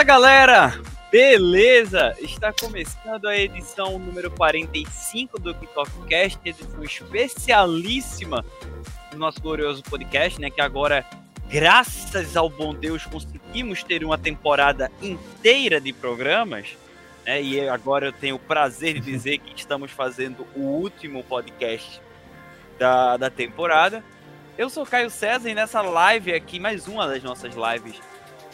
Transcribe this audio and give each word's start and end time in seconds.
Fala 0.00 0.08
galera, 0.08 0.80
beleza? 1.12 2.16
Está 2.20 2.54
começando 2.54 3.28
a 3.28 3.36
edição 3.36 3.98
número 3.98 4.30
45 4.30 5.38
do 5.38 5.54
KickoffCast, 5.54 6.38
edição 6.42 6.82
especialíssima 6.82 8.42
do 9.10 9.18
nosso 9.18 9.42
glorioso 9.42 9.82
podcast, 9.82 10.40
né? 10.40 10.48
Que 10.48 10.62
agora, 10.62 11.04
graças 11.50 12.34
ao 12.34 12.48
bom 12.48 12.74
Deus, 12.74 13.04
conseguimos 13.04 13.82
ter 13.82 14.02
uma 14.02 14.16
temporada 14.16 14.90
inteira 15.02 15.78
de 15.78 15.92
programas. 15.92 16.68
Né, 17.26 17.42
e 17.42 17.68
agora 17.68 18.06
eu 18.06 18.12
tenho 18.12 18.36
o 18.36 18.38
prazer 18.38 18.94
de 18.94 19.00
dizer 19.00 19.36
que 19.36 19.54
estamos 19.54 19.90
fazendo 19.90 20.46
o 20.56 20.60
último 20.60 21.22
podcast 21.24 22.00
da, 22.78 23.18
da 23.18 23.28
temporada. 23.28 24.02
Eu 24.56 24.70
sou 24.70 24.86
Caio 24.86 25.10
César 25.10 25.50
e 25.50 25.54
nessa 25.54 25.82
live 25.82 26.32
aqui, 26.32 26.58
mais 26.58 26.88
uma 26.88 27.06
das 27.06 27.22
nossas 27.22 27.54
lives 27.54 28.00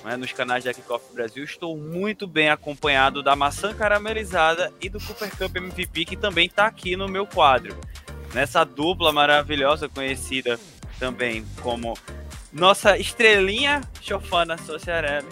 né, 0.04 0.16
nos 0.16 0.32
canais 0.32 0.64
da 0.64 0.72
Kickoff 0.72 1.04
Brasil, 1.12 1.44
estou 1.44 1.76
muito 1.76 2.26
bem 2.26 2.48
acompanhado 2.48 3.22
da 3.22 3.34
maçã 3.34 3.74
caramelizada 3.74 4.72
e 4.80 4.88
do 4.88 5.00
Cooper 5.00 5.30
Cup 5.36 5.56
MVP, 5.56 6.04
que 6.04 6.16
também 6.16 6.46
está 6.46 6.66
aqui 6.66 6.96
no 6.96 7.08
meu 7.08 7.26
quadro. 7.26 7.76
Nessa 8.34 8.64
dupla 8.64 9.12
maravilhosa, 9.12 9.88
conhecida 9.88 10.58
também 10.98 11.44
como 11.62 11.96
nossa 12.52 12.96
estrelinha 12.98 13.80
Chofana 14.00 14.56
Sociarelli 14.58 15.28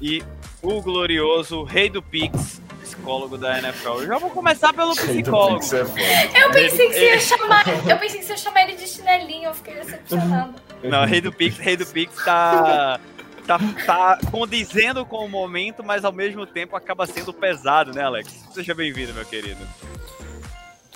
e 0.00 0.22
o 0.62 0.80
glorioso 0.80 1.62
Rei 1.64 1.88
do 1.88 2.02
Pix, 2.02 2.60
psicólogo 2.82 3.36
da 3.36 3.58
NFL. 3.58 4.00
Eu 4.00 4.06
já 4.06 4.18
vou 4.18 4.30
começar 4.30 4.72
pelo 4.72 4.94
psicólogo. 4.94 5.64
É 5.74 6.44
eu 6.44 6.50
pensei 6.50 6.88
que 6.88 6.94
você 6.94 7.06
ia 7.06 7.20
chamar, 7.20 7.64
eu 7.88 7.98
pensei 7.98 8.20
que 8.20 8.26
você 8.26 8.32
ia 8.32 8.38
chamar 8.38 8.62
ele 8.62 8.76
de 8.76 8.86
chinelinho, 8.86 9.44
eu 9.44 9.54
fiquei 9.54 9.74
decepcionado. 9.74 10.54
Não, 10.82 11.04
Rei 11.04 11.20
do 11.20 11.32
Pix, 11.32 11.58
Rei 11.58 11.76
do 11.76 11.86
Pix 11.86 12.24
tá 12.24 13.00
tá, 13.48 13.58
tá 13.86 14.18
condizendo 14.30 15.06
com 15.06 15.24
o 15.24 15.28
momento, 15.28 15.82
mas 15.82 16.04
ao 16.04 16.12
mesmo 16.12 16.46
tempo 16.46 16.76
acaba 16.76 17.06
sendo 17.06 17.32
pesado, 17.32 17.94
né, 17.94 18.02
Alex? 18.02 18.46
Seja 18.52 18.74
bem-vindo, 18.74 19.14
meu 19.14 19.24
querido. 19.24 19.66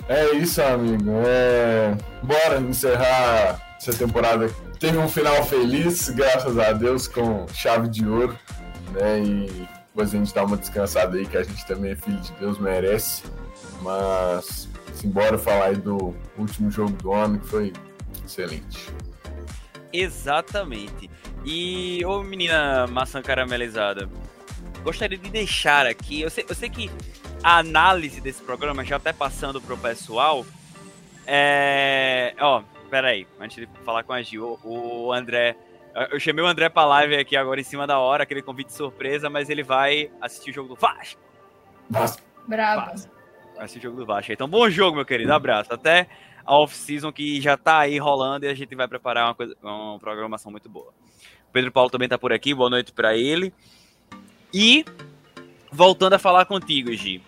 É 0.07 0.31
isso, 0.35 0.61
amigo. 0.61 1.11
É... 1.25 1.97
Bora 2.21 2.59
encerrar 2.59 3.75
essa 3.75 3.93
temporada. 3.93 4.53
Teve 4.79 4.97
um 4.99 5.09
final 5.09 5.43
feliz, 5.45 6.09
graças 6.09 6.59
a 6.59 6.73
Deus, 6.73 7.07
com 7.07 7.47
chave 7.47 7.87
de 7.87 8.07
ouro, 8.07 8.37
né? 8.91 9.19
E 9.19 9.67
depois 9.87 10.13
a 10.13 10.17
gente 10.17 10.33
dá 10.33 10.43
uma 10.43 10.57
descansada 10.57 11.17
aí, 11.17 11.25
que 11.25 11.37
a 11.37 11.43
gente 11.43 11.65
também 11.65 11.93
é 11.93 11.95
filho 11.95 12.19
de 12.19 12.33
Deus, 12.33 12.59
merece. 12.59 13.23
Mas, 13.81 14.69
simbora 14.93 15.37
falar 15.37 15.67
aí 15.67 15.75
do 15.77 16.13
último 16.37 16.69
jogo 16.69 16.91
do 16.91 17.13
ano, 17.13 17.39
que 17.39 17.47
foi 17.47 17.73
excelente. 18.23 18.91
Exatamente. 19.91 21.09
E, 21.45 22.03
ô 22.05 22.23
menina 22.23 22.87
maçã 22.87 23.21
caramelizada, 23.21 24.09
gostaria 24.83 25.17
de 25.17 25.29
deixar 25.29 25.85
aqui. 25.85 26.21
Eu 26.21 26.29
sei, 26.29 26.45
eu 26.47 26.55
sei 26.55 26.69
que 26.69 26.89
a 27.43 27.57
análise 27.57 28.21
desse 28.21 28.41
programa, 28.41 28.85
já 28.85 28.95
até 28.95 29.11
passando 29.11 29.61
pro 29.61 29.77
pessoal, 29.77 30.45
é. 31.27 32.33
Ó, 32.39 32.63
peraí, 32.89 33.27
antes 33.39 33.57
de 33.57 33.67
falar 33.83 34.03
com 34.03 34.13
a 34.13 34.21
Gil, 34.21 34.59
o, 34.63 35.07
o 35.07 35.13
André. 35.13 35.55
Eu 36.11 36.19
chamei 36.19 36.43
o 36.43 36.47
André 36.47 36.69
pra 36.69 36.85
live 36.85 37.15
aqui 37.17 37.37
agora 37.37 37.61
em 37.61 37.63
cima 37.63 37.85
da 37.85 37.99
hora, 37.99 38.23
aquele 38.23 38.41
convite 38.41 38.73
surpresa, 38.73 39.29
mas 39.29 39.49
ele 39.49 39.61
vai 39.61 40.09
assistir 40.19 40.49
o 40.49 40.53
jogo 40.53 40.69
do 40.69 40.75
Vasco. 40.75 41.21
Vasco. 41.87 42.21
Bravo. 42.47 42.95
Vai 43.55 43.65
assistir 43.65 43.79
o 43.79 43.81
jogo 43.81 43.97
do 43.97 44.05
Vasco. 44.05 44.31
Então, 44.31 44.47
bom 44.47 44.67
jogo, 44.69 44.95
meu 44.95 45.05
querido. 45.05 45.31
Abraço. 45.31 45.71
Até 45.71 46.07
a 46.45 46.55
off-season 46.55 47.11
que 47.11 47.39
já 47.41 47.57
tá 47.57 47.79
aí 47.79 47.97
rolando 47.97 48.45
e 48.45 48.49
a 48.49 48.53
gente 48.53 48.75
vai 48.75 48.87
preparar 48.87 49.27
uma, 49.27 49.35
coisa, 49.35 49.55
uma 49.61 49.99
programação 49.99 50.51
muito 50.51 50.69
boa. 50.69 50.93
Pedro 51.51 51.71
Paulo 51.71 51.89
também 51.89 52.05
está 52.07 52.17
por 52.17 52.33
aqui, 52.33 52.53
boa 52.53 52.69
noite 52.69 52.91
para 52.91 53.15
ele. 53.15 53.53
E 54.53 54.85
voltando 55.71 56.13
a 56.13 56.19
falar 56.19 56.45
contigo, 56.45 56.91
Gi. 56.93 57.21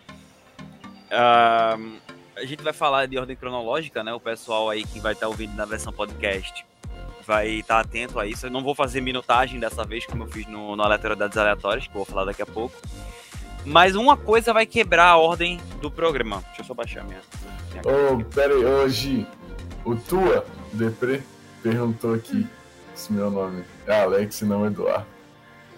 Uh, 1.12 2.00
a 2.36 2.46
gente 2.46 2.62
vai 2.64 2.74
falar 2.74 3.06
de 3.06 3.18
ordem 3.18 3.36
cronológica, 3.36 4.03
né? 4.03 4.14
O 4.14 4.20
pessoal 4.20 4.70
aí 4.70 4.84
que 4.84 5.00
vai 5.00 5.14
estar 5.14 5.26
tá 5.26 5.30
ouvindo 5.30 5.56
na 5.56 5.66
versão 5.66 5.94
podcast 5.94 6.66
vai 7.26 7.47
estar 7.47 7.76
tá 7.76 7.80
atento 7.82 8.20
a 8.20 8.26
isso. 8.26 8.46
Eu 8.46 8.52
não 8.52 8.64
vou 8.64 8.76
fazer 8.76 9.02
minutagem 9.02 9.59
dessa 9.59 9.84
vez, 9.84 10.06
como 10.06 10.24
eu 10.24 10.28
fiz 10.28 10.46
no, 10.47 10.76
no 10.76 10.84
Aleatoriedades 10.84 11.38
Aleatórias, 11.38 11.88
que 11.88 11.90
eu 11.90 11.97
vou 11.97 12.06
falar 12.06 12.26
daqui 12.26 12.42
a 12.42 12.46
pouco. 12.46 12.76
Mas 13.66 13.96
uma 13.96 14.16
coisa 14.16 14.53
vai 14.53 14.66
quebrar 14.66 15.08
a 15.08 15.18
ordem 15.18 15.59
do 15.81 15.90
programa. 15.90 16.44
Deixa 16.48 16.62
eu 16.62 16.66
só 16.66 16.74
baixar 16.74 17.03
minha. 17.03 17.22
minha 17.72 17.81
Ô, 17.84 18.14
oh, 18.14 18.24
pera 18.26 18.53
aí, 18.53 18.64
hoje 18.64 19.28
o 19.84 19.96
Tua 19.96 20.46
Depre 20.72 21.24
perguntou 21.64 22.14
aqui 22.14 22.48
se 22.94 23.12
meu 23.12 23.30
nome 23.30 23.64
é 23.88 24.02
Alex 24.02 24.42
e 24.42 24.46
não 24.46 24.66
Eduardo. 24.66 25.06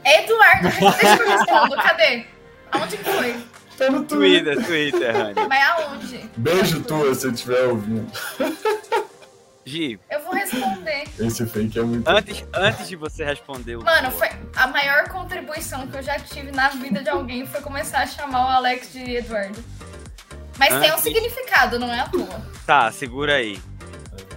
Eduardo, 0.06 0.64
deixa 0.64 1.24
eu 1.24 1.30
responder, 1.30 1.76
cadê? 1.76 2.26
Aonde 2.72 2.98
que 2.98 3.04
foi? 3.04 3.36
Tá 3.78 3.92
no 3.92 4.04
Twitter. 4.04 4.56
Twitter, 4.56 4.66
Twitter. 4.66 5.48
Mas 5.48 5.70
aonde? 5.70 6.30
Beijo 6.38 6.84
tua 6.84 7.14
se 7.14 7.30
estiver 7.30 7.68
ouvindo. 7.68 8.12
Gi. 9.68 10.00
Eu 10.10 10.22
vou 10.22 10.34
responder. 10.34 11.04
Esse 11.20 11.46
fake 11.46 11.78
é 11.78 11.84
muito. 11.84 12.08
Antes, 12.08 12.46
antes 12.54 12.88
de 12.88 12.96
você 12.96 13.26
responder. 13.26 13.76
Mano, 13.78 14.12
foi 14.12 14.30
a 14.56 14.68
maior 14.68 15.10
contribuição 15.10 15.86
que 15.88 15.98
eu 15.98 16.02
já 16.02 16.18
tive 16.18 16.52
na 16.52 16.70
vida 16.70 17.04
de 17.04 17.10
alguém 17.10 17.46
foi 17.46 17.60
começar 17.60 18.00
a 18.00 18.08
chamar 18.08 18.46
o 18.46 18.50
Alex 18.50 18.94
de 18.94 19.18
Eduardo. 19.18 19.62
Mas 20.58 20.74
antes... 20.74 20.88
tem 20.88 20.98
um 20.98 21.02
significado, 21.02 21.78
não 21.78 21.94
é 21.94 22.00
à 22.00 22.08
toa. 22.08 22.42
Tá, 22.66 22.90
segura 22.94 23.36
aí. 23.36 23.60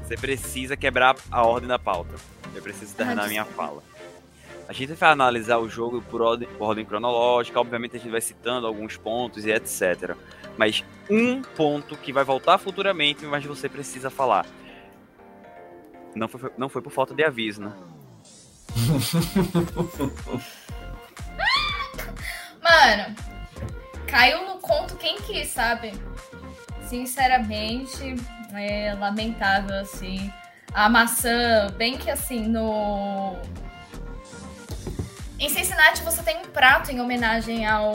Você 0.05 0.17
precisa 0.17 0.77
quebrar 0.77 1.15
a 1.31 1.47
ordem 1.47 1.69
da 1.69 1.79
pauta. 1.79 2.17
Eu 2.53 2.61
preciso 2.61 2.95
terminar 2.97 3.25
a 3.25 3.29
minha 3.29 3.45
fala. 3.45 3.83
A 4.69 4.73
gente 4.73 4.93
vai 4.95 5.11
analisar 5.11 5.59
o 5.59 5.69
jogo 5.69 6.03
por 6.03 6.21
ordem, 6.21 6.49
por 6.49 6.65
ordem, 6.65 6.85
cronológica, 6.85 7.59
obviamente 7.61 7.97
a 7.97 7.99
gente 8.01 8.11
vai 8.11 8.21
citando 8.21 8.67
alguns 8.67 8.97
pontos 8.97 9.45
e 9.45 9.51
etc. 9.51 10.17
Mas 10.57 10.85
um 11.09 11.41
ponto 11.43 11.97
que 11.97 12.13
vai 12.13 12.25
voltar 12.25 12.59
futuramente, 12.59 13.25
mas 13.25 13.45
você 13.45 13.69
precisa 13.69 14.11
falar. 14.11 14.45
Não 16.15 16.29
foi, 16.29 16.53
não 16.57 16.69
foi 16.69 16.83
por 16.83 16.93
falta 16.93 17.13
de 17.15 17.25
aviso, 17.25 17.63
né? 17.63 17.73
Mano, 22.63 23.17
caiu 24.07 24.47
no 24.47 24.61
conto 24.61 24.97
quem 24.97 25.21
quis, 25.23 25.49
sabe? 25.49 25.93
Sinceramente, 26.83 28.15
é 28.55 28.95
lamentável 28.95 29.75
assim 29.81 30.33
a 30.73 30.89
maçã, 30.89 31.69
bem 31.77 31.99
que 31.99 32.11
assim, 32.11 32.47
no. 32.47 33.37
Em 35.39 35.49
Cincinnati 35.49 36.03
você 36.03 36.23
tem 36.23 36.39
um 36.39 36.47
prato 36.47 36.91
em 36.91 37.01
homenagem 37.01 37.67
ao. 37.67 37.93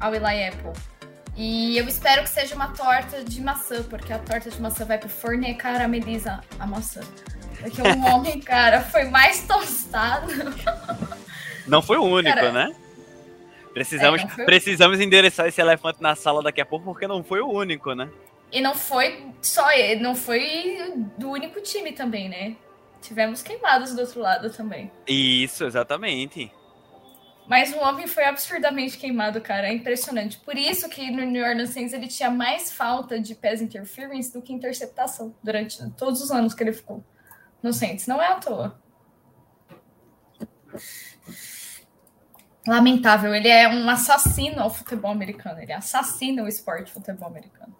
ao 0.00 0.14
Eli 0.14 0.48
Apple. 0.48 0.72
E 1.40 1.78
eu 1.78 1.86
espero 1.86 2.24
que 2.24 2.30
seja 2.30 2.52
uma 2.56 2.74
torta 2.74 3.22
de 3.22 3.40
maçã, 3.40 3.80
porque 3.84 4.12
a 4.12 4.18
torta 4.18 4.50
de 4.50 4.60
maçã 4.60 4.84
vai 4.84 4.98
pro 4.98 5.08
forno 5.08 5.46
e 5.46 5.54
carameliza 5.54 6.40
a 6.58 6.66
maçã. 6.66 7.00
Porque 7.60 7.80
o 7.80 7.84
homem, 8.12 8.40
cara, 8.40 8.80
foi 8.80 9.04
mais 9.04 9.46
tostado. 9.46 10.26
Não 11.64 11.80
foi 11.80 11.96
o 11.96 12.02
único, 12.02 12.34
cara, 12.34 12.50
né? 12.50 12.74
Precisamos, 13.72 14.20
é, 14.20 14.44
precisamos 14.44 14.98
endereçar 14.98 15.46
esse 15.46 15.60
elefante 15.60 16.02
na 16.02 16.16
sala 16.16 16.42
daqui 16.42 16.60
a 16.60 16.66
pouco, 16.66 16.86
porque 16.86 17.06
não 17.06 17.22
foi 17.22 17.40
o 17.40 17.48
único, 17.48 17.94
né? 17.94 18.10
E 18.50 18.60
não 18.60 18.74
foi 18.74 19.26
só 19.40 19.70
ele, 19.70 20.02
não 20.02 20.16
foi 20.16 20.92
do 21.16 21.30
único 21.30 21.60
time 21.60 21.92
também, 21.92 22.28
né? 22.28 22.56
Tivemos 23.00 23.42
queimados 23.42 23.94
do 23.94 24.00
outro 24.00 24.20
lado 24.20 24.50
também. 24.50 24.90
Isso, 25.06 25.64
exatamente. 25.64 26.50
Mas 27.48 27.72
o 27.72 27.78
homem 27.78 28.06
foi 28.06 28.24
absurdamente 28.24 28.98
queimado, 28.98 29.40
cara. 29.40 29.68
É 29.68 29.72
impressionante. 29.72 30.38
Por 30.38 30.56
isso 30.56 30.86
que 30.88 31.10
no 31.10 31.24
New 31.24 31.42
Orleans 31.42 31.70
Saints 31.70 31.94
ele 31.94 32.06
tinha 32.06 32.30
mais 32.30 32.70
falta 32.70 33.18
de 33.18 33.34
pass 33.34 33.62
interference 33.62 34.30
do 34.30 34.42
que 34.42 34.52
interceptação 34.52 35.34
durante 35.42 35.78
todos 35.92 36.20
os 36.20 36.30
anos 36.30 36.52
que 36.52 36.62
ele 36.62 36.74
ficou 36.74 37.02
no 37.62 37.72
Saints. 37.72 38.06
Não 38.06 38.20
é 38.20 38.26
à 38.26 38.34
toa. 38.34 38.78
Lamentável. 42.66 43.34
Ele 43.34 43.48
é 43.48 43.66
um 43.66 43.88
assassino 43.88 44.60
ao 44.60 44.68
futebol 44.68 45.10
americano. 45.10 45.58
Ele 45.58 45.72
assassina 45.72 46.42
o 46.42 46.48
esporte 46.48 46.92
futebol 46.92 47.28
americano. 47.28 47.74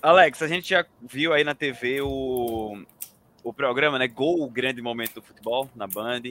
Alex, 0.00 0.40
a 0.40 0.48
gente 0.48 0.70
já 0.70 0.86
viu 1.02 1.34
aí 1.34 1.44
na 1.44 1.54
TV 1.54 2.00
o, 2.00 2.82
o 3.44 3.52
programa, 3.52 3.98
né? 3.98 4.08
Gol, 4.08 4.42
o 4.42 4.48
grande 4.50 4.80
momento 4.80 5.16
do 5.16 5.22
futebol 5.22 5.68
na 5.74 5.86
Band. 5.86 6.22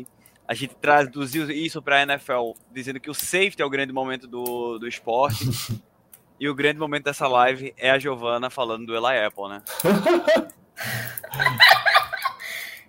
A 0.48 0.54
gente 0.54 0.76
traduziu 0.76 1.50
isso 1.50 1.82
para 1.82 1.98
a 1.98 2.04
NFL, 2.04 2.52
dizendo 2.72 3.00
que 3.00 3.10
o 3.10 3.14
safety 3.14 3.62
é 3.62 3.66
o 3.66 3.70
grande 3.70 3.92
momento 3.92 4.28
do, 4.28 4.78
do 4.78 4.88
esporte. 4.88 5.46
e 6.40 6.48
o 6.48 6.54
grande 6.54 6.80
momento 6.80 7.06
dessa 7.06 7.28
live 7.28 7.74
é 7.78 7.90
a 7.90 7.98
Giovana 7.98 8.50
falando 8.50 8.86
do 8.86 8.96
Eli 8.96 9.26
Apple, 9.26 9.50
né? 9.50 9.64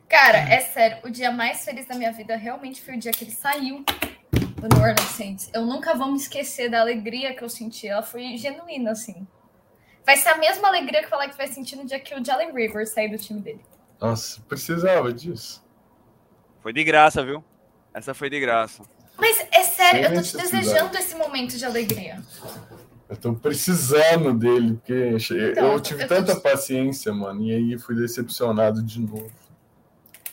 Cara, 0.09 0.39
é 0.39 0.61
sério, 0.61 0.99
o 1.05 1.11
dia 1.11 1.33
mais 1.33 1.65
feliz 1.65 1.87
da 1.87 1.95
minha 1.95 2.13
vida 2.13 2.37
realmente 2.37 2.81
foi 2.81 2.97
o 2.97 2.99
dia 2.99 3.11
que 3.11 3.25
ele 3.25 3.33
saiu 3.33 3.85
do 4.33 4.69
New 4.69 4.79
Orleans 4.79 5.01
Saints. 5.01 5.51
Eu 5.53 5.67
nunca 5.67 5.95
vou 5.95 6.11
me 6.11 6.17
esquecer 6.17 6.71
da 6.71 6.81
alegria 6.81 7.35
que 7.35 7.43
eu 7.43 7.49
senti. 7.49 7.89
Ela 7.89 8.03
foi 8.03 8.37
genuína, 8.37 8.93
assim. 8.93 9.27
Vai 10.05 10.17
ser 10.17 10.29
a 10.29 10.37
mesma 10.37 10.69
alegria 10.69 11.03
que 11.03 11.11
o 11.13 11.15
Alex 11.15 11.37
vai 11.37 11.49
sentir 11.49 11.75
no 11.77 11.85
dia 11.85 11.99
que 11.99 12.15
o 12.15 12.25
Jalen 12.25 12.53
Rivers 12.53 12.91
sair 12.91 13.09
do 13.09 13.19
time 13.19 13.41
dele. 13.41 13.61
Nossa, 14.01 14.41
precisava 14.43 15.13
disso. 15.13 15.66
Foi 16.67 16.73
de 16.73 16.83
graça, 16.83 17.23
viu? 17.25 17.45
Essa 17.95 18.13
foi 18.13 18.29
de 18.29 18.41
graça. 18.41 18.83
Mas 19.17 19.39
é 19.53 19.63
sério, 19.63 20.03
Sem 20.03 20.17
eu 20.17 20.21
tô 20.21 20.21
te 20.29 20.37
desejando 20.37 20.99
esse 20.99 21.15
momento 21.15 21.57
de 21.57 21.65
alegria. 21.65 22.21
Eu 23.09 23.17
tô 23.17 23.35
precisando 23.35 24.35
dele, 24.37 24.73
porque 24.75 25.17
Então, 25.53 25.75
eu 25.75 25.79
tive 25.81 26.03
eu 26.03 26.09
tô 26.09 26.15
tanta 26.17 26.35
te- 26.35 26.41
paciência, 26.43 27.13
mano, 27.13 27.41
e 27.45 27.55
aí 27.55 27.79
fui 27.79 27.95
decepcionado 27.95 28.83
de 28.83 28.99
novo. 29.01 29.31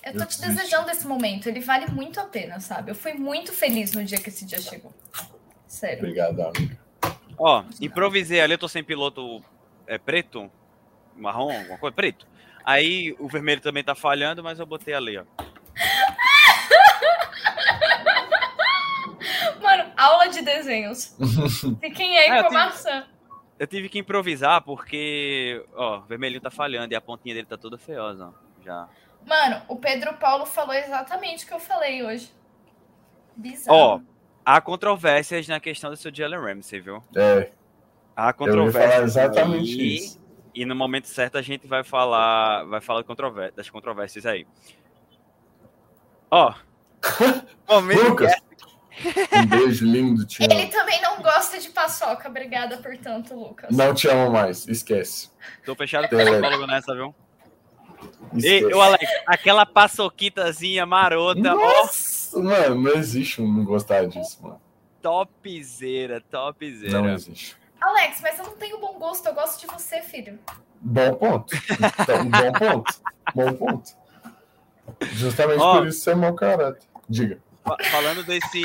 Eu 0.03 0.13
tô 0.13 0.19
Eu 0.21 0.25
te 0.25 0.41
desisti. 0.41 0.47
desejando 0.47 0.89
esse 0.89 1.05
momento. 1.05 1.47
Ele 1.47 1.59
vale 1.59 1.85
muito 1.91 2.19
a 2.19 2.23
pena, 2.23 2.59
sabe? 2.59 2.89
Eu 2.89 2.95
fui 2.95 3.13
muito 3.13 3.53
feliz 3.53 3.91
no 3.93 4.03
dia 4.03 4.17
que 4.17 4.29
esse 4.29 4.43
dia 4.43 4.59
chegou. 4.59 4.91
Sério. 5.67 5.99
Obrigado, 5.99 6.41
amiga. 6.41 6.79
Ó, 7.37 7.63
improvisei 7.79 8.41
ali, 8.41 8.53
eu 8.55 8.57
tô 8.57 8.67
sem 8.67 8.83
piloto 8.83 9.39
é, 9.85 9.99
preto, 9.99 10.49
marrom, 11.15 11.55
alguma 11.55 11.77
coisa, 11.77 11.95
preto. 11.95 12.25
Aí 12.65 13.15
o 13.19 13.27
vermelho 13.27 13.61
também 13.61 13.83
tá 13.83 13.93
falhando, 13.93 14.41
mas 14.43 14.57
eu 14.57 14.65
botei 14.65 14.95
ali, 14.95 15.15
ó. 15.19 15.25
Mano, 19.61 19.85
aula 20.05 20.27
de 20.27 20.41
desenhos. 20.41 21.15
Fiquem 21.79 22.17
aí 22.17 22.29
É, 22.29 22.43
com 22.43 22.49
a 22.49 22.51
maçã. 22.51 23.05
Eu 23.59 23.67
tive 23.67 23.87
que 23.89 23.99
improvisar 23.99 24.61
porque, 24.61 25.63
ó, 25.75 25.99
o 25.99 26.01
vermelhinho 26.01 26.41
tá 26.41 26.51
falhando 26.51 26.93
e 26.93 26.95
a 26.95 27.01
pontinha 27.01 27.35
dele 27.35 27.47
tá 27.47 27.57
toda 27.57 27.77
feiosa, 27.77 28.27
ó, 28.27 28.63
já. 28.63 28.87
Mano, 29.25 29.61
o 29.67 29.75
Pedro 29.77 30.13
Paulo 30.15 30.45
falou 30.45 30.73
exatamente 30.73 31.45
o 31.45 31.47
que 31.47 31.53
eu 31.53 31.59
falei 31.59 32.03
hoje. 32.03 32.31
Bizarro. 33.35 33.77
Ó, 33.77 33.99
há 34.45 34.59
controvérsias 34.59 35.47
na 35.47 35.59
questão 35.59 35.89
do 35.89 35.95
seu 35.95 36.13
Jalen 36.13 36.39
Ramsey, 36.39 36.81
viu? 36.81 37.01
É, 37.15 37.51
Há 38.15 38.31
controvérsias. 38.33 39.03
exatamente 39.17 39.79
aí, 39.79 39.95
isso. 39.95 40.21
E 40.53 40.65
no 40.65 40.75
momento 40.75 41.07
certo 41.07 41.37
a 41.37 41.41
gente 41.41 41.65
vai 41.65 41.83
falar, 41.83 42.63
vai 42.65 42.79
falar 42.79 43.03
das 43.55 43.69
controvérsias 43.69 44.25
aí. 44.25 44.45
Ó. 46.29 46.53
momento 47.67 48.03
Lucas, 48.03 48.33
um 49.41 49.45
beijo 49.47 49.85
lindo, 49.85 50.25
te 50.25 50.43
Ele 50.43 50.53
amo. 50.63 50.71
também 50.71 51.01
não 51.01 51.21
gosta 51.21 51.59
de 51.59 51.69
paçoca. 51.69 52.27
Obrigada 52.29 52.77
por 52.77 52.95
tanto, 52.97 53.33
Lucas. 53.35 53.69
Não 53.75 53.93
te 53.93 54.07
amo 54.07 54.31
mais, 54.31 54.67
esquece. 54.67 55.29
Tô 55.65 55.75
fechado 55.75 56.07
com 56.09 56.15
o 56.15 56.19
É. 56.19 56.25
psicólogo 56.31 56.67
nessa, 56.67 56.93
viu? 56.93 57.15
esquece. 58.35 58.65
E, 58.69 58.73
ô 58.73 58.81
Alex, 58.81 59.05
aquela 59.25 59.65
paçoquitazinha 59.65 60.85
marota, 60.85 61.53
ó, 61.53 61.55
Nossa, 61.55 62.39
mano, 62.39 62.75
não 62.75 62.91
existe 62.93 63.41
um 63.41 63.51
não 63.51 63.63
gostar 63.65 64.05
disso, 64.07 64.39
mano. 64.41 64.61
topzera, 65.01 66.21
topzera. 66.29 66.91
Não 67.01 67.09
existe. 67.09 67.55
Alex, 67.81 68.19
mas 68.21 68.39
eu 68.39 68.45
não 68.45 68.55
tenho 68.55 68.79
bom 68.79 68.93
gosto. 68.97 69.25
Eu 69.27 69.33
gosto 69.33 69.59
de 69.59 69.67
você, 69.67 70.01
filho. 70.01 70.39
Bom 70.79 71.13
ponto. 71.15 71.53
Então, 72.01 72.29
bom 72.29 72.51
ponto. 72.53 72.93
Bom 73.35 73.53
ponto. 73.53 73.91
Justamente 75.13 75.59
Ó. 75.61 75.77
por 75.79 75.87
isso 75.87 75.99
você 76.01 76.11
é 76.11 76.15
mau 76.15 76.33
caráter. 76.33 76.81
Diga. 77.09 77.39
Fa- 77.63 77.77
Falando 77.91 78.23
desse, 78.23 78.61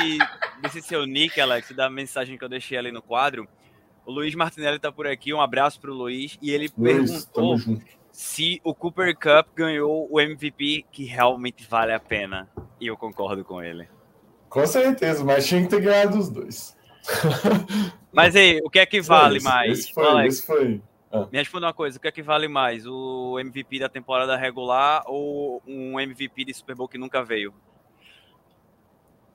desse 0.61 0.81
seu 0.81 1.05
nick, 1.05 1.39
Alex, 1.39 1.71
da 1.71 1.89
mensagem 1.89 2.37
que 2.37 2.43
eu 2.43 2.49
deixei 2.49 2.77
ali 2.77 2.91
no 2.91 3.01
quadro, 3.01 3.47
o 4.05 4.11
Luiz 4.11 4.33
Martinelli 4.35 4.79
tá 4.79 4.91
por 4.91 5.07
aqui, 5.07 5.33
um 5.33 5.41
abraço 5.41 5.79
pro 5.79 5.93
Luiz, 5.93 6.37
e 6.41 6.51
ele 6.51 6.69
Luiz, 6.77 7.25
perguntou 7.25 7.57
se 8.11 8.59
o 8.63 8.73
Cooper 8.73 9.15
Cup 9.15 9.47
ganhou 9.55 10.07
o 10.11 10.19
MVP 10.19 10.85
que 10.91 11.05
realmente 11.05 11.65
vale 11.69 11.93
a 11.93 11.99
pena. 11.99 12.49
E 12.81 12.87
eu 12.87 12.97
concordo 12.97 13.43
com 13.45 13.61
ele. 13.61 13.87
Com 14.49 14.65
certeza, 14.65 15.23
mas 15.23 15.45
tinha 15.47 15.61
que 15.61 15.67
ter 15.69 15.81
ganhado 15.81 16.17
os 16.17 16.29
dois. 16.29 16.75
Mas 18.11 18.35
aí, 18.35 18.59
o 18.63 18.69
que 18.69 18.79
é 18.79 18.85
que 18.85 18.99
vale 19.01 19.37
isso. 19.37 19.45
mais? 19.47 19.79
Esse 19.79 19.93
foi, 19.93 20.05
Alex, 20.07 20.35
esse 20.35 20.45
foi. 20.47 20.81
me 21.31 21.37
responda 21.37 21.67
uma 21.67 21.73
coisa, 21.73 21.97
o 21.97 22.01
que 22.01 22.07
é 22.07 22.11
que 22.11 22.21
vale 22.23 22.47
mais? 22.47 22.85
O 22.87 23.37
MVP 23.39 23.79
da 23.79 23.87
temporada 23.87 24.35
regular 24.35 25.03
ou 25.05 25.61
um 25.67 25.99
MVP 25.99 26.45
de 26.45 26.53
Super 26.53 26.75
Bowl 26.75 26.87
que 26.87 26.97
nunca 26.97 27.23
veio? 27.23 27.53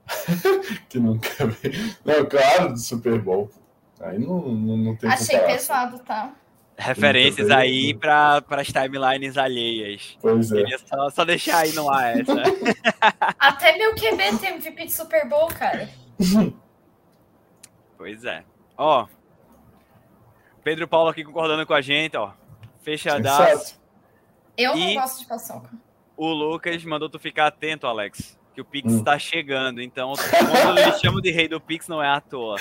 Que 0.88 0.98
nunca 0.98 1.46
vi. 1.46 1.96
Não, 2.04 2.24
claro, 2.26 2.72
do 2.72 2.78
Super 2.78 3.20
Bowl. 3.20 3.50
Aí 4.00 4.18
não, 4.18 4.40
não, 4.48 4.76
não 4.76 4.96
tem 4.96 5.08
Achei 5.10 5.38
comparação. 5.38 5.56
pesado, 5.56 5.98
tá? 6.04 6.34
Referências 6.76 7.50
aí 7.50 7.94
para 7.94 8.42
as 8.50 8.66
timelines 8.66 9.38
alheias. 9.38 10.18
Pois 10.20 10.50
é. 10.50 10.56
Queria 10.56 10.78
só, 10.78 11.08
só 11.10 11.24
deixar 11.24 11.58
aí 11.60 11.72
no 11.72 11.88
ar 11.88 12.18
essa. 12.20 12.32
Até 13.38 13.78
meu 13.78 13.94
QB 13.94 14.38
tem 14.40 14.54
MVP 14.56 14.86
de 14.86 14.92
Super 14.92 15.28
Bowl, 15.28 15.46
cara. 15.48 15.88
Pois 17.96 18.24
é. 18.24 18.44
Ó. 18.76 19.06
Pedro 20.62 20.88
Paulo 20.88 21.10
aqui 21.10 21.24
concordando 21.24 21.64
com 21.66 21.74
a 21.74 21.80
gente, 21.80 22.16
ó. 22.16 22.32
Fechadaço. 22.82 23.78
Eu 24.56 24.76
E- 24.76 24.94
não 24.94 25.02
gosto 25.02 25.20
de 25.20 25.26
paçoca. 25.26 25.70
O 26.16 26.28
Lucas 26.28 26.84
mandou 26.84 27.08
tu 27.08 27.18
ficar 27.18 27.46
atento, 27.46 27.86
Alex. 27.86 28.38
Que 28.54 28.60
o 28.60 28.64
Pix 28.64 28.92
Hum. 28.92 28.98
está 28.98 29.18
chegando. 29.18 29.82
Então, 29.82 30.12
quando 30.14 30.78
eles 30.78 30.98
chamam 31.02 31.20
de 31.20 31.30
rei 31.32 31.48
do 31.48 31.60
Pix, 31.60 31.88
não 31.88 32.02
é 32.02 32.08
à 32.08 32.20
toa. 32.20 32.56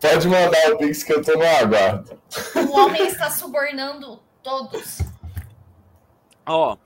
Pode 0.00 0.28
mandar 0.28 0.72
o 0.74 0.78
Pix 0.78 1.02
que 1.02 1.12
eu 1.12 1.22
tô 1.24 1.32
no 1.38 1.42
aguardo. 1.46 2.20
O 2.68 2.76
homem 2.78 3.06
está 3.06 3.30
subornando 3.30 4.20
todos. 4.42 5.00
Ó, 6.46 6.76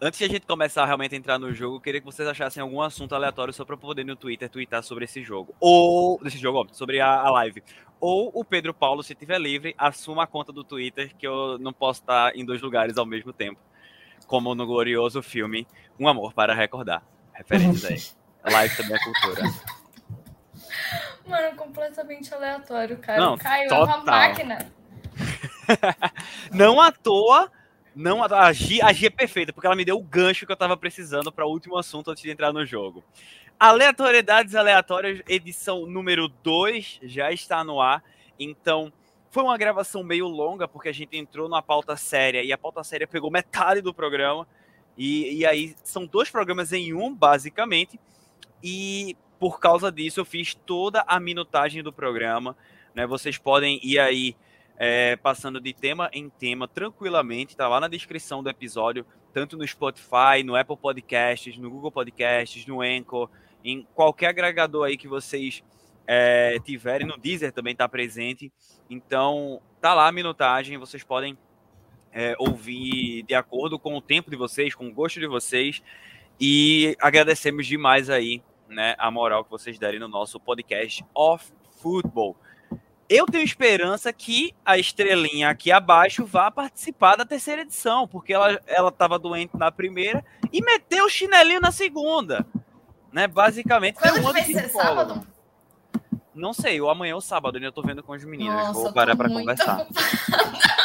antes 0.00 0.18
de 0.18 0.24
a 0.24 0.28
gente 0.28 0.46
começar 0.46 0.82
a 0.82 0.86
realmente 0.86 1.14
entrar 1.16 1.38
no 1.38 1.52
jogo, 1.52 1.76
eu 1.76 1.80
queria 1.80 2.00
que 2.00 2.06
vocês 2.06 2.28
achassem 2.28 2.62
algum 2.62 2.80
assunto 2.80 3.14
aleatório 3.14 3.52
só 3.52 3.64
para 3.64 3.76
poder 3.76 4.04
no 4.04 4.14
Twitter 4.16 4.48
tweetar 4.48 4.82
sobre 4.82 5.04
esse 5.04 5.22
jogo. 5.22 5.54
Ou. 5.60 6.20
Desse 6.22 6.38
jogo, 6.38 6.60
ó, 6.60 6.66
sobre 6.72 7.00
a, 7.00 7.08
a 7.22 7.30
live. 7.30 7.62
Ou 8.00 8.30
o 8.34 8.44
Pedro 8.44 8.72
Paulo, 8.74 9.02
se 9.02 9.14
tiver 9.14 9.38
livre, 9.40 9.74
assuma 9.78 10.24
a 10.24 10.26
conta 10.26 10.52
do 10.52 10.64
Twitter, 10.64 11.12
que 11.16 11.26
eu 11.26 11.58
não 11.58 11.72
posso 11.72 12.00
estar 12.00 12.36
em 12.36 12.44
dois 12.44 12.60
lugares 12.60 12.96
ao 12.98 13.06
mesmo 13.06 13.32
tempo. 13.32 13.60
Como 14.26 14.54
no 14.54 14.66
glorioso 14.66 15.22
filme 15.22 15.66
Um 15.98 16.08
Amor 16.08 16.32
para 16.32 16.54
Recordar. 16.54 17.02
Referências 17.48 18.16
aí. 18.44 18.52
Live 18.52 18.76
também 18.76 18.96
é 18.96 18.98
cultura. 18.98 19.42
Mano, 21.26 21.56
completamente 21.56 22.34
aleatório, 22.34 22.98
cara. 22.98 23.20
Não, 23.20 23.34
o 23.34 23.38
Caio 23.38 23.70
é 23.70 23.74
uma 23.74 23.98
total. 23.98 24.04
máquina. 24.04 24.72
Não 26.52 26.80
à 26.80 26.90
toa, 26.90 27.50
não 27.94 28.22
a 28.22 28.52
Gi, 28.52 28.82
a 28.82 28.92
Gi 28.92 29.06
é 29.06 29.10
perfeita, 29.10 29.52
porque 29.52 29.66
ela 29.66 29.76
me 29.76 29.84
deu 29.84 29.96
o 29.96 30.02
gancho 30.02 30.46
que 30.46 30.52
eu 30.52 30.56
tava 30.56 30.76
precisando 30.76 31.30
para 31.30 31.46
o 31.46 31.50
último 31.50 31.76
assunto 31.76 32.10
antes 32.10 32.22
de 32.22 32.30
entrar 32.30 32.52
no 32.52 32.64
jogo. 32.64 33.04
Aleatoriedades 33.60 34.54
aleatórias, 34.54 35.22
edição 35.28 35.86
número 35.86 36.26
2 36.28 37.00
já 37.02 37.30
está 37.30 37.62
no 37.62 37.80
ar. 37.80 38.02
Então, 38.38 38.92
foi 39.30 39.42
uma 39.42 39.56
gravação 39.56 40.02
meio 40.02 40.26
longa, 40.26 40.66
porque 40.66 40.88
a 40.88 40.92
gente 40.92 41.16
entrou 41.16 41.48
numa 41.48 41.62
pauta 41.62 41.96
séria 41.96 42.42
e 42.42 42.52
a 42.52 42.58
pauta 42.58 42.82
séria 42.82 43.06
pegou 43.06 43.30
metade 43.30 43.80
do 43.80 43.94
programa. 43.94 44.48
E, 44.96 45.38
e 45.38 45.46
aí 45.46 45.74
são 45.82 46.06
dois 46.06 46.30
programas 46.30 46.72
em 46.72 46.92
um, 46.94 47.14
basicamente. 47.14 47.98
E 48.62 49.16
por 49.38 49.58
causa 49.58 49.90
disso, 49.90 50.20
eu 50.20 50.24
fiz 50.24 50.54
toda 50.54 51.04
a 51.06 51.18
minutagem 51.18 51.82
do 51.82 51.92
programa. 51.92 52.56
Né? 52.94 53.06
Vocês 53.06 53.38
podem 53.38 53.80
ir 53.82 53.98
aí 53.98 54.36
é, 54.76 55.16
passando 55.16 55.60
de 55.60 55.72
tema 55.72 56.10
em 56.12 56.28
tema 56.28 56.66
tranquilamente, 56.66 57.56
tá 57.56 57.68
lá 57.68 57.80
na 57.80 57.88
descrição 57.88 58.42
do 58.42 58.48
episódio, 58.48 59.06
tanto 59.32 59.56
no 59.56 59.66
Spotify, 59.66 60.42
no 60.44 60.56
Apple 60.56 60.76
Podcasts, 60.76 61.56
no 61.56 61.70
Google 61.70 61.90
Podcasts, 61.90 62.66
no 62.66 62.80
Anchor, 62.80 63.28
em 63.64 63.86
qualquer 63.94 64.28
agregador 64.28 64.86
aí 64.86 64.96
que 64.96 65.08
vocês 65.08 65.62
é, 66.06 66.58
tiverem, 66.64 67.06
no 67.06 67.16
Deezer 67.16 67.52
também 67.52 67.74
tá 67.74 67.88
presente. 67.88 68.52
Então, 68.90 69.60
tá 69.80 69.94
lá 69.94 70.08
a 70.08 70.12
minutagem, 70.12 70.78
vocês 70.78 71.02
podem 71.02 71.38
é, 72.12 72.34
ouvir 72.38 73.22
de 73.22 73.34
acordo 73.34 73.78
com 73.78 73.96
o 73.96 74.00
tempo 74.00 74.30
de 74.30 74.36
vocês, 74.36 74.74
com 74.74 74.88
o 74.88 74.92
gosto 74.92 75.18
de 75.18 75.26
vocês. 75.26 75.82
E 76.40 76.96
agradecemos 77.00 77.66
demais 77.66 78.10
aí, 78.10 78.42
né, 78.68 78.94
a 78.98 79.10
moral 79.10 79.44
que 79.44 79.50
vocês 79.50 79.78
derem 79.78 80.00
no 80.00 80.08
nosso 80.08 80.38
podcast 80.38 81.04
Off 81.14 81.52
Football. 81.80 82.36
Eu 83.08 83.26
tenho 83.26 83.44
esperança 83.44 84.12
que 84.12 84.54
a 84.64 84.78
estrelinha 84.78 85.50
aqui 85.50 85.70
abaixo 85.70 86.24
vá 86.24 86.50
participar 86.50 87.16
da 87.16 87.26
terceira 87.26 87.62
edição, 87.62 88.08
porque 88.08 88.32
ela 88.32 88.58
ela 88.66 88.88
estava 88.88 89.18
doente 89.18 89.56
na 89.56 89.70
primeira 89.70 90.24
e 90.50 90.62
meteu 90.62 91.04
o 91.04 91.10
chinelinho 91.10 91.60
na 91.60 91.70
segunda. 91.70 92.46
Né? 93.12 93.26
Basicamente, 93.26 93.98
tem 93.98 94.10
Quando 94.10 94.26
um 94.26 94.32
vai 94.32 94.42
ser? 94.42 94.70
Sábado? 94.70 95.26
Não 96.34 96.54
sei, 96.54 96.80
ou 96.80 96.88
amanhã 96.88 97.14
ou 97.14 97.20
sábado, 97.20 97.56
ainda 97.56 97.70
tô 97.70 97.82
vendo 97.82 98.02
com 98.02 98.12
os 98.12 98.24
meninos. 98.24 98.54
Nossa, 98.54 98.72
Vou 98.72 98.92
parar 98.92 99.14
para 99.14 99.28
conversar. 99.28 99.86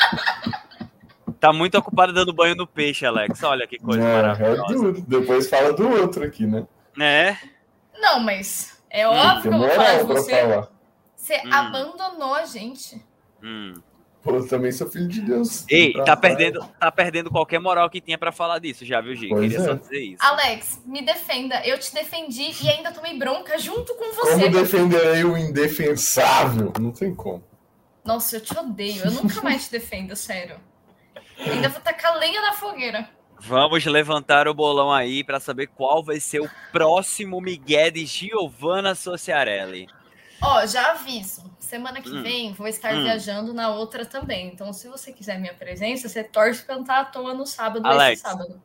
Tá 1.39 1.53
muito 1.53 1.77
ocupado 1.77 2.11
dando 2.13 2.33
banho 2.33 2.55
no 2.55 2.65
peixe, 2.67 3.05
Alex. 3.05 3.41
Olha 3.43 3.67
que 3.67 3.77
coisa 3.77 4.03
É, 4.03 4.11
é 4.11 4.15
maravilhosa. 4.21 4.73
duro. 4.73 5.01
Depois 5.07 5.49
fala 5.49 5.71
do 5.73 5.87
outro 5.89 6.23
aqui, 6.23 6.45
né? 6.45 6.65
É, 6.99 7.37
Não, 7.99 8.19
mas 8.19 8.79
é 8.89 9.07
Hum, 9.07 9.11
óbvio 9.11 9.41
que 9.41 9.49
Tem 9.49 9.51
eu 9.51 9.57
vou 9.59 9.69
falar 9.69 9.85
de 9.85 9.91
moral 10.03 10.05
pra 10.07 10.15
você. 10.15 10.31
falar. 10.41 10.67
Você 11.15 11.33
Hum. 11.45 11.53
abandonou 11.53 12.33
a 12.33 12.45
gente. 12.45 13.01
hum. 13.43 13.73
Pô, 14.23 14.31
eu 14.35 14.47
também 14.47 14.71
sou 14.73 14.89
filho 14.89 15.07
de 15.07 15.21
Deus. 15.21 15.63
Ei, 15.69 15.93
tá 15.93 15.99
falar. 16.03 16.17
perdendo, 16.17 16.59
tá 16.79 16.91
perdendo 16.91 17.29
qualquer 17.31 17.59
moral 17.59 17.89
que 17.89 18.01
tinha 18.01 18.17
pra 18.17 18.31
falar 18.31 18.59
disso, 18.59 18.83
já 18.83 18.99
viu, 18.99 19.15
Gi? 19.15 19.29
Pois 19.29 19.41
Queria 19.41 19.63
só 19.63 19.71
é. 19.71 19.75
dizer 19.75 19.99
isso. 19.99 20.23
Alex, 20.23 20.81
me 20.85 21.01
defenda. 21.01 21.65
Eu 21.65 21.77
te 21.79 21.93
defendi 21.93 22.51
e 22.61 22.69
ainda 22.69 22.91
tomei 22.91 23.17
bronca 23.17 23.57
junto 23.57 23.93
com 23.95 24.03
Como 24.13 24.15
você. 24.15 24.49
defenderei 24.49 25.23
o 25.23 25.37
indefensável? 25.37 26.73
Não 26.79 26.91
tem 26.91 27.13
como. 27.15 27.43
Nossa, 28.03 28.35
eu 28.37 28.41
te 28.41 28.57
odeio. 28.57 29.03
Eu 29.05 29.11
nunca 29.11 29.41
mais 29.41 29.65
te 29.65 29.71
defendo, 29.71 30.15
sério. 30.15 30.57
Ainda 31.39 31.69
vou 31.69 31.81
tacar 31.81 32.17
lenha 32.17 32.41
na 32.41 32.53
fogueira. 32.53 33.09
Vamos 33.39 33.85
levantar 33.85 34.47
o 34.47 34.53
bolão 34.53 34.91
aí 34.91 35.23
para 35.23 35.39
saber 35.39 35.67
qual 35.67 36.03
vai 36.03 36.19
ser 36.19 36.39
o 36.39 36.49
próximo 36.71 37.39
Miguel 37.39 37.91
de 37.91 38.05
Giovanna 38.05 38.95
Sociarelli. 38.95 39.87
Ó, 40.41 40.65
já 40.65 40.91
aviso. 40.91 41.43
Semana 41.59 42.01
que 42.01 42.09
hum. 42.09 42.23
vem 42.23 42.53
vou 42.53 42.67
estar 42.67 42.93
hum. 42.93 43.03
viajando 43.03 43.53
na 43.53 43.69
outra 43.69 44.05
também. 44.05 44.47
Então, 44.47 44.71
se 44.73 44.87
você 44.87 45.11
quiser 45.11 45.39
minha 45.39 45.53
presença, 45.53 46.07
você 46.07 46.23
torce 46.23 46.63
pra 46.63 46.75
eu 46.75 46.81
estar 46.81 46.99
à 46.99 47.05
toa 47.05 47.33
no 47.33 47.45
sábado, 47.45 47.85
Alex, 47.85 48.13
esse 48.13 48.21
sábado. 48.21 48.61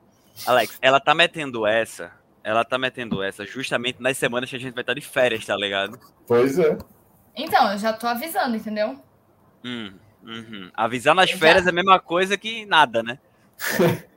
Alex, 0.47 0.79
ela 0.81 1.01
tá 1.01 1.15
metendo 1.15 1.67
essa. 1.67 2.13
Ela 2.45 2.65
tá 2.65 2.79
metendo 2.79 3.23
essa 3.23 3.45
justamente 3.47 4.03
nas 4.03 4.19
semanas 4.19 4.51
que 4.51 4.57
a 4.57 4.59
gente 4.59 4.75
vai 4.75 4.83
estar 4.83 4.95
de 4.95 5.01
férias, 5.01 5.45
tá 5.45 5.57
ligado? 5.57 5.99
Pois 6.27 6.59
é. 6.59 6.77
Então, 7.35 7.73
eu 7.73 7.79
já 7.79 7.93
tô 7.93 8.07
avisando, 8.07 8.57
entendeu? 8.57 8.99
Hum, 9.65 9.95
uhum. 10.25 10.71
Avisar 10.75 11.15
nas 11.15 11.31
férias 11.31 11.65
já... 11.65 11.71
é 11.71 11.73
a 11.73 11.75
mesma 11.75 11.99
coisa 12.01 12.37
que 12.37 12.67
nada, 12.67 13.03
né? 13.03 13.19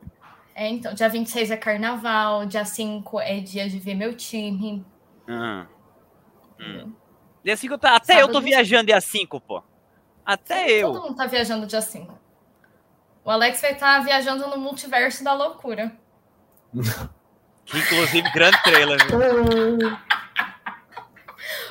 é, 0.56 0.70
então, 0.70 0.94
dia 0.94 1.10
26 1.10 1.52
é 1.52 1.58
carnaval, 1.58 2.46
dia 2.46 2.66
5 2.66 3.20
é 3.20 3.40
dia 3.40 3.70
de 3.70 3.80
ver 3.80 3.96
meu 3.96 4.16
time. 4.16 4.86
Uhum. 5.28 5.66
Hum. 6.60 6.94
Dia 7.44 7.58
5 7.58 7.78
tá. 7.78 7.96
Até 7.96 8.14
Sábado 8.14 8.30
eu 8.30 8.34
tô 8.34 8.42
viajando 8.42 8.88
dia 8.88 9.02
5, 9.02 9.40
pô. 9.42 9.64
Até 10.26 10.68
Sim, 10.68 10.72
eu. 10.74 10.92
Todo 10.94 11.04
mundo 11.04 11.16
tá 11.16 11.28
viajando 11.28 11.68
dia 11.68 11.82
5. 11.82 12.20
O 13.24 13.30
Alex 13.30 13.62
vai 13.62 13.74
estar 13.74 13.98
tá 13.98 14.04
viajando 14.04 14.48
no 14.48 14.58
multiverso 14.58 15.24
da 15.24 15.34
loucura. 15.34 15.96
Que 17.66 17.80
inclusive 17.80 18.32
grande 18.32 18.62
trailer. 18.62 19.00
Viu? 19.08 19.98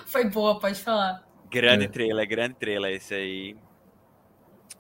Foi 0.07 0.25
boa, 0.25 0.59
pode 0.59 0.83
falar. 0.83 1.25
Grande 1.49 1.85
é. 1.85 1.89
trailer, 1.89 2.29
grande 2.29 2.55
trailer 2.55 2.97
esse 2.97 3.15
aí. 3.15 3.57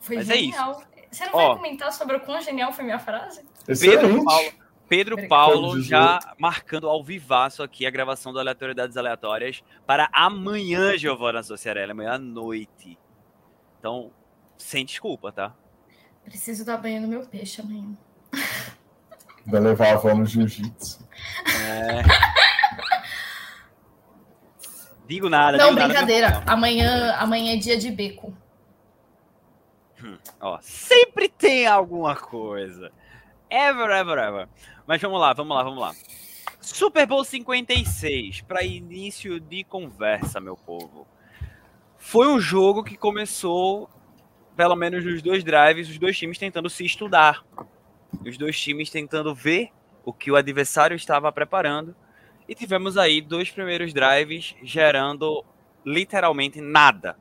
Foi 0.04 0.16
Mas 0.16 0.26
genial. 0.26 0.70
É 0.70 1.00
isso. 1.00 1.08
Você 1.10 1.26
não 1.26 1.34
Ó, 1.34 1.48
vai 1.48 1.56
comentar 1.56 1.92
sobre 1.92 2.16
o 2.16 2.20
quão 2.20 2.40
genial 2.40 2.72
foi 2.72 2.84
minha 2.84 2.98
frase? 2.98 3.42
Pedro 3.66 4.24
Paulo, 4.24 4.52
Pedro 4.88 5.28
Paulo 5.28 5.80
já 5.80 6.18
marcando 6.38 6.88
ao 6.88 7.02
vivaço 7.02 7.62
aqui 7.62 7.86
a 7.86 7.90
gravação 7.90 8.32
do 8.32 8.38
Aleatoriedades 8.38 8.96
Aleatórias 8.96 9.62
para 9.86 10.08
amanhã, 10.12 10.96
Giovanna 10.98 11.42
Sociarelli, 11.42 11.92
amanhã 11.92 12.12
à 12.12 12.18
noite. 12.18 12.98
Então, 13.78 14.10
sem 14.58 14.84
desculpa, 14.84 15.32
tá? 15.32 15.54
Preciso 16.24 16.64
dar 16.64 16.76
banho 16.76 17.00
no 17.00 17.08
meu 17.08 17.26
peixe 17.26 17.62
amanhã. 17.62 17.96
Vai 19.46 19.60
levar 19.60 19.88
a 19.88 19.92
avó 19.92 20.14
no 20.14 20.26
jiu-jitsu. 20.26 21.06
É. 21.62 22.02
Digo 25.06 25.28
nada. 25.28 25.58
Não, 25.58 25.74
digo 25.74 25.86
brincadeira. 25.86 26.30
Nada, 26.30 26.50
amanhã, 26.50 27.14
amanhã 27.18 27.52
é 27.52 27.56
dia 27.56 27.76
de 27.76 27.90
beco. 27.90 28.34
Ó, 30.40 30.58
sempre 30.60 31.28
tem 31.28 31.66
alguma 31.66 32.14
coisa. 32.16 32.92
Ever, 33.48 33.90
ever, 33.90 34.18
ever. 34.18 34.48
Mas 34.86 35.00
vamos 35.00 35.20
lá, 35.20 35.32
vamos 35.32 35.56
lá, 35.56 35.62
vamos 35.62 35.80
lá. 35.80 35.92
Super 36.60 37.06
Bowl 37.06 37.24
56, 37.24 38.40
para 38.42 38.62
início 38.62 39.38
de 39.38 39.64
conversa, 39.64 40.40
meu 40.40 40.56
povo. 40.56 41.06
Foi 41.98 42.26
um 42.28 42.40
jogo 42.40 42.82
que 42.82 42.96
começou, 42.96 43.88
pelo 44.56 44.74
menos 44.74 45.04
nos 45.04 45.22
dois 45.22 45.44
drives, 45.44 45.88
os 45.88 45.98
dois 45.98 46.18
times 46.18 46.38
tentando 46.38 46.68
se 46.68 46.84
estudar. 46.84 47.44
Os 48.26 48.36
dois 48.36 48.58
times 48.58 48.90
tentando 48.90 49.34
ver 49.34 49.70
o 50.04 50.12
que 50.12 50.30
o 50.30 50.36
adversário 50.36 50.94
estava 50.94 51.30
preparando. 51.32 51.94
E 52.48 52.54
tivemos 52.54 52.98
aí 52.98 53.20
dois 53.20 53.50
primeiros 53.50 53.92
drives 53.92 54.54
gerando 54.62 55.44
literalmente 55.84 56.60
nada. 56.60 57.16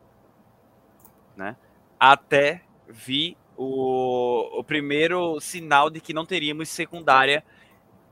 Né? 1.36 1.56
Até 2.00 2.64
vi 2.94 3.36
o, 3.58 4.60
o 4.60 4.64
primeiro 4.64 5.40
sinal 5.40 5.90
de 5.90 6.00
que 6.00 6.14
não 6.14 6.26
teríamos 6.26 6.70
secundária 6.70 7.44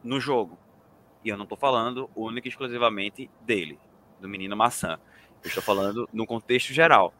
no 0.04 0.20
jogo. 0.20 0.58
E 1.24 1.30
eu 1.30 1.38
não 1.38 1.44
estou 1.44 1.58
falando 1.58 2.10
única 2.16 2.48
e 2.48 2.50
exclusivamente 2.50 3.30
dele, 3.42 3.80
do 4.20 4.28
menino 4.28 4.58
maçã. 4.58 5.00
Eu 5.44 5.48
estou 5.48 5.64
falando 5.64 6.10
no 6.12 6.26
contexto 6.26 6.74
geral. 6.74 7.14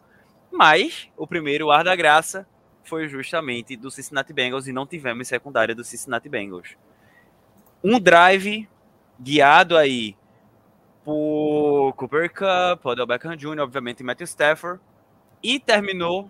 Mas 0.52 1.10
o 1.16 1.28
primeiro 1.28 1.72
ar 1.72 1.84
da 1.84 1.96
graça 1.96 2.48
foi 2.84 3.08
justamente 3.08 3.76
do 3.78 3.92
Cincinnati 3.92 4.34
Bengals 4.34 4.68
e 4.68 4.74
não 4.74 4.88
tivemos 4.88 5.28
secundária 5.28 5.76
do 5.76 5.84
Cincinnati 5.84 6.28
Bengals. 6.28 6.76
Um 7.84 8.00
drive 8.00 8.68
guiado 9.20 9.78
aí 9.78 10.16
por 11.04 11.94
Cooper 11.94 12.32
Cup, 12.32 12.86
Odell 12.86 13.08
Beckham 13.08 13.36
Jr., 13.36 13.60
obviamente 13.62 14.04
Matthew 14.04 14.26
Stafford, 14.26 14.82
e 15.42 15.60
terminou 15.60 16.30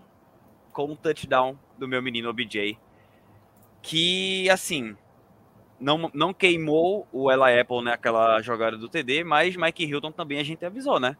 com 0.72 0.86
um 0.86 0.96
touchdown 0.96 1.58
do 1.78 1.86
meu 1.86 2.02
menino 2.02 2.28
OBJ, 2.28 2.78
que, 3.82 4.48
assim, 4.48 4.96
não, 5.78 6.10
não 6.14 6.32
queimou 6.32 7.06
o 7.12 7.30
Ella 7.30 7.60
Apple 7.60 7.82
naquela 7.82 8.36
né, 8.36 8.42
jogada 8.42 8.78
do 8.78 8.88
TD, 8.88 9.24
mas 9.24 9.56
Mike 9.56 9.84
Hilton 9.84 10.12
também 10.12 10.38
a 10.38 10.44
gente 10.44 10.64
avisou, 10.64 11.00
né? 11.00 11.16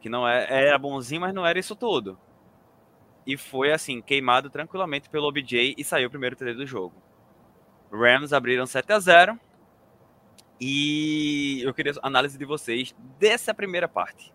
Que 0.00 0.08
não 0.08 0.26
é, 0.26 0.46
era 0.48 0.78
bonzinho, 0.78 1.20
mas 1.20 1.34
não 1.34 1.46
era 1.46 1.58
isso 1.58 1.76
tudo. 1.76 2.18
E 3.26 3.36
foi, 3.36 3.72
assim, 3.72 4.00
queimado 4.00 4.48
tranquilamente 4.48 5.10
pelo 5.10 5.28
OBJ 5.28 5.74
e 5.76 5.84
saiu 5.84 6.08
o 6.08 6.10
primeiro 6.10 6.36
TD 6.36 6.54
do 6.54 6.66
jogo. 6.66 6.94
Rams 7.92 8.32
abriram 8.32 8.66
7 8.66 8.92
a 8.92 8.98
0 8.98 9.40
e 10.60 11.60
eu 11.62 11.74
queria 11.74 11.92
análise 12.02 12.38
de 12.38 12.44
vocês 12.44 12.94
dessa 13.18 13.52
primeira 13.52 13.86
parte. 13.86 14.32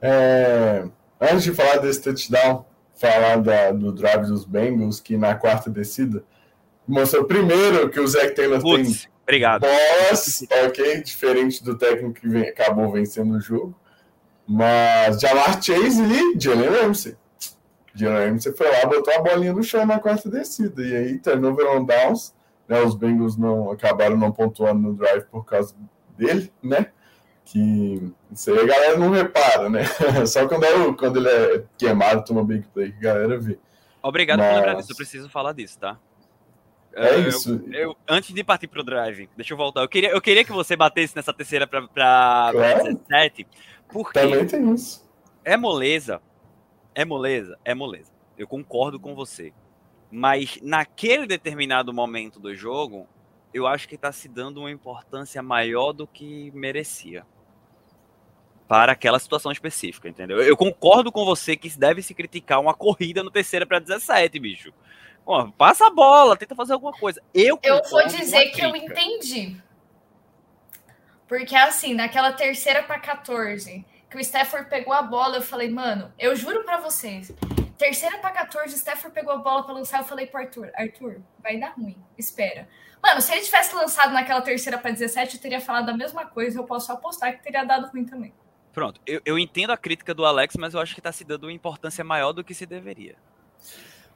É, 0.00 0.88
antes 1.20 1.44
de 1.44 1.52
falar 1.52 1.76
desse 1.76 2.02
touchdown, 2.02 2.64
falar 3.02 3.36
da, 3.38 3.72
do 3.72 3.90
drive 3.92 4.26
dos 4.26 4.44
Bengals, 4.44 5.00
que 5.00 5.16
na 5.16 5.34
quarta 5.34 5.68
descida 5.68 6.22
mostrou 6.86 7.24
primeiro 7.24 7.90
que 7.90 7.98
o 7.98 8.06
Zach 8.06 8.32
Taylor 8.34 8.60
Puts, 8.60 9.02
tem 9.02 9.10
obrigado. 9.22 9.62
bolas, 9.62 10.46
ok? 10.66 11.02
Diferente 11.02 11.64
do 11.64 11.76
técnico 11.76 12.20
que 12.20 12.28
vem, 12.28 12.48
acabou 12.48 12.92
vencendo 12.92 13.34
o 13.34 13.40
jogo. 13.40 13.74
Mas 14.46 15.20
Jamar 15.20 15.60
Chase 15.62 16.02
e 16.02 16.38
Jalen 16.38 16.68
Ramsey. 16.68 17.16
Jalen 17.94 18.30
Ramsey 18.30 18.52
foi 18.52 18.70
lá, 18.70 18.86
botou 18.86 19.14
a 19.14 19.20
bolinha 19.20 19.52
no 19.52 19.62
chão 19.62 19.84
na 19.84 19.98
quarta 19.98 20.28
descida. 20.28 20.82
E 20.82 20.96
aí, 20.96 21.18
turnover 21.18 21.66
on 21.70 21.84
downs. 21.84 22.34
Né, 22.68 22.80
os 22.80 22.94
Bengals 22.94 23.36
não 23.36 23.70
acabaram 23.70 24.16
não 24.16 24.30
pontuando 24.30 24.80
no 24.80 24.94
drive 24.94 25.24
por 25.24 25.44
causa 25.44 25.74
dele, 26.16 26.52
né? 26.62 26.86
Que 27.52 28.12
isso 28.32 28.50
aí 28.50 28.60
a 28.60 28.66
galera 28.66 28.98
não 28.98 29.10
repara, 29.10 29.68
né? 29.68 29.82
Só 30.26 30.48
quando, 30.48 30.64
é, 30.64 30.92
quando 30.94 31.18
ele 31.18 31.28
é 31.28 31.64
queimado, 31.76 32.24
toma 32.24 32.42
big 32.42 32.66
play, 32.68 32.92
que 32.92 33.06
a 33.06 33.12
galera 33.12 33.38
vê. 33.38 33.58
Obrigado 34.02 34.38
Mas... 34.38 34.48
por 34.48 34.56
lembrar 34.56 34.74
disso, 34.76 34.92
eu 34.92 34.96
preciso 34.96 35.28
falar 35.28 35.52
disso, 35.52 35.78
tá? 35.78 35.98
É 36.94 37.14
eu, 37.14 37.28
isso. 37.28 37.62
Eu, 37.66 37.72
eu, 37.72 37.96
antes 38.08 38.34
de 38.34 38.42
partir 38.42 38.68
pro 38.68 38.82
drive, 38.82 39.28
deixa 39.36 39.52
eu 39.52 39.56
voltar. 39.56 39.82
Eu 39.82 39.88
queria, 39.88 40.10
eu 40.10 40.20
queria 40.20 40.44
que 40.44 40.52
você 40.52 40.74
batesse 40.74 41.14
nessa 41.14 41.32
terceira 41.32 41.66
para 41.66 41.86
claro. 41.86 42.84
17, 42.84 43.46
porque. 43.88 44.18
Também 44.18 44.46
tem 44.46 44.72
isso. 44.72 45.06
É 45.44 45.56
moleza. 45.56 46.20
É 46.94 47.04
moleza, 47.04 47.58
é 47.64 47.74
moleza. 47.74 48.10
Eu 48.36 48.46
concordo 48.46 48.98
com 48.98 49.14
você. 49.14 49.52
Mas 50.10 50.58
naquele 50.62 51.26
determinado 51.26 51.92
momento 51.92 52.38
do 52.38 52.54
jogo, 52.54 53.06
eu 53.52 53.66
acho 53.66 53.88
que 53.88 53.94
está 53.94 54.12
se 54.12 54.28
dando 54.28 54.60
uma 54.60 54.70
importância 54.70 55.42
maior 55.42 55.92
do 55.92 56.06
que 56.06 56.50
merecia 56.52 57.24
para 58.72 58.92
aquela 58.92 59.18
situação 59.18 59.52
específica, 59.52 60.08
entendeu? 60.08 60.40
Eu 60.40 60.56
concordo 60.56 61.12
com 61.12 61.26
você 61.26 61.58
que 61.58 61.68
deve 61.78 62.00
se 62.00 62.14
criticar 62.14 62.58
uma 62.58 62.72
corrida 62.72 63.22
no 63.22 63.30
terceira 63.30 63.66
para 63.66 63.78
17, 63.78 64.38
bicho. 64.38 64.72
Pô, 65.26 65.52
passa 65.52 65.88
a 65.88 65.90
bola, 65.90 66.38
tenta 66.38 66.54
fazer 66.54 66.72
alguma 66.72 66.94
coisa. 66.94 67.22
Eu, 67.34 67.58
eu 67.62 67.82
vou 67.90 68.06
dizer 68.06 68.46
que 68.46 68.62
eu 68.62 68.74
entendi. 68.74 69.60
Porque 71.28 71.54
assim, 71.54 71.92
naquela 71.92 72.32
terceira 72.32 72.82
para 72.82 72.98
14, 72.98 73.84
que 74.08 74.16
o 74.16 74.20
Stafford 74.20 74.70
pegou 74.70 74.94
a 74.94 75.02
bola, 75.02 75.36
eu 75.36 75.42
falei, 75.42 75.68
mano, 75.68 76.10
eu 76.18 76.34
juro 76.34 76.64
para 76.64 76.78
vocês, 76.78 77.30
terceira 77.76 78.16
para 78.20 78.30
14, 78.30 78.74
o 78.74 78.78
Stafford 78.78 79.14
pegou 79.14 79.34
a 79.34 79.36
bola 79.36 79.64
para 79.64 79.74
lançar, 79.74 80.00
eu 80.00 80.04
falei 80.06 80.26
pro 80.26 80.40
Arthur, 80.40 80.70
Arthur, 80.74 81.20
vai 81.42 81.60
dar 81.60 81.74
ruim, 81.74 82.02
espera. 82.16 82.66
Mano, 83.02 83.20
se 83.20 83.32
ele 83.32 83.42
tivesse 83.42 83.74
lançado 83.74 84.14
naquela 84.14 84.40
terceira 84.40 84.78
para 84.78 84.92
17, 84.92 85.36
eu 85.36 85.42
teria 85.42 85.60
falado 85.60 85.90
a 85.90 85.96
mesma 85.96 86.24
coisa. 86.24 86.58
Eu 86.60 86.64
posso 86.64 86.90
apostar 86.92 87.36
que 87.36 87.42
teria 87.42 87.64
dado 87.64 87.88
ruim 87.88 88.04
também. 88.04 88.32
Pronto, 88.72 89.00
eu, 89.06 89.20
eu 89.24 89.38
entendo 89.38 89.70
a 89.70 89.76
crítica 89.76 90.14
do 90.14 90.24
Alex, 90.24 90.56
mas 90.56 90.74
eu 90.74 90.80
acho 90.80 90.94
que 90.94 91.00
está 91.00 91.12
se 91.12 91.24
dando 91.24 91.44
uma 91.44 91.52
importância 91.52 92.02
maior 92.02 92.32
do 92.32 92.42
que 92.42 92.54
se 92.54 92.66
deveria. 92.66 93.16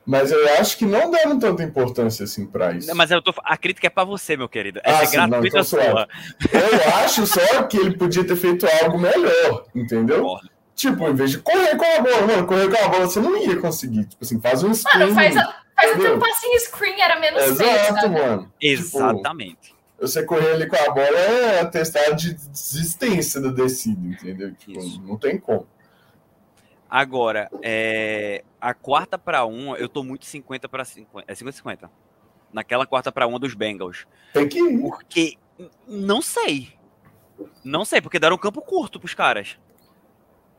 Mas 0.07 0.31
eu 0.31 0.49
acho 0.61 0.79
que 0.79 0.87
não 0.87 1.11
deram 1.11 1.37
tanta 1.37 1.65
importância 1.65 2.25
assim 2.25 2.47
para 2.47 2.73
isso. 2.73 2.95
Mas 2.95 3.11
eu 3.11 3.21
tô, 3.21 3.35
a 3.45 3.57
crítica 3.57 3.89
é 3.89 3.91
para 3.91 4.05
você, 4.05 4.37
meu 4.37 4.49
querido. 4.49 4.81
Essa 4.85 5.01
ah, 5.01 5.03
é 5.03 5.07
sim, 5.07 5.17
gratuita 5.17 5.41
não, 5.41 5.49
então 5.49 5.65
sua. 5.65 6.09
Eu 6.53 6.95
acho 7.05 7.27
só 7.27 7.65
que 7.65 7.77
ele 7.77 7.97
podia 7.97 8.25
ter 8.25 8.37
feito 8.37 8.67
algo 8.83 8.99
melhor, 8.99 9.67
entendeu? 9.75 10.23
Porra. 10.23 10.49
Tipo, 10.77 11.09
em 11.09 11.15
vez 11.15 11.31
de 11.33 11.39
correr 11.39 11.75
com 11.75 11.85
a 11.85 12.01
bola, 12.01 12.27
mano, 12.27 12.47
correr 12.47 12.69
com 12.71 12.85
a 12.85 12.89
bola 12.89 13.07
você 13.07 13.19
não 13.19 13.37
ia 13.37 13.57
conseguir. 13.57 14.05
Tipo 14.05 14.25
assim, 14.25 14.41
faz 14.41 14.63
um 14.63 14.73
screen. 14.73 15.07
Mano, 15.07 15.15
faz, 15.15 15.37
a, 15.37 15.57
faz 15.75 15.97
até 15.97 16.13
um 16.13 16.19
passinho 16.19 16.61
screen, 16.61 17.01
era 17.01 17.19
menos 17.19 17.43
Exato, 17.43 18.01
feio, 18.01 18.13
mano. 18.13 18.43
Tipo, 18.43 18.55
Exatamente. 18.61 19.57
Tipo, 19.63 19.76
você 19.99 20.25
correr 20.25 20.53
ali 20.53 20.69
com 20.69 20.77
a 20.77 20.93
bola 20.93 21.19
é 21.19 21.61
atestado 21.61 22.17
de 22.17 22.35
desistência 22.35 23.41
da 23.41 23.49
descida, 23.49 24.07
entendeu? 24.07 24.55
Tipo, 24.55 24.81
não 25.01 25.17
tem 25.17 25.39
como. 25.39 25.67
Agora, 26.89 27.51
é, 27.63 28.45
a 28.61 28.73
quarta 28.73 29.19
para 29.19 29.45
um, 29.45 29.75
eu 29.75 29.89
tô 29.89 30.05
muito 30.05 30.25
50 30.27 30.69
para 30.69 30.85
50. 30.85 31.31
É 31.31 31.35
50-50. 31.35 31.91
naquela 32.53 32.87
quarta 32.87 33.11
para 33.11 33.27
uma 33.27 33.39
dos 33.39 33.55
Bengals. 33.55 34.07
Tem 34.33 34.49
que 34.49 34.59
ir. 34.59 34.81
Porque 34.81 35.37
não 35.87 36.23
sei. 36.23 36.73
Não 37.65 37.85
sei, 37.85 38.01
porque 38.01 38.19
deram 38.19 38.37
um 38.37 38.39
campo 38.39 38.63
curto 38.63 39.01
pros 39.01 39.15
caras. 39.15 39.59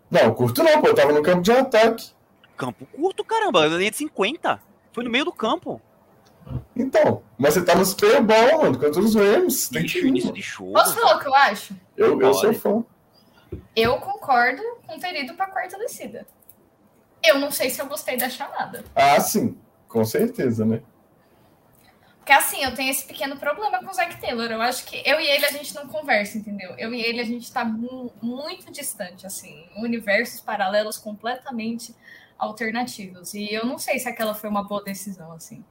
Não, 0.10 0.34
curto 0.34 0.64
não, 0.64 0.82
pô. 0.82 0.88
Eu 0.88 0.96
tava 0.96 1.14
no 1.14 1.22
campo 1.22 1.42
de 1.42 1.52
ataque. 1.52 2.12
Campo 2.56 2.86
curto, 2.88 3.24
caramba, 3.24 3.66
linha 3.68 3.92
de 3.92 3.98
50. 3.98 4.62
Foi 4.92 5.04
no 5.04 5.10
meio 5.10 5.26
do 5.26 5.32
campo. 5.32 5.82
Então, 6.76 7.24
mas 7.38 7.54
você 7.54 7.64
tá 7.66 7.76
no 7.76 7.86
Super 7.86 8.22
Bowl, 8.22 8.62
mano, 8.64 8.80
contra 8.80 9.00
os 9.02 9.16
Rams. 9.16 9.70
Tem 9.70 9.86
que 9.86 10.00
ir, 10.00 10.32
de 10.32 10.42
show. 10.42 10.72
Posso 10.72 10.94
falar 10.96 11.18
o 11.18 11.20
que 11.20 11.28
eu 11.28 11.36
acho? 11.36 11.76
Eu, 11.96 12.22
eu 12.22 12.34
sou 12.34 12.54
fã. 12.54 12.84
Eu 13.76 13.98
concordo 14.00 14.62
com 14.86 15.00
ter 15.00 15.24
ido 15.24 15.34
pra 15.36 15.48
quarta 15.48 15.78
descida. 15.78 16.26
Eu 17.24 17.40
não 17.40 17.52
sei 17.52 17.70
se 17.70 17.82
eu 17.82 17.88
gostei 17.88 18.18
da 18.18 18.30
chamada. 18.30 18.84
Ah, 18.96 19.20
sim. 19.20 19.58
Com 19.88 20.04
certeza, 20.06 20.66
né? 20.66 20.82
Porque 22.18 22.32
assim, 22.34 22.62
eu 22.64 22.76
tenho 22.76 22.92
esse 22.92 23.06
pequeno 23.06 23.38
problema 23.38 23.80
com 23.80 23.90
o 23.90 23.94
Zac 23.94 24.20
Taylor. 24.20 24.52
Eu 24.52 24.62
acho 24.62 24.86
que 24.86 25.02
eu 25.06 25.20
e 25.20 25.26
ele 25.26 25.46
a 25.46 25.52
gente 25.52 25.74
não 25.74 25.88
conversa, 25.88 26.38
entendeu? 26.38 26.76
Eu 26.78 26.94
e 26.94 27.02
ele 27.02 27.22
a 27.22 27.26
gente 27.26 27.50
tá 27.52 27.64
mu- 27.64 28.12
muito 28.22 28.70
distante, 28.72 29.26
assim, 29.26 29.66
universos 29.78 30.42
paralelos 30.42 30.98
completamente 30.98 31.96
alternativos. 32.38 33.34
E 33.34 33.52
eu 33.54 33.66
não 33.66 33.78
sei 33.80 33.98
se 33.98 34.10
aquela 34.10 34.34
foi 34.34 34.50
uma 34.50 34.64
boa 34.68 34.84
decisão, 34.84 35.32
assim. 35.32 35.64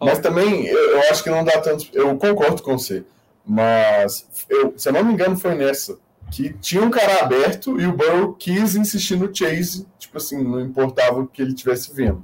Mas 0.00 0.18
também, 0.18 0.66
eu, 0.66 0.92
eu 0.92 1.00
acho 1.10 1.22
que 1.22 1.30
não 1.30 1.44
dá 1.44 1.60
tanto. 1.60 1.86
Eu 1.92 2.16
concordo 2.16 2.62
com 2.62 2.78
você. 2.78 3.04
Mas, 3.44 4.26
eu, 4.48 4.74
se 4.76 4.88
eu 4.88 4.92
não 4.92 5.04
me 5.04 5.12
engano, 5.12 5.36
foi 5.36 5.54
nessa. 5.54 5.98
Que 6.30 6.52
tinha 6.54 6.82
um 6.82 6.90
cara 6.90 7.22
aberto 7.22 7.80
e 7.80 7.86
o 7.86 7.92
Burrow 7.92 8.34
quis 8.34 8.76
insistir 8.76 9.16
no 9.16 9.34
Chase. 9.34 9.86
Tipo 9.98 10.18
assim, 10.18 10.42
não 10.42 10.60
importava 10.60 11.20
o 11.20 11.26
que 11.26 11.42
ele 11.42 11.50
estivesse 11.50 11.92
vendo. 11.94 12.22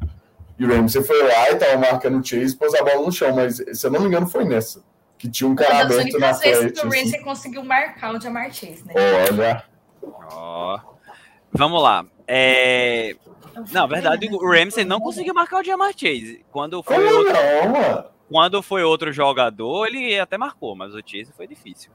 E 0.59 0.65
o 0.65 0.69
Ramsey 0.69 1.03
foi 1.03 1.23
lá 1.23 1.51
e 1.51 1.57
tava 1.57 1.77
marcando 1.77 2.19
o 2.19 2.25
Chase, 2.25 2.57
pôs 2.57 2.75
a 2.75 2.83
bola 2.83 3.05
no 3.05 3.13
chão. 3.13 3.35
Mas, 3.35 3.57
se 3.57 3.87
eu 3.87 3.91
não 3.91 4.01
me 4.01 4.07
engano, 4.07 4.27
foi 4.27 4.45
nessa. 4.45 4.83
Que 5.19 5.29
tinha 5.29 5.49
um 5.49 5.55
cara 5.55 5.85
das 5.85 5.99
aberto 5.99 6.19
na 6.19 6.35
frente. 6.35 6.73
que 6.73 6.81
o 6.81 6.89
assim. 6.89 7.03
Ramsey 7.03 7.21
conseguiu 7.21 7.65
marcar 7.65 8.15
o 8.15 8.21
Jamar 8.21 8.53
Chase, 8.53 8.85
né? 8.87 8.95
Olha. 8.95 9.65
Ó. 10.31 10.79
Vamos 11.53 11.83
lá. 11.83 12.07
É... 12.29 13.17
Na 13.73 13.87
verdade, 13.87 14.29
o 14.31 14.51
Ramsey 14.51 14.85
não 14.85 15.01
conseguiu 15.01 15.35
marcar 15.35 15.61
o 15.61 15.65
Jamar 15.65 15.93
Chase. 15.93 16.45
Quando 16.51 16.83
foi, 16.83 16.97
Como 16.97 17.17
outro, 17.17 17.33
não, 17.33 18.05
quando 18.29 18.63
foi 18.63 18.83
outro 18.83 19.13
jogador, 19.13 19.87
ele 19.87 20.19
até 20.19 20.37
marcou, 20.37 20.75
mas 20.75 20.95
o 20.95 20.99
Chase 20.99 21.33
foi 21.33 21.47
difícil. 21.47 21.91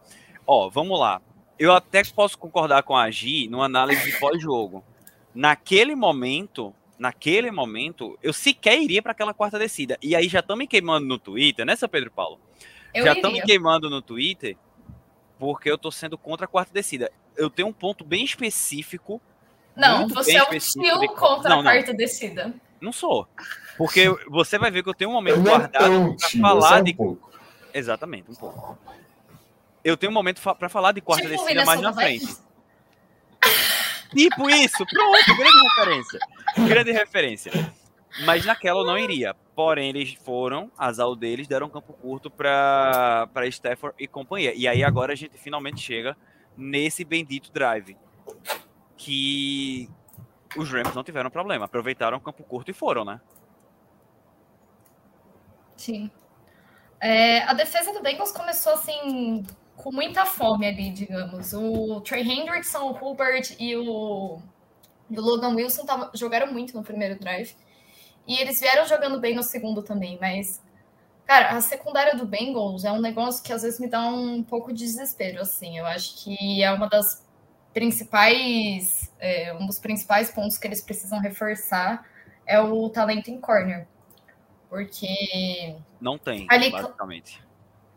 Ó, 0.45 0.69
vamos 0.69 0.99
lá. 0.99 1.21
Eu 1.59 1.73
até 1.73 2.03
posso 2.03 2.37
concordar 2.37 2.83
com 2.83 2.95
a 2.95 3.09
Gi 3.11 3.47
numa 3.47 3.65
análise 3.65 4.11
de 4.11 4.19
pós-jogo. 4.19 4.83
Naquele 5.33 5.95
momento, 5.95 6.73
naquele 6.97 7.51
momento, 7.51 8.17
eu 8.21 8.33
sequer 8.33 8.81
iria 8.81 9.01
para 9.01 9.11
aquela 9.11 9.33
quarta 9.33 9.59
descida. 9.59 9.97
E 10.01 10.15
aí 10.15 10.27
já 10.27 10.39
estão 10.39 10.55
me 10.55 10.67
queimando 10.67 11.05
no 11.05 11.17
Twitter, 11.17 11.65
né, 11.65 11.75
seu 11.75 11.89
Pedro 11.89 12.11
Paulo? 12.11 12.39
Eu 12.93 13.05
já 13.05 13.13
estão 13.13 13.31
me 13.31 13.41
queimando 13.41 13.89
no 13.89 14.01
Twitter 14.01 14.57
porque 15.39 15.71
eu 15.71 15.77
tô 15.77 15.89
sendo 15.89 16.17
contra 16.17 16.45
a 16.45 16.47
quarta 16.47 16.71
descida. 16.71 17.11
Eu 17.35 17.49
tenho 17.49 17.67
um 17.67 17.73
ponto 17.73 18.03
bem 18.03 18.23
específico. 18.23 19.19
Não, 19.75 20.07
você 20.07 20.35
é 20.37 20.43
um 20.43 20.49
tio 20.57 20.99
de- 20.99 21.07
contra 21.09 21.49
Não, 21.49 21.59
a 21.59 21.63
não. 21.63 21.71
quarta 21.71 21.93
descida. 21.93 22.53
Não 22.79 22.91
sou. 22.91 23.27
Porque 23.77 24.07
você 24.27 24.57
vai 24.57 24.69
ver 24.71 24.83
que 24.83 24.89
eu 24.89 24.93
tenho 24.93 25.09
um 25.09 25.13
momento 25.13 25.39
é 25.39 25.41
guardado 25.41 26.15
é 26.35 26.39
falar 26.39 26.69
só 26.69 26.79
um 26.79 26.83
de. 26.83 26.93
pouco. 26.93 27.31
Exatamente, 27.73 28.29
um 28.29 28.35
pouco. 28.35 28.77
Eu 29.83 29.95
tenho 29.97 30.11
um 30.11 30.13
momento 30.13 30.39
fa- 30.39 30.53
pra 30.53 30.67
falar 30.69 30.91
de 30.91 31.01
quarta 31.01 31.23
Tipo 31.27 31.33
o 31.41 31.45
descida 31.45 31.65
mais 31.65 31.81
na 31.81 31.93
frente. 31.93 32.27
Tipo 34.13 34.49
isso, 34.49 34.85
pronto, 34.85 35.37
grande 35.37 35.61
referência. 35.69 36.19
Grande 36.67 36.91
referência. 36.91 37.73
Mas 38.25 38.45
naquela 38.45 38.81
eu 38.81 38.85
não 38.85 38.97
iria. 38.97 39.33
Porém, 39.55 39.87
eles 39.89 40.13
foram, 40.25 40.69
azar 40.77 41.07
deles, 41.15 41.47
deram 41.47 41.67
um 41.67 41.69
campo 41.69 41.93
curto 41.93 42.29
para 42.29 43.27
para 43.33 43.47
Stafford 43.47 43.95
e 43.97 44.07
companhia. 44.07 44.53
E 44.53 44.67
aí 44.67 44.83
agora 44.83 45.13
a 45.13 45.15
gente 45.15 45.37
finalmente 45.37 45.79
chega 45.79 46.17
nesse 46.57 47.05
bendito 47.05 47.51
drive. 47.53 47.95
Que 49.03 49.89
os 50.55 50.69
Rams 50.71 50.95
não 50.95 51.03
tiveram 51.03 51.29
problema. 51.31 51.65
Aproveitaram 51.65 52.17
o 52.17 52.21
campo 52.21 52.43
curto 52.43 52.71
e 52.71 52.73
foram, 52.73 53.05
né? 53.05 53.21
Sim. 55.75 56.11
É, 56.99 57.43
a 57.43 57.53
defesa 57.53 57.93
do 57.93 58.01
Bengals 58.01 58.31
começou 58.31 58.73
assim 58.73 59.43
com 59.75 59.91
muita 59.91 60.25
fome 60.25 60.67
ali, 60.67 60.91
digamos. 60.91 61.53
O 61.53 62.01
Trey 62.01 62.23
Hendrickson, 62.23 62.79
o 62.91 62.91
Hubert 63.11 63.55
e 63.59 63.75
o, 63.75 64.39
e 65.09 65.19
o 65.19 65.21
Logan 65.21 65.55
Wilson 65.55 65.85
tavam- 65.85 66.11
jogaram 66.15 66.51
muito 66.53 66.75
no 66.75 66.83
primeiro 66.83 67.19
drive. 67.19 67.55
E 68.27 68.39
eles 68.39 68.59
vieram 68.59 68.85
jogando 68.87 69.19
bem 69.19 69.35
no 69.35 69.43
segundo 69.43 69.83
também, 69.83 70.17
mas 70.21 70.61
cara, 71.25 71.51
a 71.57 71.61
secundária 71.61 72.15
do 72.15 72.25
Bengals 72.27 72.85
é 72.85 72.91
um 72.91 73.01
negócio 73.01 73.43
que 73.43 73.53
às 73.53 73.63
vezes 73.63 73.79
me 73.79 73.89
dá 73.89 74.01
um 74.07 74.43
pouco 74.43 74.73
de 74.73 74.79
desespero, 74.85 75.41
assim. 75.41 75.77
Eu 75.79 75.85
acho 75.87 76.23
que 76.23 76.63
é 76.63 76.71
uma 76.71 76.87
das 76.89 77.25
principais, 77.73 79.11
é, 79.19 79.53
um 79.53 79.65
dos 79.65 79.79
principais 79.79 80.29
pontos 80.31 80.57
que 80.57 80.67
eles 80.67 80.81
precisam 80.81 81.19
reforçar 81.19 82.05
é 82.45 82.59
o 82.59 82.89
talento 82.89 83.29
em 83.29 83.39
corner. 83.39 83.87
Porque 84.69 85.75
Não 85.99 86.17
tem, 86.17 86.47
Ali- 86.49 86.71
basicamente. 86.71 87.41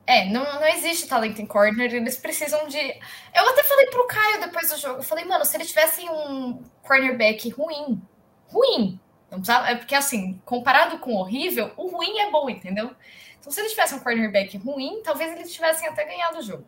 é, 0.06 0.24
não, 0.26 0.42
não 0.44 0.66
existe 0.66 1.06
talento 1.06 1.40
em 1.40 1.46
corner, 1.46 1.94
eles 1.94 2.16
precisam 2.16 2.66
de. 2.66 2.78
Eu 2.78 3.48
até 3.50 3.62
falei 3.62 3.86
pro 3.86 4.06
Caio 4.06 4.40
depois 4.40 4.70
do 4.70 4.76
jogo, 4.78 4.98
eu 4.98 5.02
falei, 5.02 5.24
mano, 5.24 5.44
se 5.44 5.56
eles 5.56 5.68
tivessem 5.68 6.08
um 6.10 6.62
cornerback 6.82 7.48
ruim, 7.50 8.02
ruim, 8.48 8.98
não 9.30 9.38
precisava, 9.38 9.70
é 9.70 9.76
porque 9.76 9.94
assim, 9.94 10.40
comparado 10.44 10.98
com 10.98 11.12
o 11.14 11.18
horrível, 11.18 11.72
o 11.76 11.86
ruim 11.88 12.18
é 12.18 12.30
bom, 12.30 12.50
entendeu? 12.50 12.90
Então, 13.38 13.52
se 13.52 13.60
eles 13.60 13.72
tivessem 13.72 13.98
um 13.98 14.02
cornerback 14.02 14.56
ruim, 14.56 15.00
talvez 15.04 15.30
eles 15.32 15.52
tivessem 15.52 15.86
até 15.86 16.04
ganhado 16.04 16.38
o 16.38 16.42
jogo. 16.42 16.64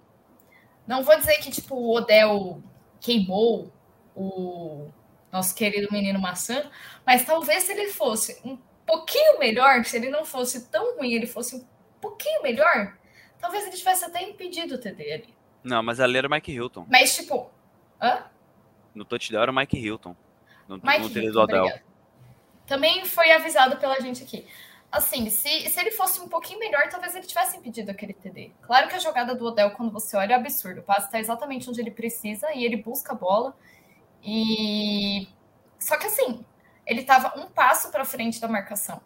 Não 0.87 1.03
vou 1.03 1.17
dizer 1.19 1.39
que, 1.39 1.51
tipo, 1.51 1.75
o 1.75 1.97
Odell 1.97 2.63
queimou 3.01 3.73
o 4.15 4.89
nosso 5.31 5.55
querido 5.55 5.89
menino 5.93 6.19
maçã, 6.19 6.71
mas 7.05 7.25
talvez 7.25 7.65
se 7.65 7.73
ele 7.73 7.89
fosse 7.89 8.41
um 8.45 8.59
pouquinho 8.87 9.39
melhor, 9.39 9.85
se 9.85 9.97
ele 9.97 10.09
não 10.09 10.25
fosse 10.25 10.69
tão 10.69 10.97
ruim, 10.97 11.13
ele 11.13 11.27
fosse 11.27 11.57
um 11.57 11.67
pouquinho 12.01 12.43
melhor, 12.43 12.97
talvez 13.39 13.67
ele 13.67 13.77
tivesse 13.77 14.05
até 14.05 14.23
impedido 14.23 14.77
o 14.77 14.79
TD 14.79 15.13
ali. 15.13 15.35
Não, 15.63 15.83
mas 15.83 16.01
ali 16.01 16.17
era 16.17 16.29
o 16.29 16.31
Mike 16.31 16.53
Hilton. 16.53 16.87
Mas, 16.89 17.17
tipo, 17.17 17.51
hã? 18.01 18.25
No 18.95 19.05
touchdown 19.05 19.43
era 19.43 19.51
o 19.51 19.55
Mike 19.55 19.77
Hilton. 19.77 20.17
No, 20.69 20.77
Mike 20.77 21.15
no 21.15 21.23
Hilton. 21.23 21.81
Também 22.67 23.05
foi 23.05 23.31
avisado 23.33 23.77
pela 23.77 24.01
gente 24.01 24.23
aqui. 24.23 24.47
Assim, 24.91 25.29
se, 25.29 25.69
se 25.69 25.81
ele 25.81 25.91
fosse 25.91 26.21
um 26.21 26.29
pouquinho 26.29 26.59
melhor, 26.59 26.89
talvez 26.89 27.15
ele 27.15 27.27
tivesse 27.27 27.57
impedido 27.57 27.91
aquele 27.91 28.13
TD. 28.15 28.53
Claro 28.63 28.89
que 28.89 28.95
a 28.95 28.99
jogada 28.99 29.35
do 29.35 29.45
Odell, 29.47 29.71
quando 29.73 29.91
você 29.93 30.17
olha, 30.17 30.35
é 30.35 30.37
absurdo. 30.37 30.81
O 30.81 30.83
passe 30.85 31.07
está 31.07 31.19
exatamente 31.19 31.69
onde 31.69 31.81
ele 31.81 31.91
precisa 31.91 32.53
e 32.55 32.65
ele 32.65 32.77
busca 32.77 33.13
a 33.13 33.17
bola. 33.17 33.55
E. 34.23 35.29
Só 35.79 35.97
que 35.99 36.07
assim, 36.07 36.45
ele 36.87 37.01
estava 37.03 37.39
um 37.39 37.47
passo 37.49 37.91
para 37.91 38.05
frente 38.05 38.41
da 38.41 38.49
marcação. 38.49 39.01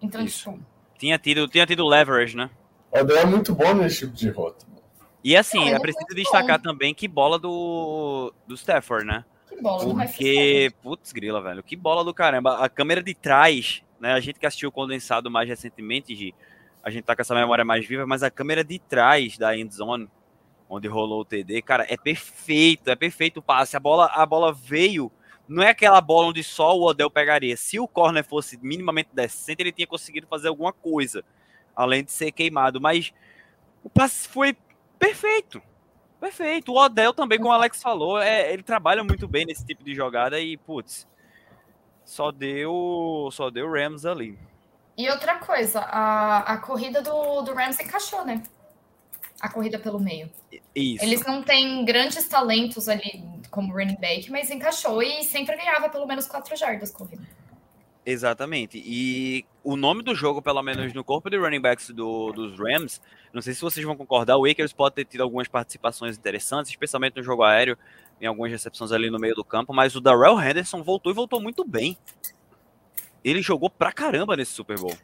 Então, 0.00 0.20
Isso. 0.22 0.50
tipo, 0.50 0.64
Tinha 0.98 1.18
tido, 1.18 1.46
tinha 1.48 1.66
tido 1.66 1.86
leverage, 1.86 2.36
né? 2.36 2.50
O 2.90 2.98
Odell 2.98 3.18
é 3.18 3.24
muito 3.24 3.54
bom 3.54 3.72
nesse 3.74 4.00
tipo 4.00 4.12
de 4.12 4.28
rota. 4.30 4.66
mano. 4.66 4.82
E 5.22 5.36
assim, 5.36 5.60
Não, 5.60 5.68
é 5.68 5.72
é 5.74 5.78
preciso 5.78 6.06
destacar 6.14 6.58
bom. 6.58 6.64
também 6.70 6.92
que 6.94 7.06
bola 7.06 7.38
do, 7.38 8.34
do 8.46 8.54
Stafford, 8.56 9.06
né? 9.06 9.24
que 9.48 9.60
bola, 9.62 9.84
não 9.84 9.94
vai 9.94 10.08
Porque, 10.08 10.72
putz, 10.82 11.12
grila, 11.12 11.40
velho, 11.40 11.62
que 11.62 11.76
bola 11.76 12.02
do 12.04 12.12
caramba. 12.12 12.58
A 12.58 12.68
câmera 12.68 13.02
de 13.02 13.14
trás, 13.14 13.82
né? 14.02 14.12
A 14.12 14.20
gente 14.20 14.40
que 14.40 14.44
assistiu 14.44 14.68
o 14.68 14.72
condensado 14.72 15.30
mais 15.30 15.48
recentemente, 15.48 16.12
Gi, 16.16 16.34
a 16.82 16.90
gente 16.90 17.04
tá 17.04 17.14
com 17.14 17.22
essa 17.22 17.36
memória 17.36 17.64
mais 17.64 17.86
viva, 17.86 18.04
mas 18.04 18.24
a 18.24 18.30
câmera 18.32 18.64
de 18.64 18.80
trás 18.80 19.38
da 19.38 19.56
end 19.56 19.72
zone, 19.72 20.08
onde 20.68 20.88
rolou 20.88 21.20
o 21.20 21.24
TD, 21.24 21.62
cara, 21.62 21.86
é 21.88 21.96
perfeito, 21.96 22.90
é 22.90 22.96
perfeito 22.96 23.36
o 23.36 23.42
passe. 23.42 23.76
A 23.76 23.80
bola, 23.80 24.06
a 24.06 24.26
bola 24.26 24.52
veio, 24.52 25.12
não 25.46 25.62
é 25.62 25.68
aquela 25.68 26.00
bola 26.00 26.26
onde 26.26 26.42
só 26.42 26.76
o 26.76 26.82
Odell 26.82 27.08
pegaria. 27.08 27.56
Se 27.56 27.78
o 27.78 27.86
corner 27.86 28.24
fosse 28.24 28.58
minimamente 28.60 29.10
decente, 29.12 29.62
ele 29.62 29.70
tinha 29.70 29.86
conseguido 29.86 30.26
fazer 30.26 30.48
alguma 30.48 30.72
coisa, 30.72 31.24
além 31.76 32.02
de 32.02 32.10
ser 32.10 32.32
queimado, 32.32 32.80
mas 32.80 33.12
o 33.84 33.88
passe 33.88 34.26
foi 34.26 34.56
perfeito. 34.98 35.62
Perfeito. 36.20 36.72
O 36.72 36.76
Odell 36.76 37.14
também, 37.14 37.38
como 37.38 37.50
o 37.50 37.52
Alex 37.52 37.80
falou, 37.80 38.20
é, 38.20 38.52
ele 38.52 38.64
trabalha 38.64 39.04
muito 39.04 39.28
bem 39.28 39.46
nesse 39.46 39.64
tipo 39.64 39.84
de 39.84 39.94
jogada 39.94 40.40
e, 40.40 40.56
putz, 40.56 41.06
só 42.04 42.30
deu, 42.30 43.28
só 43.32 43.50
deu 43.50 43.70
Rams 43.70 44.04
ali. 44.04 44.38
E 44.96 45.08
outra 45.08 45.38
coisa, 45.38 45.80
a, 45.80 46.38
a 46.40 46.56
corrida 46.58 47.00
do, 47.00 47.42
do 47.42 47.54
Rams 47.54 47.80
encaixou, 47.80 48.24
né? 48.24 48.42
A 49.40 49.48
corrida 49.48 49.78
pelo 49.78 49.98
meio. 49.98 50.30
Isso. 50.74 51.04
Eles 51.04 51.24
não 51.26 51.42
têm 51.42 51.84
grandes 51.84 52.28
talentos 52.28 52.88
ali 52.88 53.24
como 53.50 53.72
running 53.72 53.96
back, 53.96 54.30
mas 54.30 54.50
encaixou 54.50 55.02
e 55.02 55.24
sempre 55.24 55.56
ganhava 55.56 55.88
pelo 55.88 56.06
menos 56.06 56.26
quatro 56.26 56.56
jardas 56.56 56.90
corrida. 56.90 57.22
Exatamente. 58.04 58.82
E 58.84 59.44
o 59.62 59.76
nome 59.76 60.02
do 60.02 60.14
jogo, 60.14 60.42
pelo 60.42 60.62
menos 60.62 60.92
no 60.92 61.04
corpo 61.04 61.30
de 61.30 61.38
running 61.38 61.60
backs 61.60 61.90
do, 61.90 62.32
dos 62.32 62.58
Rams, 62.58 63.00
não 63.32 63.40
sei 63.40 63.54
se 63.54 63.60
vocês 63.60 63.84
vão 63.86 63.96
concordar, 63.96 64.36
o 64.36 64.44
Akers 64.44 64.72
pode 64.72 64.96
ter 64.96 65.04
tido 65.04 65.22
algumas 65.22 65.46
participações 65.46 66.18
interessantes, 66.18 66.70
especialmente 66.70 67.16
no 67.16 67.22
jogo 67.22 67.44
aéreo, 67.44 67.78
em 68.22 68.26
algumas 68.26 68.52
recepções 68.52 68.92
ali 68.92 69.10
no 69.10 69.18
meio 69.18 69.34
do 69.34 69.44
campo, 69.44 69.74
mas 69.74 69.96
o 69.96 70.00
Darrell 70.00 70.40
Henderson 70.40 70.80
voltou 70.80 71.10
e 71.10 71.14
voltou 71.14 71.40
muito 71.40 71.64
bem. 71.64 71.98
Ele 73.24 73.42
jogou 73.42 73.68
pra 73.68 73.90
caramba 73.90 74.36
nesse 74.36 74.52
Super 74.52 74.78
Bowl. 74.78 74.94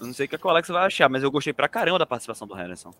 Eu 0.00 0.06
não 0.06 0.14
sei 0.14 0.24
o 0.24 0.28
que, 0.30 0.34
é 0.34 0.38
que 0.38 0.46
o 0.46 0.50
Alex 0.50 0.68
vai 0.68 0.86
achar, 0.86 1.10
mas 1.10 1.22
eu 1.22 1.30
gostei 1.30 1.52
pra 1.52 1.68
caramba 1.68 1.98
da 1.98 2.06
participação 2.06 2.48
do 2.48 2.58
Henderson. 2.58 2.92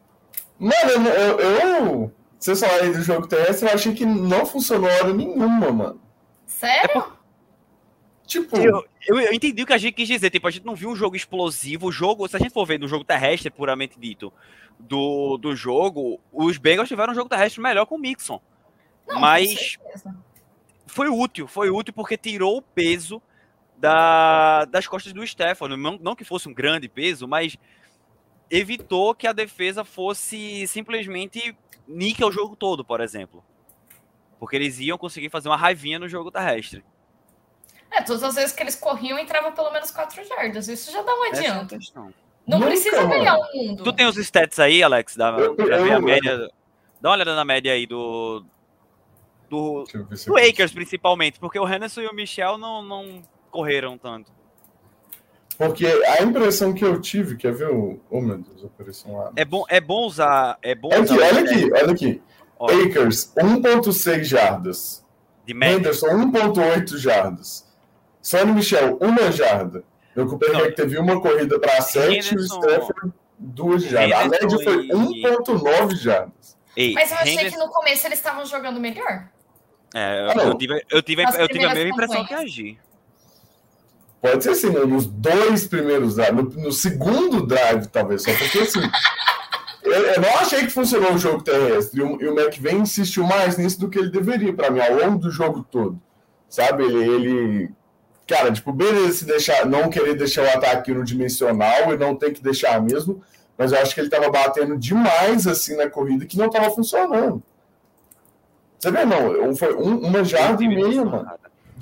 Mano, 0.58 1.08
eu, 1.08 1.40
eu, 1.40 2.12
vocês 2.38 2.60
falaram 2.60 2.92
do 2.92 3.00
jogo 3.00 3.26
terrestre, 3.26 3.68
eu 3.68 3.74
achei 3.74 3.94
que 3.94 4.04
não 4.04 4.44
funcionou 4.44 4.90
hora 4.90 5.14
nenhuma, 5.14 5.72
mano. 5.72 6.00
Sério? 6.46 6.84
É 6.84 6.88
por... 6.88 7.18
Tipo. 8.26 8.56
Eu, 8.58 8.84
eu, 9.06 9.20
eu, 9.20 9.32
entendi 9.32 9.62
o 9.62 9.66
que 9.66 9.72
a 9.72 9.78
gente 9.78 9.94
quis 9.94 10.08
dizer. 10.08 10.30
Tipo, 10.30 10.48
a 10.48 10.50
gente 10.50 10.64
não 10.64 10.74
viu 10.74 10.90
um 10.90 10.96
jogo 10.96 11.16
explosivo. 11.16 11.88
O 11.88 11.92
jogo, 11.92 12.26
se 12.28 12.36
a 12.36 12.38
gente 12.38 12.52
for 12.52 12.66
ver 12.66 12.78
no 12.78 12.88
jogo 12.88 13.04
terrestre, 13.04 13.50
puramente 13.50 13.98
dito, 13.98 14.32
do, 14.78 15.36
do 15.36 15.54
jogo, 15.54 16.20
os 16.32 16.58
Bengals 16.58 16.88
tiveram 16.88 17.12
um 17.12 17.16
jogo 17.16 17.28
terrestre 17.28 17.60
melhor 17.60 17.86
com 17.86 17.96
o 17.96 17.98
Mixon. 17.98 18.40
Não, 19.06 19.20
mas 19.20 19.78
foi 20.86 21.08
útil, 21.08 21.46
foi 21.46 21.70
útil 21.70 21.92
porque 21.92 22.16
tirou 22.16 22.58
o 22.58 22.62
peso 22.62 23.20
da, 23.76 24.64
das 24.66 24.86
costas 24.86 25.12
do 25.12 25.26
Stefano. 25.26 25.76
Não, 25.76 25.98
não 26.00 26.14
que 26.14 26.24
fosse 26.24 26.48
um 26.48 26.54
grande 26.54 26.88
peso, 26.88 27.26
mas 27.26 27.56
evitou 28.50 29.14
que 29.14 29.26
a 29.26 29.32
defesa 29.32 29.84
fosse 29.84 30.66
simplesmente 30.68 31.56
níquel 31.88 32.28
o 32.28 32.32
jogo 32.32 32.54
todo, 32.54 32.84
por 32.84 33.00
exemplo. 33.00 33.42
Porque 34.38 34.56
eles 34.56 34.78
iam 34.78 34.98
conseguir 34.98 35.30
fazer 35.30 35.48
uma 35.48 35.56
raivinha 35.56 35.98
no 35.98 36.08
jogo 36.08 36.30
terrestre. 36.30 36.84
É, 37.92 38.02
todas 38.02 38.22
as 38.22 38.34
vezes 38.34 38.52
que 38.52 38.62
eles 38.62 38.74
corriam, 38.74 39.18
entrava 39.18 39.52
pelo 39.52 39.70
menos 39.70 39.90
4 39.90 40.24
jardas. 40.26 40.68
Isso 40.68 40.90
já 40.90 41.02
dá 41.02 41.14
um 41.14 41.24
adianto. 41.24 41.76
Não 41.94 42.58
Nunca, 42.58 42.66
precisa 42.70 43.04
ganhar 43.04 43.36
o 43.36 43.44
mundo. 43.54 43.84
Tu 43.84 43.92
tem 43.92 44.06
os 44.06 44.16
stats 44.16 44.58
aí, 44.58 44.82
Alex? 44.82 45.16
Dá, 45.16 45.32
pra 45.32 45.78
ver 45.78 45.92
a 45.92 46.00
média. 46.00 46.50
Dá 47.00 47.10
uma 47.10 47.14
olhada 47.16 47.36
na 47.36 47.44
média 47.44 47.72
aí 47.72 47.86
do. 47.86 48.44
Do, 49.48 49.84
do 50.26 50.38
Akers, 50.38 50.72
principalmente, 50.72 51.38
porque 51.38 51.58
o 51.58 51.68
Henderson 51.68 52.00
e 52.00 52.06
o 52.06 52.14
Michel 52.14 52.56
não, 52.56 52.82
não 52.82 53.22
correram 53.50 53.98
tanto. 53.98 54.32
Porque 55.58 55.86
a 55.86 56.22
impressão 56.22 56.72
que 56.72 56.82
eu 56.82 56.98
tive, 57.00 57.36
quer 57.36 57.52
ver 57.52 57.68
o. 57.68 58.00
Oh 58.10 58.20
meu 58.20 58.38
Deus, 58.38 58.64
apareceu 58.64 59.12
lá. 59.12 59.30
É 59.36 59.44
bom, 59.44 59.64
é 59.68 59.80
bom 59.80 60.06
usar. 60.06 60.58
É 60.62 60.74
bom 60.74 60.88
aqui, 60.88 61.02
usar 61.02 61.16
olha 61.16 61.40
aqui, 61.40 61.72
olha 61.72 61.92
aqui. 61.92 62.22
Olha. 62.58 62.84
Akers, 62.86 63.32
1,6 63.36 64.24
jardas. 64.24 65.04
De 65.44 65.52
média. 65.52 65.76
Henderson, 65.76 66.06
1,8 66.06 66.96
jardas. 66.96 67.71
Sonny 68.22 68.52
Michel, 68.52 68.96
uma 69.00 69.32
jarda. 69.32 69.84
Eu 70.14 70.26
comprei 70.26 70.52
que 70.52 70.72
teve 70.72 70.98
uma 70.98 71.20
corrida 71.20 71.58
para 71.58 71.80
7 71.80 72.34
e 72.34 72.36
o 72.36 72.40
Stafford, 72.40 73.12
duas 73.38 73.82
jardas. 73.82 74.20
A 74.20 74.28
média 74.28 74.58
foi 74.62 74.88
1,9 74.88 75.96
jardas. 75.96 76.56
Ei, 76.76 76.94
Mas 76.94 77.10
eu 77.10 77.18
achei 77.18 77.34
Henderson... 77.34 77.58
que 77.58 77.64
no 77.64 77.70
começo 77.70 78.06
eles 78.06 78.18
estavam 78.18 78.46
jogando 78.46 78.80
melhor. 78.80 79.28
É, 79.94 80.32
eu, 80.34 80.40
eu 80.40 80.54
tive, 80.56 80.86
eu 80.90 81.02
tive, 81.02 81.22
eu 81.22 81.48
tive 81.48 81.64
a 81.66 81.74
mesma 81.74 81.90
impressão 81.90 82.24
que 82.24 82.34
a 82.34 82.46
Gi. 82.46 82.78
Pode 84.22 84.44
ser 84.44 84.50
assim, 84.50 84.70
nos 84.70 85.04
dois 85.06 85.66
primeiros 85.66 86.14
drives, 86.14 86.34
no, 86.34 86.62
no, 86.62 86.72
segundo 86.72 87.44
drive, 87.44 87.86
talvez, 87.88 88.22
só 88.22 88.32
porque 88.32 88.60
assim. 88.60 88.80
eu, 89.82 89.92
eu, 89.92 90.20
não 90.20 90.38
achei 90.38 90.60
que 90.60 90.70
funcionou 90.70 91.12
o 91.12 91.18
jogo 91.18 91.42
terrestre. 91.42 92.00
E 92.00 92.02
o, 92.02 92.22
e 92.22 92.28
o 92.28 92.38
McVay 92.38 92.74
insistiu 92.74 93.24
mais 93.24 93.58
nisso 93.58 93.80
do 93.80 93.90
que 93.90 93.98
ele 93.98 94.10
deveria, 94.10 94.52
para 94.52 94.70
mim, 94.70 94.80
ao 94.80 94.94
longo 94.94 95.18
do 95.18 95.30
jogo 95.30 95.66
todo. 95.68 96.00
Sabe? 96.48 96.84
Ele, 96.84 97.04
ele. 97.04 97.70
Cara, 98.26 98.52
tipo, 98.52 98.72
beleza 98.72 99.12
se 99.12 99.24
deixar, 99.24 99.66
não 99.66 99.90
querer 99.90 100.14
deixar 100.14 100.44
o 100.44 100.50
ataque 100.50 100.92
no 100.92 101.04
dimensional 101.04 101.92
e 101.92 101.96
não 101.96 102.14
ter 102.14 102.32
que 102.32 102.42
deixar 102.42 102.80
mesmo, 102.80 103.22
mas 103.58 103.72
eu 103.72 103.78
acho 103.78 103.94
que 103.94 104.00
ele 104.00 104.08
estava 104.08 104.30
batendo 104.30 104.76
demais 104.76 105.46
assim 105.46 105.76
na 105.76 105.90
corrida 105.90 106.24
que 106.24 106.38
não 106.38 106.46
estava 106.46 106.70
funcionando. 106.70 107.42
Você 108.78 108.90
vê, 108.90 109.04
não? 109.04 109.54
Foi 109.54 109.74
um, 109.74 109.98
uma 109.98 110.24
jarda 110.24 110.62
e 110.62 110.68
meia, 110.68 111.04
mano 111.04 111.30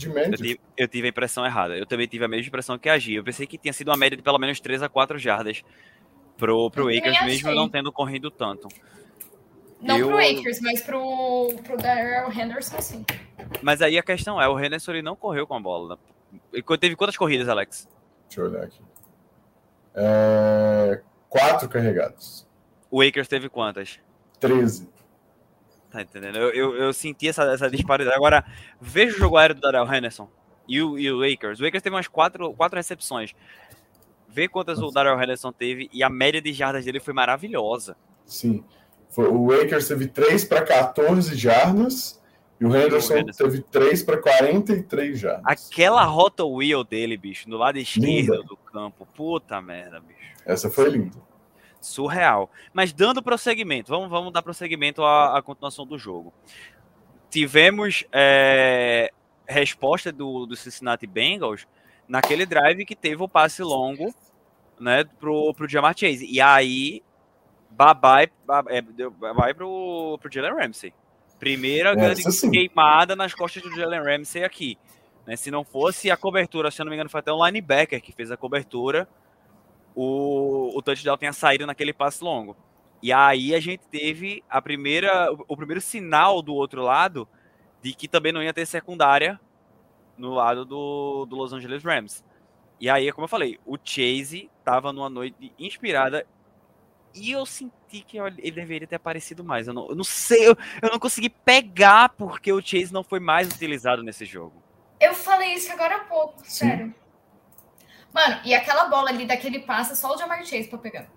de 0.00 0.08
média. 0.08 0.30
Eu 0.30 0.36
tive, 0.36 0.60
eu 0.76 0.88
tive, 0.88 1.06
a 1.06 1.10
impressão 1.10 1.44
errada. 1.44 1.76
Eu 1.76 1.86
também 1.86 2.06
tive 2.06 2.24
a 2.24 2.28
mesma 2.28 2.48
impressão 2.48 2.78
que 2.78 2.88
a 2.88 2.98
Gia. 2.98 3.18
Eu 3.18 3.24
pensei 3.24 3.46
que 3.46 3.58
tinha 3.58 3.72
sido 3.72 3.88
uma 3.88 3.96
média 3.96 4.16
de 4.16 4.22
pelo 4.22 4.38
menos 4.38 4.58
3 4.58 4.82
a 4.82 4.88
4 4.88 5.18
jardas 5.18 5.62
pro, 6.36 6.70
pro 6.70 6.88
Akers, 6.88 7.22
mesmo 7.24 7.54
não 7.54 7.68
tendo 7.68 7.92
corrido 7.92 8.30
tanto. 8.30 8.68
Não 9.80 9.98
eu... 9.98 10.08
pro 10.08 10.16
Akers, 10.16 10.60
mas 10.60 10.80
pro, 10.80 11.54
pro 11.64 11.76
Darrell 11.76 12.30
Henderson, 12.32 12.80
sim. 12.80 13.04
Mas 13.62 13.80
aí 13.82 13.98
a 13.98 14.02
questão 14.02 14.40
é, 14.40 14.48
o 14.48 14.58
Henderson 14.58 14.92
ele 14.92 15.02
não 15.02 15.14
correu 15.14 15.46
com 15.46 15.54
a 15.54 15.60
bola. 15.60 15.98
Ele 16.52 16.62
teve 16.78 16.96
quantas 16.96 17.16
corridas, 17.16 17.48
Alex? 17.48 17.88
Deixa 18.28 18.40
eu 18.40 18.46
olhar 18.46 18.64
aqui. 18.64 18.80
É... 19.94 21.02
Quatro 21.28 21.68
carregados. 21.68 22.46
O 22.90 23.00
Akers 23.00 23.28
teve 23.28 23.48
quantas? 23.48 24.00
13. 24.40 24.88
Tá 25.90 26.02
entendendo? 26.02 26.38
Eu, 26.38 26.50
eu, 26.50 26.76
eu, 26.76 26.92
senti 26.92 27.28
essa, 27.28 27.44
essa 27.44 27.70
disparidade. 27.70 28.16
Agora, 28.16 28.44
veja 28.80 29.16
o 29.16 29.18
jogo 29.18 29.36
aéreo 29.36 29.56
do 29.56 29.60
Darrell 29.60 29.92
Henderson 29.92 30.28
e 30.66 30.80
o, 30.80 30.98
e 30.98 31.10
o 31.10 31.18
Lakers. 31.18 31.58
O 31.58 31.64
Lakers 31.64 31.82
teve 31.82 31.96
umas 31.96 32.06
quatro, 32.06 32.52
quatro 32.54 32.76
recepções. 32.76 33.32
Vê 34.28 34.46
quantas 34.46 34.78
Nossa. 34.78 34.90
o 34.90 34.94
Darrell 34.94 35.20
Henderson 35.20 35.52
teve 35.52 35.90
e 35.92 36.02
a 36.02 36.08
média 36.08 36.40
de 36.40 36.52
jardas 36.52 36.84
dele 36.84 37.00
foi 37.00 37.12
maravilhosa. 37.12 37.96
Sim. 38.24 38.64
Foi, 39.08 39.26
o 39.26 39.46
Lakers 39.46 39.88
teve 39.88 40.06
3 40.06 40.44
para 40.44 40.62
14 40.62 41.34
jardas 41.34 42.19
e 42.60 42.64
o 42.66 42.76
Henderson, 42.76 43.16
Henderson. 43.16 43.44
teve 43.44 43.62
3 43.62 44.02
para 44.02 44.18
43 44.18 45.18
jardas. 45.18 45.42
Aquela 45.46 46.04
rota 46.04 46.44
wheel 46.44 46.84
dele, 46.84 47.16
bicho, 47.16 47.48
no 47.48 47.56
lado 47.56 47.78
esquerdo 47.78 48.06
linda. 48.06 48.42
do 48.42 48.56
campo. 48.56 49.06
Puta 49.14 49.60
merda, 49.62 50.00
bicho. 50.00 50.34
Essa 50.44 50.68
foi 50.68 50.90
linda 50.90 51.30
surreal. 51.80 52.50
Mas 52.72 52.92
dando 52.92 53.22
prosseguimento, 53.22 53.88
vamos, 53.88 54.10
vamos 54.10 54.32
dar 54.32 54.42
prosseguimento 54.42 55.02
à, 55.02 55.38
à 55.38 55.42
continuação 55.42 55.86
do 55.86 55.98
jogo. 55.98 56.32
Tivemos 57.30 58.04
é, 58.12 59.10
resposta 59.46 60.12
do, 60.12 60.46
do 60.46 60.56
Cincinnati 60.56 61.06
Bengals 61.06 61.66
naquele 62.08 62.44
drive 62.44 62.84
que 62.84 62.96
teve 62.96 63.22
o 63.22 63.28
passe 63.28 63.62
longo 63.62 64.12
né, 64.78 65.04
pro, 65.18 65.54
pro 65.54 65.68
Jamar 65.68 65.96
Chase. 65.96 66.26
E 66.26 66.40
aí, 66.40 67.02
é, 68.68 68.82
bye, 68.82 69.34
bye 69.34 69.54
pro, 69.54 70.18
pro 70.20 70.32
Jalen 70.32 70.54
Ramsey. 70.54 70.92
Primeira 71.40 71.94
grande 71.94 72.22
queimada 72.50 73.16
nas 73.16 73.34
costas 73.34 73.62
do 73.62 73.74
Jalen 73.74 74.02
Ramsey 74.02 74.44
aqui. 74.44 74.78
Né, 75.26 75.34
se 75.36 75.50
não 75.50 75.64
fosse 75.64 76.10
a 76.10 76.16
cobertura, 76.16 76.70
se 76.70 76.80
eu 76.80 76.84
não 76.84 76.90
me 76.90 76.96
engano, 76.96 77.10
foi 77.10 77.20
até 77.20 77.32
um 77.32 77.44
linebacker 77.44 78.00
que 78.00 78.12
fez 78.12 78.30
a 78.30 78.36
cobertura 78.36 79.08
o, 79.94 80.76
o 80.76 80.82
touchdown 80.82 81.16
tenha 81.16 81.32
saído 81.32 81.66
naquele 81.66 81.92
passe 81.92 82.22
longo. 82.22 82.56
E 83.02 83.12
aí 83.12 83.54
a 83.54 83.60
gente 83.60 83.86
teve 83.88 84.44
a 84.48 84.60
primeira, 84.60 85.30
o 85.48 85.56
primeiro 85.56 85.80
sinal 85.80 86.42
do 86.42 86.54
outro 86.54 86.82
lado 86.82 87.28
de 87.82 87.94
que 87.94 88.06
também 88.06 88.32
não 88.32 88.42
ia 88.42 88.52
ter 88.52 88.66
secundária 88.66 89.40
no 90.16 90.34
lado 90.34 90.64
do, 90.64 91.26
do 91.26 91.36
Los 91.36 91.52
Angeles 91.52 91.82
Rams. 91.82 92.24
E 92.78 92.88
aí, 92.88 93.10
como 93.12 93.24
eu 93.24 93.28
falei, 93.28 93.58
o 93.64 93.76
Chase 93.82 94.50
estava 94.58 94.92
numa 94.92 95.08
noite 95.08 95.52
inspirada 95.58 96.26
e 97.14 97.32
eu 97.32 97.44
senti 97.44 98.02
que 98.02 98.18
ele 98.18 98.50
deveria 98.50 98.86
ter 98.86 98.96
aparecido 98.96 99.42
mais. 99.42 99.66
Eu 99.66 99.74
não, 99.74 99.88
eu 99.88 99.94
não 99.94 100.04
sei, 100.04 100.48
eu, 100.48 100.56
eu 100.82 100.90
não 100.90 100.98
consegui 100.98 101.28
pegar 101.28 102.10
porque 102.10 102.52
o 102.52 102.60
Chase 102.60 102.92
não 102.92 103.02
foi 103.02 103.20
mais 103.20 103.48
utilizado 103.48 104.02
nesse 104.02 104.24
jogo. 104.24 104.62
Eu 105.00 105.14
falei 105.14 105.54
isso 105.54 105.72
agora 105.72 105.96
há 105.96 106.00
pouco, 106.00 106.40
Sim. 106.44 106.50
sério. 106.50 106.94
Mano, 108.12 108.40
e 108.44 108.54
aquela 108.54 108.86
bola 108.86 109.10
ali 109.10 109.24
daquele 109.24 109.60
passe, 109.60 109.96
só 109.96 110.14
o 110.14 110.18
Jamar 110.18 110.44
Chase 110.44 110.68
pra 110.68 110.78
pegar. 110.78 111.08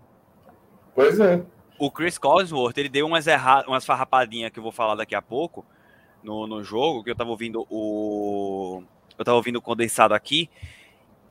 Pois 0.93 1.19
é. 1.19 1.43
O 1.79 1.91
Chris 1.91 2.17
Cosworth, 2.17 2.77
ele 2.77 2.89
deu 2.89 3.05
umas, 3.07 3.27
erra... 3.27 3.63
umas 3.67 3.85
farrapadinhas 3.85 4.51
que 4.51 4.59
eu 4.59 4.63
vou 4.63 4.71
falar 4.71 4.95
daqui 4.95 5.15
a 5.15 5.21
pouco 5.21 5.65
no, 6.23 6.47
no 6.47 6.63
jogo, 6.63 7.03
que 7.03 7.09
eu 7.09 7.15
tava 7.15 7.29
ouvindo 7.29 7.65
o. 7.69 8.83
Eu 9.17 9.25
tava 9.25 9.37
ouvindo 9.37 9.57
o 9.57 9.61
condensado 9.61 10.13
aqui. 10.13 10.49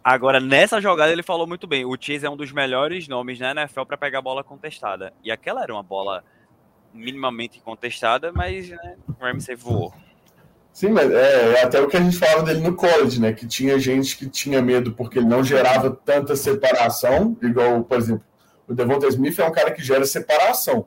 Agora, 0.05 0.41
nessa 0.41 0.81
jogada, 0.81 1.13
ele 1.13 1.23
falou 1.23 1.47
muito 1.47 1.67
bem. 1.67 1.85
O 1.85 1.97
Chase 1.99 2.27
é 2.27 2.31
um 2.31 2.37
dos 2.37 2.51
melhores 2.51 3.07
nomes 3.07 3.39
na 3.39 3.53
NFL 3.53 3.85
para 3.85 3.97
pegar 3.97 4.21
bola 4.21 4.43
contestada. 4.43 5.13
E 5.23 5.31
aquela 5.31 5.63
era 5.63 5.73
uma 5.73 5.83
bola 5.83 6.25
minimamente 6.93 7.61
contestada, 7.61 8.33
mas 8.33 8.69
né, 8.69 8.97
o 9.09 9.25
Ramsey 9.25 9.55
voou. 9.55 9.95
Sim, 10.73 10.89
mas 10.89 11.11
é, 11.11 11.53
é, 11.53 11.63
até 11.63 11.81
o 11.81 11.87
que 11.87 11.97
a 11.97 12.01
gente 12.01 12.17
falava 12.17 12.43
dele 12.43 12.61
no 12.61 12.75
college, 12.75 13.21
né? 13.21 13.33
Que 13.33 13.47
tinha 13.47 13.79
gente 13.79 14.17
que 14.17 14.29
tinha 14.29 14.63
medo 14.63 14.93
porque 14.93 15.19
ele 15.19 15.27
não 15.27 15.45
gerava 15.45 15.91
tanta 15.91 16.35
separação, 16.35 17.37
igual, 17.43 17.85
por 17.85 17.99
exemplo, 17.99 18.25
o 18.67 18.75
Devonta 18.75 19.07
Smith 19.09 19.39
é 19.39 19.45
um 19.45 19.53
cara 19.53 19.71
que 19.71 19.83
gera 19.83 20.05
separação, 20.07 20.87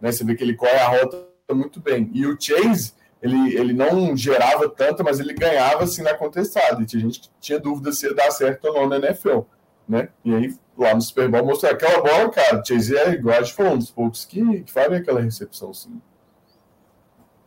né? 0.00 0.10
Você 0.10 0.24
vê 0.24 0.34
que 0.34 0.42
ele 0.42 0.54
corre 0.54 0.78
a 0.78 0.88
rota 0.88 1.26
muito 1.52 1.80
bem. 1.80 2.10
E 2.14 2.26
o 2.26 2.36
Chase, 2.40 2.94
ele, 3.22 3.54
ele 3.54 3.72
não 3.72 4.16
gerava 4.16 4.68
tanto, 4.68 5.02
mas 5.02 5.18
ele 5.18 5.32
ganhava 5.32 5.84
assim 5.84 6.02
na 6.02 6.14
contestada. 6.14 6.82
E 6.82 6.86
tinha 6.86 7.02
gente 7.02 7.30
tinha 7.40 7.58
dúvida 7.58 7.92
se 7.92 8.06
ia 8.06 8.14
dar 8.14 8.30
certo 8.30 8.66
ou 8.66 8.74
não 8.74 8.88
na 8.88 8.96
NFL, 8.96 9.40
né? 9.88 10.10
E 10.24 10.34
aí, 10.34 10.54
lá 10.76 10.94
no 10.94 11.00
Super 11.00 11.28
Bowl, 11.28 11.44
mostrou 11.44 11.72
aquela 11.72 12.02
bola, 12.02 12.30
cara. 12.30 12.62
Chase 12.64 12.94
igual 13.14 13.40
a 13.40 13.44
falou, 13.44 13.72
um 13.72 13.78
dos 13.78 13.90
poucos 13.90 14.24
que, 14.24 14.62
que 14.62 14.78
aquela 14.78 15.20
recepção, 15.20 15.72
sim. 15.72 16.00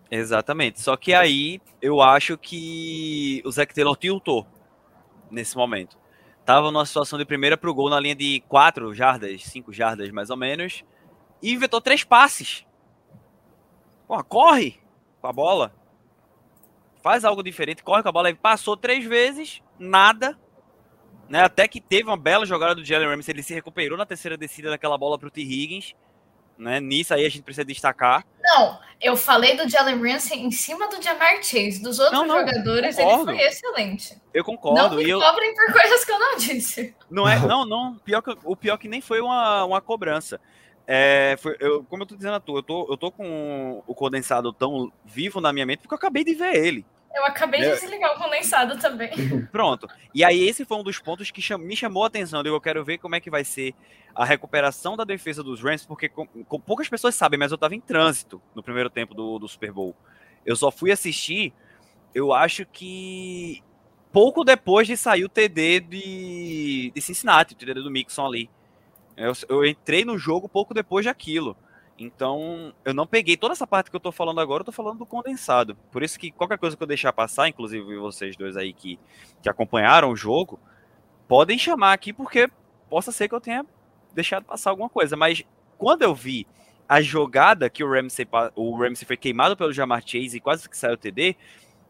Exatamente. 0.09 0.81
Só 0.81 0.97
que 0.97 1.13
aí 1.13 1.61
eu 1.81 2.01
acho 2.01 2.37
que 2.37 3.43
o 3.45 3.51
Zac 3.51 3.73
Taylor 3.73 3.95
tiltou 3.95 4.47
nesse 5.29 5.55
momento. 5.55 5.97
Tava 6.43 6.71
numa 6.71 6.85
situação 6.85 7.19
de 7.19 7.25
primeira 7.25 7.55
pro 7.55 7.73
gol 7.75 7.91
na 7.91 7.99
linha 7.99 8.15
de 8.15 8.41
4 8.47 8.91
jardas, 8.95 9.43
5 9.45 9.71
jardas 9.71 10.09
mais 10.09 10.31
ou 10.31 10.37
menos, 10.37 10.83
e 11.43 11.53
inventou 11.53 11.79
três 11.79 12.03
passes. 12.03 12.65
Pô, 14.07 14.23
corre 14.23 14.79
com 15.21 15.27
a 15.27 15.33
bola. 15.33 15.73
Faz 17.01 17.23
algo 17.23 17.41
diferente, 17.41 17.83
corre 17.83 18.03
com 18.03 18.09
a 18.09 18.11
bola. 18.11 18.29
Ele 18.29 18.37
passou 18.37 18.75
três 18.75 19.05
vezes, 19.05 19.61
nada. 19.77 20.37
Né? 21.29 21.43
Até 21.43 21.67
que 21.67 21.79
teve 21.79 22.09
uma 22.09 22.17
bela 22.17 22.45
jogada 22.45 22.75
do 22.75 22.83
Jalen 22.83 23.07
Ramsey, 23.07 23.33
ele 23.33 23.43
se 23.43 23.53
recuperou 23.53 23.97
na 23.97 24.05
terceira 24.05 24.37
descida 24.37 24.69
daquela 24.69 24.97
bola 24.97 25.17
para 25.17 25.27
o 25.27 25.31
T. 25.31 25.41
Higgins. 25.41 25.93
Né? 26.57 26.81
Nisso 26.81 27.13
aí 27.13 27.25
a 27.25 27.29
gente 27.29 27.43
precisa 27.43 27.63
destacar. 27.63 28.25
Não, 28.41 28.77
eu 28.99 29.15
falei 29.15 29.55
do 29.55 29.69
Jalen 29.69 30.01
Ramsey 30.01 30.39
em 30.39 30.51
cima 30.51 30.89
do 30.89 31.01
Jamar 31.01 31.41
Chase. 31.41 31.81
Dos 31.81 31.99
outros 31.99 32.19
não, 32.19 32.27
não, 32.27 32.39
jogadores, 32.39 32.97
concordo. 32.97 33.31
ele 33.31 33.39
foi 33.39 33.47
excelente. 33.47 34.21
Eu 34.33 34.43
concordo. 34.43 34.77
Não 34.77 34.95
me 34.97 35.09
eu... 35.09 35.21
cobrem 35.21 35.55
por 35.55 35.71
coisas 35.71 36.03
que 36.03 36.11
eu 36.11 36.19
não 36.19 36.35
disse. 36.35 36.95
Não 37.09 37.29
é, 37.29 37.39
não, 37.39 37.65
não. 37.65 37.95
Pior 37.99 38.21
que, 38.21 38.35
o 38.43 38.55
pior 38.57 38.77
que 38.77 38.89
nem 38.89 38.99
foi 38.99 39.21
uma, 39.21 39.63
uma 39.63 39.79
cobrança. 39.79 40.41
É, 40.91 41.37
foi, 41.37 41.55
eu, 41.59 41.83
como 41.83 42.01
eu 42.01 42.07
tô 42.07 42.15
dizendo 42.15 42.33
a 42.33 42.39
tu, 42.39 42.57
eu 42.57 42.63
tô, 42.63 42.87
eu 42.89 42.97
tô 42.97 43.11
com 43.11 43.83
o 43.85 43.93
condensado 43.93 44.51
tão 44.51 44.91
vivo 45.05 45.39
na 45.39 45.53
minha 45.53 45.63
mente 45.63 45.81
porque 45.81 45.93
eu 45.93 45.97
acabei 45.97 46.23
de 46.23 46.33
ver 46.33 46.55
ele. 46.55 46.83
Eu 47.15 47.25
acabei 47.25 47.61
de 47.61 47.69
desligar 47.69 48.15
o 48.15 48.17
condensado 48.17 48.75
também. 48.79 49.11
Pronto. 49.51 49.87
E 50.15 50.23
aí, 50.23 50.47
esse 50.47 50.65
foi 50.65 50.77
um 50.77 50.83
dos 50.83 50.97
pontos 50.97 51.29
que 51.29 51.43
cham 51.43 51.59
me 51.59 51.75
chamou 51.75 52.03
a 52.03 52.07
atenção. 52.07 52.41
Eu 52.41 52.59
quero 52.59 52.83
ver 52.83 52.97
como 52.97 53.13
é 53.13 53.19
que 53.19 53.29
vai 53.29 53.43
ser 53.43 53.75
a 54.15 54.25
recuperação 54.25 54.97
da 54.97 55.03
defesa 55.03 55.43
dos 55.43 55.61
Rams, 55.61 55.85
porque 55.85 56.09
com, 56.09 56.25
com 56.25 56.59
poucas 56.59 56.89
pessoas 56.89 57.13
sabem, 57.13 57.37
mas 57.37 57.51
eu 57.51 57.55
estava 57.55 57.75
em 57.75 57.81
trânsito 57.81 58.41
no 58.55 58.63
primeiro 58.63 58.89
tempo 58.89 59.13
do, 59.13 59.37
do 59.37 59.47
Super 59.47 59.71
Bowl. 59.71 59.95
Eu 60.43 60.55
só 60.55 60.71
fui 60.71 60.91
assistir, 60.91 61.53
eu 62.15 62.33
acho 62.33 62.65
que 62.65 63.63
pouco 64.11 64.43
depois 64.43 64.87
de 64.87 64.97
sair 64.97 65.23
o 65.23 65.29
TD 65.29 65.81
de, 65.81 66.91
de 66.95 67.01
Cincinnati, 67.01 67.53
o 67.53 67.57
TD 67.57 67.75
do 67.75 67.91
Mixon 67.91 68.25
ali. 68.25 68.49
Eu, 69.19 69.33
eu 69.49 69.65
entrei 69.65 70.05
no 70.05 70.17
jogo 70.17 70.47
pouco 70.47 70.73
depois 70.73 71.05
daquilo. 71.05 71.55
Então, 71.97 72.73
eu 72.85 72.93
não 72.93 73.05
peguei 73.05 73.35
toda 73.35 73.51
essa 73.51 73.67
parte 73.67 73.89
que 73.89 73.95
eu 73.95 73.99
tô 73.99 74.11
falando 74.11 74.39
agora, 74.39 74.61
eu 74.61 74.65
tô 74.65 74.71
falando 74.71 74.99
do 74.99 75.05
condensado. 75.05 75.75
Por 75.91 76.01
isso 76.01 76.17
que 76.17 76.31
qualquer 76.31 76.57
coisa 76.57 76.77
que 76.77 76.81
eu 76.81 76.87
deixar 76.87 77.11
passar, 77.11 77.49
inclusive 77.49 77.97
vocês 77.97 78.37
dois 78.37 78.55
aí 78.55 78.71
que, 78.71 78.97
que 79.41 79.49
acompanharam 79.49 80.09
o 80.09 80.15
jogo, 80.15 80.57
podem 81.27 81.57
chamar 81.57 81.91
aqui, 81.91 82.13
porque 82.13 82.49
possa 82.89 83.11
ser 83.11 83.27
que 83.27 83.35
eu 83.35 83.41
tenha 83.41 83.65
deixado 84.13 84.45
passar 84.45 84.69
alguma 84.69 84.89
coisa. 84.89 85.17
Mas 85.17 85.43
quando 85.77 86.03
eu 86.03 86.15
vi 86.15 86.47
a 86.87 87.01
jogada 87.01 87.69
que 87.69 87.83
o 87.83 87.91
Ramsey, 87.91 88.25
o 88.55 88.77
Ramsey 88.77 89.05
foi 89.05 89.17
queimado 89.17 89.57
pelo 89.57 89.73
Jamar 89.73 90.01
Chase 90.01 90.37
e 90.37 90.39
quase 90.39 90.69
que 90.69 90.77
saiu 90.77 90.93
o 90.93 90.97
TD, 90.97 91.35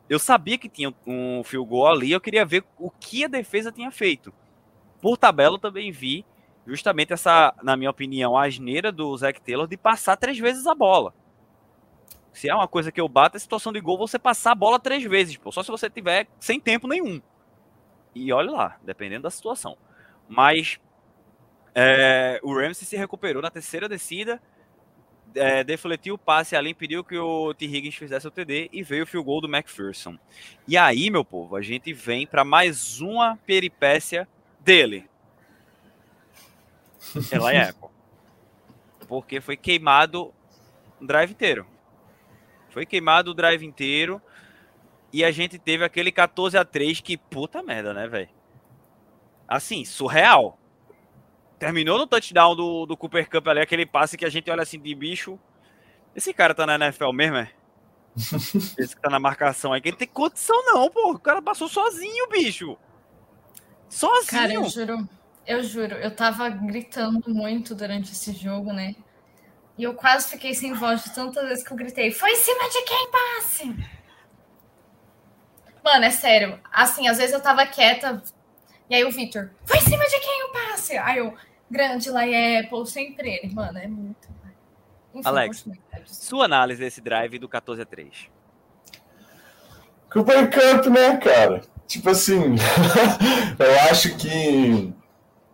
eu 0.10 0.18
sabia 0.18 0.58
que 0.58 0.68
tinha 0.68 0.92
um 1.06 1.44
field 1.44 1.70
goal 1.70 1.88
ali, 1.88 2.12
eu 2.12 2.20
queria 2.20 2.44
ver 2.44 2.64
o 2.80 2.90
que 2.90 3.24
a 3.24 3.28
defesa 3.28 3.72
tinha 3.72 3.92
feito. 3.92 4.34
Por 5.00 5.18
tabela, 5.18 5.56
eu 5.56 5.60
também 5.60 5.92
vi 5.92 6.26
justamente 6.70 7.14
essa, 7.14 7.54
na 7.64 7.76
minha 7.76 7.90
opinião, 7.90 8.38
asneira 8.38 8.92
do 8.92 9.16
Zac 9.18 9.42
Taylor 9.42 9.68
de 9.68 9.76
passar 9.76 10.16
três 10.16 10.38
vezes 10.38 10.68
a 10.68 10.76
bola. 10.76 11.14
Se 12.32 12.48
é 12.50 12.56
uma 12.56 12.68
coisa 12.68 12.92
que 12.92 13.02
eu 13.02 13.10
bato, 13.10 13.36
é 13.36 13.40
situação 13.40 13.74
de 13.74 13.82
gol, 13.82 13.98
você 13.98 14.20
passar 14.20 14.52
a 14.52 14.56
bola 14.56 14.80
três 14.80 15.04
vezes, 15.04 15.36
pô, 15.36 15.52
só 15.52 15.64
se 15.64 15.72
você 15.72 15.90
tiver 15.90 16.28
sem 16.40 16.60
tempo 16.60 16.88
nenhum. 16.88 17.22
E 18.14 18.32
olha 18.32 18.52
lá, 18.52 18.78
dependendo 18.84 19.24
da 19.24 19.30
situação. 19.30 19.78
Mas 20.28 20.80
é, 21.74 22.40
o 22.44 22.54
Ramsey 22.54 22.86
se 22.86 22.96
recuperou 22.96 23.42
na 23.42 23.50
terceira 23.50 23.90
descida, 23.90 24.42
é, 25.36 25.64
defletiu 25.64 26.16
o 26.16 26.18
passe 26.18 26.56
ali, 26.56 26.72
impediu 26.72 27.04
que 27.04 27.18
o 27.18 27.54
T. 27.54 27.66
Higgins 27.66 27.96
fizesse 27.96 28.28
o 28.28 28.32
TD 28.32 28.70
e 28.72 28.84
veio 28.84 29.04
o 29.04 29.08
field 29.08 29.26
goal 29.26 29.42
do 29.42 29.48
McPherson. 29.48 30.18
E 30.68 30.78
aí, 30.78 31.10
meu 31.10 31.26
povo, 31.26 31.56
a 31.56 31.62
gente 31.62 31.94
vem 31.94 32.26
para 32.26 32.44
mais 32.44 33.02
uma 33.02 33.38
peripécia 33.46 34.28
dele, 34.60 35.10
ela 37.32 37.54
é 37.54 37.70
Apple. 37.70 37.90
Porque 39.08 39.42
foi 39.42 39.58
queimado 39.58 40.34
o 41.00 41.06
drive 41.06 41.32
inteiro. 41.32 41.66
Foi 42.70 42.86
queimado 42.86 43.32
o 43.32 43.34
drive 43.34 43.66
inteiro. 43.66 44.22
E 45.12 45.24
a 45.24 45.32
gente 45.32 45.58
teve 45.58 45.84
aquele 45.84 46.12
14 46.12 46.58
a 46.58 46.64
3 46.64 47.02
que 47.02 47.18
puta 47.18 47.64
merda, 47.64 47.94
né, 47.94 48.08
velho? 48.08 48.30
Assim, 49.48 49.84
surreal. 49.84 50.60
Terminou 51.58 51.98
no 51.98 52.06
touchdown 52.06 52.56
do, 52.56 52.86
do 52.86 52.96
Cooper 52.96 53.30
Cup 53.30 53.48
ali, 53.48 53.60
aquele 53.60 53.86
passe 53.86 54.16
que 54.16 54.24
a 54.24 54.30
gente 54.30 54.50
olha 54.52 54.62
assim 54.62 54.80
de 54.80 54.94
bicho. 54.94 55.40
Esse 56.16 56.34
cara 56.34 56.54
tá 56.54 56.66
na 56.66 56.76
NFL 56.76 57.12
mesmo, 57.12 57.38
é? 57.38 57.52
Esse 58.16 58.96
que 58.96 59.02
tá 59.02 59.10
na 59.10 59.20
marcação 59.20 59.74
aí, 59.74 59.82
que 59.82 59.90
ele 59.90 59.98
tem 59.98 60.08
condição 60.08 60.56
não, 60.66 60.90
pô. 60.90 61.12
O 61.12 61.20
cara 61.20 61.42
passou 61.42 61.68
sozinho, 61.68 62.30
bicho. 62.30 62.78
Sozinho. 63.90 64.28
Cara, 64.28 64.54
eu 64.54 64.66
juro. 64.70 65.10
Eu 65.50 65.64
juro, 65.64 65.96
eu 65.96 66.16
tava 66.16 66.48
gritando 66.48 67.24
muito 67.28 67.74
durante 67.74 68.12
esse 68.12 68.32
jogo, 68.34 68.72
né? 68.72 68.96
E 69.76 69.82
eu 69.82 69.96
quase 69.96 70.30
fiquei 70.30 70.54
sem 70.54 70.74
voz 70.74 71.04
de 71.04 71.12
tantas 71.12 71.44
vezes 71.48 71.64
que 71.64 71.74
eu 71.74 71.78
gritei: 71.78 72.12
Foi 72.12 72.30
em 72.30 72.36
cima 72.36 72.70
de 72.70 72.84
quem 72.84 73.12
passe? 73.12 73.76
Mano, 75.84 76.06
é 76.06 76.12
sério. 76.12 76.60
Assim, 76.72 77.08
às 77.08 77.18
vezes 77.18 77.34
eu 77.34 77.42
tava 77.42 77.66
quieta. 77.66 78.22
E 78.88 78.94
aí 78.94 79.04
o 79.04 79.12
Victor: 79.12 79.50
Foi 79.66 79.80
em 79.80 79.82
cima 79.82 80.06
de 80.06 80.20
quem 80.20 80.44
o 80.44 80.52
passe? 80.52 80.96
Aí 80.98 81.18
eu, 81.18 81.34
grande 81.68 82.12
lá 82.12 82.22
Apple, 82.22 82.86
sempre 82.86 83.32
ele. 83.32 83.52
Mano, 83.52 83.80
é 83.80 83.88
muito. 83.88 84.30
Enfim, 85.16 85.28
Alex, 85.28 85.66
sua 86.06 86.46
análise 86.46 86.80
desse 86.80 87.02
drive 87.02 87.40
do 87.40 87.50
14 87.50 87.82
a 87.82 87.86
3. 87.88 88.30
Cooper 90.14 90.52
Cup, 90.52 90.86
né, 90.92 91.18
cara? 91.18 91.64
Tipo 91.88 92.12
assim, 92.12 92.54
eu 93.58 93.80
acho 93.90 94.16
que 94.16 94.94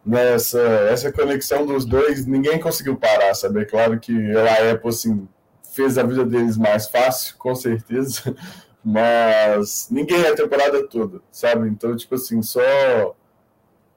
nessa 0.06 0.60
essa 0.60 1.12
conexão 1.12 1.66
dos 1.66 1.86
dois, 1.86 2.26
ninguém 2.26 2.60
conseguiu 2.60 2.96
parar, 2.96 3.34
sabe? 3.34 3.62
É 3.62 3.66
claro 3.66 4.00
que 4.00 4.14
a 4.36 4.72
Apple, 4.72 4.90
assim, 4.90 5.28
fez 5.74 5.98
a 5.98 6.04
vida 6.04 6.24
deles 6.26 6.58
mais 6.58 6.88
fácil, 6.88 7.36
com 7.38 7.56
certeza, 7.56 8.36
mas 8.84 9.88
ninguém 9.90 10.26
a 10.28 10.36
temporada 10.36 10.88
toda, 10.88 11.22
sabe? 11.32 11.68
Então, 11.68 11.96
tipo 11.96 12.16
assim, 12.16 12.42
só 12.42 12.62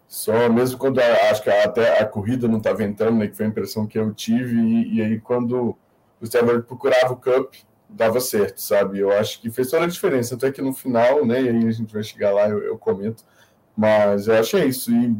só 0.08 0.48
mesmo 0.48 0.78
quando 0.78 1.00
a, 1.00 1.30
acho 1.30 1.42
que 1.42 1.50
até 1.50 2.00
a 2.00 2.06
corrida 2.06 2.48
não 2.48 2.58
estava 2.58 2.82
entrando, 2.82 3.18
né, 3.18 3.28
que 3.28 3.36
foi 3.36 3.44
a 3.46 3.48
impressão 3.50 3.86
que 3.86 3.98
eu 3.98 4.12
tive, 4.14 4.56
e, 4.56 4.96
e 4.96 5.02
aí 5.02 5.20
quando 5.20 5.76
o 6.20 6.26
Steve 6.26 6.62
procurava 6.62 7.12
o 7.12 7.16
Cup, 7.16 7.54
dava 7.88 8.20
certo, 8.20 8.58
sabe? 8.60 8.98
Eu 8.98 9.12
acho 9.12 9.40
que 9.40 9.50
fez 9.50 9.70
toda 9.70 9.84
a 9.84 9.88
diferença, 9.88 10.34
até 10.34 10.50
que 10.50 10.62
no 10.62 10.72
final, 10.72 11.24
né, 11.26 11.42
e 11.42 11.48
aí 11.50 11.66
a 11.66 11.70
gente 11.70 11.92
vai 11.92 12.02
chegar 12.02 12.32
lá, 12.32 12.48
eu, 12.48 12.58
eu 12.62 12.78
comento, 12.78 13.24
mas 13.76 14.26
eu 14.28 14.34
achei 14.38 14.64
isso, 14.64 14.90
e 14.90 15.14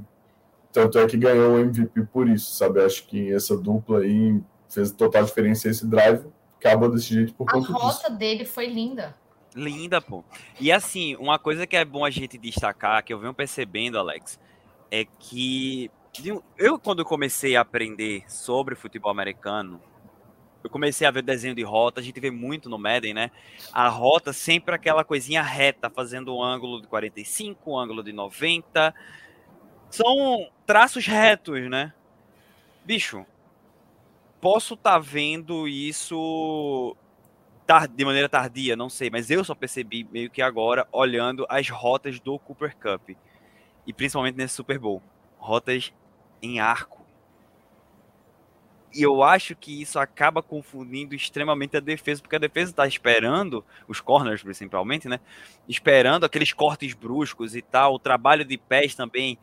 tanto 0.79 0.99
é 1.01 1.07
que 1.09 1.17
ganhou 1.17 1.55
o 1.55 1.59
MVP 1.59 2.03
por 2.13 2.29
isso, 2.29 2.53
sabe? 2.53 2.81
Acho 2.81 3.05
que 3.07 3.33
essa 3.33 3.57
dupla 3.57 4.01
aí 4.01 4.41
fez 4.69 4.93
total 4.93 5.25
diferença 5.25 5.69
esse 5.69 5.85
drive. 5.85 6.25
Acabou 6.59 6.89
desse 6.89 7.13
jeito 7.13 7.35
por 7.35 7.47
conta 7.47 7.73
disso. 7.73 7.77
A 7.77 7.91
rota 7.91 8.11
dele 8.11 8.45
foi 8.45 8.67
linda. 8.67 9.17
Linda, 9.57 10.01
pô. 10.01 10.23
E 10.61 10.71
assim, 10.71 11.17
uma 11.17 11.37
coisa 11.37 11.67
que 11.67 11.77
é 11.77 11.85
bom 11.85 12.05
a 12.05 12.11
gente 12.11 12.39
destacar, 12.39 13.03
que 13.03 13.13
eu 13.13 13.19
venho 13.19 13.35
percebendo, 13.35 13.99
Alex, 13.99 14.39
é 14.89 15.05
que 15.05 15.91
eu, 16.57 16.79
quando 16.79 17.05
comecei 17.05 17.57
a 17.57 17.61
aprender 17.63 18.23
sobre 18.29 18.77
futebol 18.77 19.11
americano, 19.11 19.81
eu 20.63 20.71
comecei 20.71 21.07
a 21.07 21.11
ver 21.11 21.23
desenho 21.23 21.55
de 21.55 21.63
rota, 21.63 22.01
a 22.01 22.05
gente 22.05 22.21
vê 22.21 22.31
muito 22.31 22.69
no 22.69 22.79
Madden, 22.79 23.15
né? 23.15 23.31
A 23.73 23.89
rota 23.89 24.33
sempre 24.33 24.75
aquela 24.75 25.03
coisinha 25.03 25.43
reta, 25.43 25.91
fazendo 25.91 26.37
um 26.37 26.43
ângulo 26.43 26.81
de 26.81 26.89
45, 26.89 27.73
um 27.73 27.79
ângulo 27.79 28.03
de 28.03 28.13
90, 28.13 28.95
são 29.91 30.49
traços 30.67 31.07
retos, 31.07 31.69
né? 31.69 31.93
Bicho, 32.85 33.25
posso 34.41 34.75
estar 34.75 34.93
tá 34.93 34.99
vendo 34.99 35.69
isso 35.69 36.97
de 37.95 38.05
maneira 38.05 38.31
tardia, 38.31 38.75
não 38.75 38.89
sei, 38.89 39.11
mas 39.11 39.31
eu 39.31 39.45
só 39.45 39.55
percebi 39.55 40.07
meio 40.11 40.31
que 40.31 40.41
agora 40.41 40.89
olhando 40.91 41.45
as 41.51 41.69
rotas 41.69 42.19
do 42.19 42.39
Cooper 42.39 42.75
Cup 42.77 43.11
e 43.87 43.93
principalmente 43.93 44.37
nesse 44.37 44.55
Super 44.55 44.79
Bowl, 44.79 45.03
rotas 45.37 45.93
em 46.41 46.61
arco. 46.61 47.07
E 48.95 49.03
eu 49.03 49.23
acho 49.23 49.55
que 49.55 49.83
isso 49.83 49.99
acaba 49.99 50.43
confundindo 50.43 51.15
extremamente 51.15 51.77
a 51.77 51.81
defesa, 51.81 52.23
porque 52.23 52.37
a 52.37 52.39
defesa 52.39 52.71
está 52.71 52.87
esperando, 52.87 53.63
os 53.87 54.01
corners 54.01 54.43
principalmente, 54.43 55.07
né? 55.07 55.21
Esperando 55.69 56.25
aqueles 56.25 56.55
cortes 56.55 56.95
bruscos 56.95 57.55
e 57.55 57.61
tal, 57.61 57.95
o 57.95 57.99
trabalho 57.99 58.47
de 58.47 58.57
pés 58.57 58.95
também 58.95 59.39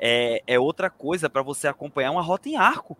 é, 0.00 0.42
é 0.46 0.58
outra 0.58 0.88
coisa 0.88 1.28
para 1.28 1.42
você 1.42 1.68
acompanhar 1.68 2.10
uma 2.10 2.22
rota 2.22 2.48
em 2.48 2.56
arco. 2.56 2.96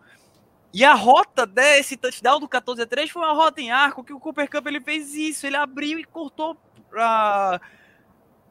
E 0.72 0.84
a 0.84 0.94
rota 0.94 1.46
desse 1.46 1.96
touchdown 1.96 2.38
do 2.38 2.46
14 2.46 2.82
a 2.82 2.86
3 2.86 3.10
foi 3.10 3.22
uma 3.22 3.32
rota 3.32 3.60
em 3.60 3.72
arco 3.72 4.04
que 4.04 4.12
o 4.12 4.20
Cooper 4.20 4.48
Cup 4.48 4.66
ele 4.66 4.80
fez 4.80 5.14
isso, 5.14 5.46
ele 5.46 5.56
abriu 5.56 5.98
e 5.98 6.04
cortou 6.04 6.56
para 6.88 7.60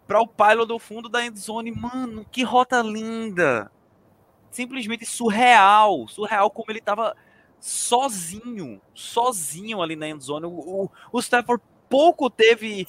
para 0.06 0.22
o 0.22 0.28
pylon 0.28 0.66
do 0.66 0.80
fundo 0.80 1.08
da 1.08 1.24
endzone. 1.24 1.72
Mano, 1.72 2.26
que 2.32 2.42
rota 2.42 2.82
linda. 2.82 3.72
Simplesmente 4.50 5.06
surreal, 5.06 6.08
surreal 6.08 6.50
como 6.50 6.72
ele 6.72 6.82
tava 6.82 7.16
sozinho, 7.60 8.82
sozinho 8.96 9.84
ali 9.84 9.96
na 9.96 10.10
endzone. 10.10 10.48
O, 10.48 10.50
o, 10.50 10.92
o 11.12 11.20
Stafford 11.20 11.64
pouco 11.88 12.28
teve 12.28 12.88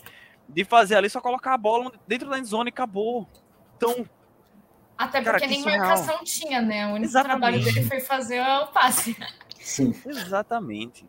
de 0.48 0.64
fazer 0.64 0.96
ali, 0.96 1.10
só 1.10 1.20
colocar 1.20 1.52
a 1.52 1.58
bola 1.58 1.92
dentro 2.06 2.30
da 2.30 2.38
endzone 2.38 2.70
e 2.70 2.72
acabou. 2.72 3.28
Então, 3.76 4.08
até 5.00 5.22
porque 5.22 5.40
Cara, 5.40 5.50
nem 5.50 5.62
surreal. 5.62 5.78
marcação 5.78 6.22
tinha, 6.22 6.60
né? 6.60 6.86
O 6.86 6.90
único 6.90 7.06
Exatamente. 7.06 7.40
trabalho 7.40 7.64
dele 7.64 7.82
foi 7.84 8.00
fazer 8.00 8.42
o 8.42 8.66
passe. 8.66 9.16
Sim. 9.58 9.94
Exatamente. 10.04 11.08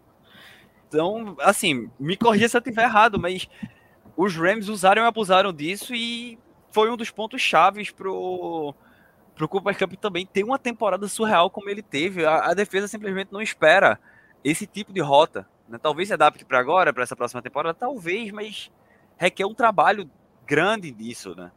Então, 0.88 1.36
assim, 1.42 1.92
me 2.00 2.16
corrija 2.16 2.48
se 2.48 2.56
eu 2.56 2.60
estiver 2.60 2.84
errado, 2.84 3.20
mas 3.20 3.50
os 4.16 4.34
Rams 4.34 4.70
usaram 4.70 5.04
e 5.04 5.06
abusaram 5.06 5.52
disso 5.52 5.94
e 5.94 6.40
foi 6.72 6.90
um 6.90 6.96
dos 6.96 7.12
pontos 7.12 7.42
chaves 7.42 7.92
pro, 7.92 8.74
pro 9.36 9.50
Cooper 9.50 9.78
Cup 9.78 9.94
também 9.96 10.26
ter 10.26 10.46
uma 10.46 10.58
temporada 10.58 11.06
surreal 11.10 11.50
como 11.50 11.70
ele 11.70 11.82
teve. 11.82 12.26
A, 12.26 12.52
a 12.52 12.54
defesa 12.54 12.88
simplesmente 12.88 13.34
não 13.34 13.42
espera 13.42 14.00
esse 14.42 14.66
tipo 14.66 14.94
de 14.94 15.02
rota. 15.02 15.46
Né? 15.68 15.78
Talvez 15.78 16.08
se 16.08 16.14
adapte 16.14 16.46
para 16.46 16.60
agora, 16.60 16.94
para 16.94 17.04
essa 17.04 17.16
próxima 17.16 17.42
temporada, 17.42 17.74
talvez, 17.74 18.32
mas 18.32 18.72
requer 19.18 19.46
um 19.46 19.54
trabalho 19.54 20.10
grande 20.46 20.92
disso, 20.92 21.36
né? 21.36 21.52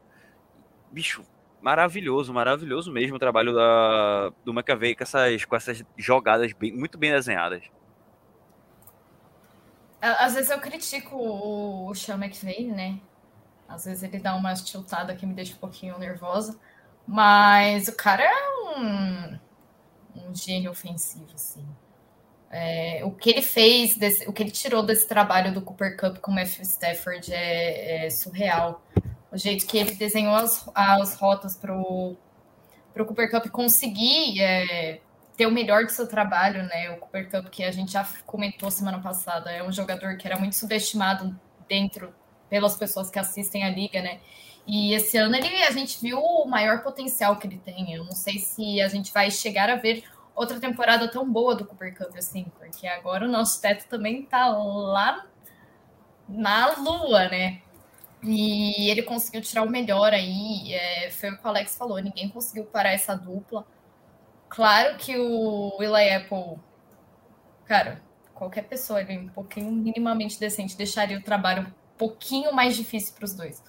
Bicho, 0.91 1.25
maravilhoso, 1.65 2.31
maravilhoso 2.31 2.93
mesmo 2.93 3.17
o 3.17 3.19
trabalho 3.19 3.55
da, 3.55 4.31
do 4.45 4.53
McAvey 4.53 4.95
com 4.95 5.03
essas, 5.03 5.47
com 5.47 5.57
essas 5.57 5.83
jogadas 5.97 6.53
bem, 6.53 6.71
muito 6.71 6.99
bem 6.99 7.11
desenhadas. 7.11 7.65
Às 9.99 10.35
vezes 10.35 10.51
eu 10.51 10.61
critico 10.61 11.17
o 11.17 11.95
Sean 11.95 12.17
McVay, 12.17 12.67
né? 12.71 13.01
Às 13.67 13.87
vezes 13.87 14.03
ele 14.03 14.19
dá 14.19 14.37
uma 14.37 14.53
tiltada 14.53 15.17
que 15.17 15.25
me 15.25 15.33
deixa 15.33 15.55
um 15.55 15.59
pouquinho 15.59 15.99
nervosa. 15.99 16.61
Mas 17.07 17.89
o 17.89 17.97
cara 17.97 18.23
é 18.23 18.79
um, 18.79 19.39
um 20.17 20.35
gênio 20.35 20.71
ofensivo, 20.71 21.33
assim. 21.35 21.67
É, 22.51 23.01
o 23.05 23.11
que 23.11 23.31
ele 23.31 23.43
fez, 23.43 23.97
desse, 23.97 24.29
o 24.29 24.33
que 24.35 24.43
ele 24.43 24.51
tirou 24.51 24.83
desse 24.83 25.09
trabalho 25.09 25.53
do 25.55 25.63
Cooper 25.63 25.97
Cup 25.97 26.19
com 26.19 26.31
o 26.31 26.35
Matthew 26.35 26.63
Stafford 26.63 27.33
é, 27.33 28.07
é 28.07 28.11
surreal. 28.11 28.83
O 29.35 29.37
jeito 29.37 29.67
que 29.67 29.77
ele 29.77 29.97
desenhou 29.97 30.37
as, 30.37 30.65
as 30.73 31.17
rotas 31.17 31.57
para 31.57 31.77
o 31.77 32.17
Cooper 32.95 33.29
Cup 33.29 33.49
conseguir 33.49 34.41
é, 34.41 35.01
ter 35.37 35.47
o 35.47 35.51
melhor 35.51 35.85
do 35.85 35.91
seu 35.91 36.07
trabalho, 36.07 36.63
né? 36.63 36.91
O 36.93 36.99
Cooper 36.99 37.29
Cup, 37.29 37.49
que 37.51 37.65
a 37.65 37.73
gente 37.73 37.93
já 37.93 38.09
comentou 38.25 38.71
semana 38.71 39.01
passada, 39.01 39.51
é 39.51 39.61
um 39.61 39.73
jogador 39.73 40.17
que 40.17 40.29
era 40.29 40.39
muito 40.39 40.55
subestimado 40.55 41.37
dentro 41.69 42.15
pelas 42.49 42.77
pessoas 42.77 43.11
que 43.11 43.19
assistem 43.19 43.65
a 43.65 43.71
liga, 43.71 44.01
né? 44.01 44.21
E 44.65 44.95
esse 44.95 45.19
ano 45.19 45.35
ele, 45.35 45.65
a 45.65 45.71
gente 45.73 46.01
viu 46.01 46.21
o 46.21 46.47
maior 46.47 46.85
potencial 46.85 47.37
que 47.37 47.49
ele 47.49 47.59
tem. 47.59 47.93
Eu 47.93 48.05
não 48.05 48.13
sei 48.13 48.39
se 48.39 48.81
a 48.81 48.87
gente 48.87 49.13
vai 49.13 49.33
chegar 49.33 49.69
a 49.69 49.75
ver 49.75 50.05
outra 50.33 50.61
temporada 50.61 51.09
tão 51.09 51.29
boa 51.29 51.57
do 51.57 51.65
Cooper 51.65 51.97
Cup 51.97 52.17
assim, 52.17 52.47
porque 52.57 52.87
agora 52.87 53.27
o 53.27 53.31
nosso 53.31 53.61
teto 53.61 53.89
também 53.89 54.23
tá 54.23 54.47
lá 54.47 55.27
na 56.29 56.77
lua, 56.77 57.29
né? 57.29 57.64
E 58.25 58.91
ele 58.91 59.03
conseguiu 59.03 59.43
tirar 59.43 59.63
o 59.63 59.71
melhor 59.71 60.13
aí. 60.13 60.73
É, 60.73 61.11
foi 61.11 61.31
o 61.31 61.37
que 61.37 61.45
o 61.45 61.49
Alex 61.49 61.77
falou: 61.77 61.99
ninguém 61.99 62.29
conseguiu 62.29 62.65
parar 62.65 62.93
essa 62.93 63.15
dupla. 63.15 63.67
Claro 64.49 64.97
que 64.97 65.17
o 65.19 65.77
Eli 65.81 66.11
Apple, 66.15 66.59
cara, 67.67 68.01
qualquer 68.33 68.63
pessoa 68.63 69.01
ali 69.01 69.19
um 69.19 69.29
pouquinho 69.29 69.71
minimamente 69.71 70.39
decente 70.39 70.77
deixaria 70.77 71.19
o 71.19 71.23
trabalho 71.23 71.63
um 71.63 71.97
pouquinho 71.99 72.53
mais 72.53 72.77
difícil 72.77 73.15
para 73.15 73.25
os 73.25 73.35
dois. 73.35 73.63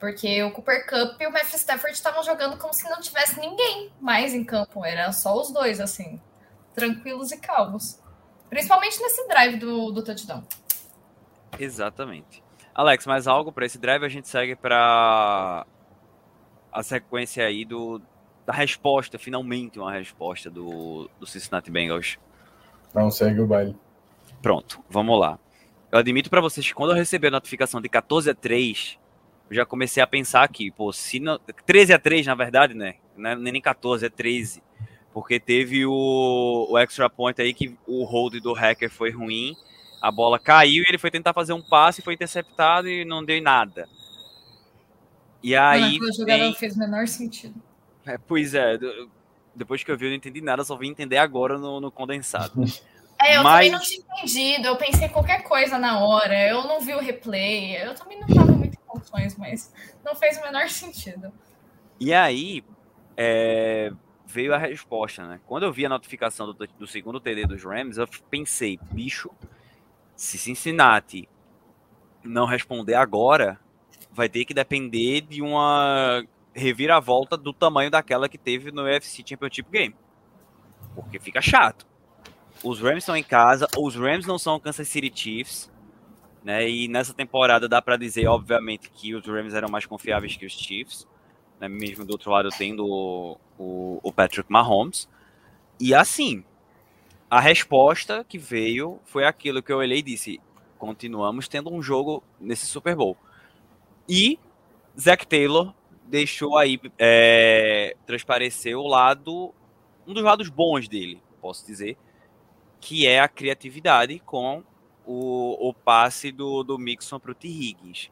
Porque 0.00 0.42
o 0.42 0.50
Cooper 0.50 0.84
Cup 0.88 1.20
e 1.20 1.26
o 1.26 1.32
Matthew 1.32 1.58
Stafford 1.58 1.92
estavam 1.92 2.24
jogando 2.24 2.56
como 2.58 2.74
se 2.74 2.88
não 2.90 3.00
tivesse 3.00 3.38
ninguém 3.38 3.92
mais 4.00 4.34
em 4.34 4.42
campo. 4.42 4.84
Era 4.84 5.12
só 5.12 5.40
os 5.40 5.52
dois, 5.52 5.80
assim, 5.80 6.20
tranquilos 6.74 7.30
e 7.30 7.36
calmos. 7.36 8.00
Principalmente 8.50 9.00
nesse 9.00 9.28
drive 9.28 9.58
do, 9.58 9.92
do 9.92 10.02
touchdown. 10.02 10.42
Exatamente. 11.58 12.42
Alex, 12.74 13.06
mais 13.06 13.26
algo 13.26 13.52
para 13.52 13.66
esse 13.66 13.78
drive? 13.78 14.04
A 14.04 14.08
gente 14.08 14.28
segue 14.28 14.56
para 14.56 15.66
a 16.72 16.82
sequência 16.82 17.44
aí 17.44 17.64
do, 17.64 18.00
da 18.46 18.52
resposta, 18.52 19.18
finalmente 19.18 19.78
uma 19.78 19.92
resposta 19.92 20.50
do, 20.50 21.08
do 21.20 21.26
Cincinnati 21.26 21.70
Bengals. 21.70 22.18
Não, 22.94 23.10
segue 23.10 23.40
o 23.40 23.46
baile. 23.46 23.76
Pronto, 24.40 24.82
vamos 24.88 25.18
lá. 25.20 25.38
Eu 25.90 25.98
admito 25.98 26.30
para 26.30 26.40
vocês 26.40 26.66
que 26.66 26.74
quando 26.74 26.90
eu 26.90 26.96
recebi 26.96 27.26
a 27.26 27.30
notificação 27.30 27.80
de 27.80 27.88
14 27.88 28.30
a 28.30 28.34
3, 28.34 28.98
eu 29.50 29.56
já 29.56 29.66
comecei 29.66 30.02
a 30.02 30.06
pensar 30.06 30.42
aqui, 30.42 30.70
pô, 30.70 30.90
se 30.92 31.20
não, 31.20 31.38
13 31.66 31.92
a 31.92 31.98
3 31.98 32.26
na 32.26 32.34
verdade, 32.34 32.72
né? 32.72 32.94
Não 33.14 33.30
é 33.30 33.36
nem 33.36 33.60
14, 33.60 34.06
é 34.06 34.08
13. 34.08 34.62
Porque 35.12 35.38
teve 35.38 35.84
o, 35.84 36.66
o 36.70 36.78
extra 36.78 37.10
point 37.10 37.40
aí 37.40 37.52
que 37.52 37.76
o 37.86 38.04
hold 38.04 38.40
do 38.40 38.54
hacker 38.54 38.90
foi 38.90 39.10
ruim, 39.10 39.54
a 40.02 40.10
bola 40.10 40.36
caiu 40.36 40.82
e 40.82 40.86
ele 40.88 40.98
foi 40.98 41.12
tentar 41.12 41.32
fazer 41.32 41.52
um 41.52 41.62
passe, 41.62 42.02
foi 42.02 42.14
interceptado 42.14 42.88
e 42.88 43.04
não 43.04 43.24
deu 43.24 43.36
em 43.36 43.40
nada. 43.40 43.88
E 45.40 45.54
aí. 45.54 45.96
a 46.02 46.12
jogada 46.12 46.44
não 46.44 46.54
fez 46.54 46.74
o 46.74 46.78
menor 46.80 47.06
sentido. 47.06 47.54
É, 48.04 48.18
pois 48.18 48.52
é, 48.52 48.76
depois 49.54 49.84
que 49.84 49.90
eu 49.92 49.96
vi, 49.96 50.06
eu 50.06 50.10
não 50.10 50.16
entendi 50.16 50.40
nada, 50.40 50.64
só 50.64 50.76
vim 50.76 50.88
entender 50.88 51.18
agora 51.18 51.56
no, 51.56 51.80
no 51.80 51.90
condensado. 51.90 52.52
É, 53.24 53.36
eu 53.36 53.44
Mas... 53.44 53.52
também 53.52 53.70
não 53.70 53.78
tinha 53.78 54.00
entendido, 54.00 54.66
eu 54.66 54.76
pensei 54.76 55.08
qualquer 55.08 55.44
coisa 55.44 55.78
na 55.78 56.00
hora, 56.00 56.36
eu 56.48 56.64
não 56.64 56.80
vi 56.80 56.92
o 56.92 56.98
replay, 56.98 57.76
eu 57.76 57.94
também 57.94 58.18
não 58.18 58.26
tava 58.26 58.50
muito 58.50 58.74
em 58.74 58.84
condições, 58.84 59.36
mas 59.36 59.72
não 60.04 60.16
fez 60.16 60.38
o 60.38 60.42
menor 60.42 60.68
sentido. 60.68 61.32
E 62.00 62.12
aí, 62.12 62.64
é, 63.16 63.92
veio 64.26 64.52
a 64.52 64.58
resposta, 64.58 65.24
né? 65.24 65.40
Quando 65.46 65.62
eu 65.62 65.72
vi 65.72 65.86
a 65.86 65.88
notificação 65.88 66.52
do, 66.52 66.66
do 66.66 66.86
segundo 66.88 67.20
TD 67.20 67.46
dos 67.46 67.62
Rams, 67.62 67.96
eu 67.96 68.08
pensei, 68.28 68.76
bicho, 68.90 69.30
se 70.22 70.38
Cincinnati 70.38 71.28
não 72.22 72.46
responder 72.46 72.94
agora, 72.94 73.58
vai 74.12 74.28
ter 74.28 74.44
que 74.44 74.54
depender 74.54 75.22
de 75.22 75.42
uma 75.42 76.24
reviravolta 76.54 77.36
do 77.36 77.52
tamanho 77.52 77.90
daquela 77.90 78.28
que 78.28 78.38
teve 78.38 78.70
no 78.70 78.82
UFC 78.82 79.24
Championship 79.26 79.68
Game. 79.68 79.96
Porque 80.94 81.18
fica 81.18 81.42
chato. 81.42 81.84
Os 82.62 82.80
Rams 82.80 82.98
estão 82.98 83.16
em 83.16 83.24
casa, 83.24 83.66
os 83.76 83.96
Rams 83.96 84.24
não 84.24 84.38
são 84.38 84.60
Kansas 84.60 84.86
City 84.86 85.10
Chiefs, 85.12 85.72
né? 86.44 86.70
E 86.70 86.86
nessa 86.86 87.12
temporada 87.12 87.68
dá 87.68 87.82
para 87.82 87.96
dizer, 87.96 88.28
obviamente, 88.28 88.90
que 88.90 89.16
os 89.16 89.26
Rams 89.26 89.54
eram 89.54 89.68
mais 89.68 89.86
confiáveis 89.86 90.36
que 90.36 90.46
os 90.46 90.52
Chiefs, 90.52 91.04
né? 91.58 91.68
Mesmo 91.68 92.04
do 92.04 92.12
outro 92.12 92.30
lado 92.30 92.48
tendo 92.56 92.86
o, 92.86 93.36
o, 93.58 93.98
o 94.00 94.12
Patrick 94.12 94.48
Mahomes. 94.52 95.08
E 95.80 95.92
assim, 95.92 96.44
a 97.32 97.40
resposta 97.40 98.22
que 98.28 98.36
veio 98.36 99.00
foi 99.06 99.24
aquilo 99.24 99.62
que 99.62 99.72
eu 99.72 99.78
olhei 99.78 100.00
e 100.00 100.02
disse: 100.02 100.38
continuamos 100.76 101.48
tendo 101.48 101.72
um 101.72 101.80
jogo 101.80 102.22
nesse 102.38 102.66
Super 102.66 102.94
Bowl. 102.94 103.16
E 104.06 104.38
Zach 105.00 105.26
Taylor 105.26 105.72
deixou 106.04 106.58
aí 106.58 106.78
é, 106.98 107.96
transparecer 108.04 108.76
o 108.76 108.86
lado, 108.86 109.54
um 110.06 110.12
dos 110.12 110.22
lados 110.22 110.50
bons 110.50 110.86
dele, 110.86 111.22
posso 111.40 111.64
dizer, 111.64 111.96
que 112.78 113.06
é 113.06 113.18
a 113.20 113.28
criatividade 113.28 114.18
com 114.18 114.62
o, 115.06 115.70
o 115.70 115.72
passe 115.72 116.30
do, 116.30 116.62
do 116.62 116.78
Mixon 116.78 117.18
para 117.18 117.32
o 117.32 117.34
T. 117.34 117.48
Higgins. 117.48 118.10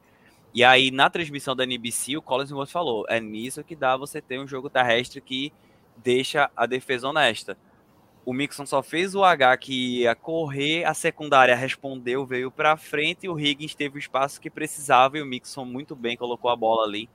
E 0.54 0.64
aí, 0.64 0.90
na 0.90 1.10
transmissão 1.10 1.54
da 1.54 1.64
NBC, 1.64 2.16
o 2.16 2.22
Collins 2.22 2.52
Moore 2.52 2.70
falou: 2.70 3.04
é 3.06 3.20
nisso 3.20 3.62
que 3.62 3.76
dá 3.76 3.98
você 3.98 4.22
ter 4.22 4.40
um 4.40 4.48
jogo 4.48 4.70
terrestre 4.70 5.20
que 5.20 5.52
deixa 5.98 6.50
a 6.56 6.64
defesa 6.64 7.06
honesta. 7.06 7.58
O 8.30 8.32
Mixon 8.32 8.64
só 8.64 8.80
fez 8.80 9.16
o 9.16 9.24
H 9.24 9.56
que 9.56 10.02
ia 10.02 10.14
correr, 10.14 10.84
a 10.84 10.94
secundária 10.94 11.56
respondeu, 11.56 12.24
veio 12.24 12.48
para 12.48 12.76
frente, 12.76 13.26
e 13.26 13.28
o 13.28 13.36
Higgins 13.36 13.74
teve 13.74 13.96
o 13.96 13.98
espaço 13.98 14.40
que 14.40 14.48
precisava 14.48 15.18
e 15.18 15.20
o 15.20 15.26
Mixon 15.26 15.64
muito 15.64 15.96
bem 15.96 16.16
colocou 16.16 16.48
a 16.48 16.54
bola 16.54 16.86
ali 16.86 17.10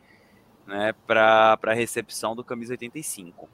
né, 0.68 0.94
para 1.08 1.58
a 1.64 1.74
recepção 1.74 2.36
do 2.36 2.44
camisa 2.44 2.74
85. 2.74 3.48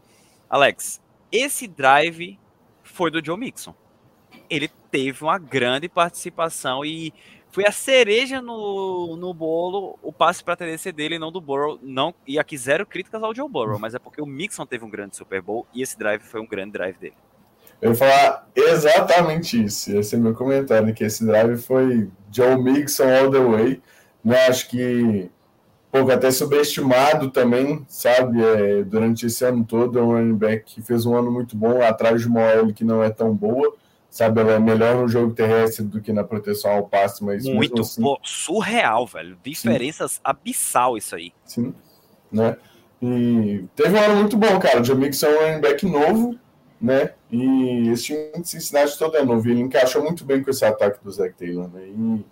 Alex, 0.49 0.99
esse 1.31 1.67
drive 1.67 2.39
foi 2.81 3.11
do 3.11 3.23
Joe 3.23 3.37
Mixon. 3.37 3.75
Ele 4.49 4.67
teve 4.89 5.23
uma 5.23 5.37
grande 5.37 5.87
participação 5.87 6.83
e 6.83 7.13
foi 7.51 7.67
a 7.67 7.71
cereja 7.71 8.41
no, 8.41 9.15
no 9.15 9.35
bolo 9.35 9.99
o 10.01 10.11
passe 10.11 10.43
para 10.43 10.55
TDC 10.55 10.91
dele, 10.91 11.19
não 11.19 11.31
do 11.31 11.39
Burrow. 11.39 11.77
Não, 11.79 12.11
e 12.25 12.39
aqui 12.39 12.57
zero 12.57 12.87
críticas 12.87 13.21
ao 13.21 13.35
Joe 13.35 13.47
Burrow, 13.47 13.77
mas 13.77 13.93
é 13.93 13.99
porque 13.99 14.19
o 14.19 14.25
Mixon 14.25 14.65
teve 14.65 14.83
um 14.83 14.89
grande 14.89 15.15
Super 15.15 15.43
Bowl 15.43 15.67
e 15.71 15.83
esse 15.83 15.95
drive 15.95 16.23
foi 16.23 16.41
um 16.41 16.47
grande 16.47 16.71
drive 16.71 16.97
dele. 16.97 17.13
Eu 17.81 17.89
ia 17.89 17.95
falar 17.95 18.47
exatamente 18.55 19.63
isso. 19.63 19.95
Esse 19.97 20.15
é 20.15 20.17
meu 20.17 20.33
comentário, 20.33 20.93
que 20.93 21.03
esse 21.03 21.25
drive 21.25 21.57
foi 21.57 22.09
Joe 22.31 22.61
Mixon 22.61 23.09
all 23.09 23.31
the 23.31 23.39
way. 23.39 23.81
Né? 24.23 24.47
Acho 24.47 24.69
que 24.69 25.29
pouco 25.91 26.11
até 26.11 26.31
subestimado 26.31 27.29
também, 27.31 27.83
sabe? 27.87 28.41
É, 28.41 28.83
durante 28.83 29.25
esse 29.25 29.43
ano 29.43 29.65
todo, 29.65 29.99
é 29.99 30.01
um 30.01 30.13
running 30.13 30.37
back 30.37 30.75
que 30.75 30.81
fez 30.81 31.05
um 31.05 31.15
ano 31.15 31.31
muito 31.31 31.55
bom, 31.55 31.81
atrás 31.81 32.21
de 32.21 32.27
uma 32.27 32.41
OL 32.41 32.73
que 32.73 32.85
não 32.85 33.03
é 33.03 33.09
tão 33.09 33.35
boa, 33.35 33.75
sabe? 34.09 34.39
Ela 34.39 34.53
é 34.53 34.59
melhor 34.59 34.95
no 34.95 35.07
jogo 35.07 35.33
terrestre 35.33 35.83
do 35.83 35.99
que 35.99 36.13
na 36.13 36.23
proteção 36.23 36.71
ao 36.71 36.87
passe, 36.87 37.23
mas 37.23 37.45
muito 37.45 37.81
assim, 37.81 38.01
pô, 38.01 38.17
surreal, 38.23 39.05
velho. 39.05 39.37
Diferenças 39.43 40.13
sim. 40.13 40.19
abissal 40.23 40.97
isso 40.97 41.15
aí. 41.15 41.33
Sim, 41.43 41.73
né? 42.31 42.55
E 43.01 43.65
teve 43.75 43.97
um 43.97 44.01
ano 44.01 44.15
muito 44.17 44.37
bom, 44.37 44.59
cara. 44.59 44.79
O 44.79 44.83
Joe 44.83 44.95
Mixon 44.95 45.25
é 45.25 45.29
um 45.29 45.47
running 45.47 45.61
back 45.61 45.85
novo, 45.85 46.35
né? 46.81 47.13
E 47.29 47.89
esse 47.89 48.05
time 48.05 48.41
de 48.41 48.49
Cincinnati 48.49 48.97
todo 48.97 49.15
é 49.15 49.23
novo. 49.23 49.47
Ele 49.47 49.61
encaixou 49.61 50.01
muito 50.01 50.25
bem 50.25 50.43
com 50.43 50.49
esse 50.49 50.65
ataque 50.65 51.03
do 51.03 51.11
Zach 51.11 51.33
Taylor, 51.35 51.69
né? 51.69 51.85
E 51.85 52.25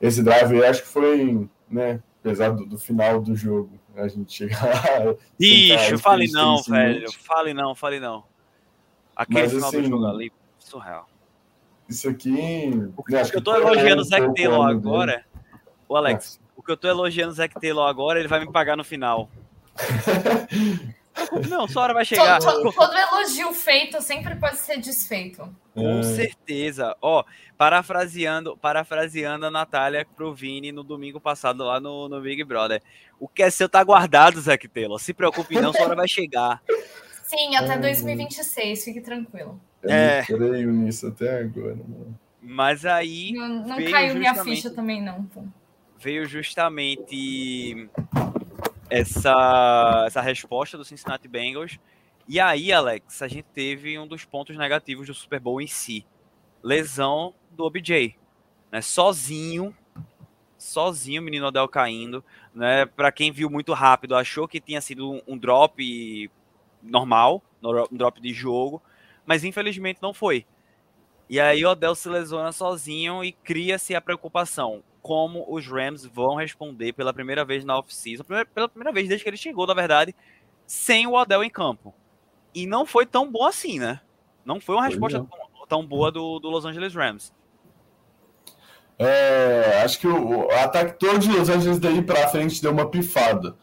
esse 0.00 0.22
drive, 0.22 0.64
acho 0.64 0.82
que 0.82 0.88
foi, 0.88 1.48
né? 1.68 2.00
apesar 2.20 2.50
do, 2.50 2.66
do, 2.66 2.78
final 2.78 3.20
do 3.20 3.34
jogo, 3.34 3.70
a 3.96 4.06
gente 4.08 4.32
chegar 4.32 4.64
lá. 4.64 5.14
Ixi, 5.40 5.98
fale 5.98 6.30
não, 6.30 6.62
velho. 6.62 7.12
Fale 7.12 7.54
não, 7.54 7.74
fale 7.74 8.00
não. 8.00 8.24
Aquele 9.16 9.42
Mas, 9.42 9.52
final 9.52 9.68
assim, 9.68 9.82
do 9.82 9.88
jogo 9.88 10.06
ali, 10.06 10.32
surreal. 10.58 11.08
Isso 11.88 12.08
aqui. 12.08 12.70
O 12.96 13.02
que, 13.02 13.30
que 13.30 13.36
eu 13.36 13.42
tô 13.42 13.54
elogiando 13.54 14.02
o 14.02 14.04
Zac 14.04 14.34
Taylor 14.34 14.66
agora. 14.66 15.24
O 15.88 15.96
Alex, 15.96 16.38
Nossa. 16.38 16.52
o 16.54 16.62
que 16.62 16.70
eu 16.70 16.76
tô 16.76 16.86
elogiando 16.86 17.32
o 17.32 17.34
Zac 17.34 17.58
Taylor 17.58 17.88
agora, 17.88 18.18
ele 18.18 18.28
vai 18.28 18.40
me 18.40 18.52
pagar 18.52 18.76
no 18.76 18.84
final. 18.84 19.30
Não, 21.48 21.66
sua 21.68 21.84
hora 21.84 21.94
vai 21.94 22.04
chegar. 22.04 22.40
Todo, 22.40 22.72
todo, 22.72 22.96
elogio 22.96 23.52
feito 23.52 24.00
sempre 24.00 24.34
pode 24.36 24.56
ser 24.56 24.78
desfeito. 24.78 25.48
Com 25.74 26.00
é. 26.00 26.02
certeza. 26.02 26.96
Ó, 27.00 27.24
parafraseando, 27.56 28.56
parafraseando 28.56 29.46
a 29.46 29.50
Natália 29.50 30.06
pro 30.16 30.34
Vini 30.34 30.72
no 30.72 30.82
domingo 30.82 31.20
passado 31.20 31.64
lá 31.64 31.80
no, 31.80 32.08
no 32.08 32.20
Big 32.20 32.42
Brother. 32.44 32.82
O 33.18 33.28
que 33.28 33.42
é 33.42 33.50
seu 33.50 33.68
tá 33.68 33.82
guardado, 33.82 34.40
Zac 34.40 34.66
Taylor. 34.68 34.98
Se 34.98 35.12
preocupe 35.12 35.60
não, 35.60 35.72
sua 35.72 35.86
hora 35.86 35.96
vai 35.96 36.08
chegar. 36.08 36.62
Sim, 37.24 37.56
até 37.56 37.76
2026, 37.76 38.84
fique 38.84 39.00
tranquilo. 39.00 39.60
Eu 39.82 39.90
é. 39.90 40.24
creio 40.24 40.72
nisso 40.72 41.08
até 41.08 41.40
agora, 41.40 41.76
mano. 41.76 42.18
Mas 42.40 42.86
aí. 42.86 43.32
Não, 43.32 43.48
não 43.66 43.90
caiu 43.90 44.14
minha 44.14 44.34
ficha 44.42 44.70
também, 44.70 45.02
não. 45.02 45.24
Pô. 45.24 45.44
Veio 45.98 46.26
justamente 46.26 47.88
essa, 48.90 50.04
essa 50.06 50.20
resposta 50.20 50.76
do 50.76 50.84
Cincinnati 50.84 51.28
Bengals. 51.28 51.78
E 52.26 52.38
aí, 52.40 52.72
Alex, 52.72 53.22
a 53.22 53.28
gente 53.28 53.46
teve 53.54 53.98
um 53.98 54.06
dos 54.06 54.24
pontos 54.24 54.56
negativos 54.56 55.06
do 55.06 55.14
Super 55.14 55.40
Bowl 55.40 55.60
em 55.60 55.66
si. 55.66 56.06
Lesão 56.62 57.34
do 57.50 57.64
OBJ. 57.64 58.16
Né? 58.70 58.80
Sozinho, 58.82 59.74
sozinho 60.58 61.22
o 61.22 61.24
menino 61.24 61.46
Odell 61.46 61.68
caindo. 61.68 62.24
Né? 62.54 62.86
Para 62.86 63.12
quem 63.12 63.32
viu 63.32 63.48
muito 63.48 63.72
rápido, 63.72 64.14
achou 64.14 64.48
que 64.48 64.60
tinha 64.60 64.80
sido 64.80 65.22
um 65.26 65.38
drop 65.38 66.30
normal, 66.82 67.42
um 67.62 67.96
drop 67.96 68.20
de 68.20 68.32
jogo, 68.32 68.82
mas 69.26 69.44
infelizmente 69.44 70.00
não 70.02 70.12
foi. 70.12 70.46
E 71.28 71.38
aí 71.38 71.64
o 71.64 71.70
Odell 71.70 71.94
se 71.94 72.08
lesiona 72.08 72.52
sozinho 72.52 73.22
e 73.22 73.32
cria-se 73.32 73.94
a 73.94 74.00
preocupação 74.00 74.82
como 75.02 75.44
os 75.48 75.66
Rams 75.66 76.04
vão 76.04 76.36
responder 76.36 76.92
pela 76.92 77.12
primeira 77.12 77.44
vez 77.44 77.64
na 77.64 77.78
off-season, 77.78 78.24
pela 78.54 78.68
primeira 78.68 78.92
vez 78.92 79.08
desde 79.08 79.22
que 79.22 79.30
ele 79.30 79.36
chegou, 79.36 79.66
na 79.66 79.74
verdade, 79.74 80.14
sem 80.66 81.06
o 81.06 81.14
Odell 81.14 81.44
em 81.44 81.50
campo. 81.50 81.94
E 82.54 82.66
não 82.66 82.84
foi 82.84 83.06
tão 83.06 83.30
bom 83.30 83.46
assim, 83.46 83.78
né? 83.78 84.00
Não 84.44 84.60
foi 84.60 84.74
uma 84.74 84.86
resposta 84.86 85.18
tão, 85.18 85.66
tão, 85.68 85.86
boa 85.86 86.10
do, 86.10 86.38
do 86.38 86.48
Los 86.48 86.64
Angeles 86.64 86.94
Rams. 86.94 87.32
É, 88.98 89.82
acho 89.84 90.00
que 90.00 90.06
o, 90.06 90.46
o 90.46 90.50
ataque 90.50 90.98
todo 90.98 91.18
de 91.18 91.30
Los 91.30 91.48
Angeles 91.48 91.78
daí 91.78 92.02
para 92.02 92.28
frente 92.28 92.60
deu 92.60 92.72
uma 92.72 92.90
pifada 92.90 93.56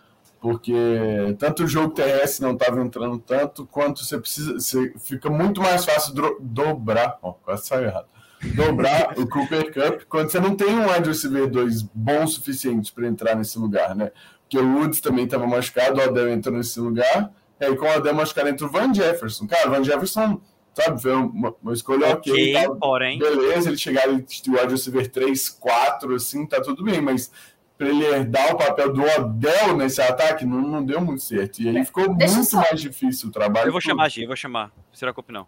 porque 0.46 1.36
tanto 1.40 1.64
o 1.64 1.68
jogo 1.68 1.96
terrestre 1.96 2.46
não 2.46 2.54
estava 2.54 2.80
entrando 2.80 3.18
tanto, 3.18 3.66
quanto 3.66 4.06
você 4.06 4.16
precisa, 4.20 4.54
você 4.54 4.94
fica 5.00 5.28
muito 5.28 5.60
mais 5.60 5.84
fácil 5.84 6.14
do, 6.14 6.38
dobrar, 6.40 7.18
ó, 7.24 7.32
quase 7.32 7.66
saiu 7.66 7.86
errado, 7.86 8.06
dobrar 8.54 9.18
o 9.18 9.28
Cooper 9.28 9.74
Cup 9.74 10.04
quando 10.08 10.30
você 10.30 10.40
não 10.40 10.56
tem 10.56 10.70
um 10.70 10.92
wide 10.92 11.10
receiver 11.10 11.48
2 11.50 11.82
bom 11.82 12.24
o 12.24 12.28
suficiente 12.28 12.92
para 12.92 13.08
entrar 13.08 13.36
nesse 13.36 13.58
lugar, 13.58 13.96
né? 13.96 14.12
Porque 14.42 14.58
o 14.58 14.78
Woods 14.78 15.02
também 15.02 15.26
estava 15.26 15.48
machucado, 15.48 16.00
o 16.00 16.04
Adel 16.04 16.32
entrou 16.32 16.56
nesse 16.56 16.80
lugar, 16.80 17.32
e 17.60 17.66
aí 17.66 17.76
com 17.76 17.86
o 17.86 17.90
Adel 17.90 18.14
machucado 18.14 18.50
entra 18.50 18.68
o 18.68 18.70
Van 18.70 18.94
Jefferson. 18.94 19.48
Cara, 19.48 19.68
o 19.68 19.72
Van 19.72 19.84
Jefferson, 19.84 20.40
sabe, 20.74 21.02
foi 21.02 21.14
uma, 21.14 21.56
uma 21.62 21.74
escolha 21.74 22.10
ok, 22.10 22.32
okay 22.32 22.80
porém... 22.80 23.20
beleza, 23.20 23.70
ele 23.70 23.78
chegar 23.78 24.08
e 24.08 24.12
o 24.12 24.16
wide 24.16 24.68
receiver 24.70 25.10
3, 25.10 25.50
4, 25.50 26.16
assim, 26.16 26.46
tá 26.46 26.62
tudo 26.62 26.84
bem, 26.84 27.02
mas 27.02 27.32
para 27.78 27.90
ele 27.90 28.06
herdar 28.06 28.54
o 28.54 28.58
papel 28.58 28.94
do 28.94 29.02
Odell 29.04 29.76
nesse 29.76 30.02
ataque, 30.02 30.46
não, 30.46 30.62
não 30.62 30.86
deu 30.86 31.02
muito 31.02 31.24
certo. 31.24 31.60
E 31.60 31.70
aí 31.70 31.78
é, 31.78 31.86
ficou 31.86 32.14
Deixa 32.14 32.36
muito 32.36 32.56
mais 32.56 32.80
difícil 32.80 33.30
o 33.30 33.32
trabalho. 33.32 33.68
Eu 33.68 33.72
vou 33.72 33.82
chamar 33.82 34.06
a 34.06 34.10
G, 34.10 34.24
eu 34.24 34.28
vou 34.28 34.36
chamar. 34.36 34.72
Será 34.94 35.14
que 35.14 35.32
não? 35.32 35.46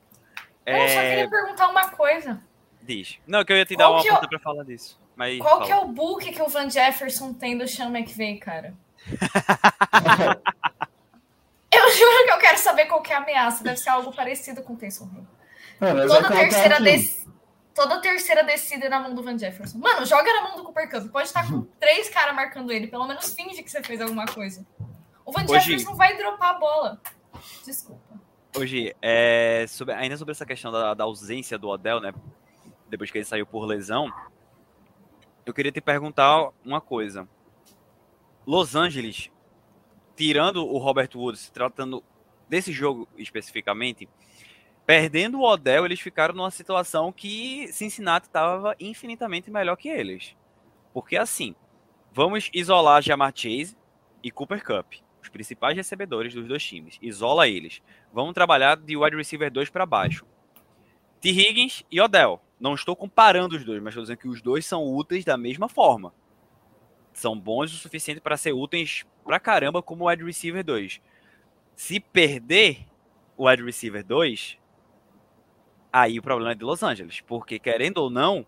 Eu 0.66 0.76
é... 0.76 0.88
só 0.90 1.00
queria 1.00 1.30
perguntar 1.30 1.70
uma 1.70 1.90
coisa. 1.90 2.42
Diz. 2.88 3.20
Não, 3.28 3.44
que 3.44 3.52
eu 3.52 3.58
ia 3.58 3.66
te 3.66 3.76
dar 3.76 3.92
uma 3.92 4.02
pergunta 4.02 4.26
eu... 4.26 4.30
para 4.30 4.40
falar 4.40 4.64
disso. 4.64 4.98
Mas 5.16 5.38
Qual 5.40 5.56
fala. 5.56 5.66
que 5.66 5.72
é 5.72 5.76
o 5.76 5.88
book 5.88 6.32
que 6.32 6.42
o 6.42 6.48
Van 6.48 6.70
Jefferson 6.70 7.34
tem 7.34 7.58
do 7.58 7.68
Sean 7.68 7.90
McVay, 7.90 8.38
cara? 8.38 8.74
eu 11.72 11.92
juro 11.92 12.26
que 12.26 12.32
eu 12.32 12.38
quero 12.38 12.58
saber 12.58 12.86
qual 12.86 13.02
que 13.02 13.12
é 13.12 13.16
a 13.16 13.20
ameaça. 13.20 13.62
Deve 13.64 13.78
ser 13.78 13.90
algo 13.90 14.16
parecido 14.16 14.62
com 14.64 14.74
o 14.74 14.78
Taysom 14.78 15.10
Hill. 15.14 15.28
Toda 16.08 16.30
terceira 16.30 16.80
desse 16.80 17.28
toda 17.78 18.02
terceira 18.02 18.44
descida 18.44 18.90
na 18.90 19.00
mão 19.00 19.14
do 19.14 19.22
Van 19.22 19.38
Jefferson. 19.38 19.78
Mano, 19.78 20.04
joga 20.04 20.34
na 20.34 20.42
mão 20.42 20.58
do 20.58 20.64
Cooper 20.64 20.90
Cup. 20.90 21.12
Pode 21.12 21.28
estar 21.28 21.48
com 21.48 21.62
três 21.80 22.10
caras 22.10 22.34
marcando 22.36 22.72
ele. 22.72 22.88
Pelo 22.88 23.06
menos 23.06 23.36
finge 23.36 23.62
que 23.62 23.70
você 23.70 23.84
fez 23.84 24.02
alguma 24.02 24.26
coisa. 24.26 24.66
O 25.24 25.32
Van 25.32 25.44
Hoje... 25.44 25.60
Jefferson 25.60 25.94
vai 25.94 26.18
dropar 26.18 26.56
a 26.56 26.58
bola. 26.58 27.02
Desculpa. 27.64 28.20
Hoje, 28.58 28.96
é, 29.00 29.66
sobre, 29.68 29.94
ainda 29.94 30.18
sobre 30.18 30.32
essa 30.32 30.46
questão 30.46 30.72
da, 30.72 30.96
da, 30.96 31.04
ausência 31.04 31.60
do 31.60 31.68
Odell, 31.68 32.00
né? 32.00 32.12
Depois 32.90 33.12
que 33.12 33.18
ele 33.18 33.26
saiu 33.26 33.46
por 33.46 33.66
lesão, 33.66 34.12
eu 35.46 35.54
queria 35.54 35.72
te 35.72 35.82
perguntar 35.82 36.52
uma 36.64 36.82
coisa. 36.82 37.28
Los 38.46 38.76
Angeles, 38.76 39.30
tirando 40.16 40.66
o 40.66 40.78
Robert 40.78 41.10
Woods, 41.16 41.50
tratando 41.50 42.04
desse 42.50 42.72
jogo 42.72 43.08
especificamente, 43.18 44.08
Perdendo 44.88 45.40
o 45.40 45.44
Odell, 45.44 45.84
eles 45.84 46.00
ficaram 46.00 46.34
numa 46.34 46.50
situação 46.50 47.12
que 47.12 47.68
Cincinnati 47.74 48.28
estava 48.28 48.74
infinitamente 48.80 49.52
melhor 49.52 49.76
que 49.76 49.90
eles. 49.90 50.34
Porque 50.94 51.18
assim, 51.18 51.54
vamos 52.14 52.50
isolar 52.54 53.02
Jamar 53.02 53.34
Chase 53.36 53.76
e 54.24 54.32
Cooper 54.32 54.64
Cup, 54.64 54.94
os 55.22 55.28
principais 55.28 55.76
recebedores 55.76 56.34
dos 56.34 56.48
dois 56.48 56.64
times. 56.64 56.98
Isola 57.02 57.50
eles. 57.50 57.82
Vamos 58.14 58.34
trabalhar 58.34 58.78
de 58.78 58.96
wide 58.96 59.18
receiver 59.18 59.52
2 59.52 59.70
para 59.70 59.86
baixo. 59.86 60.26
T. 61.20 61.32
Higgins 61.32 61.84
e 61.92 62.00
Odell. 62.00 62.42
Não 62.60 62.74
estou 62.74 62.96
comparando 62.96 63.56
os 63.56 63.64
dois, 63.64 63.82
mas 63.82 63.92
estou 63.92 64.04
dizendo 64.04 64.18
que 64.18 64.28
os 64.28 64.42
dois 64.42 64.66
são 64.66 64.84
úteis 64.84 65.24
da 65.24 65.38
mesma 65.38 65.70
forma. 65.70 66.14
São 67.14 67.38
bons 67.38 67.74
o 67.74 67.78
suficiente 67.78 68.22
para 68.22 68.38
ser 68.38 68.54
úteis 68.54 69.06
pra 69.24 69.40
caramba 69.40 69.82
como 69.82 70.10
wide 70.10 70.24
receiver 70.24 70.64
2. 70.64 71.02
Se 71.76 72.00
perder 72.00 72.86
o 73.36 73.48
wide 73.48 73.64
receiver 73.64 74.04
2, 74.04 74.60
Aí 75.92 76.20
o 76.20 76.22
problema 76.22 76.52
é 76.52 76.56
de 76.56 76.64
Los 76.64 76.84
Angeles, 76.84 77.22
porque 77.22 77.58
querendo 77.58 77.98
ou 77.98 78.10
não, 78.10 78.46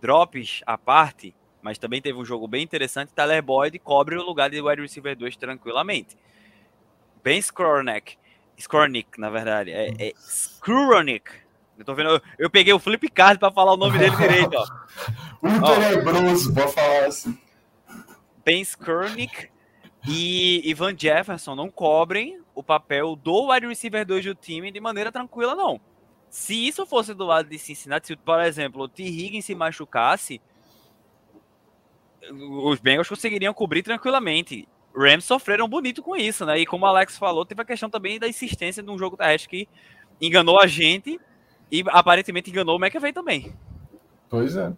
drops 0.00 0.62
à 0.66 0.76
parte, 0.76 1.32
mas 1.62 1.78
também 1.78 2.02
teve 2.02 2.18
um 2.18 2.24
jogo 2.24 2.48
bem 2.48 2.62
interessante, 2.62 3.12
Tyler 3.12 3.40
Boyd 3.40 3.78
cobre 3.78 4.16
o 4.16 4.22
lugar 4.22 4.50
de 4.50 4.60
wide 4.60 4.82
receiver 4.82 5.16
2 5.16 5.36
tranquilamente. 5.36 6.16
Ben 7.22 7.38
Skoronek, 7.38 8.18
Skornick, 8.56 9.20
na 9.20 9.30
verdade, 9.30 9.70
é, 9.70 9.90
é. 9.98 10.12
Eu 11.78 11.84
tô 11.84 11.94
vendo, 11.94 12.10
eu, 12.10 12.20
eu, 12.38 12.50
peguei 12.50 12.72
o 12.72 12.78
flip 12.78 13.08
card 13.08 13.38
para 13.38 13.50
falar 13.50 13.72
o 13.72 13.76
nome 13.76 13.98
dele 13.98 14.14
direito, 14.16 14.54
ó. 14.54 14.66
o 15.42 15.80
tenebroso, 15.80 16.52
vou 16.52 16.68
falar 16.68 17.06
assim. 17.06 17.38
Ben 18.44 18.60
Skoronik 18.60 19.48
e 20.06 20.68
Ivan 20.68 20.96
Jefferson 20.96 21.54
não 21.54 21.70
cobrem 21.70 22.40
o 22.54 22.62
papel 22.62 23.16
do 23.16 23.50
wide 23.50 23.66
receiver 23.66 24.04
2 24.04 24.24
do 24.24 24.34
time 24.34 24.70
de 24.70 24.80
maneira 24.80 25.10
tranquila, 25.10 25.54
não. 25.54 25.80
Se 26.28 26.66
isso 26.66 26.86
fosse 26.86 27.14
do 27.14 27.24
lado 27.24 27.48
de 27.48 27.58
Cincinnati, 27.58 28.06
se, 28.06 28.16
por 28.16 28.40
exemplo, 28.40 28.82
o 28.82 28.88
T. 28.88 29.02
Higgins 29.02 29.44
se 29.44 29.54
machucasse, 29.54 30.40
os 32.30 32.80
Bengals 32.80 33.08
conseguiriam 33.08 33.52
cobrir 33.52 33.82
tranquilamente. 33.82 34.68
Rams 34.94 35.24
sofreram 35.24 35.68
bonito 35.68 36.02
com 36.02 36.16
isso, 36.16 36.44
né? 36.44 36.58
E 36.58 36.66
como 36.66 36.84
o 36.84 36.88
Alex 36.88 37.18
falou, 37.18 37.44
teve 37.44 37.62
a 37.62 37.64
questão 37.64 37.88
também 37.88 38.18
da 38.18 38.28
insistência 38.28 38.82
de 38.82 38.90
um 38.90 38.98
jogo 38.98 39.16
terrestre 39.16 39.48
que 39.48 39.68
enganou 40.20 40.60
a 40.60 40.66
gente 40.66 41.20
e 41.72 41.82
aparentemente 41.88 42.50
enganou 42.50 42.76
o 42.76 42.78
McAvey 42.78 43.14
também. 43.14 43.56
Pois 44.28 44.54
é. 44.56 44.70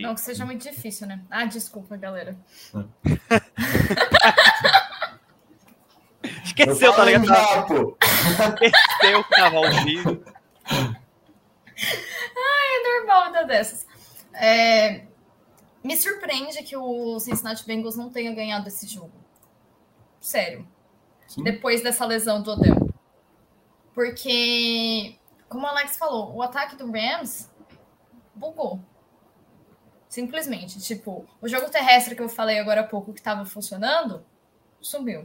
Não 0.00 0.14
que 0.14 0.20
seja 0.20 0.44
muito 0.44 0.68
difícil, 0.68 1.06
né? 1.06 1.22
Ah, 1.30 1.44
desculpa, 1.44 1.96
galera. 1.96 2.36
Esqueceu, 6.44 6.92
tá 6.92 7.04
ligado? 7.04 7.96
Esqueceu 8.60 9.24
ao 9.56 9.70
vivo. 9.84 10.24
Ai, 10.66 10.96
é 12.36 12.82
normal 12.98 13.30
uma 13.30 13.44
dessas. 13.44 13.86
É, 14.34 15.04
me 15.84 15.96
surpreende 15.96 16.62
que 16.62 16.76
o 16.76 17.18
Cincinnati 17.20 17.64
Bengals 17.66 17.96
não 17.96 18.10
tenha 18.10 18.34
ganhado 18.34 18.66
esse 18.66 18.86
jogo. 18.86 19.12
Sério. 20.20 20.66
Sim. 21.28 21.44
Depois 21.44 21.80
dessa 21.82 22.04
lesão 22.06 22.42
do 22.42 22.52
Odell. 22.52 22.81
Porque, 23.94 25.18
como 25.48 25.64
o 25.64 25.68
Alex 25.68 25.96
falou, 25.96 26.34
o 26.34 26.42
ataque 26.42 26.76
do 26.76 26.90
Rams 26.90 27.50
bugou. 28.34 28.80
Simplesmente. 30.08 30.80
Tipo, 30.80 31.26
o 31.40 31.48
jogo 31.48 31.70
terrestre 31.70 32.14
que 32.14 32.22
eu 32.22 32.28
falei 32.28 32.58
agora 32.58 32.82
há 32.82 32.86
pouco 32.86 33.12
que 33.12 33.20
estava 33.20 33.44
funcionando, 33.44 34.24
sumiu. 34.80 35.24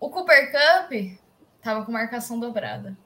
O 0.00 0.10
Cooper 0.10 0.52
Cup 0.52 1.18
tava 1.60 1.84
com 1.84 1.92
marcação 1.92 2.38
dobrada. 2.38 2.96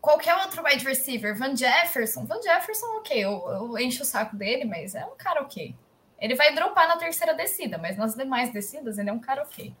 Qualquer 0.00 0.36
outro 0.36 0.62
wide 0.62 0.84
receiver, 0.84 1.36
Van 1.36 1.56
Jefferson. 1.56 2.26
Van 2.26 2.40
Jefferson, 2.42 2.86
ok, 2.98 3.24
eu, 3.24 3.48
eu 3.48 3.78
encho 3.78 4.02
o 4.02 4.06
saco 4.06 4.36
dele, 4.36 4.64
mas 4.64 4.94
é 4.94 5.04
um 5.06 5.16
cara 5.16 5.42
ok. 5.42 5.74
Ele 6.18 6.34
vai 6.34 6.54
dropar 6.54 6.86
na 6.86 6.96
terceira 6.96 7.34
descida, 7.34 7.78
mas 7.78 7.96
nas 7.96 8.14
demais 8.14 8.52
descidas 8.52 8.98
ele 8.98 9.10
é 9.10 9.12
um 9.12 9.18
cara 9.18 9.42
ok. 9.42 9.74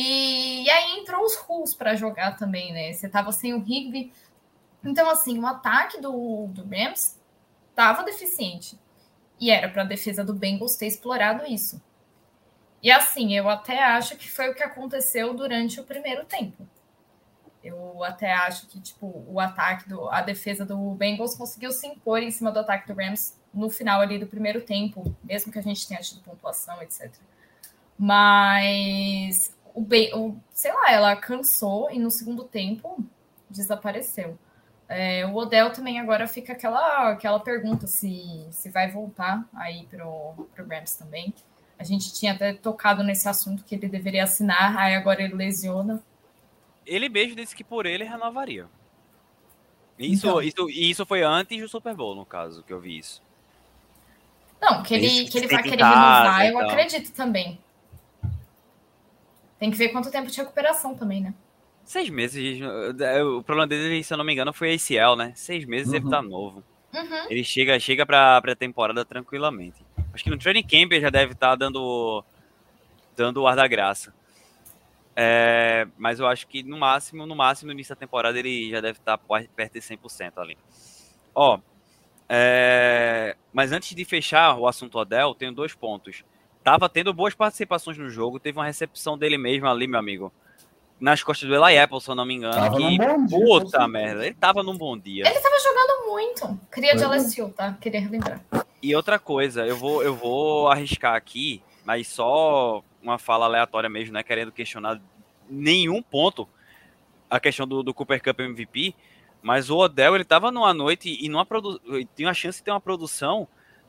E, 0.00 0.62
e 0.62 0.70
aí 0.70 1.00
entrou 1.00 1.24
os 1.24 1.34
Rules 1.34 1.74
para 1.74 1.96
jogar 1.96 2.36
também, 2.36 2.72
né? 2.72 2.92
Você 2.92 3.08
tava 3.08 3.32
sem 3.32 3.52
o 3.52 3.58
Higby. 3.58 4.12
Então, 4.84 5.10
assim, 5.10 5.36
o 5.40 5.44
ataque 5.44 6.00
do, 6.00 6.46
do 6.52 6.62
Rams 6.62 7.18
tava 7.74 8.04
deficiente. 8.04 8.78
E 9.40 9.50
era 9.50 9.68
para 9.68 9.82
a 9.82 9.84
defesa 9.84 10.22
do 10.22 10.32
Bengals 10.32 10.76
ter 10.76 10.86
explorado 10.86 11.44
isso. 11.44 11.82
E 12.80 12.92
assim, 12.92 13.36
eu 13.36 13.48
até 13.48 13.82
acho 13.82 14.16
que 14.16 14.30
foi 14.30 14.48
o 14.48 14.54
que 14.54 14.62
aconteceu 14.62 15.34
durante 15.34 15.80
o 15.80 15.84
primeiro 15.84 16.24
tempo. 16.24 16.64
Eu 17.64 18.04
até 18.04 18.32
acho 18.32 18.68
que, 18.68 18.80
tipo, 18.80 19.24
o 19.26 19.40
ataque, 19.40 19.88
do, 19.88 20.08
a 20.10 20.20
defesa 20.20 20.64
do 20.64 20.76
Bengals 20.92 21.34
conseguiu 21.34 21.72
se 21.72 21.88
impor 21.88 22.22
em 22.22 22.30
cima 22.30 22.52
do 22.52 22.60
ataque 22.60 22.86
do 22.86 22.96
Rams 22.96 23.36
no 23.52 23.68
final 23.68 24.00
ali 24.00 24.16
do 24.16 24.28
primeiro 24.28 24.60
tempo, 24.60 25.12
mesmo 25.24 25.50
que 25.50 25.58
a 25.58 25.62
gente 25.62 25.88
tenha 25.88 26.00
tido 26.00 26.20
pontuação, 26.20 26.80
etc. 26.82 27.10
Mas, 27.98 29.52
o, 29.78 30.18
o, 30.18 30.36
sei 30.52 30.72
lá, 30.72 30.90
ela 30.90 31.16
cansou 31.16 31.90
e 31.90 31.98
no 31.98 32.10
segundo 32.10 32.44
tempo 32.44 33.04
desapareceu. 33.48 34.36
É, 34.88 35.26
o 35.26 35.34
Odell 35.34 35.70
também 35.70 36.00
agora 36.00 36.26
fica 36.26 36.52
aquela, 36.52 37.10
aquela 37.12 37.38
pergunta 37.38 37.86
se, 37.86 38.46
se 38.50 38.70
vai 38.70 38.90
voltar 38.90 39.46
aí 39.54 39.86
pro, 39.86 40.48
pro 40.54 40.66
Rams 40.66 40.96
também. 40.96 41.32
A 41.78 41.84
gente 41.84 42.12
tinha 42.12 42.32
até 42.32 42.54
tocado 42.54 43.04
nesse 43.04 43.28
assunto 43.28 43.64
que 43.64 43.74
ele 43.74 43.88
deveria 43.88 44.24
assinar, 44.24 44.76
aí 44.76 44.96
agora 44.96 45.22
ele 45.22 45.34
lesiona. 45.34 46.02
Ele 46.84 47.08
mesmo 47.08 47.36
disse 47.36 47.54
que 47.54 47.62
por 47.62 47.86
ele 47.86 48.02
renovaria. 48.02 48.66
Isso, 49.98 50.26
então. 50.26 50.42
isso, 50.42 50.70
isso 50.70 51.06
foi 51.06 51.22
antes 51.22 51.60
do 51.60 51.68
Super 51.68 51.94
Bowl, 51.94 52.14
no 52.14 52.24
caso, 52.24 52.62
que 52.62 52.72
eu 52.72 52.80
vi 52.80 52.98
isso. 52.98 53.22
Não, 54.60 54.82
que 54.82 54.94
ele, 54.94 55.28
que 55.28 55.38
ele 55.38 55.46
vai 55.46 55.62
querer 55.62 55.84
renovar, 55.84 56.46
eu 56.46 56.58
acredito 56.58 57.12
também. 57.12 57.60
Tem 59.58 59.70
que 59.70 59.76
ver 59.76 59.88
quanto 59.88 60.10
tempo 60.10 60.30
de 60.30 60.36
recuperação 60.36 60.94
também, 60.94 61.20
né? 61.20 61.34
Seis 61.84 62.08
meses. 62.10 62.60
É, 63.00 63.22
o 63.22 63.42
problema 63.42 63.66
dele, 63.66 64.04
se 64.04 64.12
eu 64.12 64.18
não 64.18 64.24
me 64.24 64.32
engano, 64.32 64.52
foi 64.52 64.74
ACL, 64.74 65.16
né? 65.16 65.32
Seis 65.34 65.64
meses 65.64 65.88
uhum. 65.88 65.94
ele 65.96 66.10
tá 66.10 66.22
novo. 66.22 66.62
Uhum. 66.92 67.30
Ele 67.30 67.42
chega, 67.44 67.78
chega 67.80 68.06
pra, 68.06 68.40
pra 68.40 68.54
temporada 68.54 69.04
tranquilamente. 69.04 69.84
Acho 70.12 70.24
que 70.24 70.30
no 70.30 70.38
training 70.38 70.62
camp 70.62 70.92
ele 70.92 71.00
já 71.00 71.10
deve 71.10 71.32
estar 71.32 71.50
tá 71.50 71.56
dando, 71.56 72.24
dando 73.16 73.42
o 73.42 73.46
ar 73.46 73.56
da 73.56 73.66
graça. 73.66 74.12
É, 75.16 75.88
mas 75.96 76.20
eu 76.20 76.26
acho 76.26 76.46
que 76.46 76.62
no 76.62 76.78
máximo, 76.78 77.26
no 77.26 77.34
máximo, 77.34 77.66
no 77.68 77.72
início 77.72 77.94
da 77.94 77.98
temporada 77.98 78.38
ele 78.38 78.70
já 78.70 78.80
deve 78.80 78.98
estar 78.98 79.18
tá 79.18 79.44
perto 79.56 79.72
de 79.72 79.80
100% 79.80 80.32
ali. 80.36 80.56
Ó, 81.34 81.58
é, 82.28 83.36
mas 83.52 83.72
antes 83.72 83.94
de 83.94 84.04
fechar 84.04 84.56
o 84.58 84.68
assunto 84.68 84.98
Odell, 84.98 85.34
tenho 85.34 85.52
dois 85.52 85.74
pontos. 85.74 86.22
Tava 86.68 86.86
tendo 86.86 87.14
boas 87.14 87.32
participações 87.32 87.96
no 87.96 88.10
jogo, 88.10 88.38
teve 88.38 88.58
uma 88.58 88.66
recepção 88.66 89.16
dele 89.16 89.38
mesmo 89.38 89.66
ali, 89.66 89.86
meu 89.86 89.98
amigo. 89.98 90.30
Nas 91.00 91.22
costas 91.22 91.48
do 91.48 91.54
Eli 91.54 91.78
Apple, 91.78 91.98
se 91.98 92.10
eu 92.10 92.14
não 92.14 92.26
me 92.26 92.34
engano. 92.34 92.52
Tava 92.52 92.76
que, 92.76 92.98
puta 93.30 93.88
merda, 93.88 94.26
ele 94.26 94.34
tava 94.34 94.62
num 94.62 94.76
bom 94.76 94.98
dia. 94.98 95.26
Ele 95.26 95.40
tava 95.40 95.54
jogando 95.60 96.06
muito. 96.06 96.60
Queria 96.70 96.94
de 96.94 97.02
LSU, 97.02 97.48
tá? 97.56 97.74
Queria 97.80 98.02
relembrar. 98.02 98.42
E 98.82 98.94
outra 98.94 99.18
coisa, 99.18 99.66
eu 99.66 99.78
vou, 99.78 100.02
eu 100.02 100.14
vou 100.14 100.68
arriscar 100.68 101.14
aqui, 101.14 101.62
mas 101.86 102.06
só 102.06 102.84
uma 103.02 103.18
fala 103.18 103.46
aleatória 103.46 103.88
mesmo, 103.88 104.12
né? 104.12 104.22
Querendo 104.22 104.52
questionar 104.52 105.00
nenhum 105.48 106.02
ponto 106.02 106.46
a 107.30 107.40
questão 107.40 107.66
do, 107.66 107.82
do 107.82 107.94
Cooper 107.94 108.22
Cup 108.22 108.40
MVP, 108.40 108.94
mas 109.40 109.70
o 109.70 109.78
Odell 109.78 110.14
ele 110.14 110.24
tava 110.24 110.52
numa 110.52 110.74
noite 110.74 111.16
e 111.18 111.30
numa 111.30 111.46
produ... 111.46 111.80
tinha 112.14 112.28
a 112.28 112.34
chance 112.34 112.58
de 112.58 112.64
ter 112.64 112.72
uma 112.72 112.80
produção 112.80 113.48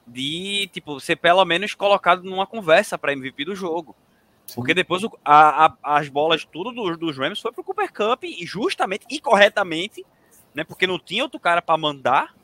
de 0.09 0.69
tipo 0.73 0.99
ser 0.99 1.15
pelo 1.15 1.43
menos 1.45 1.73
colocado 1.73 2.23
numa 2.23 2.47
conversa 2.47 2.97
para 2.97 3.13
MVP 3.13 3.45
do 3.45 3.55
jogo. 3.55 3.95
Porque 4.55 4.73
depois 4.73 5.03
o, 5.03 5.11
a, 5.23 5.67
a, 5.67 5.97
as 5.97 6.09
bolas 6.09 6.43
tudo 6.43 6.71
dos, 6.71 6.97
dos 6.97 7.17
Rams 7.17 7.39
foi 7.39 7.51
pro 7.51 7.63
Cooper 7.63 7.93
Cup 7.93 8.23
e 8.23 8.45
justamente 8.45 9.05
e 9.09 9.19
corretamente, 9.19 10.05
né? 10.53 10.63
Porque 10.63 10.87
não 10.87 10.97
tinha 10.97 11.23
outro 11.23 11.39
cara 11.39 11.61
para 11.61 11.77
mandar. 11.77 12.35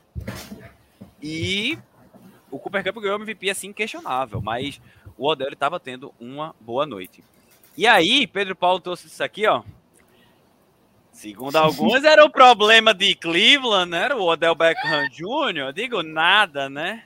E 1.21 1.77
o 2.51 2.59
Cooper 2.59 2.83
Cup 2.83 3.01
ganhou 3.01 3.19
MVP 3.19 3.49
assim, 3.49 3.73
questionável, 3.73 4.41
mas 4.41 4.79
o 5.17 5.27
Odell 5.27 5.49
estava 5.49 5.79
tendo 5.79 6.13
uma 6.19 6.55
boa 6.59 6.85
noite. 6.85 7.23
E 7.77 7.87
aí, 7.87 8.27
Pedro 8.27 8.55
Paulo 8.55 8.79
trouxe 8.79 9.07
isso 9.07 9.23
aqui, 9.23 9.47
ó. 9.47 9.63
Segundo 11.11 11.55
alguns, 11.55 12.03
era 12.03 12.23
o 12.23 12.29
problema 12.29 12.93
de 12.93 13.15
Cleveland, 13.15 13.89
né? 13.89 14.03
Era 14.03 14.17
o 14.17 14.23
Odell 14.23 14.53
Beckham 14.53 15.09
Jr. 15.09 15.73
Digo 15.73 16.03
nada, 16.03 16.69
né? 16.69 17.03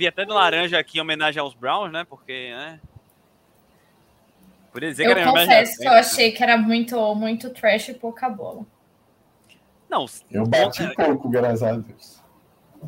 Vi 0.00 0.06
até 0.06 0.24
do 0.24 0.32
laranja 0.32 0.78
aqui 0.78 0.96
em 0.96 1.02
homenagem 1.02 1.38
aos 1.38 1.52
Browns, 1.52 1.92
né? 1.92 2.06
Porque, 2.08 2.54
né? 2.54 2.80
Por 4.72 4.80
dizer 4.80 5.04
eu 5.04 5.14
que 5.14 5.20
era 5.20 5.30
confesso 5.30 5.76
que 5.76 5.86
eu 5.86 5.92
achei 5.92 6.32
que 6.32 6.42
era 6.42 6.56
muito, 6.56 7.14
muito 7.14 7.50
trash 7.50 7.90
e 7.90 7.94
pouca 7.94 8.30
bola. 8.30 8.64
Não, 9.90 10.06
eu 10.30 10.46
bati 10.46 10.88
pouco, 10.94 11.28
graças 11.28 11.62
a 11.62 11.72
Deus. 11.72 12.18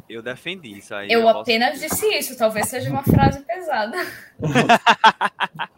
Eu 0.08 0.22
defendi 0.22 0.78
isso 0.78 0.94
aí. 0.94 1.12
Eu, 1.12 1.20
eu 1.20 1.28
apenas 1.28 1.72
posso... 1.72 1.82
disse 1.82 2.06
isso, 2.16 2.38
talvez 2.38 2.66
seja 2.70 2.88
uma 2.88 3.02
frase 3.02 3.42
pesada. 3.42 3.98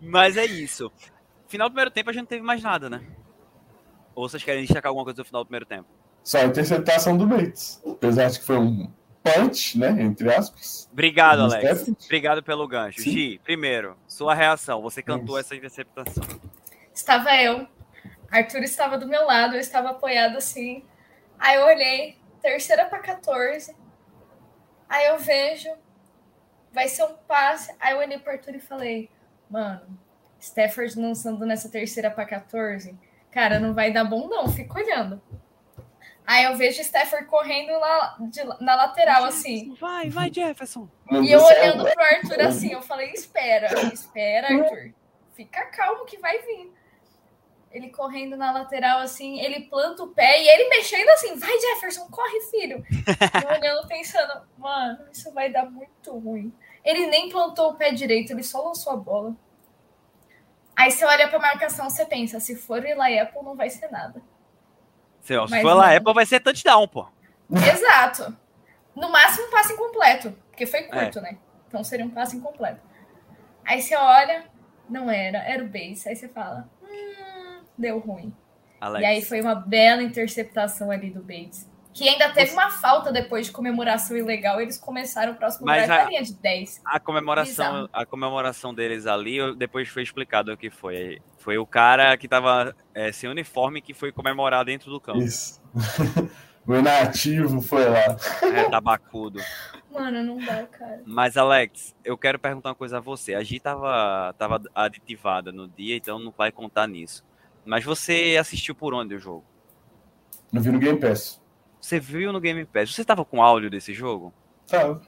Mas 0.00 0.38
é 0.38 0.46
isso. 0.46 0.90
Final 1.48 1.68
do 1.68 1.72
primeiro 1.72 1.90
tempo 1.90 2.08
a 2.08 2.14
gente 2.14 2.22
não 2.22 2.28
teve 2.28 2.42
mais 2.42 2.62
nada, 2.62 2.88
né? 2.88 3.02
Ou 4.14 4.26
vocês 4.26 4.42
querem 4.42 4.62
destacar 4.62 4.88
alguma 4.88 5.04
coisa 5.04 5.18
do 5.18 5.24
final 5.26 5.44
do 5.44 5.48
primeiro 5.48 5.66
tempo? 5.66 5.86
Só 6.24 6.38
a 6.38 6.44
interceptação 6.44 7.14
do 7.18 7.26
Bates. 7.26 7.82
Apesar 7.86 8.30
de 8.30 8.38
que 8.38 8.46
foi 8.46 8.56
um 8.56 8.90
punch, 9.34 9.78
né? 9.78 9.90
Entre 10.02 10.32
aspas. 10.32 10.88
Obrigado, 10.92 11.42
Alex. 11.42 11.88
Obrigado 12.04 12.42
pelo 12.42 12.66
gancho. 12.66 13.00
Sim. 13.00 13.10
Gi, 13.10 13.40
primeiro, 13.42 13.96
sua 14.06 14.34
reação. 14.34 14.80
Você 14.82 15.02
cantou 15.02 15.38
essa 15.38 15.54
interceptação. 15.54 16.22
Estava 16.94 17.34
eu. 17.36 17.66
Arthur 18.30 18.62
estava 18.62 18.98
do 18.98 19.06
meu 19.06 19.24
lado, 19.24 19.54
eu 19.54 19.60
estava 19.60 19.90
apoiado 19.90 20.36
assim. 20.36 20.84
Aí 21.38 21.56
eu 21.56 21.66
olhei, 21.66 22.16
terceira 22.40 22.86
para 22.86 22.98
14. 22.98 23.74
Aí 24.88 25.06
eu 25.06 25.18
vejo, 25.18 25.70
vai 26.72 26.88
ser 26.88 27.04
um 27.04 27.14
passe. 27.28 27.74
Aí 27.80 27.92
eu 27.92 27.98
olhei 27.98 28.18
para 28.18 28.32
Arthur 28.32 28.54
e 28.54 28.60
falei, 28.60 29.10
mano, 29.50 29.98
Stafford 30.40 30.98
lançando 30.98 31.44
nessa 31.44 31.68
terceira 31.68 32.10
para 32.10 32.24
14, 32.24 32.96
cara, 33.30 33.58
não 33.58 33.74
vai 33.74 33.92
dar 33.92 34.04
bom 34.04 34.28
não, 34.28 34.48
fico 34.48 34.78
olhando. 34.78 35.20
Aí 36.26 36.44
eu 36.44 36.56
vejo 36.56 36.80
Stafford 36.80 37.26
correndo 37.26 37.78
lá 37.78 38.16
de, 38.20 38.42
na 38.60 38.74
lateral, 38.74 39.24
assim. 39.24 39.74
Vai, 39.80 40.10
vai, 40.10 40.32
Jefferson. 40.32 40.88
E 41.10 41.30
eu 41.30 41.40
olhando 41.40 41.84
pro 41.84 42.04
Arthur 42.04 42.40
assim, 42.40 42.72
eu 42.72 42.82
falei, 42.82 43.12
espera, 43.12 43.68
espera, 43.92 44.48
Arthur. 44.48 44.92
Fica 45.34 45.66
calmo 45.66 46.04
que 46.04 46.18
vai 46.18 46.38
vir 46.42 46.72
ele 47.76 47.90
correndo 47.90 48.38
na 48.38 48.52
lateral, 48.52 49.00
assim, 49.00 49.38
ele 49.38 49.68
planta 49.68 50.02
o 50.02 50.08
pé 50.08 50.42
e 50.42 50.48
ele 50.48 50.68
mexendo 50.70 51.08
assim, 51.10 51.36
vai 51.36 51.60
Jefferson, 51.60 52.08
corre, 52.10 52.40
filho. 52.50 52.82
Eu 53.44 53.50
olhando, 53.54 53.86
pensando, 53.86 54.42
mano, 54.56 54.98
isso 55.12 55.30
vai 55.32 55.50
dar 55.50 55.70
muito 55.70 56.18
ruim. 56.18 56.50
Ele 56.82 57.06
nem 57.06 57.28
plantou 57.28 57.72
o 57.72 57.74
pé 57.74 57.92
direito, 57.92 58.32
ele 58.32 58.42
só 58.42 58.66
lançou 58.66 58.94
a 58.94 58.96
bola. 58.96 59.36
Aí 60.74 60.90
você 60.90 61.04
olha 61.04 61.28
pra 61.28 61.38
marcação, 61.38 61.90
você 61.90 62.06
pensa, 62.06 62.40
se 62.40 62.56
for 62.56 62.82
o 62.82 62.86
Eli 62.86 63.18
Apple, 63.18 63.42
não 63.42 63.54
vai 63.54 63.68
ser 63.68 63.90
nada. 63.90 64.22
Se, 65.26 65.34
se 65.48 65.60
for 65.60 65.84
Eli 65.84 65.96
Apple, 65.96 66.14
vai 66.14 66.24
ser 66.24 66.38
touchdown, 66.38 66.86
pô. 66.86 67.08
Exato. 67.50 68.36
No 68.94 69.10
máximo 69.10 69.48
um 69.48 69.50
passe 69.50 69.72
incompleto, 69.72 70.30
porque 70.50 70.64
foi 70.66 70.84
curto, 70.84 71.18
é. 71.18 71.22
né? 71.22 71.38
Então 71.66 71.82
seria 71.82 72.06
um 72.06 72.10
passe 72.10 72.36
incompleto. 72.36 72.80
Aí 73.64 73.82
você 73.82 73.96
olha, 73.96 74.44
não 74.88 75.10
era, 75.10 75.38
era 75.38 75.64
o 75.64 75.66
base. 75.66 76.08
Aí 76.08 76.14
você 76.14 76.28
fala, 76.28 76.70
deu 77.76 77.98
ruim. 77.98 78.32
Alex. 78.80 79.02
E 79.02 79.06
aí 79.06 79.22
foi 79.22 79.40
uma 79.40 79.56
bela 79.56 80.00
interceptação 80.00 80.92
ali 80.92 81.10
do 81.10 81.20
Bates. 81.20 81.68
Que 81.96 82.06
ainda 82.06 82.28
teve 82.28 82.52
uma 82.52 82.70
falta 82.70 83.10
depois 83.10 83.46
de 83.46 83.52
comemoração 83.52 84.14
ilegal. 84.14 84.60
Eles 84.60 84.76
começaram 84.76 85.32
o 85.32 85.34
próximo 85.34 85.64
Mas 85.64 85.88
a, 85.88 86.04
linha 86.04 86.22
de 86.22 86.34
10. 86.34 86.82
A 86.84 87.00
comemoração, 87.00 87.88
a 87.90 88.04
comemoração 88.04 88.74
deles 88.74 89.06
ali, 89.06 89.38
depois 89.56 89.88
foi 89.88 90.02
explicado 90.02 90.52
o 90.52 90.58
que 90.58 90.68
foi. 90.68 91.22
Foi 91.38 91.56
o 91.56 91.64
cara 91.64 92.14
que 92.18 92.28
tava 92.28 92.76
é, 92.94 93.10
sem 93.12 93.30
uniforme 93.30 93.80
que 93.80 93.94
foi 93.94 94.12
comemorar 94.12 94.62
dentro 94.62 94.90
do 94.90 95.00
campo. 95.00 95.22
Isso. 95.22 95.58
o 96.68 96.74
inativo 96.74 97.62
foi 97.62 97.88
lá. 97.88 98.14
É, 98.42 98.68
tabacudo. 98.68 99.40
Mano, 99.90 100.22
não 100.22 100.36
dá, 100.36 100.66
cara. 100.66 101.02
Mas, 101.06 101.38
Alex, 101.38 101.96
eu 102.04 102.18
quero 102.18 102.38
perguntar 102.38 102.68
uma 102.68 102.74
coisa 102.74 102.98
a 102.98 103.00
você. 103.00 103.34
A 103.34 103.42
Gi 103.42 103.58
tava, 103.58 104.34
tava 104.36 104.60
aditivada 104.74 105.50
no 105.50 105.66
dia, 105.66 105.96
então 105.96 106.18
não 106.18 106.30
vai 106.30 106.52
contar 106.52 106.86
nisso. 106.86 107.24
Mas 107.64 107.84
você 107.84 108.36
assistiu 108.38 108.74
por 108.74 108.92
onde 108.92 109.14
o 109.14 109.18
jogo? 109.18 109.46
Eu 110.52 110.60
vi 110.60 110.70
no 110.70 110.78
Game 110.78 111.00
Pass. 111.00 111.40
Você 111.86 112.00
viu 112.00 112.32
no 112.32 112.40
Game 112.40 112.64
Pass. 112.64 112.92
Você 112.92 113.02
estava 113.02 113.24
com 113.24 113.40
áudio 113.40 113.70
desse 113.70 113.94
jogo? 113.94 114.34
Tava. 114.66 115.00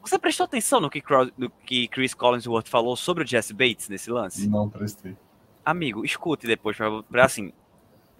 Você 0.00 0.18
prestou 0.18 0.44
atenção 0.44 0.80
no 0.80 0.88
que, 0.88 1.02
no 1.36 1.50
que 1.50 1.88
Chris 1.88 2.14
Collinsworth 2.14 2.68
falou 2.68 2.96
sobre 2.96 3.22
o 3.22 3.26
Jesse 3.26 3.52
Bates 3.52 3.90
nesse 3.90 4.10
lance? 4.10 4.48
Não 4.48 4.70
prestei. 4.70 5.14
Amigo, 5.62 6.02
escute 6.02 6.46
depois, 6.46 6.74
pra, 6.74 7.02
pra 7.02 7.26
assim. 7.26 7.52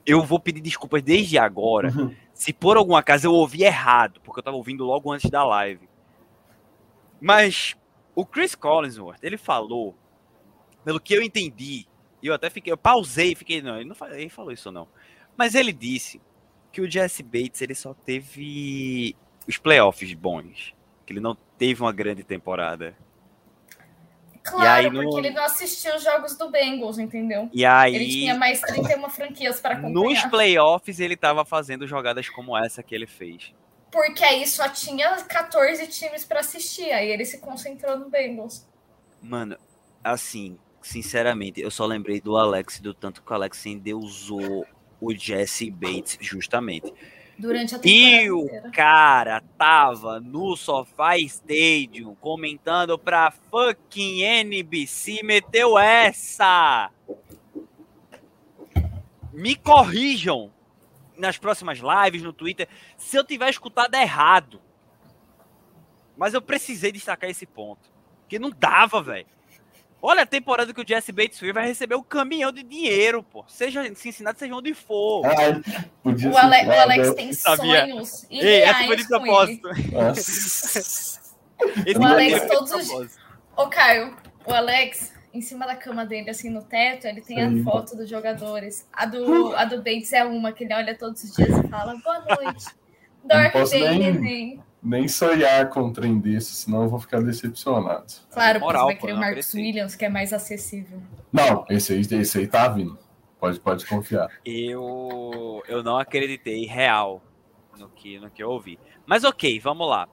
Eu 0.05 0.23
vou 0.23 0.39
pedir 0.39 0.61
desculpas 0.61 1.03
desde 1.03 1.39
agora. 1.39 1.91
Uhum. 1.91 2.15
Se 2.35 2.53
por 2.53 2.77
algum 2.77 2.95
acaso 2.95 3.29
eu 3.29 3.33
ouvi 3.33 3.63
errado, 3.63 4.21
porque 4.23 4.41
eu 4.41 4.45
tava 4.45 4.59
ouvindo 4.59 4.85
logo 4.85 5.11
antes 5.11 5.31
da 5.31 5.43
live. 5.43 5.89
Mas 7.19 7.75
o 8.15 8.27
Chris 8.27 8.55
Collinsworth, 8.55 9.21
ele 9.23 9.39
falou, 9.39 9.95
pelo 10.85 11.01
que 11.01 11.15
eu 11.15 11.23
entendi, 11.23 11.87
eu 12.23 12.35
até 12.35 12.51
fiquei, 12.51 12.71
eu 12.71 12.77
pausei 12.77 13.33
e 13.33 13.35
fiquei, 13.35 13.63
não, 13.63 13.77
ele 13.81 13.89
não 13.89 13.97
ele 14.09 14.29
falou 14.29 14.53
isso 14.53 14.71
não. 14.71 14.87
Mas 15.35 15.55
ele 15.55 15.73
disse 15.73 16.21
que 16.75 16.81
o 16.81 16.91
Jesse 16.91 17.23
Bates 17.23 17.63
ele 17.63 17.75
só 17.75 17.95
teve 17.95 19.15
os 19.47 19.57
playoffs 19.57 20.13
bons, 20.13 20.75
que 21.07 21.13
ele 21.13 21.21
não 21.21 21.37
teve 21.57 21.81
uma 21.81 21.93
grande 21.93 22.25
temporada. 22.25 22.97
Claro, 24.43 24.91
no- 24.91 25.03
porque 25.05 25.19
ele 25.27 25.31
não 25.31 25.45
assistiu 25.45 25.95
os 25.95 26.03
jogos 26.03 26.37
do 26.37 26.51
Bengals, 26.51 26.99
entendeu? 26.99 27.49
E 27.53 27.65
aí, 27.65 27.95
Ele 27.95 28.09
tinha 28.11 28.35
mais 28.35 28.61
31 28.61 29.09
franquias 29.09 29.59
para 29.61 29.79
nos 29.79 29.91
acompanhar. 29.91 30.31
playoffs, 30.31 31.01
ele 31.01 31.17
tava 31.17 31.45
fazendo 31.45 31.87
jogadas 31.87 32.29
como 32.29 32.57
essa 32.59 32.83
que 32.83 32.95
ele 32.95 33.07
fez. 33.07 33.55
Porque 33.91 34.23
aí 34.25 34.47
só 34.47 34.69
tinha 34.69 35.17
14 35.23 35.87
times 35.87 36.25
para 36.25 36.41
assistir. 36.41 36.91
Aí 36.93 37.09
ele 37.09 37.25
se 37.25 37.39
concentrou 37.39 37.97
no 37.97 38.11
Bengals. 38.11 38.69
Mano, 39.23 39.57
assim, 40.03 40.59
sinceramente, 40.83 41.61
eu 41.63 41.71
só 41.71 41.87
lembrei 41.87 42.21
do 42.21 42.37
Alex, 42.37 42.81
do 42.81 42.93
tanto 42.93 43.23
que 43.23 43.31
o 43.31 43.35
Alex 43.35 43.65
endeusou 43.65 44.67
o 45.05 45.15
Jesse 45.15 45.71
Bates, 45.71 46.19
justamente. 46.21 46.93
Durante 47.37 47.75
a 47.75 47.81
E 47.85 48.31
o 48.31 48.45
inteira. 48.45 48.71
cara 48.71 49.43
tava 49.59 50.21
no 50.21 50.57
Sofá 50.57 51.19
Stadium 51.19 52.15
comentando 52.15 52.97
pra 52.99 53.33
fucking 53.33 54.23
NBC, 54.23 55.23
meteu 55.25 55.77
essa! 55.79 56.91
Me 59.33 59.57
corrijam 59.57 60.53
nas 61.17 61.37
próximas 61.37 61.79
lives, 61.81 62.23
no 62.23 62.33
Twitter, 62.33 62.69
se 62.97 63.17
eu 63.17 63.25
tiver 63.25 63.51
escutado 63.51 63.95
errado. 63.95 64.61
Mas 66.17 66.35
eu 66.35 66.41
precisei 66.43 66.93
destacar 66.93 67.29
esse 67.29 67.47
ponto. 67.47 67.93
Que 68.29 68.39
não 68.39 68.51
dava, 68.51 69.03
velho. 69.03 69.27
Olha 70.07 70.25
a 70.25 70.27
temporada 70.27 70.75
que 70.75 70.83
o 70.83 70.87
Jesse 70.87 71.11
Bates 71.13 71.39
foi, 71.39 71.51
vai 71.51 71.67
receber 71.67 71.95
um 71.95 72.03
caminhão 72.03 72.53
de 72.53 72.63
dinheiro, 72.63 73.23
pô. 73.23 73.43
Seja 73.49 73.87
em 73.87 73.95
Cincinnati, 73.95 74.39
seja 74.39 74.55
onde 74.55 74.75
for. 74.75 75.25
Ai, 75.25 75.63
podia 76.03 76.29
O, 76.29 76.33
ser 76.35 76.39
Ale- 76.41 76.69
o. 76.69 76.73
Alex 76.73 77.15
tem 77.15 77.33
sabia. 77.33 77.81
sonhos 77.87 78.27
Ei, 78.31 78.61
essa 78.65 78.85
foi 78.85 78.97
de 78.97 79.09
propósito. 79.09 79.69
O 81.99 82.05
Alex 82.05 82.43
de 82.43 82.49
todos 82.49 82.71
os- 82.73 82.87
propósito. 82.89 83.19
Ô, 83.57 83.67
Caio, 83.69 84.15
o 84.45 84.53
Alex, 84.53 85.13
em 85.33 85.41
cima 85.41 85.67
da 85.67 85.75
cama 85.77 86.05
dele, 86.05 86.29
assim, 86.29 86.51
no 86.51 86.63
teto, 86.63 87.07
ele 87.07 87.23
tem 87.23 87.39
Sim. 87.39 87.61
a 87.61 87.65
foto 87.65 87.97
dos 87.97 88.11
jogadores. 88.11 88.87
A 88.93 89.07
do, 89.07 89.55
a 89.57 89.65
do 89.65 89.79
Bates 89.79 90.13
é 90.13 90.23
uma 90.25 90.53
que 90.53 90.65
ele 90.65 90.75
olha 90.75 90.95
todos 90.99 91.25
os 91.25 91.35
dias 91.35 91.49
e 91.65 91.69
fala, 91.69 91.95
boa 92.05 92.19
noite. 92.21 92.67
Dorme 93.25 93.71
bem, 93.71 93.99
neném. 93.99 94.63
Nem 94.85 95.09
sonhar 95.09 95.71
com 95.71 95.85
um 95.85 95.93
trem 95.93 96.19
desse, 96.19 96.53
senão 96.53 96.83
eu 96.83 96.89
vou 96.89 97.01
ficar 97.01 97.23
decepcionado. 97.23 98.05
Claro, 98.31 98.61
Moral, 98.61 98.89
porque 98.89 99.01
você 99.01 99.01
vai 99.01 99.01
querer 99.01 99.13
o 99.13 99.19
Marcos. 99.19 99.55
Williams, 99.55 99.97
que 99.97 100.05
é 100.05 100.09
mais 100.11 100.33
acessível. 100.33 101.01
Não, 101.33 101.65
esse 101.71 101.95
aí, 101.95 102.01
esse 102.01 102.39
aí 102.39 102.47
tá 102.47 102.69
vindo. 102.69 102.99
Pode, 103.41 103.59
pode 103.61 103.87
confiar. 103.87 104.31
Eu, 104.45 105.63
eu 105.67 105.83
não 105.83 105.99
acreditei 105.99 106.67
real 106.67 107.23
no 107.79 107.89
que, 107.89 108.19
no 108.19 108.31
que 108.31 108.43
eu 108.43 108.51
ouvi. 108.51 108.79
Mas 109.07 109.25
ok, 109.25 109.59
vamos 109.59 109.89
lá. 109.89 110.09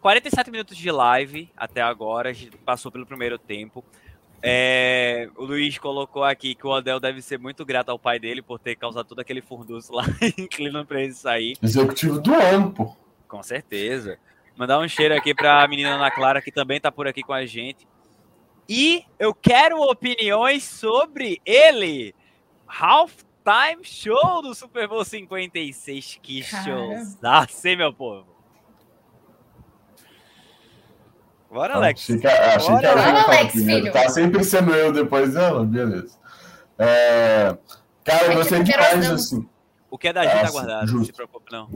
47 0.00 0.50
minutos 0.50 0.76
de 0.76 0.90
live 0.90 1.50
até 1.56 1.80
agora, 1.80 2.30
a 2.30 2.32
gente 2.32 2.56
passou 2.58 2.90
pelo 2.92 3.06
primeiro 3.06 3.38
tempo. 3.38 3.84
É, 4.42 5.30
o 5.36 5.44
Luiz 5.44 5.78
colocou 5.78 6.22
aqui 6.22 6.54
que 6.54 6.66
o 6.66 6.70
Odell 6.70 7.00
deve 7.00 7.22
ser 7.22 7.38
muito 7.38 7.64
grato 7.64 7.88
ao 7.88 7.98
pai 7.98 8.18
dele 8.18 8.42
por 8.42 8.58
ter 8.58 8.76
causado 8.76 9.06
todo 9.06 9.20
aquele 9.20 9.40
furdunço 9.40 9.90
lá 9.90 10.04
Cleveland 10.52 10.86
pra 10.86 11.02
ele 11.02 11.14
sair. 11.14 11.56
Executivo 11.62 12.20
do 12.20 12.34
ano, 12.34 12.70
pô. 12.70 12.94
Com 13.28 13.42
certeza. 13.42 14.18
Mandar 14.56 14.78
um 14.78 14.88
cheiro 14.88 15.14
aqui 15.14 15.34
pra 15.34 15.66
menina 15.66 15.94
Ana 15.94 16.10
Clara, 16.10 16.40
que 16.40 16.52
também 16.52 16.80
tá 16.80 16.90
por 16.92 17.08
aqui 17.08 17.22
com 17.22 17.32
a 17.32 17.44
gente. 17.44 17.86
E 18.68 19.04
eu 19.18 19.34
quero 19.34 19.80
opiniões 19.80 20.64
sobre 20.64 21.40
ele. 21.44 22.14
Halftime 22.66 23.82
Show 23.82 24.42
do 24.42 24.54
Super 24.54 24.88
Bowl 24.88 25.04
56. 25.04 26.20
Que 26.22 26.42
showzaço, 26.42 27.68
hein, 27.68 27.76
meu 27.76 27.92
povo? 27.92 28.34
Bora, 31.50 31.74
Alex. 31.74 32.02
Achei 32.02 32.18
que, 32.18 32.26
achei 32.26 32.68
Bora, 32.68 32.80
que 32.80 32.86
ela 32.86 33.08
ia 33.08 33.22
Alex, 33.22 33.52
filho. 33.52 33.92
Tá 33.92 34.08
sempre 34.08 34.42
sendo 34.42 34.74
eu 34.74 34.92
depois 34.92 35.34
dela, 35.34 35.64
beleza. 35.64 36.18
É, 36.78 37.56
Cara, 38.04 38.26
eu 38.26 38.32
É 38.32 38.34
gostei 38.34 38.58
que 38.58 38.64
demais, 38.64 39.10
assim. 39.10 39.48
O 39.94 39.98
que 39.98 40.08
é 40.08 40.12
da 40.12 40.24
gente 40.24 40.32
tá 40.32 40.40
Nossa, 40.40 40.52
guardado, 40.52 40.80
não 40.80 40.86
justo. 40.88 41.06
se 41.06 41.12
preocupe, 41.12 41.52
não. 41.52 41.70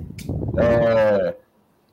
É, 0.61 1.37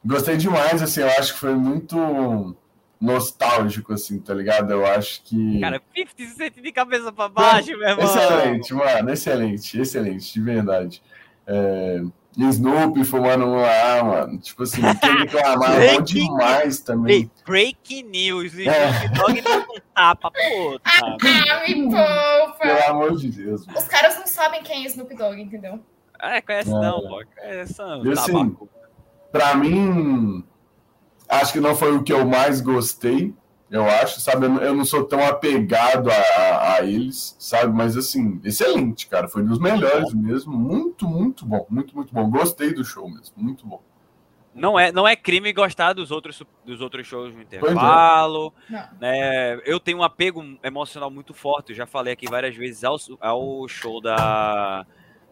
Gostei 0.03 0.38
demais, 0.38 0.82
assim, 0.82 1.01
eu 1.01 1.07
acho 1.09 1.34
que 1.36 1.39
foi 1.39 1.53
muito 1.53 2.55
nostálgico, 2.99 3.93
assim, 3.93 4.17
tá 4.19 4.34
ligado? 4.34 4.71
Eu 4.71 4.84
acho 4.88 5.21
que. 5.21 5.59
Cara, 5.59 5.80
50 5.95 6.34
Cent 6.36 6.55
de 6.55 6.71
cabeça 6.71 7.11
pra 7.11 7.30
baixo, 7.30 7.69
meu 7.78 7.88
irmão. 7.88 8.05
Excelente, 8.05 8.73
mano, 8.73 9.11
excelente, 9.11 9.80
excelente, 9.80 10.34
de 10.34 10.41
verdade. 10.41 11.03
É, 11.45 12.01
e 12.36 12.43
Snoopy 12.49 13.05
fumando 13.05 13.45
um 13.45 13.61
lá, 13.61 14.03
mano. 14.03 14.39
Tipo 14.39 14.63
assim, 14.63 14.82
quem 14.99 15.17
reclamar 15.19 15.73
é 15.80 15.93
bom 15.93 16.01
demais 16.01 16.80
também. 16.80 17.15
Ei, 17.17 17.30
breaking 17.45 18.01
news. 18.03 18.51
O 18.55 18.61
É. 18.61 18.89
Snoop 18.89 19.13
Dogg 19.19 19.41
deu 19.41 19.59
um 19.59 19.80
tapa, 19.93 20.32
puta. 20.32 20.82
Ah, 20.86 21.17
me 21.67 21.84
poupa! 21.84 22.57
Pelo 22.59 22.89
amor 22.89 23.15
de 23.15 23.30
Deus. 23.30 23.67
mano. 23.67 23.78
Os 23.78 23.88
caras 23.88 24.17
não 24.17 24.26
sabem 24.26 24.63
quem 24.63 24.86
é 24.86 24.88
Snoop 24.88 25.15
Dogg, 25.15 25.39
entendeu? 25.39 25.80
É, 26.26 26.41
conhece 26.41 26.69
É. 26.69 26.73
não, 26.73 27.01
pô. 27.01 27.23
Conhece 27.39 27.80
não. 27.80 28.05
E 28.05 28.11
assim. 28.11 28.57
Pra 29.32 29.55
mim, 29.55 30.43
acho 31.28 31.53
que 31.53 31.59
não 31.59 31.76
foi 31.76 31.95
o 31.95 32.03
que 32.03 32.13
eu 32.13 32.26
mais 32.26 32.61
gostei, 32.61 33.34
eu 33.69 33.84
acho, 33.84 34.19
sabe? 34.21 34.45
Eu 34.45 34.73
não- 34.73 34.86
sou 34.86 35.03
tão 35.03 35.26
apegado 35.26 36.09
a, 36.09 36.13
a- 36.13 36.73
a 36.76 36.86
eles, 36.86 37.36
sabe? 37.39 37.73
Mas 37.73 37.97
assim, 37.97 38.39
excelente, 38.43 39.07
cara. 39.07 39.28
Foi 39.28 39.43
dos 39.43 39.59
melhores 39.59 40.13
mesmo. 40.13 40.53
Muito, 40.53 41.05
muito 41.07 41.45
bom. 41.45 41.65
Muito, 41.69 41.95
muito 41.95 42.13
bom. 42.13 42.30
Gostei 42.30 42.73
do 42.73 42.86
show 42.86 43.09
mesmo. 43.09 43.34
Muito 43.36 43.65
bom. 43.67 43.82
Não 44.53 44.80
é, 44.80 44.89
não 44.89 45.05
é 45.05 45.17
crime 45.17 45.51
gostar 45.51 45.91
dos 45.91 46.11
outros, 46.11 46.41
dos 46.63 46.80
outros 46.80 47.05
shows 47.05 47.34
no 47.34 47.41
intervalo. 47.41 48.53
Não. 48.69 48.80
né? 49.01 49.59
Eu 49.65 49.82
tenho 49.82 49.97
um 49.97 50.03
apego 50.03 50.41
emocional 50.63 51.11
muito 51.11 51.34
forte. 51.34 51.71
Eu 51.71 51.76
já 51.76 51.86
falei 51.86 52.13
aqui 52.13 52.26
várias 52.30 52.55
vezes 52.55 52.82
ao, 52.86 52.95
ao 53.19 53.67
show 53.67 53.99
da, 53.99 54.86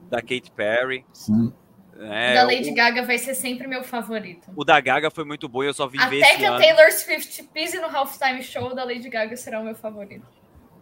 da 0.09 0.21
Katy 0.21 0.51
Perry. 0.55 1.05
Sim. 1.13 1.53
Né? 1.95 2.33
da 2.33 2.43
Lady 2.43 2.71
o, 2.71 2.73
Gaga 2.73 3.03
vai 3.05 3.17
ser 3.19 3.35
sempre 3.35 3.67
meu 3.67 3.83
favorito. 3.83 4.49
o 4.55 4.63
da 4.65 4.79
Gaga 4.81 5.11
foi 5.11 5.23
muito 5.23 5.47
bom. 5.47 5.63
Eu 5.63 5.73
só 5.73 5.87
vim 5.87 5.99
ver 6.09 6.23
Até 6.23 6.31
esse 6.31 6.37
que 6.37 6.45
a 6.45 6.51
ano. 6.51 6.59
Taylor 6.59 6.91
Swift 6.91 7.43
pise 7.53 7.79
no 7.79 7.87
halftime 7.87 8.41
show, 8.41 8.71
o 8.71 8.73
da 8.73 8.83
Lady 8.83 9.07
Gaga 9.09 9.37
será 9.37 9.59
o 9.61 9.63
meu 9.63 9.75
favorito. 9.75 10.25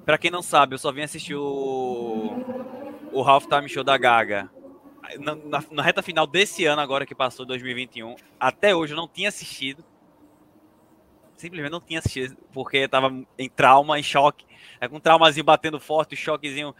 Pra 0.05 0.17
quem 0.17 0.31
não 0.31 0.41
sabe, 0.41 0.73
eu 0.73 0.79
só 0.79 0.91
vim 0.91 1.01
assistir 1.01 1.35
o, 1.35 2.33
o 3.11 3.21
Halftime 3.21 3.69
Show 3.69 3.83
da 3.83 3.95
Gaga 3.97 4.49
na, 5.19 5.35
na- 5.35 5.63
na 5.69 5.83
reta 5.83 6.01
final 6.01 6.25
desse 6.25 6.65
ano, 6.65 6.81
agora 6.81 7.05
que 7.05 7.13
passou, 7.13 7.45
2021. 7.45 8.15
Até 8.39 8.73
hoje 8.75 8.93
eu 8.93 8.97
não 8.97 9.07
tinha 9.07 9.29
assistido. 9.29 9.83
Simplesmente 11.35 11.71
não 11.71 11.81
tinha 11.81 11.99
assistido, 11.99 12.37
porque 12.53 12.87
tava 12.87 13.11
em 13.37 13.49
trauma, 13.49 13.99
em 13.99 14.03
choque. 14.03 14.45
É 14.79 14.87
com 14.87 14.97
um 14.97 14.99
traumazinho 14.99 15.43
batendo 15.43 15.79
forte, 15.79 16.13
um 16.13 16.17
choquezinho 16.17 16.73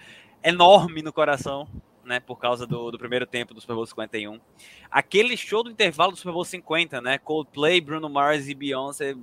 enorme 0.44 1.02
no 1.02 1.12
coração, 1.12 1.68
né? 2.06 2.20
Por 2.20 2.38
causa 2.38 2.66
do, 2.66 2.92
do 2.92 2.98
primeiro 2.98 3.26
tempo 3.26 3.54
do 3.54 3.62
Super 3.62 3.76
Bowl 3.76 3.86
51. 3.86 4.40
Aquele 4.90 5.36
show 5.38 5.64
do 5.64 5.70
intervalo 5.72 6.12
do 6.12 6.18
Super 6.18 6.34
Bowl 6.34 6.46
50, 6.46 7.02
né? 7.02 7.18
Coldplay, 7.18 7.80
Bruno 7.82 8.10
Mars 8.10 8.48
e 8.48 8.54
Beyoncé, 8.54 9.16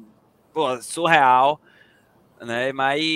pô, 0.52 0.80
surreal. 0.80 1.60
Né? 2.40 2.72
Mas 2.72 3.06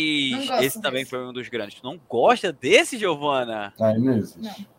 esse 0.61 0.81
também 0.83 1.03
desse. 1.03 1.11
foi 1.11 1.25
um 1.25 1.33
dos 1.33 1.49
grandes. 1.49 1.81
Tu 1.81 1.85
não 1.85 2.01
gosta 2.09 2.53
desse, 2.53 2.99
Giovana? 2.99 3.73
Aí 3.81 3.99
não 3.99 4.15
existe. 4.15 4.41
Não. 4.41 4.73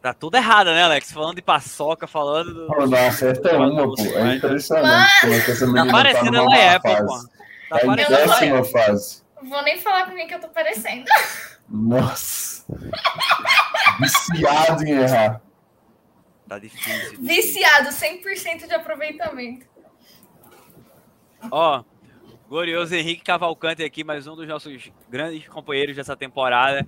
Tá 0.00 0.12
tudo 0.12 0.36
errado, 0.36 0.66
né, 0.66 0.82
Alex? 0.82 1.12
Falando 1.12 1.36
de 1.36 1.42
paçoca, 1.42 2.08
falando 2.08 2.52
do. 2.52 2.66
Pô, 2.66 2.86
não 2.86 3.06
acerta 3.06 3.56
uma, 3.56 3.84
pô. 3.84 3.94
É 4.02 4.34
impressionante 4.34 5.20
como 5.20 5.32
é 5.32 5.40
que 5.40 5.50
essa 5.52 5.60
Tá 5.60 5.66
menina 5.72 5.86
tá 5.86 5.92
parecendo 5.92 6.32
numa 6.32 6.56
é, 6.58 6.78
pô. 6.78 6.88
Tá 6.88 7.22
Tá 7.68 7.82
em 7.82 7.86
parecendo 7.86 8.14
ela 8.18 8.24
é. 8.24 8.40
décima 8.40 8.64
fase. 8.64 9.22
Vou 9.44 9.62
nem 9.62 9.78
falar 9.78 10.06
com 10.06 10.14
quem 10.16 10.26
que 10.26 10.34
eu 10.34 10.40
tô 10.40 10.48
parecendo. 10.48 11.04
Nossa. 11.68 12.51
Viciado 14.00 14.84
em 14.84 14.90
errar. 14.90 15.40
Tá 16.48 16.58
difícil. 16.58 17.18
Viciado, 17.20 17.88
100% 17.88 18.66
de 18.66 18.74
aproveitamento. 18.74 19.66
Ó, 21.50 21.82
glorioso 22.48 22.94
Henrique 22.94 23.24
Cavalcante 23.24 23.82
aqui, 23.82 24.04
mais 24.04 24.26
um 24.26 24.36
dos 24.36 24.46
nossos 24.46 24.92
grandes 25.08 25.48
companheiros 25.48 25.96
dessa 25.96 26.16
temporada, 26.16 26.86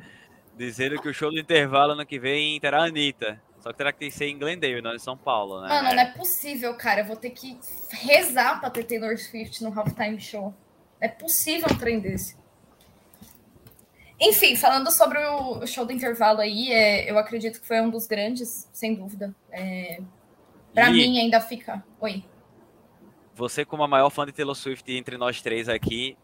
dizendo 0.56 1.00
que 1.00 1.08
o 1.08 1.14
show 1.14 1.30
do 1.30 1.38
intervalo 1.38 1.92
ano 1.92 2.06
que 2.06 2.18
vem 2.18 2.60
terá 2.60 2.82
a 2.82 2.86
Anitta. 2.86 3.40
Só 3.60 3.72
que 3.72 3.78
terá 3.78 3.90
que 3.90 4.10
ser 4.10 4.26
em 4.26 4.38
Glendale, 4.38 4.82
não 4.82 4.94
em 4.94 4.98
São 4.98 5.16
Paulo, 5.16 5.62
né? 5.62 5.68
Mano, 5.68 5.94
não 5.94 6.02
é 6.02 6.12
possível, 6.12 6.74
cara. 6.74 7.00
Eu 7.00 7.06
vou 7.06 7.16
ter 7.16 7.30
que 7.30 7.58
rezar 7.90 8.60
pra 8.60 8.68
ter 8.68 8.84
Taylor 8.84 9.16
Swift 9.16 9.64
no 9.64 9.72
halftime 9.72 10.20
show. 10.20 10.54
É 11.00 11.08
possível 11.08 11.66
um 11.72 11.78
trem 11.78 11.98
desse. 11.98 12.36
Enfim, 14.20 14.56
falando 14.56 14.90
sobre 14.92 15.18
o 15.18 15.66
show 15.66 15.84
do 15.84 15.92
intervalo 15.92 16.40
aí, 16.40 16.72
é, 16.72 17.10
eu 17.10 17.18
acredito 17.18 17.60
que 17.60 17.66
foi 17.66 17.80
um 17.80 17.90
dos 17.90 18.06
grandes, 18.06 18.68
sem 18.72 18.94
dúvida. 18.94 19.34
É, 19.50 20.00
pra 20.72 20.90
E 20.90 20.92
mim 20.92 21.18
ainda 21.18 21.40
fica. 21.40 21.84
Oi. 22.00 22.24
você, 23.34 23.64
como 23.64 23.82
a 23.82 23.88
maior 23.88 24.10
fã 24.10 24.24
de 24.24 24.32
Taylor 24.32 24.54
Swift 24.54 24.90
entre 24.92 25.16
nós 25.18 25.42
três 25.42 25.68
aqui, 25.68 26.16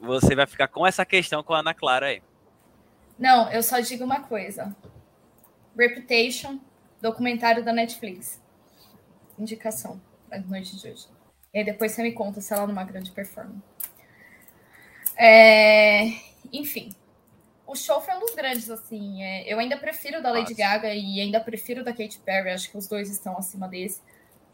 você 0.00 0.34
vai 0.34 0.46
ficar 0.46 0.68
com 0.68 0.86
essa 0.86 1.04
questão 1.04 1.42
com 1.42 1.54
a 1.54 1.60
Ana 1.60 1.74
Clara 1.74 2.06
aí. 2.06 2.22
Não, 3.18 3.50
eu 3.52 3.62
só 3.62 3.78
digo 3.80 4.04
uma 4.04 4.22
coisa. 4.22 4.74
Reputation, 5.78 6.58
documentário 7.00 7.64
da 7.64 7.72
Netflix. 7.72 8.42
Indicação 9.38 10.00
pra 10.28 10.40
noite 10.40 10.76
de 10.76 10.88
hoje. 10.88 11.06
E 11.54 11.58
aí 11.58 11.64
depois 11.64 11.92
você 11.92 12.02
me 12.02 12.12
conta 12.12 12.40
se 12.40 12.52
ela 12.52 12.62
é 12.62 12.66
uma 12.66 12.84
grande 12.84 13.10
performance. 13.10 13.62
É, 15.16 16.10
enfim, 16.52 16.90
o 17.66 17.74
show 17.74 18.00
foi 18.00 18.14
um 18.14 18.20
dos 18.20 18.34
grandes, 18.34 18.68
assim. 18.70 19.22
É, 19.22 19.52
eu 19.52 19.58
ainda 19.58 19.76
prefiro 19.76 20.18
o 20.18 20.22
da 20.22 20.30
Lady 20.30 20.50
Nossa. 20.50 20.62
Gaga 20.62 20.94
e 20.94 21.20
ainda 21.20 21.40
prefiro 21.40 21.80
o 21.80 21.84
da 21.84 21.92
Katy 21.92 22.18
Perry. 22.24 22.50
Acho 22.50 22.70
que 22.70 22.76
os 22.76 22.86
dois 22.86 23.10
estão 23.10 23.36
acima 23.38 23.66
desse. 23.68 24.02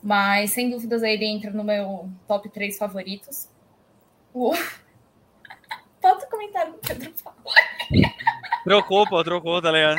Mas, 0.02 0.52
sem 0.52 0.70
dúvidas, 0.70 1.02
ele 1.02 1.24
entra 1.26 1.50
no 1.50 1.64
meu 1.64 2.08
top 2.28 2.48
3 2.48 2.78
favoritos. 2.78 3.48
O... 4.32 4.52
Bota 6.00 6.24
o 6.26 6.30
comentário 6.30 6.72
do 6.74 6.78
Pedro 6.78 7.12
falou. 7.18 7.38
Trocou, 8.62 9.08
pô, 9.08 9.24
trocou, 9.24 9.60
tá 9.60 9.72
ligado? 9.72 9.98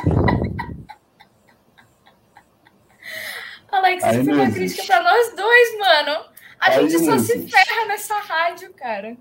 Alex, 3.71 4.03
isso 4.03 4.13
foi 4.13 4.23
não 4.23 4.33
uma 4.33 4.43
existe. 4.45 4.75
crítica 4.77 4.85
pra 4.87 5.03
nós 5.03 5.35
dois, 5.35 5.77
mano. 5.77 6.25
A 6.59 6.69
Aí 6.69 6.89
gente 6.89 6.99
só 7.05 7.11
não 7.11 7.19
se 7.19 7.33
existe. 7.33 7.51
ferra 7.51 7.85
nessa 7.87 8.15
rádio, 8.19 8.73
cara. 8.73 9.17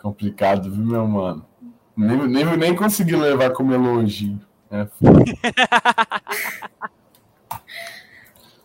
Complicado, 0.00 0.70
viu, 0.70 0.84
meu 0.84 1.06
mano? 1.06 1.46
Nem, 2.00 2.26
nem, 2.28 2.56
nem 2.56 2.74
consegui 2.76 3.14
levar 3.16 3.50
como 3.52 3.74
elogio. 3.74 4.40
É, 4.70 4.86
foda. 4.86 5.24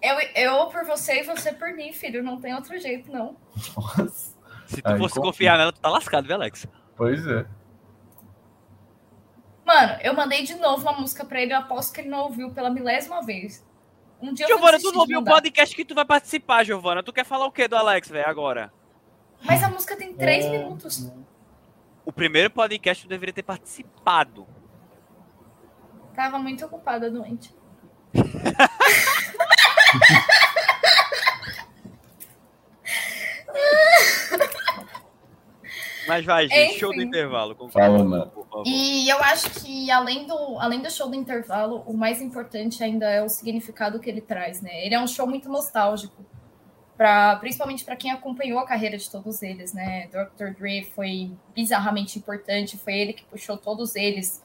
Eu, 0.02 0.20
eu 0.36 0.68
por 0.68 0.86
você 0.86 1.22
e 1.22 1.24
você 1.24 1.52
por 1.52 1.74
mim, 1.74 1.92
filho. 1.92 2.24
Não 2.24 2.40
tem 2.40 2.54
outro 2.54 2.78
jeito, 2.80 3.12
não. 3.12 3.36
Nossa. 3.76 4.36
Se 4.68 4.82
tu 4.82 4.88
Aí 4.88 4.98
fosse 4.98 5.16
confia. 5.16 5.32
confiar 5.32 5.58
nela, 5.58 5.72
tu 5.72 5.80
tá 5.80 5.90
lascado, 5.90 6.26
viu, 6.28 6.36
Alex? 6.36 6.68
Pois 6.96 7.26
é. 7.26 7.46
Mano, 9.66 9.98
eu 10.04 10.14
mandei 10.14 10.44
de 10.44 10.54
novo 10.56 10.84
uma 10.84 10.94
música 10.94 11.26
pra 11.26 11.42
ele. 11.42 11.54
Eu 11.54 11.58
aposto 11.58 11.92
que 11.94 12.02
ele 12.02 12.10
não 12.10 12.20
ouviu 12.20 12.52
pela 12.52 12.70
milésima 12.70 13.22
vez. 13.24 13.66
Um 14.22 14.32
dia 14.34 14.48
Giovana, 14.48 14.80
tu 14.80 14.92
não 14.92 15.02
ouviu 15.02 15.20
o 15.20 15.24
podcast 15.26 15.76
que 15.76 15.84
tu 15.84 15.96
vai 15.96 16.06
participar, 16.06 16.64
Giovana. 16.64 17.02
Tu 17.04 17.12
quer 17.12 17.26
falar 17.26 17.48
o 17.48 17.52
que 17.52 17.68
do 17.68 17.76
Alex, 17.76 18.08
velho, 18.10 18.30
agora? 18.30 18.72
Mas 19.44 19.62
a 19.64 19.70
música 19.70 19.96
tem 19.98 20.14
três 20.14 20.46
É. 20.46 20.50
minutos. 20.52 21.12
O 22.06 22.12
primeiro 22.14 22.50
podcast 22.52 23.04
tu 23.04 23.10
deveria 23.10 23.34
ter 23.34 23.44
participado. 23.44 24.48
Tava 26.16 26.38
muito 26.40 26.66
ocupada, 26.66 27.10
doente. 27.10 27.54
Mas 36.08 36.24
vai, 36.24 36.48
gente, 36.48 36.80
show 36.80 36.90
do 36.90 36.98
Enfim. 36.98 37.08
intervalo. 37.08 37.58
Fala. 37.72 38.32
E 38.66 39.10
eu 39.10 39.18
acho 39.24 39.50
que 39.62 39.90
além 39.90 40.28
do, 40.28 40.60
além 40.60 40.82
do 40.82 40.92
show 40.92 41.10
do 41.10 41.16
intervalo, 41.16 41.84
o 41.86 41.98
mais 41.98 42.22
importante 42.22 42.84
ainda 42.84 43.10
é 43.10 43.24
o 43.24 43.30
significado 43.30 44.00
que 44.00 44.10
ele 44.10 44.22
traz, 44.22 44.62
né? 44.62 44.86
Ele 44.86 44.94
é 44.94 45.00
um 45.00 45.08
show 45.08 45.28
muito 45.28 45.50
nostálgico, 45.50 46.24
pra, 46.98 47.36
principalmente 47.38 47.84
para 47.84 47.96
quem 47.96 48.12
acompanhou 48.12 48.60
a 48.60 48.66
carreira 48.66 48.98
de 48.98 49.10
todos 49.10 49.42
eles, 49.44 49.74
né? 49.74 50.08
Dr. 50.08 50.52
Dre 50.58 50.84
foi 50.96 51.32
bizarramente 51.54 52.18
importante, 52.20 52.78
foi 52.78 52.94
ele 52.98 53.14
que 53.14 53.24
puxou 53.26 53.58
todos 53.58 53.96
eles 53.96 54.44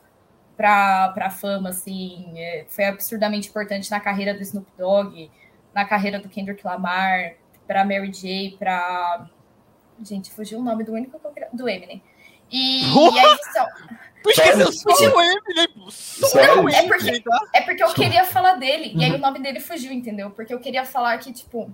para 0.56 1.14
a 1.16 1.30
fama, 1.30 1.70
assim, 1.70 2.32
é, 2.36 2.66
foi 2.68 2.84
absurdamente 2.84 3.48
importante 3.48 3.90
na 3.90 3.98
carreira 3.98 4.34
do 4.34 4.42
Snoop 4.42 4.70
Dogg, 4.76 5.30
na 5.74 5.84
carreira 5.86 6.18
do 6.18 6.28
Kendrick 6.28 6.66
Lamar, 6.66 7.34
para 7.66 7.84
Mary 7.84 8.10
J, 8.12 8.56
para 8.58 9.26
gente, 10.02 10.30
fugiu 10.30 10.58
o 10.58 10.62
nome 10.62 10.84
do 10.84 10.92
único 10.92 11.18
que 11.18 11.26
eu 11.26 11.30
queria- 11.30 11.48
do 11.52 11.68
Eminem. 11.68 12.02
E, 12.50 12.82
e 12.82 13.18
aí 13.18 13.38
são, 13.54 13.66
Tu 14.22 14.30
esqueceu 14.30 14.70
Só 14.72 14.94
só 14.96 15.16
o 15.16 15.22
Eminem, 15.22 16.74
É 16.74 16.86
porque-? 16.88 17.22
É 17.54 17.60
porque 17.62 17.82
eu 17.82 17.94
queria 17.94 18.24
falar 18.24 18.54
dele, 18.56 18.92
e 18.94 19.02
aí 19.04 19.12
o 19.12 19.18
nome 19.18 19.38
dele 19.38 19.60
fugiu, 19.60 19.92
entendeu? 19.92 20.30
Porque 20.30 20.52
eu 20.52 20.58
queria 20.60 20.84
falar 20.84 21.16
que, 21.18 21.32
tipo, 21.32 21.70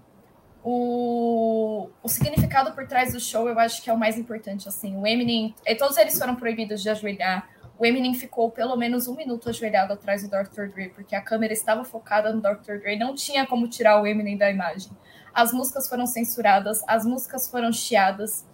o, 0.68 1.88
o 2.02 2.08
significado 2.08 2.72
por 2.72 2.88
trás 2.88 3.12
do 3.12 3.20
show 3.20 3.48
eu 3.48 3.56
acho 3.56 3.80
que 3.80 3.88
é 3.88 3.92
o 3.92 3.96
mais 3.96 4.18
importante, 4.18 4.66
assim. 4.66 4.96
O 4.96 5.06
Eminem, 5.06 5.54
e 5.64 5.76
todos 5.76 5.96
eles 5.96 6.18
foram 6.18 6.34
proibidos 6.34 6.82
de 6.82 6.90
ajoelhar. 6.90 7.48
O 7.78 7.86
Eminem 7.86 8.12
ficou 8.14 8.50
pelo 8.50 8.74
menos 8.74 9.06
um 9.06 9.14
minuto 9.14 9.48
ajoelhado 9.48 9.92
atrás 9.92 10.24
do 10.24 10.28
Dr. 10.28 10.66
Dre, 10.74 10.88
porque 10.88 11.14
a 11.14 11.20
câmera 11.20 11.52
estava 11.52 11.84
focada 11.84 12.32
no 12.32 12.40
Dr. 12.40 12.80
Dre, 12.80 12.98
não 12.98 13.14
tinha 13.14 13.46
como 13.46 13.68
tirar 13.68 14.02
o 14.02 14.06
Eminem 14.08 14.36
da 14.36 14.50
imagem. 14.50 14.90
As 15.32 15.52
músicas 15.52 15.88
foram 15.88 16.04
censuradas, 16.04 16.82
as 16.88 17.06
músicas 17.06 17.48
foram 17.48 17.72
chiadas. 17.72 18.44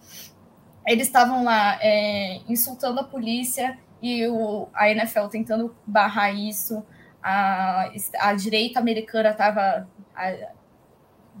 Eles 0.85 1.07
estavam 1.07 1.43
lá 1.43 1.79
é, 1.81 2.41
insultando 2.47 2.99
a 2.99 3.03
polícia 3.03 3.75
e 3.99 4.27
o, 4.27 4.67
a 4.71 4.87
NFL 4.87 5.29
tentando 5.31 5.75
barrar 5.83 6.31
isso. 6.31 6.85
A, 7.23 7.89
a 8.19 8.33
direita 8.35 8.79
americana 8.79 9.29
estava 9.31 9.87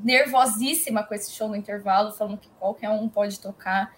nervosíssima 0.01 1.03
com 1.03 1.13
esse 1.13 1.31
show 1.31 1.47
no 1.47 1.55
intervalo, 1.55 2.11
falando 2.11 2.37
que 2.37 2.49
qualquer 2.59 2.89
um 2.89 3.09
pode 3.09 3.39
tocar. 3.39 3.93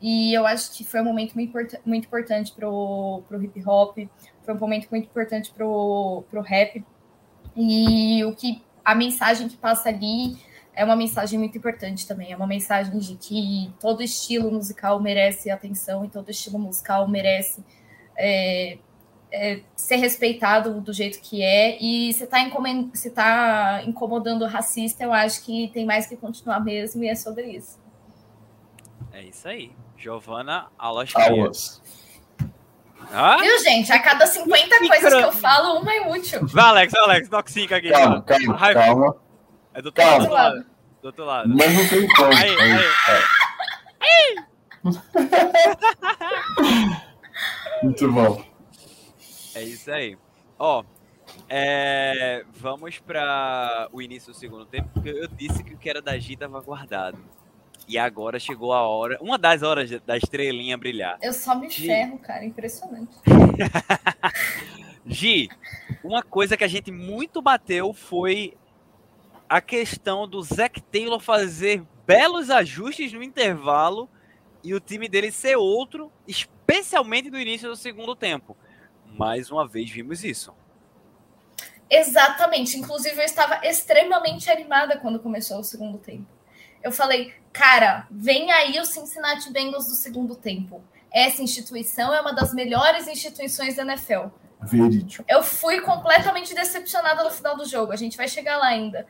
E 0.00 0.32
eu 0.32 0.46
acho 0.46 0.72
que 0.72 0.84
foi 0.84 1.00
um 1.00 1.04
momento 1.04 1.34
muito, 1.34 1.76
muito 1.84 2.06
importante 2.06 2.52
pro, 2.52 3.22
pro 3.28 3.42
hip 3.42 3.62
hop, 3.66 3.98
foi 4.42 4.54
um 4.54 4.58
momento 4.58 4.88
muito 4.90 5.06
importante 5.06 5.50
pro, 5.52 6.24
pro 6.30 6.40
rap. 6.40 6.84
E 7.56 8.24
o 8.24 8.34
que 8.34 8.62
a 8.84 8.94
mensagem 8.94 9.48
que 9.48 9.56
passa 9.56 9.88
ali 9.88 10.38
é 10.74 10.84
uma 10.84 10.94
mensagem 10.94 11.38
muito 11.38 11.58
importante 11.58 12.06
também. 12.06 12.32
É 12.32 12.36
uma 12.36 12.46
mensagem 12.46 12.96
de 12.98 13.16
que 13.16 13.72
todo 13.80 14.02
estilo 14.02 14.50
musical 14.52 15.00
merece 15.00 15.50
atenção 15.50 16.04
e 16.04 16.08
todo 16.08 16.30
estilo 16.30 16.58
musical 16.58 17.08
merece 17.08 17.64
é, 18.16 18.78
é, 19.32 19.60
ser 19.76 19.96
respeitado 19.96 20.80
do 20.80 20.92
jeito 20.92 21.20
que 21.20 21.42
é. 21.42 21.76
E 21.80 22.12
se 22.12 22.24
está 22.24 22.38
se 22.94 23.10
tá 23.10 23.82
incomodando 23.84 24.42
o 24.42 24.48
racista, 24.48 25.04
eu 25.04 25.12
acho 25.12 25.44
que 25.44 25.70
tem 25.72 25.84
mais 25.84 26.06
que 26.06 26.16
continuar 26.16 26.60
mesmo, 26.60 27.04
e 27.04 27.08
é 27.08 27.14
sobre 27.14 27.46
isso. 27.46 27.78
É 29.12 29.22
isso 29.22 29.46
aí. 29.48 29.72
Giovana 29.96 30.66
Alosquia. 30.78 31.24
Aulas. 31.24 31.82
Ah? 33.12 33.38
Viu, 33.40 33.58
gente? 33.60 33.92
A 33.92 33.98
cada 33.98 34.26
50 34.26 34.78
coisas 34.86 35.14
que 35.14 35.20
eu 35.20 35.32
falo, 35.32 35.80
uma 35.80 35.92
é 35.92 36.08
útil. 36.08 36.46
Vai, 36.46 36.64
Alex, 36.64 36.94
Alex, 36.94 37.28
toxica 37.28 37.76
aqui. 37.76 37.90
Calma, 37.90 38.22
calma, 38.22 38.56
Raiva. 38.56 38.80
calma. 38.80 39.16
É 39.74 39.82
do 39.82 39.86
outro 39.86 40.02
Calma. 40.02 40.18
lado, 40.18 40.24
do 40.24 40.26
outro 40.26 40.34
lado. 40.34 40.66
Do 41.00 41.06
outro 41.06 41.24
lado. 41.24 41.48
Mas 41.48 41.74
não 41.74 41.88
tem 41.88 42.08
como. 42.08 42.32
Aí, 42.32 42.56
aí. 42.60 42.84
Muito 47.82 48.12
bom. 48.12 48.42
É 49.58 49.64
isso 49.64 49.90
aí. 49.90 50.16
Ó, 50.56 50.84
é, 51.48 52.44
vamos 52.52 53.00
para 53.00 53.88
o 53.92 54.00
início 54.00 54.32
do 54.32 54.38
segundo 54.38 54.64
tempo, 54.64 54.88
porque 54.94 55.08
eu 55.08 55.26
disse 55.26 55.64
que 55.64 55.74
o 55.74 55.76
que 55.76 55.90
era 55.90 56.00
da 56.00 56.16
Gi 56.16 56.34
estava 56.34 56.60
guardado. 56.60 57.18
E 57.88 57.98
agora 57.98 58.38
chegou 58.38 58.72
a 58.72 58.86
hora, 58.86 59.18
uma 59.20 59.36
das 59.36 59.64
horas 59.64 59.90
da 60.02 60.16
estrelinha 60.16 60.78
brilhar. 60.78 61.18
Eu 61.20 61.32
só 61.32 61.56
me 61.56 61.68
Gi. 61.68 61.86
ferro, 61.86 62.18
cara. 62.18 62.44
Impressionante. 62.44 63.16
Gi, 65.04 65.48
uma 66.04 66.22
coisa 66.22 66.56
que 66.56 66.62
a 66.64 66.68
gente 66.68 66.92
muito 66.92 67.42
bateu 67.42 67.92
foi 67.92 68.56
a 69.48 69.60
questão 69.60 70.28
do 70.28 70.40
Zac 70.40 70.80
Taylor 70.82 71.18
fazer 71.18 71.82
belos 72.06 72.48
ajustes 72.48 73.12
no 73.12 73.24
intervalo 73.24 74.08
e 74.62 74.72
o 74.72 74.78
time 74.78 75.08
dele 75.08 75.32
ser 75.32 75.56
outro, 75.56 76.12
especialmente 76.28 77.28
no 77.28 77.40
início 77.40 77.68
do 77.68 77.76
segundo 77.76 78.14
tempo. 78.14 78.56
Mais 79.18 79.50
uma 79.50 79.66
vez 79.66 79.90
vimos 79.90 80.22
isso. 80.22 80.54
Exatamente. 81.90 82.78
Inclusive, 82.78 83.16
eu 83.16 83.24
estava 83.24 83.66
extremamente 83.66 84.50
animada 84.50 84.96
quando 84.98 85.18
começou 85.18 85.58
o 85.58 85.64
segundo 85.64 85.98
tempo. 85.98 86.26
Eu 86.82 86.92
falei, 86.92 87.34
cara, 87.52 88.06
vem 88.10 88.52
aí 88.52 88.78
o 88.78 88.84
Cincinnati 88.84 89.50
Bengals 89.52 89.86
do 89.86 89.94
segundo 89.94 90.36
tempo. 90.36 90.82
Essa 91.10 91.42
instituição 91.42 92.14
é 92.14 92.20
uma 92.20 92.32
das 92.32 92.54
melhores 92.54 93.08
instituições 93.08 93.76
da 93.76 93.82
NFL. 93.82 94.28
Verídico. 94.62 95.24
Eu 95.28 95.42
fui 95.42 95.80
completamente 95.80 96.54
decepcionada 96.54 97.24
no 97.24 97.30
final 97.30 97.56
do 97.56 97.64
jogo. 97.64 97.92
A 97.92 97.96
gente 97.96 98.16
vai 98.16 98.28
chegar 98.28 98.58
lá 98.58 98.66
ainda. 98.66 99.06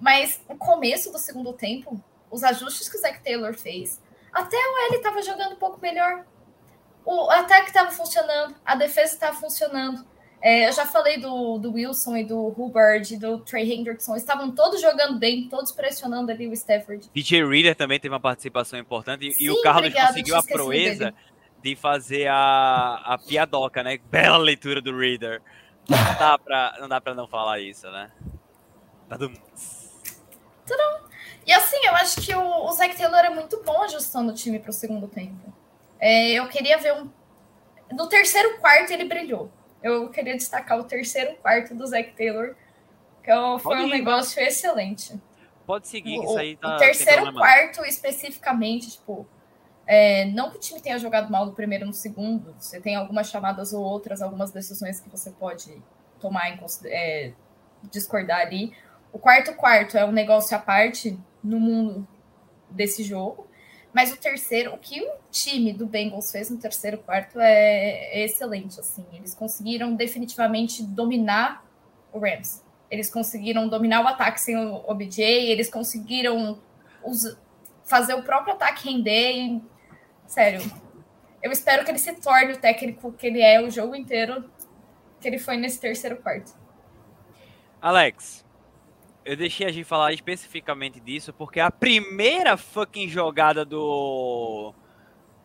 Mas 0.00 0.40
o 0.48 0.56
começo 0.56 1.10
do 1.10 1.18
segundo 1.18 1.52
tempo, 1.52 2.02
os 2.30 2.42
ajustes 2.44 2.88
que 2.88 2.96
o 2.96 3.00
Zach 3.00 3.22
Taylor 3.22 3.54
fez, 3.54 4.00
até 4.32 4.56
o 4.56 4.86
L 4.88 4.96
estava 4.96 5.22
jogando 5.22 5.54
um 5.54 5.58
pouco 5.58 5.80
melhor. 5.80 6.24
O 7.10 7.30
ataque 7.30 7.68
estava 7.68 7.90
funcionando, 7.90 8.54
a 8.66 8.76
defesa 8.76 9.14
estava 9.14 9.34
funcionando. 9.34 10.04
É, 10.42 10.68
eu 10.68 10.72
já 10.72 10.84
falei 10.84 11.18
do, 11.18 11.56
do 11.56 11.72
Wilson 11.72 12.18
e 12.18 12.24
do 12.24 12.48
Hubbard, 12.48 13.16
do 13.16 13.38
Trey 13.38 13.72
Hendrickson, 13.72 14.14
estavam 14.14 14.50
todos 14.50 14.78
jogando 14.78 15.18
bem, 15.18 15.48
todos 15.48 15.72
pressionando 15.72 16.30
ali 16.30 16.46
o 16.46 16.52
Stafford. 16.52 17.08
DJ 17.14 17.48
Reader 17.48 17.74
também 17.74 17.98
teve 17.98 18.12
uma 18.12 18.20
participação 18.20 18.78
importante 18.78 19.24
e, 19.24 19.30
e 19.30 19.32
Sim, 19.32 19.48
o 19.48 19.62
Carlos 19.62 19.86
obrigada, 19.86 20.08
conseguiu 20.08 20.36
a 20.36 20.42
proeza 20.42 21.04
dele. 21.06 21.16
de 21.62 21.76
fazer 21.76 22.26
a, 22.28 23.00
a 23.02 23.16
piadoca, 23.16 23.82
né? 23.82 23.98
Bela 24.10 24.36
leitura 24.36 24.82
do 24.82 24.94
Reader. 24.94 25.40
Não 25.88 26.18
dá 26.18 26.38
pra 26.38 26.76
não, 26.78 26.88
dá 26.90 27.00
pra 27.00 27.14
não 27.14 27.26
falar 27.26 27.58
isso, 27.58 27.90
né? 27.90 28.10
Badum. 29.08 29.32
E 31.46 31.52
assim, 31.54 31.78
eu 31.86 31.94
acho 31.94 32.20
que 32.20 32.34
o, 32.34 32.66
o 32.66 32.72
Zach 32.72 32.94
Taylor 32.94 33.24
é 33.24 33.30
muito 33.30 33.62
bom 33.64 33.82
ajustando 33.82 34.30
o 34.30 34.34
time 34.34 34.58
para 34.58 34.68
o 34.68 34.74
segundo 34.74 35.08
tempo. 35.08 35.50
É, 36.00 36.32
eu 36.32 36.48
queria 36.48 36.78
ver 36.78 36.94
um. 36.94 37.10
No 37.92 38.08
terceiro 38.08 38.58
quarto 38.58 38.92
ele 38.92 39.04
brilhou. 39.04 39.50
Eu 39.82 40.10
queria 40.10 40.36
destacar 40.36 40.78
o 40.78 40.84
terceiro 40.84 41.36
quarto 41.36 41.74
do 41.74 41.86
Zach 41.86 42.12
Taylor, 42.12 42.54
que 43.22 43.30
foi 43.60 43.78
um 43.78 43.88
negócio 43.88 44.42
excelente. 44.42 45.18
Pode 45.66 45.86
seguir, 45.88 46.18
O, 46.18 46.24
isso 46.24 46.38
aí 46.38 46.56
tá. 46.56 46.74
o 46.74 46.78
terceiro 46.78 47.32
quarto, 47.32 47.84
especificamente, 47.84 48.90
tipo, 48.92 49.26
É, 49.86 50.26
não 50.26 50.50
que 50.50 50.56
o 50.58 50.60
time 50.60 50.80
tenha 50.82 50.98
jogado 50.98 51.30
mal 51.30 51.46
no 51.46 51.54
primeiro 51.54 51.86
no 51.86 51.94
segundo, 51.94 52.54
você 52.58 52.78
tem 52.78 52.94
algumas 52.94 53.30
chamadas 53.30 53.72
ou 53.72 53.82
outras, 53.82 54.20
algumas 54.20 54.50
decisões 54.50 55.00
que 55.00 55.08
você 55.08 55.30
pode 55.30 55.82
tomar 56.20 56.50
em 56.50 56.60
é, 56.84 57.32
discordar 57.90 58.40
ali. 58.40 58.74
O 59.10 59.18
quarto 59.18 59.54
quarto 59.54 59.96
é 59.96 60.04
um 60.04 60.12
negócio 60.12 60.54
à 60.54 60.60
parte 60.60 61.18
no 61.42 61.58
mundo 61.58 62.06
desse 62.70 63.02
jogo. 63.02 63.47
Mas 63.98 64.12
o 64.12 64.16
terceiro, 64.16 64.74
o 64.74 64.78
que 64.78 65.02
o 65.02 65.10
time 65.28 65.72
do 65.72 65.84
Bengals 65.84 66.30
fez 66.30 66.48
no 66.48 66.56
terceiro 66.56 66.98
quarto 66.98 67.40
é, 67.40 68.20
é 68.20 68.24
excelente. 68.24 68.78
Assim, 68.78 69.04
eles 69.12 69.34
conseguiram 69.34 69.92
definitivamente 69.92 70.84
dominar 70.84 71.64
o 72.12 72.20
Rams. 72.20 72.62
Eles 72.88 73.10
conseguiram 73.10 73.66
dominar 73.66 74.04
o 74.04 74.06
ataque 74.06 74.40
sem 74.40 74.56
o 74.56 74.84
OBJ, 74.88 75.20
eles 75.20 75.68
conseguiram 75.68 76.60
fazer 77.84 78.14
o 78.14 78.22
próprio 78.22 78.54
ataque 78.54 78.88
render. 78.88 79.32
E, 79.32 79.62
sério, 80.28 80.60
eu 81.42 81.50
espero 81.50 81.84
que 81.84 81.90
ele 81.90 81.98
se 81.98 82.12
torne 82.20 82.52
o 82.52 82.56
técnico 82.56 83.10
que 83.10 83.26
ele 83.26 83.42
é 83.42 83.60
o 83.60 83.68
jogo 83.68 83.96
inteiro, 83.96 84.48
que 85.20 85.26
ele 85.26 85.40
foi 85.40 85.56
nesse 85.56 85.80
terceiro 85.80 86.18
quarto. 86.18 86.56
Alex, 87.82 88.44
eu 89.28 89.36
deixei 89.36 89.66
a 89.66 89.70
gente 89.70 89.84
falar 89.84 90.14
especificamente 90.14 90.98
disso 90.98 91.34
porque 91.34 91.60
a 91.60 91.70
primeira 91.70 92.56
fucking 92.56 93.08
jogada 93.08 93.62
do 93.62 94.72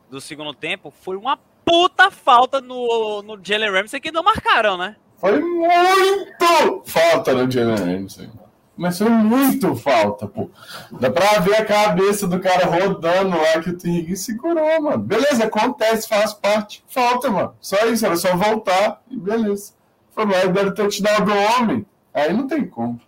do 0.09 0.21
segundo 0.21 0.53
tempo 0.53 0.89
foi 0.89 1.17
uma 1.17 1.37
puta 1.65 2.09
falta 2.09 2.61
no, 2.61 3.21
no 3.21 3.37
Jalen 3.43 3.71
Ramsey 3.71 3.99
que 3.99 4.09
não 4.09 4.23
marcaram, 4.23 4.77
né? 4.77 4.95
Foi 5.17 5.37
muito 5.37 6.83
falta 6.85 7.33
no 7.33 7.51
Jalen 7.51 7.75
Ramsey. 7.75 8.29
Mas 8.77 8.97
foi 8.97 9.09
muito 9.09 9.75
falta, 9.75 10.27
pô. 10.27 10.49
Dá 10.93 11.11
pra 11.11 11.39
ver 11.39 11.55
a 11.57 11.65
cabeça 11.65 12.25
do 12.25 12.39
cara 12.39 12.65
rodando 12.65 13.35
lá 13.35 13.61
que 13.61 13.69
o 13.69 13.77
T. 13.77 14.15
segurou, 14.15 14.81
mano. 14.81 14.97
Beleza, 14.97 15.43
acontece, 15.43 16.07
faz 16.07 16.33
parte. 16.33 16.83
Falta, 16.87 17.29
mano. 17.29 17.53
Só 17.59 17.85
isso, 17.87 18.05
era 18.05 18.15
só 18.15 18.35
voltar 18.35 19.01
e 19.09 19.17
beleza. 19.17 19.73
Foi 20.11 20.25
lá 20.25 20.45
e 20.45 20.47
deram 20.47 20.73
touchdown 20.73 21.25
do 21.25 21.33
homem. 21.33 21.85
Aí 22.13 22.33
não 22.33 22.47
tem 22.47 22.65
como. 22.65 22.99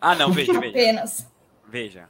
Ah, 0.00 0.14
não, 0.14 0.32
veja, 0.32 0.52
veja. 0.58 0.68
Apenas. 0.68 1.26
Veja. 1.66 2.08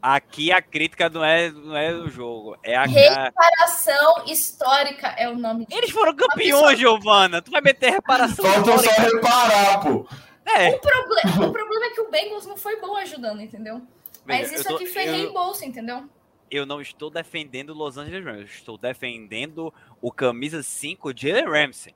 Aqui 0.00 0.52
a 0.52 0.62
crítica 0.62 1.08
não 1.08 1.24
é, 1.24 1.50
não 1.50 1.76
é 1.76 1.92
do 1.92 2.08
jogo. 2.08 2.56
É 2.62 2.76
a 2.76 2.84
reparação 2.84 4.24
histórica 4.26 5.08
é 5.18 5.28
o 5.28 5.36
nome 5.36 5.66
disso. 5.66 5.78
Eles 5.78 5.90
foram 5.90 6.14
campeões, 6.14 6.78
Giovana. 6.78 7.42
Tu 7.42 7.50
vai 7.50 7.60
meter 7.60 7.90
reparação 7.90 8.44
Falta 8.44 8.78
só 8.78 9.02
reparar, 9.02 9.80
pô. 9.80 10.06
É. 10.44 10.68
O, 10.68 10.78
proble 10.78 11.48
o 11.48 11.52
problema 11.52 11.86
é 11.86 11.90
que 11.90 12.00
o 12.00 12.10
Bengals 12.10 12.46
não 12.46 12.56
foi 12.56 12.80
bom 12.80 12.96
ajudando, 12.96 13.40
entendeu? 13.40 13.82
Mas 14.24 14.52
isso 14.52 14.64
tô, 14.64 14.76
aqui 14.76 14.86
foi 14.86 15.08
eu, 15.08 15.12
reembolso, 15.12 15.64
entendeu? 15.64 16.04
Eu 16.48 16.64
não 16.64 16.80
estou 16.80 17.10
defendendo 17.10 17.74
Los 17.74 17.96
Angeles 17.96 18.24
Rams. 18.24 18.40
Eu 18.40 18.46
estou 18.46 18.78
defendendo 18.78 19.74
o 20.00 20.12
camisa 20.12 20.62
5 20.62 21.12
de 21.12 21.32
Ramsey. 21.42 21.94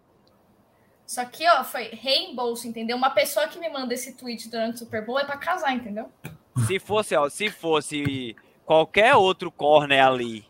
Só 1.10 1.24
que, 1.24 1.44
ó, 1.48 1.64
foi 1.64 1.88
reembolso, 1.88 2.68
entendeu? 2.68 2.96
Uma 2.96 3.10
pessoa 3.10 3.48
que 3.48 3.58
me 3.58 3.68
manda 3.68 3.92
esse 3.92 4.12
tweet 4.12 4.48
durante 4.48 4.76
o 4.76 4.78
Super 4.78 5.04
Bowl 5.04 5.18
é 5.18 5.24
pra 5.24 5.36
casar, 5.36 5.74
entendeu? 5.74 6.08
Se 6.68 6.78
fosse, 6.78 7.16
ó, 7.16 7.28
se 7.28 7.50
fosse 7.50 8.36
qualquer 8.64 9.16
outro 9.16 9.50
corner 9.50 10.06
ali. 10.06 10.46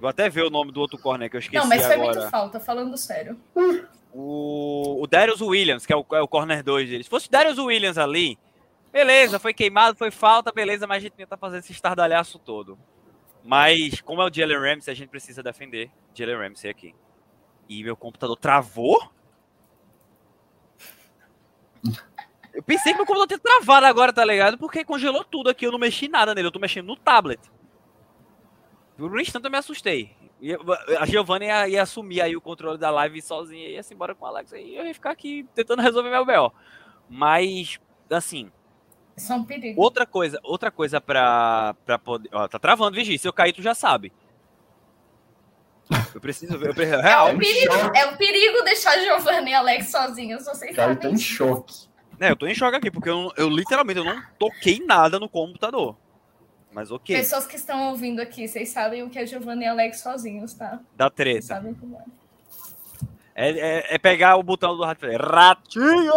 Vou 0.00 0.08
até 0.08 0.28
ver 0.28 0.44
o 0.44 0.50
nome 0.50 0.70
do 0.70 0.80
outro 0.80 0.96
corner 0.98 1.28
que 1.28 1.34
eu 1.34 1.40
esqueci 1.40 1.56
agora. 1.56 1.68
Não, 1.68 1.76
mas 1.76 1.84
foi 1.84 1.96
muito 1.96 2.30
falta, 2.30 2.60
falando 2.60 2.96
sério. 2.96 3.36
O, 4.14 5.02
o 5.02 5.06
Darius 5.08 5.40
Williams, 5.40 5.84
que 5.84 5.92
é 5.92 5.96
o, 5.96 6.06
é 6.12 6.22
o 6.22 6.28
corner 6.28 6.62
2 6.62 6.88
deles. 6.88 7.06
Se 7.06 7.10
fosse 7.10 7.26
o 7.26 7.30
Darius 7.32 7.58
Williams 7.58 7.98
ali, 7.98 8.38
beleza, 8.92 9.40
foi 9.40 9.52
queimado, 9.52 9.98
foi 9.98 10.12
falta, 10.12 10.52
beleza, 10.52 10.86
mas 10.86 10.98
a 10.98 11.00
gente 11.00 11.14
tenta 11.14 11.36
fazer 11.36 11.58
esse 11.58 11.72
estardalhaço 11.72 12.38
todo. 12.38 12.78
Mas, 13.42 14.00
como 14.00 14.22
é 14.22 14.30
o 14.30 14.32
Jalen 14.32 14.58
Ramsey, 14.58 14.92
a 14.92 14.96
gente 14.96 15.08
precisa 15.08 15.42
defender 15.42 15.90
Jalen 16.14 16.36
Ramsey 16.36 16.70
aqui. 16.70 16.94
E 17.68 17.82
meu 17.82 17.96
computador 17.96 18.36
travou? 18.36 19.17
Eu 22.52 22.62
pensei 22.62 22.92
que 22.92 22.98
meu 22.98 23.06
computador 23.06 23.26
tinha 23.26 23.38
travado 23.38 23.86
agora, 23.86 24.12
tá 24.12 24.24
ligado? 24.24 24.58
Porque 24.58 24.84
congelou 24.84 25.24
tudo 25.24 25.50
aqui, 25.50 25.66
eu 25.66 25.72
não 25.72 25.78
mexi 25.78 26.08
nada 26.08 26.34
nele, 26.34 26.48
eu 26.48 26.52
tô 26.52 26.58
mexendo 26.58 26.86
no 26.86 26.96
tablet. 26.96 27.40
Por 28.96 29.12
um 29.12 29.20
instante 29.20 29.44
eu 29.44 29.50
me 29.50 29.58
assustei. 29.58 30.16
A 31.00 31.06
Giovanna 31.06 31.44
ia, 31.44 31.68
ia, 31.68 31.82
assumir 31.82 32.20
aí 32.20 32.36
o 32.36 32.40
controle 32.40 32.78
da 32.78 32.90
live 32.90 33.20
sozinha 33.20 33.68
e 33.68 33.72
ia 33.72 33.82
se 33.82 33.92
embora 33.94 34.14
com 34.14 34.24
o 34.24 34.28
Alex. 34.28 34.52
Aí 34.52 34.76
eu 34.76 34.84
ia 34.84 34.94
ficar 34.94 35.10
aqui 35.10 35.46
tentando 35.54 35.82
resolver 35.82 36.10
meu 36.10 36.24
B.O. 36.24 36.52
Mas, 37.08 37.78
assim... 38.10 38.50
Isso 39.16 39.32
é 39.32 39.36
um 39.36 39.44
perigo. 39.44 39.80
Outra 39.80 40.06
coisa, 40.06 40.38
outra 40.44 40.70
coisa 40.70 41.00
pra, 41.00 41.74
pra 41.84 41.98
poder... 41.98 42.28
Ó, 42.32 42.46
tá 42.46 42.58
travando, 42.58 42.94
Vigi. 42.94 43.18
Se 43.18 43.26
eu 43.26 43.32
cair, 43.32 43.52
tu 43.52 43.62
já 43.62 43.74
sabe. 43.74 44.12
Eu 46.14 46.20
preciso 46.20 46.56
ver. 46.56 46.68
Eu 46.68 46.74
preciso... 46.74 47.00
É, 47.00 47.22
um 47.24 47.38
perigo, 47.38 47.74
é 47.96 48.06
um 48.06 48.16
perigo 48.16 48.62
deixar 48.62 48.98
Giovanni 49.00 49.50
e 49.50 49.54
Alex 49.54 49.90
sozinhos. 49.90 50.44
Vocês 50.44 50.76
Cara, 50.76 50.94
tá 50.94 51.08
em 51.08 51.18
choque. 51.18 51.88
É, 52.20 52.30
eu 52.30 52.36
tô 52.36 52.46
em 52.46 52.54
choque 52.54 52.76
aqui, 52.76 52.90
porque 52.90 53.08
eu, 53.08 53.32
eu 53.36 53.48
literalmente 53.48 53.98
eu 53.98 54.04
não 54.04 54.20
toquei 54.38 54.84
nada 54.84 55.18
no 55.18 55.28
computador. 55.28 55.96
Mas 56.72 56.90
ok. 56.90 57.16
Pessoas 57.16 57.46
que 57.46 57.56
estão 57.56 57.90
ouvindo 57.90 58.20
aqui, 58.20 58.46
vocês 58.46 58.68
sabem 58.68 59.02
o 59.02 59.10
que 59.10 59.18
é 59.18 59.26
Giovanni 59.26 59.64
e 59.64 59.68
Alex 59.68 60.00
sozinhos, 60.00 60.54
tá? 60.54 60.80
Da 60.96 61.08
treta. 61.08 61.64
É. 63.34 63.50
É, 63.50 63.50
é, 63.50 63.94
é 63.94 63.98
pegar 63.98 64.36
o 64.36 64.42
botão 64.42 64.76
do 64.76 64.84
rato 64.84 65.06
e 65.06 65.16
ratinho! 65.16 66.12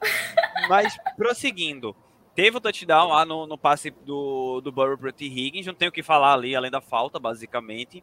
Mas, 0.68 0.96
prosseguindo. 1.16 1.94
Teve 2.34 2.56
o 2.56 2.60
touchdown 2.60 3.08
lá 3.08 3.24
no, 3.24 3.46
no 3.46 3.58
passe 3.58 3.90
do, 3.90 4.60
do 4.62 4.72
Burrow 4.72 4.96
pro 4.96 5.12
T. 5.12 5.26
Higgins, 5.26 5.66
não 5.66 5.74
tem 5.74 5.88
o 5.88 5.92
que 5.92 6.02
falar 6.02 6.32
ali, 6.32 6.56
além 6.56 6.70
da 6.70 6.80
falta, 6.80 7.18
basicamente. 7.18 8.02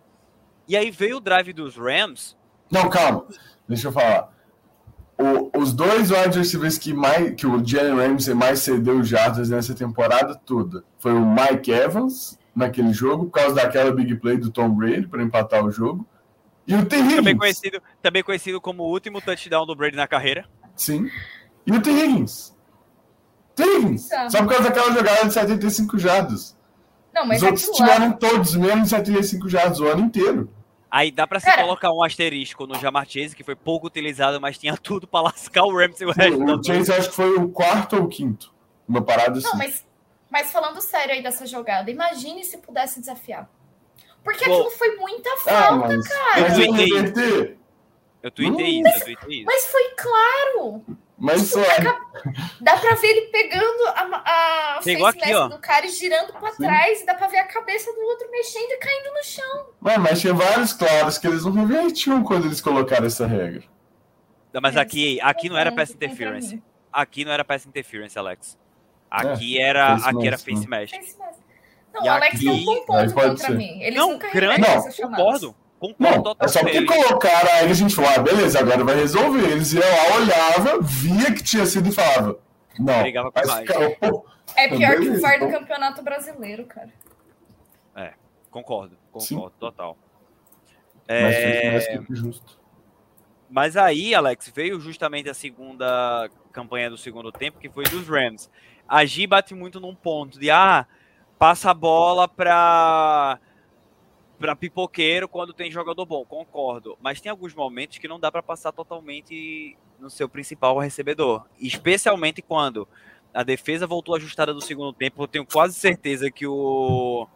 E 0.67 0.77
aí 0.77 0.91
veio 0.91 1.17
o 1.17 1.21
drive 1.21 1.53
dos 1.53 1.75
Rams. 1.75 2.37
Não, 2.69 2.89
calma. 2.89 3.25
Deixa 3.67 3.87
eu 3.87 3.91
falar. 3.91 4.36
O, 5.17 5.59
os 5.59 5.73
dois 5.73 6.11
wide 6.11 6.37
receivers 6.37 6.77
que, 6.77 6.93
mais, 6.93 7.33
que 7.33 7.47
o 7.47 7.65
Jalen 7.65 7.95
Ramsey 7.95 8.35
mais 8.35 8.59
cedeu 8.59 9.03
jardas 9.03 9.49
nessa 9.49 9.73
temporada 9.73 10.35
toda 10.35 10.83
foi 10.99 11.13
o 11.13 11.25
Mike 11.25 11.71
Evans, 11.71 12.37
naquele 12.55 12.93
jogo, 12.93 13.25
por 13.25 13.31
causa 13.31 13.55
daquela 13.55 13.91
big 13.91 14.15
play 14.15 14.37
do 14.37 14.51
Tom 14.51 14.69
Brady 14.69 15.07
para 15.07 15.23
empatar 15.23 15.65
o 15.65 15.71
jogo. 15.71 16.05
E 16.67 16.75
o 16.75 16.85
T. 16.85 16.97
Higgins. 16.97 17.15
Também 17.15 17.37
conhecido, 17.37 17.81
também 18.01 18.23
conhecido 18.23 18.59
como 18.59 18.83
o 18.83 18.91
último 18.91 19.21
touchdown 19.21 19.65
do 19.65 19.75
Brady 19.75 19.95
na 19.95 20.07
carreira. 20.07 20.45
Sim. 20.75 21.09
E 21.65 21.71
o 21.71 21.81
T. 21.81 21.89
Higgins. 21.89 22.53
T. 23.55 23.63
Higgins. 23.63 24.09
Só 24.29 24.39
por 24.39 24.49
causa 24.49 24.63
daquela 24.65 24.91
jogada 24.91 25.25
de 25.25 25.33
75 25.33 25.97
jardas. 25.97 26.57
Não, 27.13 27.25
mas 27.25 27.41
Os 27.41 27.43
outros 27.43 27.69
tiveram 27.69 28.11
todos 28.11 28.55
menos 28.55 28.89
75 28.89 29.49
jardas 29.49 29.79
o 29.79 29.87
ano 29.87 30.03
inteiro. 30.03 30.49
Aí 30.89 31.11
dá 31.11 31.27
pra 31.27 31.39
se 31.39 31.45
Cara, 31.45 31.63
colocar 31.63 31.91
um 31.91 32.01
asterisco 32.01 32.65
no 32.65 32.75
Jamar 32.75 33.05
Chase, 33.07 33.35
que 33.35 33.43
foi 33.43 33.55
pouco 33.55 33.87
utilizado, 33.87 34.39
mas 34.39 34.57
tinha 34.57 34.75
tudo 34.77 35.05
pra 35.05 35.21
lascar 35.21 35.63
o 35.63 35.75
Ramsey 35.75 36.07
o 36.07 36.11
resto. 36.11 36.43
O 36.43 36.63
Chase 36.63 36.93
acho 36.93 37.09
que 37.09 37.15
foi 37.15 37.35
o 37.35 37.49
quarto 37.49 37.97
ou 37.97 38.03
o 38.03 38.07
quinto. 38.07 38.53
Uma 38.87 39.01
parada 39.01 39.37
assim. 39.37 39.47
Não, 39.47 39.57
mas, 39.57 39.85
mas 40.29 40.51
falando 40.51 40.79
sério 40.79 41.13
aí 41.13 41.21
dessa 41.21 41.45
jogada, 41.45 41.91
imagine 41.91 42.43
se 42.43 42.57
pudesse 42.57 42.99
desafiar. 42.99 43.49
Porque 44.23 44.45
Bom, 44.45 44.53
aquilo 44.53 44.71
foi 44.71 44.95
muita 44.95 45.29
ah, 45.29 45.37
falta, 45.37 45.85
ah, 45.85 45.97
mas, 45.97 46.07
cara. 46.07 46.41
Mas 46.41 46.59
eu 46.59 46.73
tuitei, 46.73 47.57
eu 48.23 48.31
tuitei 48.31 48.81
isso, 48.81 48.87
eu 48.87 49.03
tuitei 49.03 49.37
isso. 49.37 49.45
Mas 49.45 49.65
foi 49.65 49.89
claro. 49.95 50.85
Mas 51.17 51.49
só. 51.49 51.59
Dá 52.61 52.77
pra 52.77 52.93
ver 52.95 53.07
ele 53.07 53.21
pegando 53.27 53.87
a, 53.87 54.75
a 54.77 54.81
face 54.83 55.03
aqui, 55.03 55.33
ó. 55.33 55.47
do 55.47 55.57
cara 55.57 55.85
e 55.85 55.89
girando 55.89 56.31
pra 56.33 56.51
Sim. 56.51 56.63
trás, 56.63 57.01
e 57.01 57.05
dá 57.07 57.15
pra 57.15 57.27
ver 57.27 57.39
a 57.39 57.47
cabeça 57.47 57.91
do 57.91 58.01
outro 58.01 58.29
mexendo 58.29 58.69
e 58.69 58.77
caindo 58.77 59.13
no 59.13 59.23
chão. 59.23 59.69
Mas, 59.81 59.97
mas 59.97 60.21
tinha 60.21 60.33
vários 60.33 60.73
claros 60.73 61.17
que 61.17 61.25
eles 61.27 61.43
não 61.43 61.53
revertiam 61.53 62.23
quando 62.23 62.45
eles 62.45 62.61
colocaram 62.61 63.07
essa 63.07 63.25
regra. 63.25 63.63
Não, 64.53 64.61
mas 64.61 64.77
aqui, 64.77 65.19
aqui 65.21 65.49
não 65.49 65.57
era 65.57 65.71
pass 65.71 65.89
interference. 65.89 66.61
Aqui 66.93 67.25
não 67.25 67.31
era 67.31 67.43
pass 67.43 67.65
interference, 67.65 68.17
Alex. 68.17 68.57
Aqui 69.09 69.57
é, 69.57 69.63
era, 69.63 69.95
aqui 69.95 70.27
era 70.27 70.37
face 70.37 70.67
mesh. 70.67 70.91
Não, 71.93 72.03
o 72.03 72.09
Alex 72.09 72.35
aqui... 72.35 72.45
tem 72.45 72.49
um 72.49 72.65
bom 72.65 72.85
ponto 72.85 73.13
contra 73.13 73.37
ser. 73.37 73.55
mim. 73.55 73.81
Eles 73.81 73.97
não, 73.97 74.11
nunca 74.11 74.29
grande, 74.29 74.61
não, 74.61 75.09
concordo. 75.09 75.55
Concordo 75.79 76.23
não, 76.23 76.35
é 76.39 76.47
só 76.47 76.61
porque 76.61 76.85
colocaram 76.85 77.51
aí 77.51 77.69
a 77.69 77.73
gente 77.73 77.93
falou, 77.93 78.09
ah, 78.15 78.19
beleza, 78.19 78.59
agora 78.59 78.83
vai 78.83 78.95
resolver. 78.95 79.51
Eles 79.51 79.73
iam 79.73 79.83
lá, 79.83 80.15
olhava, 80.15 80.81
via 80.81 81.33
que 81.33 81.43
tinha 81.43 81.65
sido 81.65 81.89
e 81.89 81.91
falava. 81.91 82.39
Não. 82.79 83.03
Com 83.11 83.47
mais. 83.47 83.69
É 84.55 84.67
pior 84.69 84.99
que 84.99 85.09
o 85.09 85.21
VAR 85.21 85.39
do 85.39 85.49
Campeonato 85.51 86.01
Brasileiro, 86.01 86.65
cara. 86.65 86.89
É, 87.95 88.13
concordo, 88.49 88.97
concordo, 89.11 89.53
Sim. 89.53 89.59
total. 89.59 89.97
É... 91.07 91.71
Mas, 91.71 91.87
é 91.87 92.01
justo. 92.09 92.59
Mas 93.49 93.77
aí, 93.77 94.13
Alex, 94.13 94.51
veio 94.53 94.79
justamente 94.79 95.29
a 95.29 95.33
segunda 95.33 96.29
campanha 96.51 96.89
do 96.89 96.97
segundo 96.97 97.31
tempo, 97.31 97.59
que 97.59 97.69
foi 97.69 97.83
dos 97.85 98.07
Rams. 98.07 98.49
A 98.87 99.05
G 99.05 99.27
bate 99.27 99.53
muito 99.53 99.79
num 99.79 99.95
ponto 99.95 100.39
de, 100.39 100.49
ah, 100.49 100.85
passa 101.37 101.71
a 101.71 101.73
bola 101.73 102.27
para 102.27 103.39
para 104.39 104.55
pipoqueiro 104.55 105.27
quando 105.27 105.53
tem 105.53 105.71
jogador 105.71 106.05
bom, 106.05 106.23
concordo. 106.25 106.97
Mas 107.01 107.19
tem 107.19 107.29
alguns 107.29 107.53
momentos 107.53 107.97
que 107.97 108.07
não 108.07 108.19
dá 108.19 108.31
para 108.31 108.43
passar 108.43 108.71
totalmente 108.71 109.77
no 109.99 110.09
seu 110.09 110.29
principal 110.29 110.77
recebedor. 110.77 111.45
Especialmente 111.59 112.41
quando 112.41 112.87
A 113.33 113.43
defesa 113.43 113.85
voltou 113.85 114.15
ajustada 114.15 114.53
no 114.53 114.61
segundo 114.61 114.93
tempo. 114.93 115.21
Eu 115.21 115.27
tenho 115.27 115.45
quase 115.45 115.75
certeza 115.75 116.31
que 116.31 116.47
o, 116.47 117.27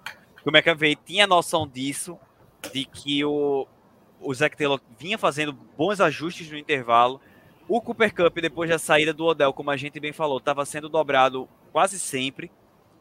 que 0.41 0.49
o 0.49 0.51
McAvey 0.51 0.95
tinha 0.95 1.27
noção 1.27 1.67
disso, 1.67 2.17
de 2.73 2.85
que 2.85 3.23
o, 3.25 3.67
o 4.19 4.33
Zach 4.33 4.55
Taylor 4.55 4.79
vinha 4.97 5.17
fazendo 5.17 5.53
bons 5.53 5.99
ajustes 5.99 6.49
no 6.49 6.57
intervalo. 6.57 7.19
O 7.67 7.79
Cooper 7.81 8.13
Cup, 8.13 8.35
depois 8.39 8.69
da 8.69 8.79
saída 8.79 9.13
do 9.13 9.25
Odell, 9.25 9.53
como 9.53 9.69
a 9.69 9.77
gente 9.77 9.99
bem 9.99 10.11
falou, 10.11 10.37
estava 10.37 10.65
sendo 10.65 10.89
dobrado 10.89 11.47
quase 11.71 11.99
sempre. 11.99 12.51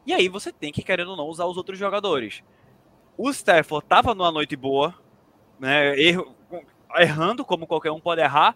E 0.05 0.13
aí 0.13 0.27
você 0.27 0.51
tem 0.51 0.71
que, 0.71 0.83
querendo 0.83 1.11
ou 1.11 1.17
não, 1.17 1.27
usar 1.27 1.45
os 1.45 1.57
outros 1.57 1.77
jogadores. 1.77 2.43
O 3.23 3.29
Stafford 3.29 3.85
estava 3.85 4.15
numa 4.15 4.31
noite 4.31 4.55
boa, 4.55 4.95
né, 5.59 5.95
erro, 5.95 6.35
errando 6.97 7.45
como 7.45 7.67
qualquer 7.67 7.91
um 7.91 7.99
pode 7.99 8.19
errar, 8.19 8.55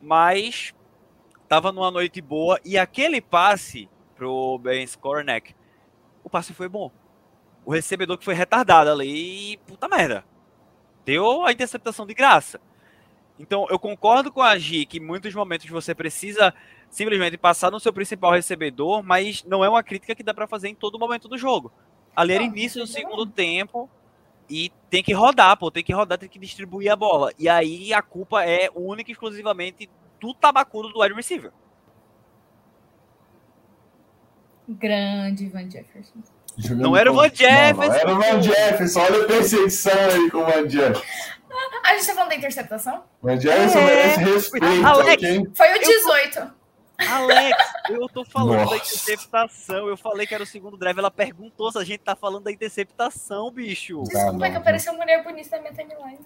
mas 0.00 0.72
estava 1.42 1.70
numa 1.70 1.90
noite 1.90 2.18
boa 2.22 2.58
e 2.64 2.78
aquele 2.78 3.20
passe 3.20 3.86
pro 4.16 4.58
Ben 4.60 4.82
Skornek, 4.82 5.54
o 6.24 6.30
passe 6.30 6.54
foi 6.54 6.70
bom. 6.70 6.90
O 7.66 7.70
recebedor 7.70 8.16
que 8.16 8.24
foi 8.24 8.32
retardado 8.32 8.90
ali, 8.90 9.58
puta 9.66 9.86
merda 9.86 10.24
deu 11.04 11.44
a 11.44 11.52
interceptação 11.52 12.06
de 12.06 12.14
graça. 12.14 12.58
Então, 13.38 13.66
eu 13.68 13.78
concordo 13.78 14.32
com 14.32 14.40
a 14.40 14.56
Gi 14.56 14.86
que 14.86 14.96
em 14.96 15.04
muitos 15.04 15.34
momentos 15.34 15.68
você 15.68 15.94
precisa 15.94 16.54
simplesmente 16.88 17.36
passar 17.36 17.70
no 17.70 17.78
seu 17.78 17.92
principal 17.92 18.32
recebedor, 18.32 19.02
mas 19.02 19.44
não 19.44 19.62
é 19.62 19.68
uma 19.68 19.82
crítica 19.82 20.14
que 20.14 20.22
dá 20.22 20.32
para 20.32 20.48
fazer 20.48 20.68
em 20.68 20.74
todo 20.74 20.98
momento 20.98 21.28
do 21.28 21.36
jogo. 21.36 21.70
Ali 22.16 22.32
era 22.32 22.42
início 22.42 22.80
do 22.80 22.86
segundo 22.86 23.26
tempo 23.26 23.88
e 24.48 24.72
tem 24.88 25.02
que 25.02 25.12
rodar, 25.12 25.56
pô, 25.56 25.70
tem 25.70 25.84
que 25.84 25.92
rodar, 25.92 26.18
tem 26.18 26.28
que 26.28 26.38
distribuir 26.38 26.90
a 26.90 26.96
bola. 26.96 27.32
E 27.38 27.48
aí 27.48 27.92
a 27.92 28.00
culpa 28.00 28.44
é 28.44 28.70
única 28.74 29.10
e 29.10 29.12
exclusivamente 29.12 29.88
do 30.20 30.34
tabacudo 30.34 30.88
do 30.90 31.00
wide 31.00 31.14
receiver. 31.14 31.52
Grande 34.68 35.48
Van 35.48 35.70
Jefferson. 35.70 36.22
Jogando 36.56 36.82
não 36.82 36.96
era 36.96 37.10
o 37.10 37.14
Van 37.14 37.28
Jefferson. 37.28 37.86
Não, 37.86 37.94
era 37.94 38.12
o 38.12 38.16
Van 38.16 38.42
Jefferson. 38.42 39.00
Olha 39.00 39.22
a 39.22 39.26
perseguição 39.26 39.92
aí 39.92 40.30
com 40.30 40.38
o 40.38 40.44
Van 40.44 40.68
Jefferson. 40.68 41.02
A 41.84 41.94
gente 41.94 42.06
tá 42.06 42.14
falando 42.14 42.28
da 42.28 42.36
interceptação? 42.36 43.04
Van 43.22 43.40
Jefferson 43.40 43.78
é. 43.78 43.84
merece 43.84 44.20
respeito. 44.20 44.86
Alex, 44.86 45.14
okay? 45.14 45.42
Foi 45.54 45.74
o 45.74 45.78
18. 45.80 46.38
Eu... 46.38 46.57
Alex, 46.98 47.56
eu 47.90 48.08
tô 48.08 48.24
falando 48.24 48.58
Nossa. 48.58 48.70
da 48.70 48.76
interceptação. 48.76 49.86
Eu 49.88 49.96
falei 49.96 50.26
que 50.26 50.34
era 50.34 50.42
o 50.42 50.46
segundo 50.46 50.76
drive. 50.76 50.98
Ela 50.98 51.10
perguntou 51.10 51.70
se 51.70 51.78
a 51.78 51.84
gente 51.84 52.00
tá 52.00 52.16
falando 52.16 52.44
da 52.44 52.52
interceptação, 52.52 53.50
bicho. 53.50 54.02
Desculpa, 54.02 54.44
ah, 54.44 54.48
é 54.48 54.50
que 54.50 54.56
apareceu 54.56 54.92
mulher 54.94 55.22
bonita 55.22 55.56
na 55.56 55.62
minha 55.62 55.74
timeline. 55.74 56.18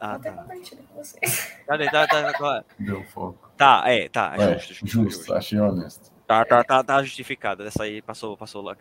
Ah, 0.00 0.12
Vou 0.12 0.20
tá. 0.20 0.32
compartilhar 0.32 0.82
com 0.82 1.02
vocês. 1.02 1.56
Cadê? 1.66 1.90
Tá, 1.90 2.06
tá, 2.06 2.32
tá. 2.32 2.64
Deu 2.78 3.02
foco. 3.04 3.50
Tá, 3.56 3.82
é, 3.86 4.08
tá. 4.08 4.34
É, 4.38 4.58
justo, 4.58 4.74
justo, 4.74 5.02
justo, 5.02 5.34
achei 5.34 5.58
honesto. 5.58 6.12
Tá, 6.26 6.44
tá, 6.44 6.64
tá, 6.64 6.84
tá 6.84 7.02
justificada. 7.02 7.66
Essa 7.66 7.82
aí 7.82 8.00
passou, 8.00 8.36
passou 8.36 8.62
lá. 8.62 8.76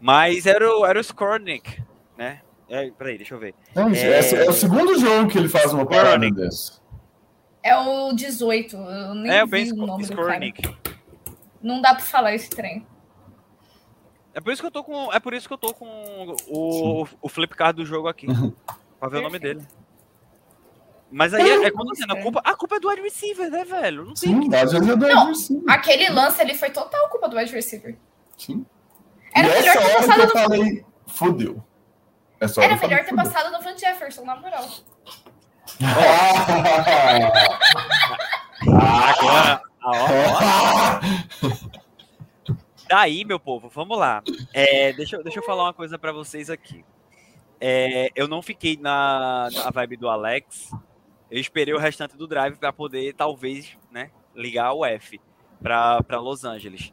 Mas 0.00 0.46
era 0.46 0.68
o, 0.68 0.86
era 0.86 0.98
o 0.98 1.02
Skornik, 1.02 1.82
né? 2.16 2.40
É, 2.68 2.90
peraí, 2.90 3.18
deixa 3.18 3.34
eu 3.34 3.38
ver. 3.38 3.54
Não, 3.74 3.90
é... 3.90 4.18
é... 4.18 4.48
o 4.48 4.52
segundo 4.52 4.98
jogo 4.98 5.28
que 5.28 5.38
ele 5.38 5.48
faz 5.48 5.72
uma 5.72 5.86
parada 5.86 6.30
dessa. 6.30 6.81
É 7.62 7.76
o 7.76 8.12
18. 8.12 8.76
Eu 8.76 9.14
nem 9.14 9.32
é, 9.32 9.46
vi 9.46 9.72
o 9.72 9.76
nome 9.76 10.02
Skornik. 10.02 10.62
do 10.62 10.68
cara. 10.68 10.96
Não 11.62 11.80
dá 11.80 11.94
pra 11.94 12.02
falar 12.02 12.34
esse 12.34 12.50
trem. 12.50 12.86
É 14.34 14.40
por 14.40 14.52
isso 14.52 14.62
que 14.62 14.66
eu 14.66 14.70
tô 14.70 14.82
com. 14.82 15.12
É 15.12 15.20
por 15.20 15.34
isso 15.34 15.46
que 15.46 15.54
eu 15.54 15.58
tô 15.58 15.72
com 15.74 16.34
o, 16.48 17.06
o 17.20 17.28
flip 17.28 17.54
card 17.54 17.76
do 17.76 17.86
jogo 17.86 18.08
aqui. 18.08 18.26
pra 18.98 19.08
ver 19.08 19.18
Perfeito. 19.18 19.18
o 19.18 19.22
nome 19.22 19.38
dele. 19.38 19.66
Mas 21.10 21.34
aí 21.34 21.48
é, 21.48 21.64
é 21.66 21.70
quando 21.70 21.92
assim, 21.92 22.04
a 22.08 22.22
culpa, 22.22 22.40
a 22.42 22.56
culpa 22.56 22.76
é 22.76 22.80
do 22.80 22.88
wide 22.88 23.02
receiver, 23.02 23.50
né, 23.50 23.64
velho? 23.64 24.06
Não 24.06 24.14
tem 24.14 24.32
Sim, 24.32 24.48
que... 24.48 24.56
às 24.56 24.72
vezes 24.72 24.88
é 24.88 24.96
do 24.96 25.04
wide 25.04 25.26
receiver. 25.26 25.64
Aquele 25.68 26.08
lance 26.08 26.40
ali 26.40 26.56
foi 26.56 26.70
total 26.70 27.08
culpa 27.10 27.28
do 27.28 27.36
wide 27.36 27.52
receiver. 27.52 27.98
Sim. 28.38 28.64
Era 29.34 29.48
e 29.48 29.52
melhor 29.52 29.76
ter 29.76 29.94
passado 29.94 30.22
no... 30.22 30.30
falei, 30.30 30.84
fodeu. 31.06 31.64
Era 32.40 32.76
melhor 32.76 33.04
ter 33.04 33.14
passado 33.14 33.52
no 33.52 33.62
Van 33.62 33.76
Jefferson, 33.76 34.24
na 34.24 34.36
moral. 34.36 34.66
Agora, 39.02 39.62
Daí, 42.88 43.24
meu 43.24 43.40
povo, 43.40 43.68
vamos 43.68 43.98
lá. 43.98 44.22
É, 44.52 44.92
deixa, 44.92 45.22
deixa 45.22 45.38
eu 45.38 45.44
falar 45.44 45.64
uma 45.64 45.72
coisa 45.72 45.98
para 45.98 46.12
vocês 46.12 46.50
aqui. 46.50 46.84
É, 47.60 48.10
eu 48.14 48.28
não 48.28 48.42
fiquei 48.42 48.76
na, 48.76 49.48
na 49.52 49.70
vibe 49.70 49.96
do 49.96 50.08
Alex, 50.08 50.70
eu 51.30 51.40
esperei 51.40 51.72
o 51.72 51.78
restante 51.78 52.16
do 52.16 52.26
drive 52.26 52.56
para 52.56 52.72
poder, 52.72 53.14
talvez, 53.14 53.78
né, 53.90 54.10
ligar 54.34 54.72
o 54.72 54.84
F 54.84 55.20
para 55.62 56.20
Los 56.20 56.44
Angeles. 56.44 56.92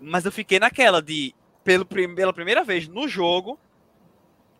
Mas 0.00 0.24
eu 0.24 0.32
fiquei 0.32 0.58
naquela 0.58 1.00
de, 1.02 1.34
pelo, 1.62 1.84
pela 1.84 2.32
primeira 2.32 2.64
vez 2.64 2.88
no 2.88 3.06
jogo, 3.06 3.58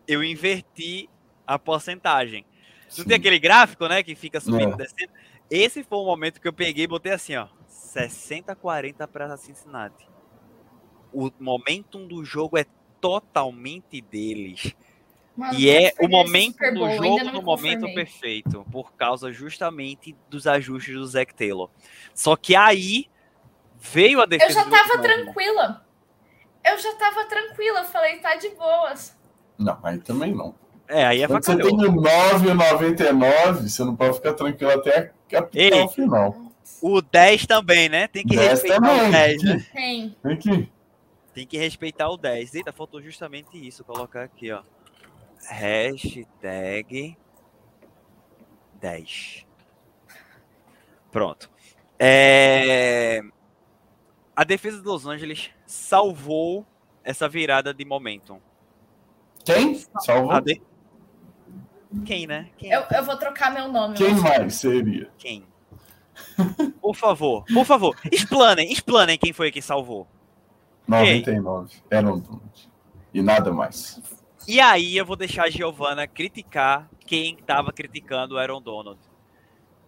eu 0.07 0.23
inverti 0.23 1.09
a 1.45 1.59
porcentagem. 1.59 2.45
Não 2.97 3.05
tem 3.05 3.17
aquele 3.17 3.39
gráfico, 3.39 3.87
né, 3.87 4.01
que 4.03 4.15
fica 4.15 4.39
subindo 4.39 4.73
e 4.73 4.77
descendo? 4.77 5.11
Esse 5.49 5.83
foi 5.83 5.97
o 5.97 6.05
momento 6.05 6.39
que 6.39 6.47
eu 6.47 6.53
peguei 6.53 6.83
e 6.83 6.87
botei 6.87 7.11
assim, 7.11 7.35
ó, 7.35 7.47
60-40 7.69 9.07
para 9.07 9.35
Cincinnati. 9.37 10.07
O 11.11 11.31
momentum 11.39 12.07
do 12.07 12.23
jogo 12.23 12.57
é 12.57 12.65
totalmente 13.01 14.01
deles. 14.01 14.75
Mano, 15.35 15.57
e 15.57 15.69
é 15.69 15.93
o 15.99 16.07
momento 16.07 16.57
do 16.73 16.91
jogo 16.91 17.31
no 17.31 17.41
momento 17.41 17.85
perfeito, 17.93 18.65
por 18.71 18.93
causa 18.93 19.31
justamente 19.31 20.15
dos 20.29 20.45
ajustes 20.45 20.93
do 20.93 21.07
Zac 21.07 21.33
Taylor. 21.33 21.69
Só 22.13 22.35
que 22.35 22.55
aí 22.55 23.09
veio 23.79 24.21
a 24.21 24.25
defesa. 24.25 24.59
Eu 24.59 24.65
já 24.65 24.69
tava 24.69 25.01
tranquila. 25.01 25.85
Eu 26.65 26.77
já 26.77 26.93
tava 26.95 27.25
tranquila, 27.25 27.85
falei, 27.85 28.19
tá 28.19 28.35
de 28.35 28.49
boas. 28.49 29.17
Não, 29.57 29.79
aí 29.81 29.97
também 29.99 30.35
não. 30.35 30.53
É, 30.89 31.05
aí 31.05 31.21
é 31.21 31.27
Quando 31.27 31.45
você 31.45 31.55
tem 31.55 31.85
o 31.85 31.93
9,99, 31.93 33.69
você 33.69 33.83
não 33.83 33.95
pode 33.95 34.15
ficar 34.15 34.33
tranquilo 34.33 34.71
até, 34.71 35.11
até 35.33 35.83
o 35.83 35.87
final. 35.87 36.35
O 36.81 37.01
10 37.01 37.45
também, 37.45 37.87
né? 37.87 38.07
Tem 38.07 38.25
que 38.25 38.35
respeitar 38.35 38.81
também. 38.81 39.07
o 39.07 39.11
10, 39.11 39.43
né? 39.43 39.65
Tem. 39.73 40.17
Tem 40.21 40.37
que. 40.37 40.71
Tem 41.33 41.47
que 41.47 41.57
respeitar 41.57 42.09
o 42.09 42.17
10. 42.17 42.55
Eita, 42.55 42.73
faltou 42.73 43.01
justamente 43.01 43.55
isso. 43.55 43.83
Colocar 43.83 44.23
aqui, 44.23 44.51
ó 44.51 44.61
hashtag 45.47 47.17
10. 48.79 49.45
Pronto. 51.11 51.49
É... 51.97 53.21
A 54.35 54.43
defesa 54.43 54.79
de 54.79 54.85
Los 54.85 55.05
Angeles 55.05 55.49
salvou 55.65 56.65
essa 57.03 57.27
virada 57.27 57.73
de 57.73 57.83
momentum. 57.83 58.39
Quem? 59.43 59.75
Salvou? 59.99 60.39
De... 60.41 60.61
Quem, 62.05 62.27
né? 62.27 62.49
Quem? 62.57 62.71
Eu, 62.71 62.83
eu 62.91 63.03
vou 63.03 63.17
trocar 63.17 63.51
meu 63.51 63.67
nome. 63.67 63.95
Quem 63.95 64.13
mais 64.15 64.55
seria? 64.55 65.09
Quem? 65.17 65.45
Por 66.81 66.95
favor, 66.95 67.45
por 67.53 67.65
favor, 67.65 67.97
explanem, 68.11 68.71
explanem 68.71 69.17
quem 69.17 69.33
foi 69.33 69.51
que 69.51 69.61
salvou. 69.61 70.07
99. 70.87 71.77
Era 71.89 72.11
um 72.11 72.21
E 73.13 73.21
nada 73.21 73.51
mais. 73.51 74.01
E 74.47 74.59
aí 74.59 74.97
eu 74.97 75.05
vou 75.05 75.15
deixar 75.15 75.43
a 75.45 75.49
Giovana 75.49 76.07
criticar 76.07 76.89
quem 77.05 77.35
estava 77.35 77.71
criticando 77.71 78.35
o 78.35 78.37
Aaron 78.37 78.61
Donald. 78.61 78.99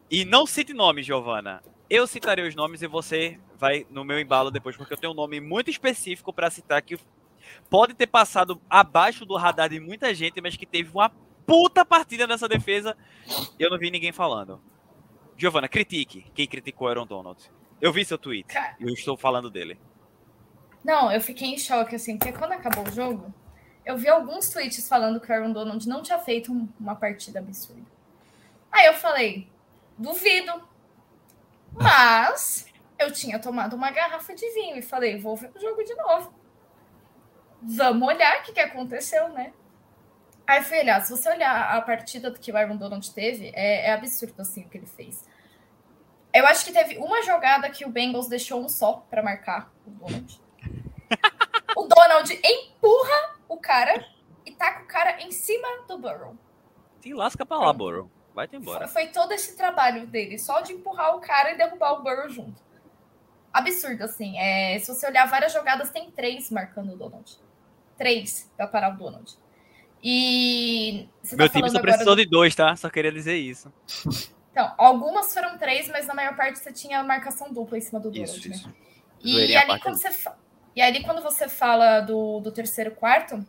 E 0.09 0.23
não 0.25 0.45
cite 0.45 0.73
nomes, 0.73 1.05
Giovana. 1.05 1.63
Eu 1.89 2.05
citarei 2.05 2.47
os 2.47 2.55
nomes 2.55 2.81
e 2.81 2.87
você 2.87 3.39
vai 3.57 3.85
no 3.89 4.03
meu 4.03 4.19
embalo 4.19 4.51
depois, 4.51 4.77
porque 4.77 4.93
eu 4.93 4.97
tenho 4.97 5.13
um 5.13 5.15
nome 5.15 5.39
muito 5.39 5.69
específico 5.69 6.31
para 6.31 6.49
citar 6.49 6.81
que 6.81 6.97
pode 7.69 7.93
ter 7.93 8.07
passado 8.07 8.61
abaixo 8.69 9.25
do 9.25 9.35
radar 9.35 9.69
de 9.69 9.79
muita 9.79 10.13
gente, 10.13 10.39
mas 10.41 10.55
que 10.55 10.65
teve 10.65 10.91
uma 10.93 11.11
puta 11.51 11.83
partida 11.83 12.25
nessa 12.25 12.47
defesa. 12.47 12.95
Eu 13.59 13.69
não 13.69 13.77
vi 13.77 13.91
ninguém 13.91 14.13
falando. 14.13 14.61
Giovana, 15.35 15.67
critique 15.67 16.31
quem 16.33 16.47
criticou 16.47 16.87
Aaron 16.87 17.05
Donald. 17.05 17.51
Eu 17.81 17.91
vi 17.91 18.05
seu 18.05 18.17
tweet. 18.17 18.47
e 18.79 18.83
eu 18.83 18.93
estou 18.93 19.17
falando 19.17 19.49
dele. 19.49 19.77
Não, 20.81 21.11
eu 21.11 21.19
fiquei 21.19 21.49
em 21.49 21.57
choque, 21.57 21.95
assim, 21.95 22.17
porque 22.17 22.31
quando 22.31 22.53
acabou 22.53 22.87
o 22.87 22.91
jogo, 22.91 23.33
eu 23.85 23.97
vi 23.97 24.07
alguns 24.07 24.49
tweets 24.49 24.87
falando 24.87 25.19
que 25.19 25.29
o 25.29 25.35
Aaron 25.35 25.51
Donald 25.51 25.89
não 25.89 26.01
tinha 26.01 26.17
feito 26.19 26.53
uma 26.79 26.95
partida 26.95 27.39
absurda. 27.39 27.85
Aí 28.71 28.85
eu 28.85 28.93
falei, 28.93 29.49
duvido. 29.97 30.53
Mas 31.73 32.65
eu 32.97 33.11
tinha 33.11 33.39
tomado 33.39 33.75
uma 33.75 33.91
garrafa 33.91 34.33
de 34.33 34.49
vinho 34.53 34.77
e 34.77 34.81
falei, 34.81 35.19
vou 35.19 35.35
ver 35.35 35.51
o 35.53 35.59
jogo 35.59 35.83
de 35.83 35.95
novo. 35.95 36.33
Vamos 37.61 38.07
olhar 38.07 38.39
o 38.39 38.43
que, 38.43 38.53
que 38.53 38.59
aconteceu, 38.59 39.27
né? 39.29 39.51
Aí 40.51 40.81
olhar, 40.81 41.01
se 41.01 41.09
você 41.09 41.29
olhar 41.29 41.77
a 41.77 41.81
partida 41.81 42.29
que 42.29 42.51
o 42.51 42.57
Aaron 42.57 42.75
Donald 42.75 43.09
teve, 43.13 43.53
é, 43.55 43.87
é 43.87 43.93
absurdo 43.93 44.41
assim 44.41 44.63
o 44.65 44.69
que 44.69 44.79
ele 44.79 44.85
fez. 44.85 45.25
Eu 46.33 46.45
acho 46.45 46.65
que 46.65 46.73
teve 46.73 46.97
uma 46.97 47.23
jogada 47.23 47.69
que 47.69 47.85
o 47.85 47.89
Bengals 47.89 48.27
deixou 48.27 48.61
um 48.61 48.67
só 48.67 49.05
para 49.09 49.23
marcar 49.23 49.71
o 49.87 49.91
Donald. 49.91 50.41
o 51.77 51.87
Donald 51.87 52.41
empurra 52.43 53.39
o 53.47 53.55
cara 53.55 54.05
e 54.45 54.51
taca 54.51 54.79
tá 54.79 54.83
o 54.83 54.87
cara 54.87 55.21
em 55.21 55.31
cima 55.31 55.85
do 55.87 55.97
Burrow. 55.97 56.35
Se 56.99 57.13
lasca 57.13 57.45
pra 57.45 57.57
lá, 57.57 57.71
Burrow. 57.71 58.11
Vai-te 58.35 58.57
embora. 58.57 58.89
Foi 58.89 59.07
todo 59.07 59.31
esse 59.31 59.55
trabalho 59.55 60.05
dele, 60.05 60.37
só 60.37 60.59
de 60.59 60.73
empurrar 60.73 61.15
o 61.15 61.21
cara 61.21 61.53
e 61.53 61.57
derrubar 61.57 61.93
o 61.93 62.03
Burrow 62.03 62.27
junto. 62.27 62.61
absurdo, 63.53 64.03
assim. 64.03 64.37
É, 64.37 64.77
se 64.79 64.93
você 64.93 65.07
olhar 65.07 65.29
várias 65.29 65.53
jogadas, 65.53 65.91
tem 65.91 66.11
três 66.11 66.51
marcando 66.51 66.91
o 66.91 66.97
Donald. 66.97 67.39
Três 67.97 68.51
para 68.57 68.67
parar 68.67 68.93
o 68.95 68.97
Donald. 68.97 69.39
E. 70.03 71.07
Meu 71.33 71.47
tá 71.47 71.53
time 71.53 71.69
só 71.69 71.79
precisou 71.79 72.15
do... 72.15 72.23
de 72.23 72.29
dois, 72.29 72.55
tá? 72.55 72.75
Só 72.75 72.89
queria 72.89 73.11
dizer 73.11 73.35
isso. 73.35 73.71
Então, 74.51 74.69
algumas 74.77 75.33
foram 75.33 75.57
três, 75.57 75.87
mas 75.87 76.05
na 76.05 76.13
maior 76.13 76.35
parte 76.35 76.59
você 76.59 76.73
tinha 76.73 77.01
marcação 77.03 77.53
dupla 77.53 77.77
em 77.77 77.81
cima 77.81 78.01
do 78.01 78.11
Donald. 78.11 78.37
Isso, 78.37 78.49
né? 78.49 78.55
isso. 78.55 78.73
E 79.23 79.55
ali, 79.55 79.79
quando 79.79 79.95
você 79.95 80.11
fa... 80.11 80.35
e 80.75 80.81
ali, 80.81 81.01
quando 81.03 81.21
você 81.21 81.47
fala 81.47 82.01
do, 82.01 82.41
do 82.41 82.51
terceiro 82.51 82.91
quarto, 82.91 83.45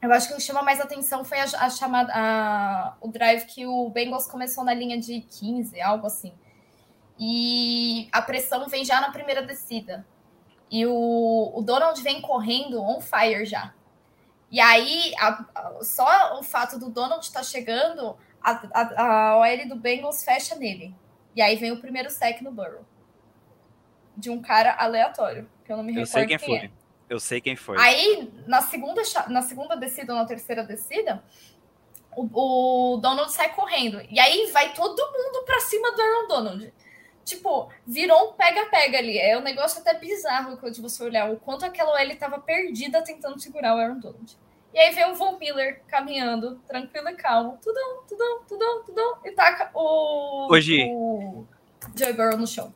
eu 0.00 0.12
acho 0.12 0.28
que 0.28 0.34
o 0.34 0.36
que 0.36 0.42
chama 0.42 0.62
mais 0.62 0.80
atenção 0.80 1.24
foi 1.24 1.38
a, 1.40 1.44
a 1.44 1.70
chamada, 1.70 2.12
a, 2.14 2.96
o 3.00 3.08
drive 3.08 3.44
que 3.44 3.66
o 3.66 3.90
Bengals 3.90 4.26
começou 4.26 4.64
na 4.64 4.72
linha 4.72 4.98
de 4.98 5.20
15, 5.20 5.80
algo 5.82 6.06
assim. 6.06 6.32
E 7.18 8.08
a 8.12 8.22
pressão 8.22 8.68
vem 8.68 8.84
já 8.84 9.00
na 9.00 9.10
primeira 9.10 9.42
descida. 9.42 10.06
E 10.70 10.86
o, 10.86 11.52
o 11.54 11.62
Donald 11.62 12.00
vem 12.02 12.20
correndo 12.20 12.80
on 12.80 13.00
fire 13.00 13.44
já. 13.44 13.74
E 14.50 14.60
aí, 14.60 15.12
a, 15.18 15.44
a, 15.54 15.84
só 15.84 16.38
o 16.38 16.42
fato 16.42 16.78
do 16.78 16.88
Donald 16.90 17.24
estar 17.24 17.40
tá 17.40 17.44
chegando, 17.44 18.16
a, 18.42 18.62
a, 18.72 19.02
a 19.02 19.38
OL 19.38 19.68
do 19.68 19.76
Bengals 19.76 20.24
fecha 20.24 20.54
nele. 20.54 20.94
E 21.36 21.42
aí 21.42 21.56
vem 21.56 21.72
o 21.72 21.80
primeiro 21.80 22.10
sec 22.10 22.40
no 22.40 22.50
Burrow. 22.50 22.84
De 24.16 24.30
um 24.30 24.40
cara 24.40 24.74
aleatório, 24.78 25.48
que 25.64 25.72
eu 25.72 25.76
não 25.76 25.84
me 25.84 25.92
eu 25.92 26.04
recordo 26.04 26.12
sei 26.12 26.26
quem, 26.26 26.38
quem 26.38 26.46
foi. 26.46 26.66
É. 26.66 26.70
Eu 27.08 27.20
sei 27.20 27.40
quem 27.40 27.56
foi. 27.56 27.78
Aí, 27.78 28.32
na 28.46 28.60
segunda, 28.60 29.02
na 29.28 29.42
segunda 29.42 29.76
descida 29.76 30.12
ou 30.12 30.18
na 30.18 30.26
terceira 30.26 30.62
descida, 30.64 31.22
o, 32.14 32.94
o 32.94 32.96
Donald 32.98 33.32
sai 33.32 33.54
correndo. 33.54 34.00
E 34.10 34.18
aí 34.18 34.50
vai 34.52 34.74
todo 34.74 34.98
mundo 34.98 35.44
pra 35.44 35.60
cima 35.60 35.92
do 35.92 36.02
Aaron 36.02 36.28
Donald. 36.28 36.74
Tipo, 37.28 37.68
virou 37.86 38.30
um 38.30 38.32
pega-pega 38.32 38.96
ali. 38.96 39.18
É 39.18 39.36
um 39.36 39.42
negócio 39.42 39.82
até 39.82 39.92
bizarro 39.92 40.56
quando 40.56 40.80
você 40.80 41.04
olhar 41.04 41.30
o 41.30 41.36
quanto 41.36 41.66
aquela 41.66 41.92
OL 41.92 42.10
estava 42.10 42.38
perdida 42.38 43.04
tentando 43.04 43.38
segurar 43.38 43.76
o 43.76 43.78
Aaron 43.78 43.98
Donald. 43.98 44.34
E 44.72 44.78
aí 44.78 44.94
vem 44.94 45.10
o 45.10 45.14
Von 45.14 45.36
Miller 45.38 45.82
caminhando, 45.88 46.58
tranquilo 46.66 47.10
e 47.10 47.14
calmo. 47.16 47.58
Tudão, 47.62 48.02
tudão, 48.08 48.40
tudão, 48.48 48.82
tudão. 48.82 49.18
E 49.26 49.30
taca 49.32 49.70
o, 49.74 50.50
Hoje, 50.50 50.86
o 50.90 51.46
Joe 51.94 52.14
Burrow 52.14 52.38
no 52.38 52.46
chão. 52.46 52.72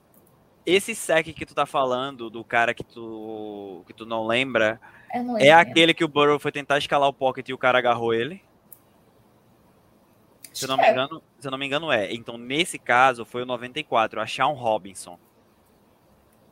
Esse 0.67 0.95
sec 0.95 1.33
que 1.33 1.47
tu 1.47 1.55
tá 1.55 1.65
falando, 1.65 2.29
do 2.29 2.45
cara 2.45 2.75
que 2.75 2.85
tu, 2.85 3.83
que 3.87 3.95
tu 3.95 4.05
não 4.05 4.27
lembra, 4.27 4.79
não 5.15 5.39
é 5.39 5.51
aquele 5.51 5.95
que 5.95 6.05
o 6.05 6.09
Burrow 6.09 6.39
foi 6.39 6.53
tentar 6.53 6.77
escalar 6.77 7.09
o 7.09 7.15
pocket 7.15 7.49
e 7.49 7.55
o 7.55 7.59
cara 7.59 7.79
agarrou 7.79 8.13
ele? 8.13 8.43
Se 10.53 10.65
eu 10.65 10.69
não 10.69 10.77
me 10.77 10.85
é. 10.85 10.91
engano, 10.91 11.23
se 11.39 11.47
eu 11.47 11.51
não 11.51 11.59
me 11.59 11.67
engano 11.67 11.93
é. 11.93 12.13
Então, 12.13 12.37
nesse 12.37 12.79
caso, 12.79 13.25
foi 13.25 13.43
o 13.43 13.47
94, 13.47 14.21
a 14.21 14.27
Sean 14.27 14.53
Robinson. 14.53 15.19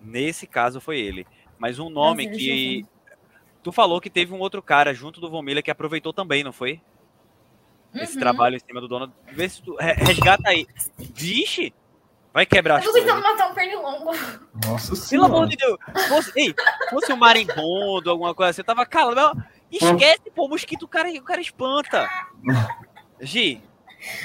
Nesse 0.00 0.46
caso 0.46 0.80
foi 0.80 0.98
ele. 0.98 1.26
Mas 1.58 1.78
um 1.78 1.90
nome 1.90 2.26
Nossa, 2.26 2.38
que. 2.38 2.86
Tu 3.62 3.70
falou 3.70 4.00
que 4.00 4.08
teve 4.08 4.32
um 4.32 4.38
outro 4.38 4.62
cara 4.62 4.94
junto 4.94 5.20
do 5.20 5.28
Von 5.28 5.42
Miller 5.42 5.62
que 5.62 5.70
aproveitou 5.70 6.12
também, 6.12 6.42
não 6.42 6.52
foi? 6.52 6.80
Esse 7.94 8.14
uhum. 8.14 8.20
trabalho 8.20 8.56
em 8.56 8.60
cima 8.60 8.80
do 8.80 8.88
dono. 8.88 9.12
Vê 9.32 9.48
se 9.48 9.62
tu. 9.62 9.76
Resgata 9.76 10.48
aí. 10.48 10.66
Vixe! 10.96 11.74
Vai 12.32 12.46
quebrar 12.46 12.78
Eu 12.78 12.92
tô 12.92 12.92
tentando 12.92 13.20
matar 13.20 13.50
um 13.50 13.54
pernilongo. 13.54 14.12
Nossa 14.64 14.94
senhora. 14.94 15.28
Pelo 15.28 15.38
amor 15.38 15.48
de 15.48 15.56
Deus. 15.56 15.76
Fosse, 16.08 16.32
ei, 16.36 16.54
fosse 16.88 17.12
um 17.12 17.16
marimbondo, 17.16 18.08
alguma 18.08 18.34
coisa 18.34 18.50
assim, 18.50 18.60
eu 18.60 18.64
tava 18.64 18.86
calado. 18.86 19.42
Esquece, 19.70 20.30
pô, 20.34 20.46
o 20.46 20.48
mosquito 20.48 20.84
o 20.84 20.88
cara, 20.88 21.10
o 21.10 21.22
cara 21.22 21.40
espanta. 21.40 22.08
Gi, 23.20 23.60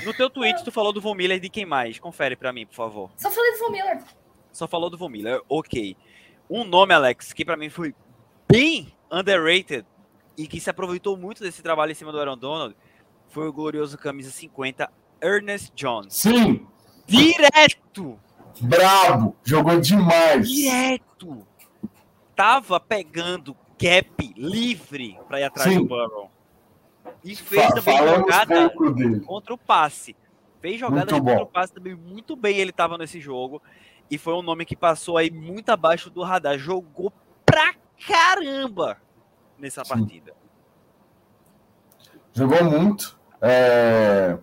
no 0.06 0.14
teu 0.14 0.30
tweet, 0.30 0.64
tu 0.64 0.72
falou 0.72 0.94
do 0.94 1.02
Von 1.02 1.16
Miller 1.16 1.40
de 1.40 1.50
quem 1.50 1.66
mais? 1.66 2.00
Confere 2.00 2.36
para 2.36 2.54
mim, 2.54 2.66
por 2.66 2.76
favor. 2.76 3.12
Só 3.18 3.32
falei 3.32 3.52
do 3.52 3.60
Von 3.60 3.70
Miller. 3.72 4.04
Só 4.52 4.68
falou 4.68 4.90
do 4.90 4.98
Von 4.98 5.10
Miller, 5.10 5.42
ok. 5.50 5.98
Um 6.50 6.64
nome, 6.64 6.94
Alex, 6.94 7.34
que 7.34 7.44
para 7.44 7.58
mim 7.58 7.70
foi 7.70 7.94
bem 8.48 8.94
underrated 9.12 9.86
e 10.38 10.48
que 10.48 10.60
se 10.60 10.70
aproveitou 10.70 11.18
muito 11.18 11.42
desse 11.42 11.62
trabalho 11.62 11.92
em 11.92 11.96
cima 11.96 12.12
do 12.12 12.20
Aaron 12.20 12.38
Donald 12.38 12.76
foi 13.30 13.48
o 13.48 13.54
glorioso 13.54 13.98
camisa 13.98 14.32
50, 14.32 14.90
Ernest 15.22 15.74
Jones. 15.76 16.14
Sim! 16.14 16.66
Direto! 17.06 18.20
Brabo! 18.62 19.36
Jogou 19.44 19.80
demais! 19.80 20.48
Direto! 20.48 21.46
Tava 22.36 22.80
pegando 22.80 23.56
gap 23.80 24.34
livre 24.38 25.18
para 25.28 25.40
ir 25.40 25.44
atrás 25.44 25.70
Sim. 25.70 25.80
do 25.80 25.86
Burrow. 25.86 26.32
E 27.24 27.36
fez 27.36 27.66
Fa 27.66 27.74
também 27.74 27.98
jogada 27.98 28.70
contra 29.26 29.54
o 29.54 29.58
passe. 29.58 30.16
Fez 30.62 30.80
jogada 30.80 31.12
contra 31.12 31.44
o 31.44 31.48
passe 31.48 31.74
também 31.74 31.96
muito 31.96 32.36
bem. 32.36 32.58
Ele 32.58 32.70
estava 32.70 32.98
nesse 32.98 33.20
jogo. 33.20 33.62
E 34.10 34.18
foi 34.18 34.34
um 34.34 34.42
nome 34.42 34.66
que 34.66 34.76
passou 34.76 35.18
aí 35.18 35.32
muito 35.32 35.70
abaixo 35.70 36.10
do 36.10 36.22
radar. 36.22 36.58
Jogou 36.58 37.12
pra 37.46 37.74
caramba 38.08 38.98
nessa 39.58 39.84
Sim. 39.84 39.90
partida. 39.90 40.34
Jogou 42.34 42.64
muito. 42.64 43.18
É... 43.42 44.38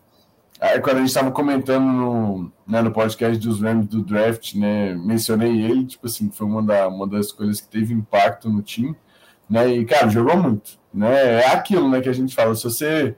Aí, 0.60 0.80
quando 0.80 0.96
a 0.96 1.00
gente 1.00 1.08
estava 1.08 1.32
comentando 1.32 1.84
no, 1.84 2.52
né, 2.64 2.80
no 2.82 2.92
podcast 2.92 3.36
dos 3.36 3.60
Rams 3.60 3.86
do 3.88 4.00
draft, 4.00 4.54
né, 4.54 4.94
mencionei 4.94 5.60
ele, 5.60 5.84
tipo 5.84 6.06
assim, 6.06 6.30
foi 6.30 6.46
uma, 6.46 6.62
da, 6.62 6.86
uma 6.86 7.04
das 7.04 7.26
escolhas 7.26 7.60
que 7.60 7.66
teve 7.68 7.92
impacto 7.92 8.48
no 8.48 8.62
time. 8.62 8.96
Né? 9.50 9.68
E, 9.74 9.84
cara, 9.84 10.08
jogou 10.08 10.36
muito. 10.36 10.78
Né? 10.93 11.43
É 11.43 11.47
aquilo 11.49 11.88
né, 11.88 12.01
que 12.01 12.09
a 12.09 12.12
gente 12.12 12.34
fala. 12.34 12.55
Se 12.55 12.64
você. 12.64 13.16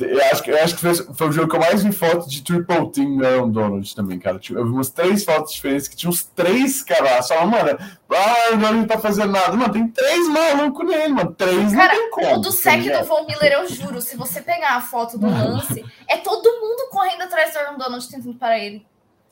Eu 0.00 0.20
acho 0.24 0.42
que, 0.42 0.50
eu 0.50 0.58
acho 0.58 0.74
que 0.74 0.80
foi, 0.80 0.94
foi 1.14 1.28
o 1.28 1.32
jogo 1.32 1.48
que 1.48 1.54
eu 1.54 1.60
mais 1.60 1.84
vi 1.84 1.92
foto 1.92 2.28
de 2.28 2.42
triple 2.42 2.90
team 2.90 3.10
no 3.10 3.24
Aaron 3.24 3.48
Donald 3.48 3.94
também, 3.94 4.18
cara. 4.18 4.40
Eu 4.50 4.64
vi 4.64 4.72
umas 4.72 4.90
três 4.90 5.24
fotos 5.24 5.54
diferentes 5.54 5.86
que 5.86 5.94
tinha 5.94 6.10
uns 6.10 6.24
três 6.24 6.82
caras. 6.82 7.28
Só, 7.28 7.46
mano, 7.46 7.78
ah, 8.10 8.54
o 8.54 8.56
não 8.56 8.86
tá 8.86 8.98
fazendo 8.98 9.30
nada. 9.30 9.56
Mano, 9.56 9.72
tem 9.72 9.86
três 9.86 10.28
malucos 10.28 10.84
nele, 10.84 11.14
mano. 11.14 11.32
Três 11.32 11.72
cara, 11.72 11.94
não 11.94 12.00
tem 12.00 12.10
como. 12.10 12.34
O 12.34 12.40
do 12.40 12.50
sec 12.50 12.84
tá 12.90 13.02
do 13.02 13.06
Von 13.06 13.24
Miller, 13.24 13.52
eu 13.52 13.68
juro, 13.68 14.00
se 14.00 14.16
você 14.16 14.42
pegar 14.42 14.74
a 14.74 14.80
foto 14.80 15.16
do 15.16 15.28
lance, 15.28 15.84
é 16.08 16.16
todo 16.16 16.60
mundo 16.60 16.88
correndo 16.90 17.22
atrás 17.22 17.52
do 17.52 17.58
Aaron 17.60 17.78
Donald 17.78 18.10
tentando 18.10 18.34
parar 18.34 18.58
ele. 18.58 18.84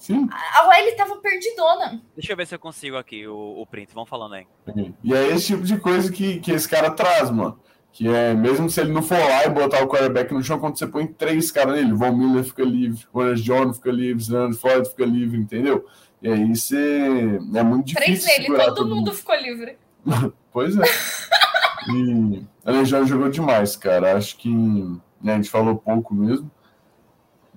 Sim. 0.03 0.29
A 0.33 0.67
OL 0.67 0.97
tava 0.97 1.17
perdidona. 1.19 2.03
Deixa 2.17 2.33
eu 2.33 2.37
ver 2.37 2.45
se 2.45 2.55
eu 2.55 2.59
consigo 2.59 2.97
aqui 2.97 3.25
o, 3.25 3.61
o 3.61 3.67
print. 3.67 3.95
Vamos 3.95 4.11
falando 4.11 4.35
aí. 4.35 4.47
E 5.03 5.15
é 5.15 5.29
esse 5.29 5.47
tipo 5.47 5.63
de 5.63 5.77
coisa 5.79 6.11
que, 6.11 6.41
que 6.41 6.51
esse 6.51 6.69
cara 6.69 6.91
traz, 6.91 7.31
mano. 7.31 7.57
Que 7.93 8.09
é, 8.09 8.33
mesmo 8.33 8.71
se 8.71 8.81
ele 8.81 8.93
não 8.93 9.03
for 9.03 9.19
lá 9.19 9.45
e 9.45 9.51
botar 9.51 9.83
o 9.83 9.87
quarterback 9.87 10.33
no 10.33 10.43
chão, 10.43 10.59
quando 10.59 10.79
você 10.79 10.87
põe 10.87 11.07
três 11.07 11.51
caras 11.51 11.75
nele, 11.75 11.93
Von 11.93 12.17
Miller 12.17 12.43
fica 12.43 12.65
livre, 12.65 13.05
o 13.13 13.35
John 13.35 13.73
fica 13.75 13.91
livre, 13.91 14.25
Leonard 14.31 14.57
Floyd 14.57 14.89
fica 14.89 15.05
livre, 15.05 15.39
entendeu? 15.39 15.87
E 16.23 16.29
aí 16.29 16.57
você. 16.57 17.39
É 17.55 17.63
muito 17.63 17.89
difícil. 17.89 18.27
Três 18.27 18.49
nele, 18.49 18.59
todo, 18.59 18.75
todo 18.75 18.89
mundo, 18.89 18.97
mundo 18.97 19.13
ficou 19.13 19.37
livre. 19.37 19.77
pois 20.51 20.77
é. 20.79 20.85
e 21.91 22.43
a 22.65 22.71
Legião 22.71 23.07
jogou 23.07 23.29
demais, 23.29 23.77
cara. 23.77 24.17
Acho 24.17 24.39
que 24.39 24.49
né, 25.21 25.35
a 25.35 25.37
gente 25.37 25.51
falou 25.51 25.77
pouco 25.77 26.15
mesmo. 26.15 26.51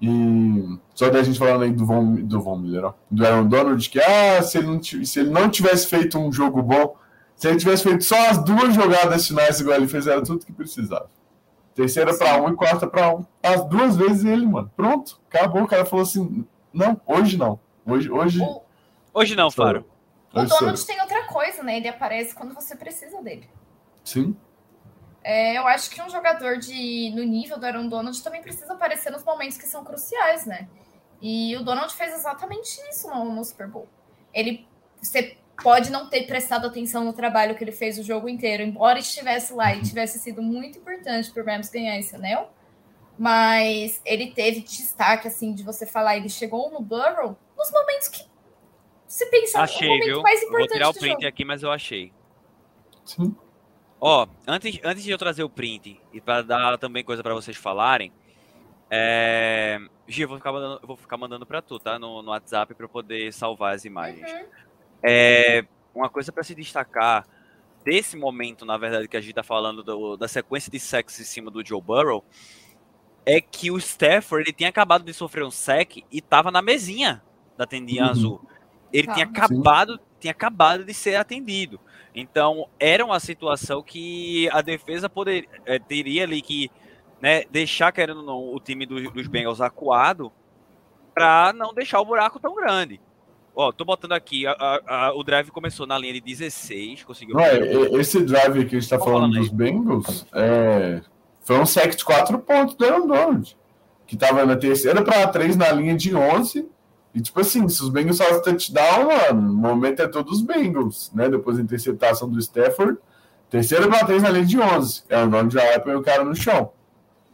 E 0.01 0.77
só 0.93 1.09
da 1.09 1.23
gente 1.23 1.39
falando 1.39 1.64
aí 1.64 1.72
do 1.72 1.85
Von, 1.85 2.15
do 2.15 2.41
Von 2.41 2.57
Miller, 2.57 2.85
ó, 2.85 2.93
do 3.09 3.26
Aaron 3.26 3.47
Donald, 3.47 3.89
que 3.89 3.99
ah, 3.99 4.41
se 4.43 4.57
ele, 4.57 4.68
não, 4.68 4.84
se 4.84 5.19
ele 5.19 5.30
não 5.30 5.49
tivesse 5.49 5.88
feito 5.88 6.19
um 6.19 6.31
jogo 6.31 6.61
bom, 6.61 6.97
se 7.35 7.47
ele 7.47 7.57
tivesse 7.57 7.83
feito 7.83 8.03
só 8.03 8.29
as 8.29 8.43
duas 8.43 8.73
jogadas 8.73 9.27
finais 9.27 9.59
igual 9.59 9.77
ele 9.77 9.87
fez, 9.87 10.07
era 10.07 10.23
tudo 10.23 10.45
que 10.45 10.53
precisava. 10.53 11.09
Terceira 11.73 12.17
para 12.17 12.41
um 12.41 12.49
e 12.49 12.55
quarta 12.55 12.87
para 12.87 13.13
um. 13.13 13.25
As 13.43 13.65
duas 13.65 13.97
vezes 13.97 14.23
ele, 14.23 14.45
mano. 14.45 14.71
Pronto, 14.75 15.19
acabou. 15.27 15.63
O 15.63 15.67
cara 15.67 15.85
falou 15.85 16.03
assim: 16.03 16.45
não, 16.71 16.99
hoje 17.05 17.37
não. 17.37 17.59
Hoje, 17.85 18.09
hoje. 18.09 18.39
Hoje 19.13 19.35
não, 19.35 19.51
Faro. 19.51 19.85
O 20.33 20.43
Donald 20.43 20.85
tem 20.85 20.99
outra 21.01 21.25
coisa, 21.27 21.63
né? 21.63 21.77
Ele 21.77 21.87
aparece 21.87 22.33
quando 22.33 22.53
você 22.53 22.75
precisa 22.75 23.21
dele. 23.21 23.49
Sim. 24.03 24.35
É, 25.23 25.57
eu 25.57 25.67
acho 25.67 25.89
que 25.89 26.01
um 26.01 26.09
jogador 26.09 26.57
de 26.57 27.11
no 27.15 27.23
nível 27.23 27.57
do 27.57 27.65
Aaron 27.65 27.87
Donald 27.87 28.21
também 28.23 28.41
precisa 28.41 28.73
aparecer 28.73 29.11
nos 29.11 29.23
momentos 29.23 29.57
que 29.57 29.65
são 29.65 29.83
cruciais, 29.83 30.45
né? 30.45 30.69
E 31.21 31.55
o 31.57 31.63
Donald 31.63 31.93
fez 31.93 32.13
exatamente 32.13 32.79
isso 32.89 33.09
no, 33.09 33.33
no 33.33 33.43
Super 33.43 33.67
Bowl. 33.67 33.87
Ele 34.33 34.67
você 35.01 35.37
pode 35.61 35.91
não 35.91 36.10
ter 36.10 36.27
prestado 36.27 36.68
atenção 36.68 37.03
no 37.03 37.14
trabalho 37.14 37.56
que 37.56 37.64
ele 37.64 37.72
fez 37.72 37.98
o 37.98 38.03
jogo 38.03 38.27
inteiro, 38.30 38.64
embora 38.64 38.99
estivesse 38.99 39.53
lá 39.53 39.73
e 39.76 39.82
tivesse 39.82 40.19
sido 40.19 40.41
muito 40.41 40.77
importante 40.77 41.32
para 41.32 41.44
o 41.44 41.45
Rams 41.45 41.69
ganhar 41.69 41.98
esse 41.98 42.15
anel, 42.15 42.52
mas 43.18 44.02
ele 44.06 44.32
teve 44.32 44.61
destaque 44.61 45.27
assim 45.27 45.53
de 45.53 45.64
você 45.64 45.86
falar, 45.86 46.18
ele 46.18 46.30
chegou 46.30 46.69
no 46.72 46.82
Burrow 46.82 47.38
nos 47.57 47.72
momentos 47.72 48.07
que 48.10 48.23
você 49.07 49.26
pensa 49.27 49.61
achei, 49.61 49.88
momento 49.88 50.06
viu? 50.06 50.22
mais 50.22 50.44
importante. 50.44 50.68
Vou 50.68 50.77
tirar 50.77 50.90
o 50.90 50.94
print 50.94 51.14
jogo. 51.14 51.27
aqui, 51.27 51.45
mas 51.45 51.64
eu 51.64 51.72
achei. 51.72 52.11
Sim. 53.06 53.36
Ó, 54.02 54.27
antes, 54.45 54.80
antes 54.84 55.03
de 55.03 55.11
eu 55.11 55.18
trazer 55.18 55.44
o 55.44 55.49
print 55.49 56.02
e 56.11 56.19
para 56.19 56.41
dar 56.41 56.77
também 56.77 57.03
coisa 57.03 57.23
para 57.23 57.34
vocês 57.34 57.56
falarem, 57.56 58.11
é... 58.90 59.80
Gi, 60.07 60.23
eu 60.23 60.27
vou 60.27 60.38
ficar 60.38 60.52
mandando, 60.52 60.80
vou 60.86 60.98
ficar 60.98 61.18
mandando 61.18 61.45
para 61.45 61.61
tu, 61.61 61.80
tá? 61.80 61.98
No, 61.98 62.22
no 62.22 62.32
WhatsApp 62.32 62.73
para 62.76 62.88
poder 62.88 63.32
salvar 63.34 63.73
as 63.73 63.86
imagens. 63.86 64.30
Uhum. 64.32 64.45
É... 65.06 65.65
Uma 65.94 66.10
coisa 66.10 66.32
para 66.32 66.44
se 66.44 66.53
destacar 66.53 67.26
desse 67.86 68.18
momento, 68.18 68.65
na 68.65 68.77
verdade, 68.77 69.07
que 69.07 69.15
a 69.15 69.22
gente 69.22 69.34
tá 69.34 69.44
falando 69.44 69.84
do, 69.84 70.18
da 70.18 70.27
sequência 70.27 70.72
de 70.72 70.80
sacks 70.80 71.19
em 71.19 71.23
cima 71.23 71.52
do 71.52 71.65
Joe 71.65 71.80
Burrow, 71.80 72.26
é 73.26 73.40
que 73.40 73.69
o 73.69 73.77
Stafford 73.77 74.44
ele 74.44 74.53
tinha 74.53 74.69
acabado 74.69 75.03
de 75.03 75.14
sofrer 75.14 75.44
um 75.44 75.52
sec 75.52 76.03
e 76.11 76.22
tava 76.22 76.52
na 76.52 76.61
mesinha 76.61 77.23
da 77.56 77.65
tendinha 77.65 78.06
uhum. 78.06 78.10
azul. 78.10 78.41
Ele 78.91 79.07
tinha 79.14 79.26
acabado, 79.26 79.99
tinha 80.19 80.32
acabado 80.32 80.84
de 80.84 80.94
ser 80.94 81.15
atendido. 81.15 81.80
Então, 82.14 82.68
era 82.80 83.03
uma 83.06 83.19
situação 83.19 83.84
que 83.84 84.49
a 84.52 84.61
defesa 84.61 85.10
poder, 85.10 85.48
é, 85.65 85.77
teria 85.77 86.23
ali 86.23 86.41
que 86.41 86.72
né, 87.22 87.44
deixar, 87.52 87.91
querendo 87.91 88.23
não, 88.23 88.53
o 88.53 88.60
time 88.60 88.86
do, 88.86 89.11
dos 89.11 89.27
Bengals 89.27 89.61
acuado 89.61 90.32
para 91.14 91.53
não 91.53 91.73
deixar 91.73 91.99
o 91.99 92.06
buraco 92.06 92.40
tão 92.40 92.56
grande. 92.56 93.02
Ó, 93.56 93.72
tô 93.72 93.86
botando 93.86 94.11
aqui, 94.11 94.45
a, 94.45 94.52
a, 94.52 95.06
a, 95.06 95.14
o 95.15 95.23
drive 95.23 95.49
começou 95.49 95.88
na 95.88 95.98
linha 95.98 96.14
de 96.14 96.19
16, 96.19 97.03
conseguiu... 97.06 97.36
Não, 97.36 97.44
é, 97.44 97.57
esse 97.99 98.22
drive 98.22 98.65
que 98.65 98.76
a 98.76 98.80
gente 98.80 98.90
tá 98.90 98.99
falando, 98.99 99.34
falando 99.34 99.40
dos 99.40 99.49
Bengals, 99.49 100.26
é, 100.34 101.02
foi 101.40 101.57
um 101.57 101.65
sec 101.65 101.95
de 101.95 102.03
4 102.03 102.38
pontos 102.40 102.76
do 102.76 102.84
Aaron 102.84 103.07
Donald, 103.07 103.57
que 104.06 104.18
tava 104.18 104.45
na 104.45 104.57
terceira 104.57 105.02
para 105.02 105.26
3 105.27 105.56
na 105.56 105.72
linha 105.72 105.95
de 105.95 106.14
11, 106.14 106.68
e 107.14 107.22
tipo 107.22 107.40
assim, 107.40 107.68
se 107.69 107.82
os 107.82 107.88
Bengals 107.88 108.18
fazem 108.18 108.41
touchdown, 108.41 109.07
mano, 109.07 109.53
o 109.53 109.56
momento 109.56 110.02
é 110.02 110.07
todos 110.07 110.40
os 110.40 110.41
Bengals, 110.41 111.10
né? 111.14 111.30
Depois 111.30 111.56
da 111.56 111.64
interceptação 111.64 112.30
do 112.30 112.38
Stafford, 112.40 112.98
terceira 113.49 113.88
para 113.88 114.06
3 114.06 114.22
na 114.22 114.30
linha 114.32 114.45
de 114.45 114.60
11, 114.60 115.03
Aaron 115.10 115.30
Donald 115.30 115.53
já 115.53 115.61
vai 115.61 115.80
põe 115.80 115.95
o 115.95 116.02
cara 116.02 116.26
no 116.26 116.36
chão. 116.36 116.72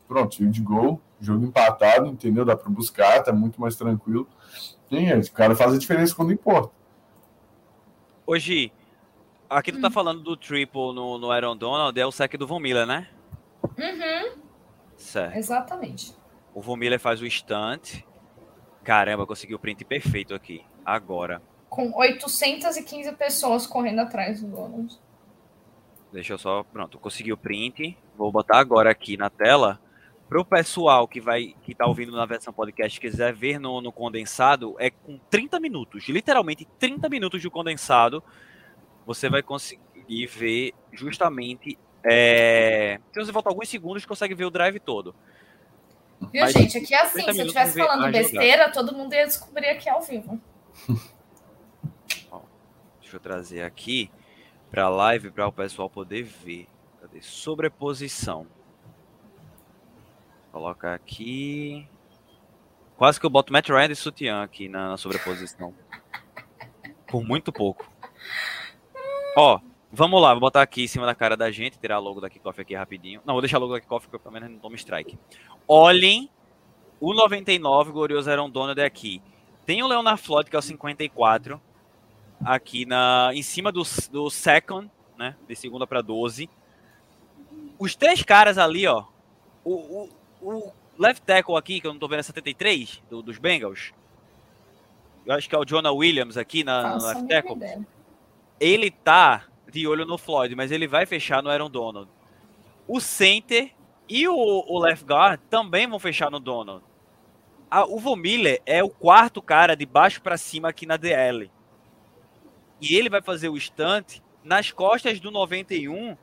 Pronto, 0.07 0.45
de 0.45 0.61
gol, 0.61 1.01
jogo 1.19 1.45
empatado, 1.45 2.05
entendeu? 2.05 2.45
Dá 2.45 2.55
para 2.55 2.69
buscar, 2.69 3.23
tá 3.23 3.33
muito 3.33 3.59
mais 3.59 3.75
tranquilo. 3.75 4.27
Sim, 4.91 5.07
é, 5.07 5.17
o 5.17 5.31
cara 5.31 5.55
faz 5.55 5.73
a 5.73 5.77
diferença 5.77 6.13
quando 6.13 6.33
importa. 6.33 6.73
Hoje, 8.27 8.71
aqui 9.49 9.71
tu 9.71 9.79
tá 9.79 9.87
hum. 9.87 9.91
falando 9.91 10.21
do 10.21 10.35
triple 10.35 10.93
no, 10.93 11.17
no 11.17 11.31
Aaron 11.31 11.55
Donald, 11.55 11.97
é 11.97 12.05
o 12.05 12.11
sec 12.11 12.35
do 12.35 12.45
Von 12.45 12.59
Miller, 12.59 12.85
né? 12.85 13.07
Uhum. 13.63 14.37
Certo. 14.97 15.37
Exatamente. 15.37 16.13
O 16.53 16.61
Von 16.61 16.75
Miller 16.75 16.99
faz 16.99 17.21
o 17.21 17.29
stunt. 17.29 18.03
Caramba, 18.83 19.25
conseguiu 19.25 19.55
o 19.55 19.59
print 19.59 19.85
perfeito 19.85 20.33
aqui. 20.33 20.65
Agora. 20.83 21.41
Com 21.69 21.93
815 21.95 23.13
pessoas 23.13 23.65
correndo 23.65 23.99
atrás 23.99 24.41
do 24.41 24.47
Donald. 24.49 24.99
Deixa 26.11 26.33
eu 26.33 26.37
só. 26.37 26.63
Pronto, 26.63 26.99
consegui 26.99 27.31
o 27.31 27.37
print. 27.37 27.97
Vou 28.17 28.29
botar 28.29 28.57
agora 28.57 28.91
aqui 28.91 29.15
na 29.15 29.29
tela 29.29 29.79
para 30.31 30.39
o 30.39 30.45
pessoal 30.45 31.09
que 31.09 31.19
vai 31.19 31.57
que 31.61 31.73
está 31.73 31.85
ouvindo 31.85 32.13
na 32.13 32.25
versão 32.25 32.53
podcast 32.53 32.97
quiser 32.97 33.33
ver 33.33 33.59
no, 33.59 33.81
no, 33.81 33.91
condensado, 33.91 34.77
é 34.79 34.89
com 34.89 35.19
30 35.29 35.59
minutos, 35.59 36.07
literalmente 36.07 36.65
30 36.79 37.09
minutos 37.09 37.41
de 37.41 37.49
condensado, 37.49 38.23
você 39.05 39.29
vai 39.29 39.43
conseguir 39.43 40.27
ver 40.27 40.73
justamente. 40.93 41.77
É, 42.01 42.97
se 43.11 43.19
você 43.19 43.29
voltar 43.29 43.49
alguns 43.49 43.67
segundos, 43.67 44.05
consegue 44.05 44.33
ver 44.33 44.45
o 44.45 44.49
drive 44.49 44.79
todo. 44.79 45.13
Viu, 46.31 46.43
Mas, 46.43 46.53
gente? 46.53 46.77
Aqui 46.77 46.95
é 46.95 47.01
assim, 47.01 47.23
se 47.23 47.27
eu 47.27 47.47
estivesse 47.47 47.77
falando 47.77 48.09
besteira, 48.09 48.71
todo 48.71 48.95
mundo 48.95 49.13
ia 49.13 49.25
descobrir 49.25 49.67
aqui 49.67 49.89
ao 49.89 50.01
vivo. 50.01 50.39
Deixa 53.01 53.17
eu 53.17 53.19
trazer 53.19 53.63
aqui 53.63 54.09
para 54.69 54.85
a 54.85 54.89
live 54.89 55.29
para 55.29 55.45
o 55.45 55.51
pessoal 55.51 55.89
poder 55.89 56.23
ver. 56.23 56.69
Cadê? 57.01 57.21
Sobreposição. 57.21 58.47
Coloca 60.51 60.93
aqui. 60.93 61.87
Quase 62.97 63.19
que 63.19 63.25
eu 63.25 63.29
boto 63.29 63.53
Matt 63.53 63.69
Ryan 63.69 63.87
de 63.87 63.95
sutiã 63.95 64.43
aqui 64.43 64.67
na, 64.67 64.89
na 64.89 64.97
sobreposição. 64.97 65.73
Por 67.07 67.23
muito 67.23 67.51
pouco. 67.51 67.89
Ó, 69.35 69.59
vamos 69.91 70.21
lá, 70.21 70.33
vou 70.33 70.41
botar 70.41 70.61
aqui 70.61 70.83
em 70.83 70.87
cima 70.87 71.05
da 71.05 71.15
cara 71.15 71.37
da 71.37 71.49
gente, 71.49 71.79
tirar 71.79 71.99
logo 71.99 72.19
da 72.19 72.29
Kickoff 72.29 72.59
aqui 72.59 72.75
rapidinho. 72.75 73.21
Não, 73.25 73.33
vou 73.33 73.41
deixar 73.41 73.57
logo 73.57 73.73
da 73.73 73.79
Kickoff 73.79 74.07
porque 74.07 74.21
pelo 74.21 74.33
menos 74.33 74.49
não 74.49 74.59
toma 74.59 74.75
strike. 74.75 75.17
Olhem 75.67 76.29
o 76.99 77.13
99, 77.13 77.91
glorioso 77.91 78.29
Aaron 78.29 78.49
Donald 78.49 78.79
aqui. 78.81 79.21
Tem 79.65 79.81
o 79.81 79.87
Leonard 79.87 80.21
Floyd, 80.21 80.49
que 80.49 80.55
é 80.55 80.59
o 80.59 80.61
54, 80.61 81.61
aqui 82.43 82.85
na, 82.85 83.31
em 83.33 83.41
cima 83.41 83.71
do, 83.71 83.83
do 84.11 84.29
second, 84.29 84.91
né, 85.17 85.35
de 85.47 85.55
segunda 85.55 85.87
para 85.87 86.01
12. 86.01 86.49
Os 87.79 87.95
três 87.95 88.21
caras 88.21 88.57
ali, 88.57 88.85
ó, 88.85 89.05
o, 89.63 90.09
o 90.41 90.71
left 90.97 91.23
tackle 91.23 91.55
aqui, 91.55 91.79
que 91.79 91.87
eu 91.87 91.93
não 91.93 91.99
tô 91.99 92.07
vendo, 92.07 92.19
é 92.19 92.23
73 92.23 93.01
do, 93.09 93.21
dos 93.21 93.37
Bengals. 93.37 93.93
Eu 95.25 95.35
acho 95.35 95.47
que 95.47 95.55
é 95.55 95.57
o 95.57 95.65
Jonah 95.65 95.91
Williams 95.91 96.37
aqui 96.37 96.63
na, 96.63 96.95
no 96.95 97.05
left 97.05 97.27
tackle. 97.27 97.85
Ele 98.59 98.91
tá 98.91 99.45
de 99.71 99.87
olho 99.87 100.05
no 100.05 100.17
Floyd, 100.17 100.55
mas 100.55 100.71
ele 100.71 100.87
vai 100.87 101.05
fechar 101.05 101.41
no 101.41 101.49
Aaron 101.49 101.69
Donald. 101.69 102.09
O 102.87 102.99
center 102.99 103.71
e 104.09 104.27
o, 104.27 104.35
o 104.35 104.79
left 104.79 105.05
guard 105.05 105.39
também 105.49 105.87
vão 105.87 105.99
fechar 105.99 106.29
no 106.29 106.39
Donald. 106.39 106.83
A, 107.69 107.85
o 107.85 107.99
Von 107.99 108.17
Miller 108.17 108.61
é 108.65 108.83
o 108.83 108.89
quarto 108.89 109.41
cara 109.41 109.75
de 109.75 109.85
baixo 109.85 110.21
para 110.21 110.37
cima 110.37 110.69
aqui 110.69 110.85
na 110.85 110.97
DL. 110.97 111.49
E 112.81 112.95
ele 112.95 113.09
vai 113.09 113.21
fazer 113.21 113.47
o 113.47 113.57
stunt 113.57 114.19
nas 114.43 114.71
costas 114.71 115.19
do 115.19 115.31
91, 115.31 116.17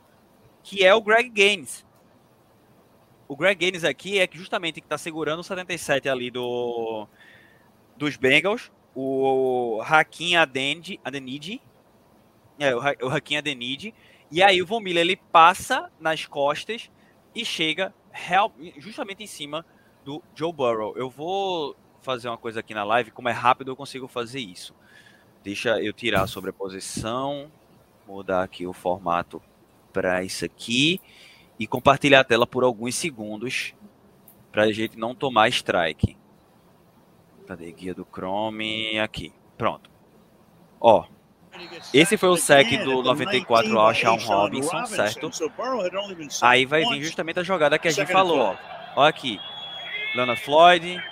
que 0.62 0.84
é 0.84 0.94
o 0.94 1.00
Greg 1.00 1.30
Gaines 1.30 1.86
o 3.28 3.36
Greg 3.36 3.60
Gaines 3.60 3.84
aqui 3.84 4.18
é 4.18 4.26
que 4.26 4.38
justamente 4.38 4.80
que 4.80 4.86
está 4.86 4.96
segurando 4.96 5.40
o 5.40 5.44
77 5.44 6.08
ali 6.08 6.30
do 6.30 7.06
dos 7.96 8.16
Bengals, 8.16 8.72
o 8.94 9.80
Hakim 9.84 10.36
Adeniji 10.36 10.98
é, 12.58 12.74
o, 12.74 12.78
o 13.06 13.08
Hakim 13.08 13.36
Adeniji, 13.36 13.94
e 14.30 14.42
aí 14.42 14.62
o 14.62 14.66
Von 14.66 14.80
Miller 14.80 15.02
ele 15.02 15.16
passa 15.16 15.90
nas 16.00 16.26
costas 16.26 16.90
e 17.34 17.44
chega 17.44 17.94
real, 18.10 18.52
justamente 18.78 19.22
em 19.22 19.26
cima 19.26 19.64
do 20.04 20.22
Joe 20.34 20.52
Burrow. 20.52 20.96
Eu 20.96 21.10
vou 21.10 21.76
fazer 22.00 22.28
uma 22.28 22.38
coisa 22.38 22.60
aqui 22.60 22.72
na 22.72 22.84
live, 22.84 23.10
como 23.10 23.28
é 23.28 23.32
rápido 23.32 23.70
eu 23.70 23.76
consigo 23.76 24.08
fazer 24.08 24.40
isso. 24.40 24.74
Deixa 25.42 25.80
eu 25.80 25.92
tirar 25.92 26.22
a 26.22 26.26
sobreposição, 26.26 27.50
mudar 28.06 28.42
aqui 28.42 28.66
o 28.66 28.72
formato 28.72 29.42
para 29.92 30.22
isso 30.22 30.44
aqui 30.44 31.00
e 31.58 31.66
compartilhar 31.66 32.20
a 32.20 32.24
tela 32.24 32.46
por 32.46 32.64
alguns 32.64 32.94
segundos 32.94 33.74
para 34.52 34.64
a 34.64 34.72
gente 34.72 34.98
não 34.98 35.14
tomar 35.14 35.48
strike. 35.48 36.16
Cadê 37.46 37.72
guia 37.72 37.94
do 37.94 38.06
Chrome? 38.10 38.98
Aqui, 38.98 39.32
pronto. 39.56 39.90
Ó, 40.80 41.04
esse 41.92 42.16
foi 42.16 42.28
o 42.28 42.36
sec 42.36 42.68
do 42.84 43.02
94 43.02 43.78
ao 43.78 43.94
Sean 43.94 44.16
Robinson, 44.16 44.86
certo? 44.86 45.30
Aí 46.42 46.64
vai 46.66 46.84
vir 46.84 47.02
justamente 47.02 47.40
a 47.40 47.42
jogada 47.42 47.78
que 47.78 47.88
a 47.88 47.90
gente 47.90 48.12
falou, 48.12 48.38
ó. 48.38 48.56
Ó 48.96 49.04
aqui, 49.04 49.40
Lana 50.14 50.36
Floyd, 50.36 51.02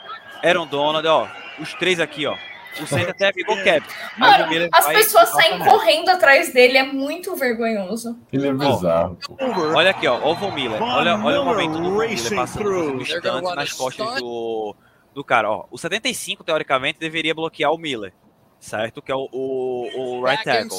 Aaron 0.44 0.66
Donald, 0.66 1.06
ó, 1.06 1.28
os 1.58 1.74
três 1.74 1.98
aqui, 1.98 2.26
ó. 2.26 2.36
O 2.82 2.86
center 2.86 3.10
até 3.10 3.32
ficou 3.32 3.56
quieto. 3.62 3.86
Mano, 4.16 4.46
as 4.72 4.86
pessoas 4.86 5.28
saem 5.30 5.58
correndo 5.58 6.08
atrás 6.08 6.52
dele, 6.52 6.78
é 6.78 6.82
muito 6.82 7.34
vergonhoso. 7.36 8.18
Ele 8.32 8.48
é 8.48 8.52
bizarro. 8.52 9.18
Olha 9.74 9.90
aqui, 9.90 10.06
ó, 10.06 10.30
o 10.30 10.34
Von 10.34 10.52
Miller. 10.52 10.82
Olha, 10.82 11.16
olha 11.16 11.40
o 11.40 11.44
momento 11.44 11.78
do 11.78 11.90
Von 11.90 11.98
Miller 12.06 12.34
passando 12.34 13.00
instante 13.00 13.54
nas 13.54 13.72
costas 13.72 14.20
do, 14.20 14.74
do 15.14 15.24
cara. 15.24 15.50
Ó, 15.50 15.66
o 15.70 15.78
75, 15.78 16.44
teoricamente, 16.44 16.98
deveria 16.98 17.34
bloquear 17.34 17.72
o 17.72 17.78
Miller, 17.78 18.12
certo? 18.58 19.00
Que 19.00 19.12
é 19.12 19.14
o, 19.16 19.28
o, 19.32 20.18
o 20.20 20.24
right 20.24 20.44
tackle. 20.44 20.78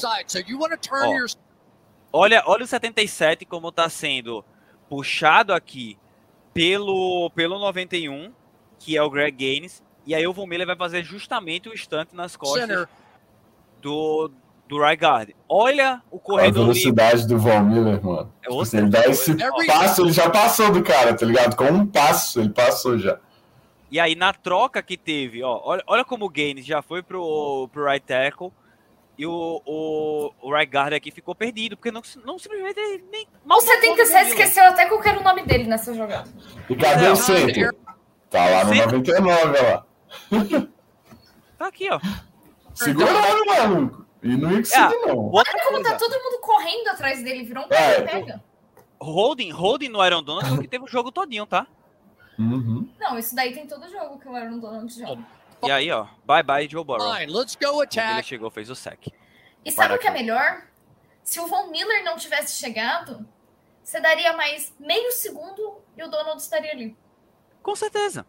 Ó, 2.11 2.19
olha, 2.19 2.43
olha 2.45 2.63
o 2.63 2.67
77 2.67 3.45
como 3.45 3.71
tá 3.71 3.89
sendo 3.89 4.43
puxado 4.89 5.53
aqui 5.53 5.97
pelo, 6.53 7.29
pelo 7.35 7.59
91, 7.59 8.33
que 8.79 8.97
é 8.97 9.03
o 9.03 9.09
Greg 9.09 9.35
Gaines, 9.37 9.83
e 10.07 10.15
aí 10.15 10.25
o 10.25 10.31
Von 10.31 10.47
Miller 10.47 10.65
vai 10.65 10.75
fazer 10.77 11.03
justamente 11.03 11.67
o 11.67 11.73
instante 11.73 12.15
nas 12.15 12.37
costas 12.37 12.87
do, 13.81 14.31
do 14.65 14.79
right 14.79 15.03
guard. 15.03 15.31
Olha 15.49 16.01
o 16.09 16.17
corredor. 16.17 16.61
A 16.61 16.65
velocidade 16.65 17.17
livre. 17.23 17.35
do 17.35 17.39
Von 17.39 17.59
Miller, 17.59 18.03
mano. 18.03 18.33
É 18.41 18.47
tipo, 18.47 18.61
assim, 18.61 18.77
ele 18.77 18.89
dá 18.89 19.05
esse 19.05 19.35
passo, 19.67 20.01
ele 20.03 20.13
já 20.13 20.29
passou 20.29 20.71
do 20.71 20.81
cara, 20.81 21.13
tá 21.13 21.25
ligado? 21.25 21.57
Com 21.57 21.65
um 21.65 21.85
passo, 21.85 22.39
ele 22.39 22.49
passou 22.49 22.97
já. 22.97 23.19
E 23.91 23.99
aí, 23.99 24.15
na 24.15 24.31
troca 24.31 24.81
que 24.81 24.95
teve, 24.95 25.43
ó, 25.43 25.61
olha, 25.61 25.83
olha 25.85 26.05
como 26.05 26.25
o 26.25 26.29
Gaines 26.29 26.65
já 26.65 26.81
foi 26.81 27.03
pro, 27.03 27.69
pro 27.71 27.85
right 27.85 28.05
tackle 28.05 28.51
e 29.17 29.25
o, 29.25 29.61
o, 29.65 30.31
o 30.41 30.53
right 30.53 30.71
guard 30.71 30.93
aqui 30.93 31.11
ficou 31.11 31.35
perdido, 31.35 31.75
porque 31.75 31.91
não, 31.91 32.01
não 32.23 32.39
simplesmente 32.39 32.79
nem. 33.11 33.27
O 33.49 33.59
77 33.59 34.29
esqueceu 34.29 34.63
até 34.63 34.85
qual 34.85 35.03
era 35.03 35.19
o 35.19 35.23
nome 35.23 35.43
dele 35.43 35.65
nessa 35.65 35.93
jogada. 35.93 36.29
E 36.69 36.75
cadê 36.77 37.09
o 37.09 37.15
centro? 37.17 37.75
Tá 38.29 38.45
lá 38.45 38.65
no 38.65 38.75
99, 38.75 39.29
olha 39.29 39.61
lá. 39.61 39.86
Tá 41.57 41.67
aqui, 41.67 41.89
ó. 41.89 41.99
Segurando, 42.73 43.45
maluco. 43.45 44.05
E 44.21 44.35
não 44.35 44.51
ia 44.51 44.57
conseguir, 44.57 44.95
é, 44.95 45.07
não. 45.07 45.31
Olha 45.31 45.63
como 45.63 45.81
tá 45.81 45.95
todo 45.95 46.11
mundo 46.11 46.39
correndo 46.41 46.87
atrás 46.89 47.23
dele, 47.23 47.43
virou 47.43 47.63
um 47.63 47.73
é. 47.73 48.01
pega. 48.01 48.43
Holding, 48.99 49.51
holding 49.51 49.89
no 49.89 50.03
Iron 50.05 50.23
Donald 50.23 50.59
que 50.59 50.67
teve 50.67 50.85
o 50.85 50.87
jogo 50.87 51.11
todinho, 51.11 51.45
tá? 51.45 51.67
Uhum. 52.37 52.89
Não, 52.99 53.17
isso 53.17 53.35
daí 53.35 53.53
tem 53.53 53.67
todo 53.67 53.89
jogo 53.89 54.19
que 54.19 54.27
o 54.27 54.37
Iron 54.37 54.59
Donald 54.59 54.93
joga. 54.93 55.23
E 55.63 55.71
aí, 55.71 55.91
ó, 55.91 56.07
bye 56.23 56.43
bye 56.43 56.67
Joe 56.67 56.83
Burrow. 56.83 57.13
Fine, 57.15 57.31
let's 57.31 57.55
go 57.55 57.81
attack. 57.81 58.13
Ele 58.13 58.23
chegou, 58.23 58.49
fez 58.51 58.69
o 58.69 58.75
sec. 58.75 59.07
E 59.65 59.71
sabe 59.71 59.95
o 59.95 59.99
que 59.99 60.07
é 60.07 60.11
melhor? 60.11 60.63
Se 61.23 61.39
o 61.39 61.47
Von 61.47 61.67
Miller 61.67 62.03
não 62.03 62.15
tivesse 62.15 62.57
chegado, 62.57 63.27
você 63.83 63.99
daria 63.99 64.33
mais 64.33 64.73
meio 64.79 65.11
segundo 65.11 65.79
e 65.97 66.03
o 66.03 66.07
Donald 66.07 66.41
estaria 66.41 66.71
ali. 66.71 66.95
Com 67.63 67.75
certeza. 67.75 68.25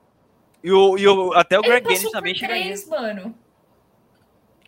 E, 0.63 0.73
o, 0.73 0.99
e 0.99 1.07
o, 1.07 1.33
até 1.35 1.59
o 1.59 1.63
Greg 1.63 1.87
Gaines 1.87 2.11
também 2.11 2.35
chega 2.35 2.55
aí. 2.55 2.75
mano. 2.87 3.35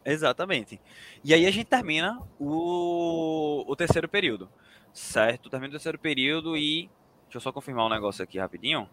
Exatamente. 0.04 0.80
E 1.22 1.34
aí 1.34 1.46
a 1.46 1.50
gente 1.50 1.66
termina 1.66 2.20
o, 2.38 3.64
o 3.66 3.76
terceiro 3.76 4.08
período. 4.08 4.48
Certo? 4.92 5.50
Termina 5.50 5.68
o 5.68 5.72
terceiro 5.72 5.98
período 5.98 6.56
e. 6.56 6.88
Deixa 7.24 7.36
eu 7.36 7.40
só 7.40 7.52
confirmar 7.52 7.86
um 7.86 7.90
negócio 7.90 8.24
aqui 8.24 8.38
rapidinho. 8.38 8.88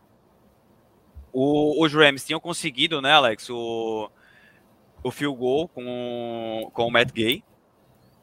O, 1.34 1.84
os 1.84 1.94
Rams 1.94 2.26
tinham 2.26 2.40
conseguido, 2.40 3.02
né, 3.02 3.12
Alex, 3.12 3.50
o, 3.50 4.12
o 5.04 5.12
field 5.12 5.38
goal 5.38 5.68
com, 5.68 6.70
com 6.74 6.88
o 6.88 6.92
Matt 6.92 7.12
Gay 7.12 7.44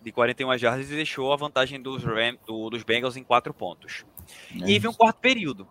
de 0.05 0.12
41 0.12 0.59
jardas 0.59 0.90
e 0.90 0.94
deixou 0.94 1.32
a 1.32 1.36
vantagem 1.36 1.80
dos, 1.80 2.05
Ram, 2.05 2.36
do, 2.46 2.70
dos 2.70 2.82
Bengals 2.82 3.16
em 3.16 3.24
quatro 3.24 3.55
pontos. 3.55 4.05
É 4.52 4.59
e 4.59 4.64
aí 4.64 4.78
vem 4.78 4.90
um 4.90 4.94
quarto 4.94 5.18
período. 5.18 5.66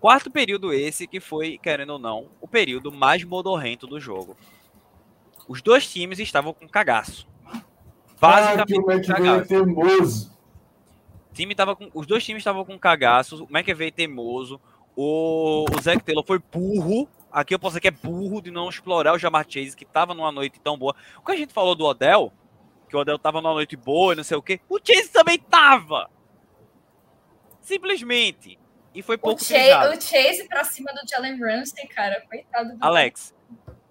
Quarto 0.00 0.30
período 0.30 0.72
esse 0.72 1.06
que 1.06 1.20
foi, 1.20 1.58
querendo 1.58 1.90
ou 1.90 1.98
não, 1.98 2.28
o 2.40 2.48
período 2.48 2.90
mais 2.90 3.22
modorrento 3.22 3.86
do 3.86 4.00
jogo. 4.00 4.34
Os 5.46 5.60
dois 5.60 5.90
times 5.90 6.18
estavam 6.18 6.54
com 6.54 6.66
cagaço. 6.66 7.28
Basicamente 8.18 9.10
ah, 9.10 9.14
o 9.14 9.16
cagaço. 9.16 9.40
É 9.40 9.58
teimoso. 9.58 10.38
time 11.34 11.54
tava 11.54 11.76
com, 11.76 11.90
os 11.92 12.06
dois 12.06 12.24
times 12.24 12.40
estavam 12.40 12.64
com 12.64 12.78
cagaço. 12.78 13.44
O 13.44 13.48
McAvey 13.50 13.90
teimoso. 13.90 14.58
O, 14.96 15.66
o 15.70 15.82
Zach 15.82 16.02
Taylor 16.02 16.24
foi 16.24 16.38
burro. 16.38 17.06
Aqui 17.30 17.54
eu 17.54 17.58
posso 17.58 17.72
dizer 17.72 17.80
que 17.80 17.88
é 17.88 17.90
burro 17.90 18.40
de 18.40 18.50
não 18.50 18.68
explorar 18.68 19.12
o 19.12 19.18
Jamar 19.18 19.44
Chase, 19.48 19.76
que 19.76 19.84
estava 19.84 20.14
numa 20.14 20.32
noite 20.32 20.58
tão 20.60 20.78
boa. 20.78 20.94
O 21.18 21.24
que 21.24 21.32
a 21.32 21.36
gente 21.36 21.52
falou 21.52 21.74
do 21.74 21.84
Odell, 21.84 22.32
que 22.88 22.96
o 22.96 23.00
Odell 23.00 23.16
estava 23.16 23.40
numa 23.40 23.54
noite 23.54 23.76
boa 23.76 24.14
e 24.14 24.16
não 24.16 24.24
sei 24.24 24.36
o 24.36 24.42
quê, 24.42 24.60
o 24.68 24.78
Chase 24.78 25.10
também 25.10 25.38
tava. 25.38 26.10
Simplesmente. 27.60 28.58
E 28.94 29.02
foi 29.02 29.16
pouco 29.16 29.40
o 29.40 29.44
Chase, 29.44 29.96
o 29.96 30.00
Chase 30.00 30.48
pra 30.48 30.64
cima 30.64 30.92
do 30.92 31.08
Jalen 31.08 31.38
Ramsey, 31.38 31.86
cara, 31.88 32.20
coitado 32.28 32.76
do 32.76 32.84
Alex, 32.84 33.34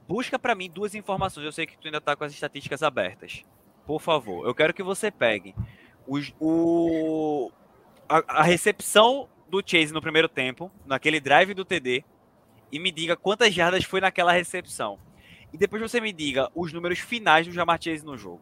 busca 0.07 0.37
para 0.37 0.53
mim 0.53 0.69
duas 0.69 0.93
informações. 0.93 1.45
Eu 1.45 1.51
sei 1.51 1.65
que 1.65 1.77
tu 1.77 1.87
ainda 1.87 2.01
tá 2.01 2.15
com 2.15 2.23
as 2.23 2.33
estatísticas 2.33 2.83
abertas. 2.83 3.43
Por 3.85 4.01
favor, 4.01 4.45
eu 4.45 4.53
quero 4.53 4.73
que 4.73 4.83
você 4.83 5.09
pegue 5.09 5.55
os, 6.05 6.33
o, 6.39 7.51
a, 8.07 8.39
a 8.39 8.43
recepção 8.43 9.29
do 9.47 9.63
Chase 9.65 9.93
no 9.93 10.01
primeiro 10.01 10.27
tempo, 10.27 10.71
naquele 10.85 11.19
drive 11.19 11.53
do 11.53 11.63
TD, 11.63 12.03
e 12.71 12.79
me 12.79 12.91
diga 12.91 13.15
quantas 13.15 13.53
jardas 13.53 13.83
foi 13.83 14.01
naquela 14.01 14.31
recepção. 14.31 14.99
E 15.51 15.57
depois 15.57 15.81
você 15.81 15.99
me 15.99 16.11
diga 16.11 16.49
os 16.53 16.73
números 16.73 16.99
finais 16.99 17.47
do 17.47 17.53
Jamar 17.53 17.81
Chase 17.81 18.05
no 18.05 18.17
jogo. 18.17 18.41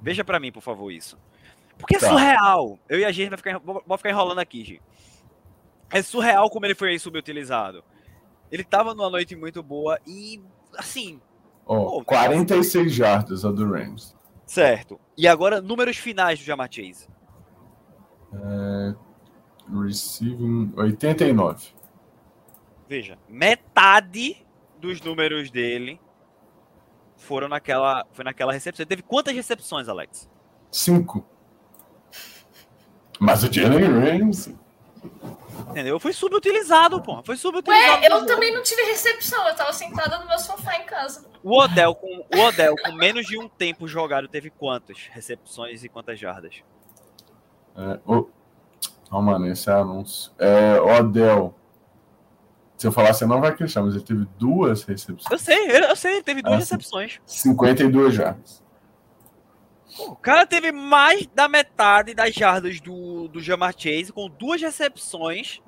Veja 0.00 0.24
para 0.24 0.38
mim, 0.38 0.52
por 0.52 0.60
favor, 0.60 0.90
isso. 0.90 1.18
Porque 1.82 1.96
é 1.96 1.98
tá. 1.98 2.08
surreal. 2.08 2.78
Eu 2.88 3.00
e 3.00 3.04
a 3.04 3.12
gente 3.12 3.28
vai 3.28 3.36
ficar, 3.36 3.58
vou 3.58 3.98
ficar 3.98 4.10
enrolando 4.10 4.38
aqui, 4.38 4.64
gente. 4.64 4.82
É 5.90 6.00
surreal 6.00 6.48
como 6.48 6.64
ele 6.64 6.74
foi 6.74 6.98
subutilizado. 6.98 7.84
Ele 8.50 8.64
tava 8.64 8.94
numa 8.94 9.10
noite 9.10 9.36
muito 9.36 9.62
boa 9.62 9.98
e, 10.06 10.40
assim. 10.76 11.20
Oh, 11.66 11.98
pô, 11.98 12.04
46 12.04 12.92
jardas 12.92 13.44
a 13.44 13.50
do 13.50 13.70
Rams. 13.70 14.16
Certo. 14.46 15.00
E 15.16 15.26
agora, 15.26 15.60
números 15.60 15.96
finais 15.96 16.38
do 16.38 16.44
Jamar 16.44 16.68
Chase. 16.70 17.08
É, 18.32 18.94
receiving 19.82 20.72
89. 20.76 21.68
Veja, 22.88 23.18
metade 23.28 24.46
dos 24.78 25.00
números 25.00 25.50
dele 25.50 26.00
foram 27.16 27.48
naquela, 27.48 28.06
foi 28.12 28.24
naquela 28.24 28.52
recepção. 28.52 28.82
Ele 28.82 28.88
teve 28.88 29.02
quantas 29.02 29.34
recepções, 29.34 29.88
Alex? 29.88 30.28
Cinco. 30.70 31.26
Mas 33.22 33.44
o 33.44 33.52
Jalen 33.52 33.84
Ramsey. 33.84 34.56
Entendeu? 35.70 36.00
Foi 36.00 36.12
subutilizado, 36.12 37.00
pô. 37.00 37.22
Foi 37.22 37.36
subutilizado. 37.36 38.02
Ué, 38.02 38.08
eu 38.10 38.26
também 38.26 38.52
não 38.52 38.64
tive 38.64 38.82
recepção. 38.82 39.46
Eu 39.46 39.54
tava 39.54 39.72
sentada 39.72 40.18
no 40.18 40.26
meu 40.26 40.40
sofá 40.40 40.74
em 40.74 40.84
casa. 40.84 41.24
O 41.40 41.56
Odell, 41.56 41.94
com, 41.94 42.26
o 42.34 42.40
Odell, 42.40 42.74
com 42.84 42.92
menos 42.92 43.24
de 43.24 43.38
um 43.38 43.48
tempo 43.48 43.86
jogado, 43.86 44.26
teve 44.26 44.50
quantas 44.50 45.08
recepções 45.12 45.84
e 45.84 45.88
quantas 45.88 46.18
jardas? 46.18 46.64
É, 47.76 48.00
o... 48.04 48.28
Oh, 49.08 49.22
mano, 49.22 49.46
esse 49.46 49.70
é 49.70 49.72
anúncio. 49.72 50.32
É, 50.36 50.80
Odell. 50.80 51.54
Se 52.76 52.88
eu 52.88 52.92
falar, 52.92 53.12
você 53.12 53.24
não 53.24 53.40
vai 53.40 53.50
acreditar, 53.50 53.82
mas 53.82 53.94
ele 53.94 54.02
teve 54.02 54.26
duas 54.36 54.82
recepções. 54.82 55.30
Eu 55.30 55.38
sei, 55.38 55.70
eu 55.70 55.94
sei, 55.94 56.14
ele 56.14 56.22
teve 56.24 56.42
duas 56.42 56.54
ah, 56.54 56.58
recepções. 56.58 57.20
52 57.24 58.14
jardas. 58.14 58.62
O 59.98 60.16
cara 60.16 60.46
teve 60.46 60.72
mais 60.72 61.26
da 61.26 61.48
metade 61.48 62.14
das 62.14 62.34
jardas 62.34 62.80
do, 62.80 63.28
do 63.28 63.40
Jamar 63.40 63.74
Chase 63.76 64.12
com 64.12 64.28
duas 64.28 64.60
recepções 64.60 65.60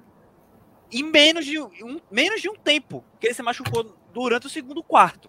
em 0.91 1.03
menos 1.03 1.45
de 1.45 1.59
um, 1.59 2.01
menos 2.11 2.41
de 2.41 2.49
um 2.49 2.55
tempo 2.55 3.05
que 3.21 3.27
ele 3.27 3.35
se 3.35 3.43
machucou 3.43 3.95
durante 4.13 4.47
o 4.47 4.51
segundo 4.51 4.83
quarto. 4.83 5.29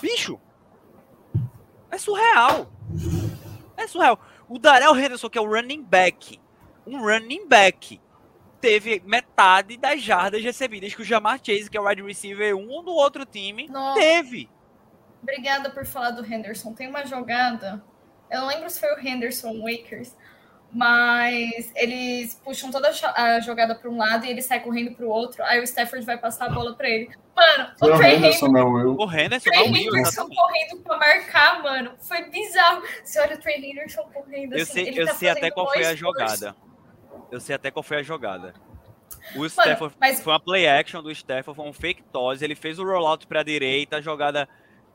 Bicho, 0.00 0.40
é 1.90 1.98
surreal. 1.98 2.70
É 3.76 3.86
surreal. 3.86 4.18
O 4.48 4.58
Darrell 4.58 4.96
Henderson, 4.96 5.30
que 5.30 5.38
é 5.38 5.40
o 5.40 5.48
running 5.48 5.82
back, 5.82 6.40
um 6.86 7.00
running 7.00 7.46
back, 7.46 8.00
teve 8.60 9.02
metade 9.06 9.76
das 9.76 10.02
jardas 10.02 10.42
recebidas 10.42 10.94
que 10.94 11.02
o 11.02 11.04
Jamar 11.04 11.40
Chase, 11.42 11.70
que 11.70 11.76
é 11.76 11.80
o 11.80 11.86
wide 11.86 12.02
receiver 12.02 12.56
um 12.56 12.82
do 12.82 12.92
outro 12.92 13.24
time, 13.24 13.70
teve. 13.94 14.50
Obrigada 15.30 15.70
por 15.70 15.86
falar 15.86 16.10
do 16.10 16.24
Henderson. 16.24 16.74
Tem 16.74 16.88
uma 16.88 17.06
jogada, 17.06 17.80
eu 18.28 18.40
não 18.40 18.48
lembro 18.48 18.68
se 18.68 18.80
foi 18.80 18.92
o 18.92 18.98
Henderson 18.98 19.62
Wakers, 19.62 20.16
mas 20.72 21.72
eles 21.76 22.34
puxam 22.44 22.72
toda 22.72 22.90
a 23.14 23.38
jogada 23.38 23.76
para 23.76 23.88
um 23.88 23.96
lado 23.96 24.26
e 24.26 24.30
ele 24.30 24.42
sai 24.42 24.58
correndo 24.58 24.92
para 24.96 25.06
o 25.06 25.08
outro. 25.08 25.44
Aí 25.44 25.60
o 25.60 25.62
Stafford 25.62 26.04
vai 26.04 26.18
passar 26.18 26.46
a 26.46 26.48
bola 26.48 26.74
para 26.74 26.88
ele. 26.88 27.10
Mano, 27.34 27.70
o, 27.80 27.86
o 27.86 27.96
Trey 27.96 28.16
Henderson 28.16 28.56
eu. 28.56 28.96
O 28.96 29.12
Henderson, 29.12 29.50
Trey 29.50 29.66
Henderson 29.68 30.28
correndo 30.28 30.82
para 30.82 30.98
marcar, 30.98 31.62
mano. 31.62 31.92
Foi 32.00 32.28
bizarro. 32.28 32.82
Você 33.04 33.20
olha 33.20 33.36
o 33.36 33.38
Trey 33.38 33.70
Henderson 33.70 34.02
correndo 34.12 34.54
eu 34.54 34.62
assim, 34.62 34.84
Sei, 34.84 35.00
eu 35.00 35.06
tá 35.06 35.14
sei 35.14 35.28
até 35.28 35.48
qual 35.48 35.72
foi 35.72 35.86
a 35.86 35.94
jogada. 35.94 36.56
Eu 37.30 37.40
sei 37.40 37.54
até 37.54 37.70
qual 37.70 37.84
foi 37.84 37.98
a 37.98 38.02
jogada. 38.02 38.52
O 39.36 39.46
Stafford 39.46 39.94
mas... 40.00 40.20
foi 40.20 40.32
uma 40.32 40.40
play 40.40 40.66
action 40.66 41.02
do 41.02 41.10
Stafford, 41.10 41.56
foi 41.56 41.68
um 41.68 41.72
fake 41.72 42.02
toss. 42.12 42.42
Ele 42.42 42.56
fez 42.56 42.80
o 42.80 42.84
rollout 42.84 43.28
para 43.28 43.40
a 43.40 43.44
direita, 43.44 43.98
a 43.98 44.00
jogada 44.00 44.48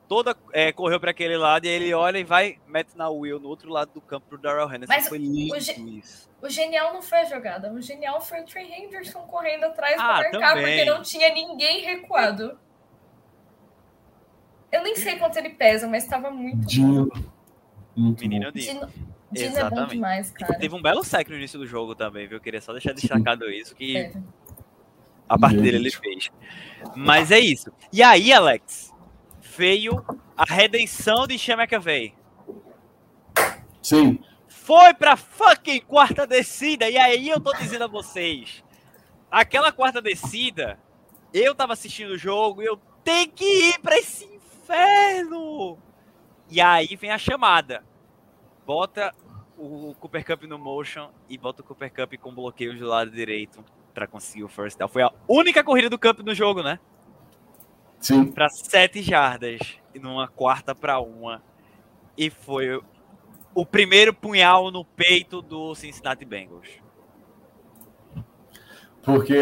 toda 0.08 0.36
é, 0.54 0.72
correu 0.72 1.00
para 1.00 1.12
aquele 1.12 1.38
lado 1.38 1.66
e 1.66 1.70
ele 1.70 1.94
olha 1.94 2.18
e 2.18 2.24
vai, 2.24 2.58
mete 2.68 2.96
na 2.96 3.10
Will 3.10 3.40
no 3.40 3.50
outro 3.50 3.70
lado 3.70 3.92
do 3.94 4.02
campo 4.02 4.28
pro 4.30 4.38
Darrell 4.38 4.68
Henderson. 4.68 4.94
Mas 4.94 5.08
foi 5.08 5.18
lindo 5.18 5.54
o 5.54 5.58
isso. 5.58 6.30
O 6.42 6.50
genial 6.50 6.94
não 6.94 7.02
foi 7.02 7.20
a 7.20 7.26
jogada, 7.26 7.72
o 7.72 7.82
genial 7.82 8.22
foi 8.22 8.42
o 8.42 8.46
Trey 8.46 8.72
Henderson 8.72 9.22
correndo 9.22 9.66
atrás 9.66 9.96
ah, 10.00 10.04
para 10.04 10.32
marcar, 10.32 10.54
também. 10.56 10.78
porque 10.78 10.86
não 10.86 11.02
tinha 11.02 11.34
ninguém 11.34 11.84
recuado. 11.84 12.58
Eu 14.72 14.84
nem 14.84 14.96
sei 14.96 15.18
quanto 15.18 15.38
ele 15.38 15.50
pesa, 15.50 15.88
mas 15.88 16.04
estava 16.04 16.30
muito. 16.30 16.68
Dino. 16.68 17.10
Menino 17.96 18.52
Dino. 18.52 18.90
Dino 19.32 19.58
é 19.58 19.70
bom 19.70 19.88
demais, 19.88 20.32
cara. 20.32 20.54
E 20.54 20.60
teve 20.60 20.76
um 20.76 20.82
belo 20.82 21.04
sec 21.04 21.28
no 21.30 21.36
início 21.36 21.58
do 21.58 21.66
jogo 21.66 21.96
também, 21.96 22.28
viu? 22.28 22.38
Eu 22.38 22.42
queria 22.42 22.62
só 22.62 22.72
deixar 22.74 22.94
destacado 22.94 23.50
isso, 23.50 23.74
que 23.74 23.98
é. 23.98 24.14
a 25.28 25.40
parte 25.40 25.58
dele 25.58 25.78
ele 25.78 25.92
fez. 25.92 26.30
Mas 26.96 27.32
é 27.32 27.40
isso. 27.40 27.72
E 27.92 28.04
aí, 28.04 28.32
Alex, 28.32 28.94
veio 29.56 30.04
a 30.36 30.44
redenção 30.44 31.26
de 31.26 31.38
Sean 31.40 31.58
McAvey. 31.58 32.14
Sim. 33.82 34.20
Foi 34.48 34.94
pra 34.94 35.16
fucking 35.16 35.82
quarta 35.82 36.26
descida. 36.26 36.90
E 36.90 36.98
aí 36.98 37.30
eu 37.30 37.40
tô 37.40 37.54
dizendo 37.54 37.84
a 37.84 37.88
vocês. 37.88 38.64
Aquela 39.30 39.72
quarta 39.72 40.02
descida, 40.02 40.80
eu 41.34 41.54
tava 41.54 41.74
assistindo 41.74 42.12
o 42.12 42.18
jogo 42.18 42.62
e 42.62 42.66
eu 42.66 42.78
tenho 43.04 43.32
que 43.32 43.46
ir 43.46 43.80
pra 43.80 43.98
esse 43.98 44.26
inferno. 44.26 45.78
E 46.50 46.60
aí 46.62 46.96
vem 46.96 47.12
a 47.12 47.18
chamada. 47.18 47.84
Bota 48.66 49.14
o 49.58 49.94
Cooper 50.00 50.26
Cup 50.26 50.44
no 50.44 50.58
motion 50.58 51.10
e 51.30 51.38
bota 51.38 51.62
o 51.62 51.66
Cooper 51.66 51.94
Cup 51.94 52.14
com 52.20 52.34
bloqueio 52.34 52.78
do 52.78 52.88
lado 52.88 53.12
direito 53.12 53.64
para 53.94 54.08
conseguir 54.08 54.44
o 54.44 54.50
first 54.50 54.78
down. 54.78 54.90
Foi 54.90 55.04
a 55.04 55.12
única 55.28 55.64
corrida 55.64 55.90
do 55.90 56.00
Cup 56.00 56.20
no 56.20 56.34
jogo, 56.34 56.62
né? 56.62 56.80
Para 58.34 58.50
sete 58.50 59.02
jardas, 59.02 59.60
numa 60.00 60.28
quarta 60.28 60.76
para 60.76 61.00
uma. 61.00 61.42
E 62.18 62.30
foi 62.30 62.82
o 63.54 63.66
primeiro 63.66 64.14
punhal 64.14 64.70
no 64.72 64.84
peito 64.84 65.42
do 65.42 65.74
Cincinnati 65.76 66.26
Bengals. 66.26 66.68
Porque 69.02 69.38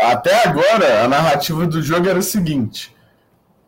até 0.00 0.46
agora 0.46 1.04
a 1.04 1.08
narrativa 1.08 1.66
do 1.66 1.82
jogo 1.82 2.08
era 2.08 2.18
o 2.18 2.22
seguinte: 2.22 2.94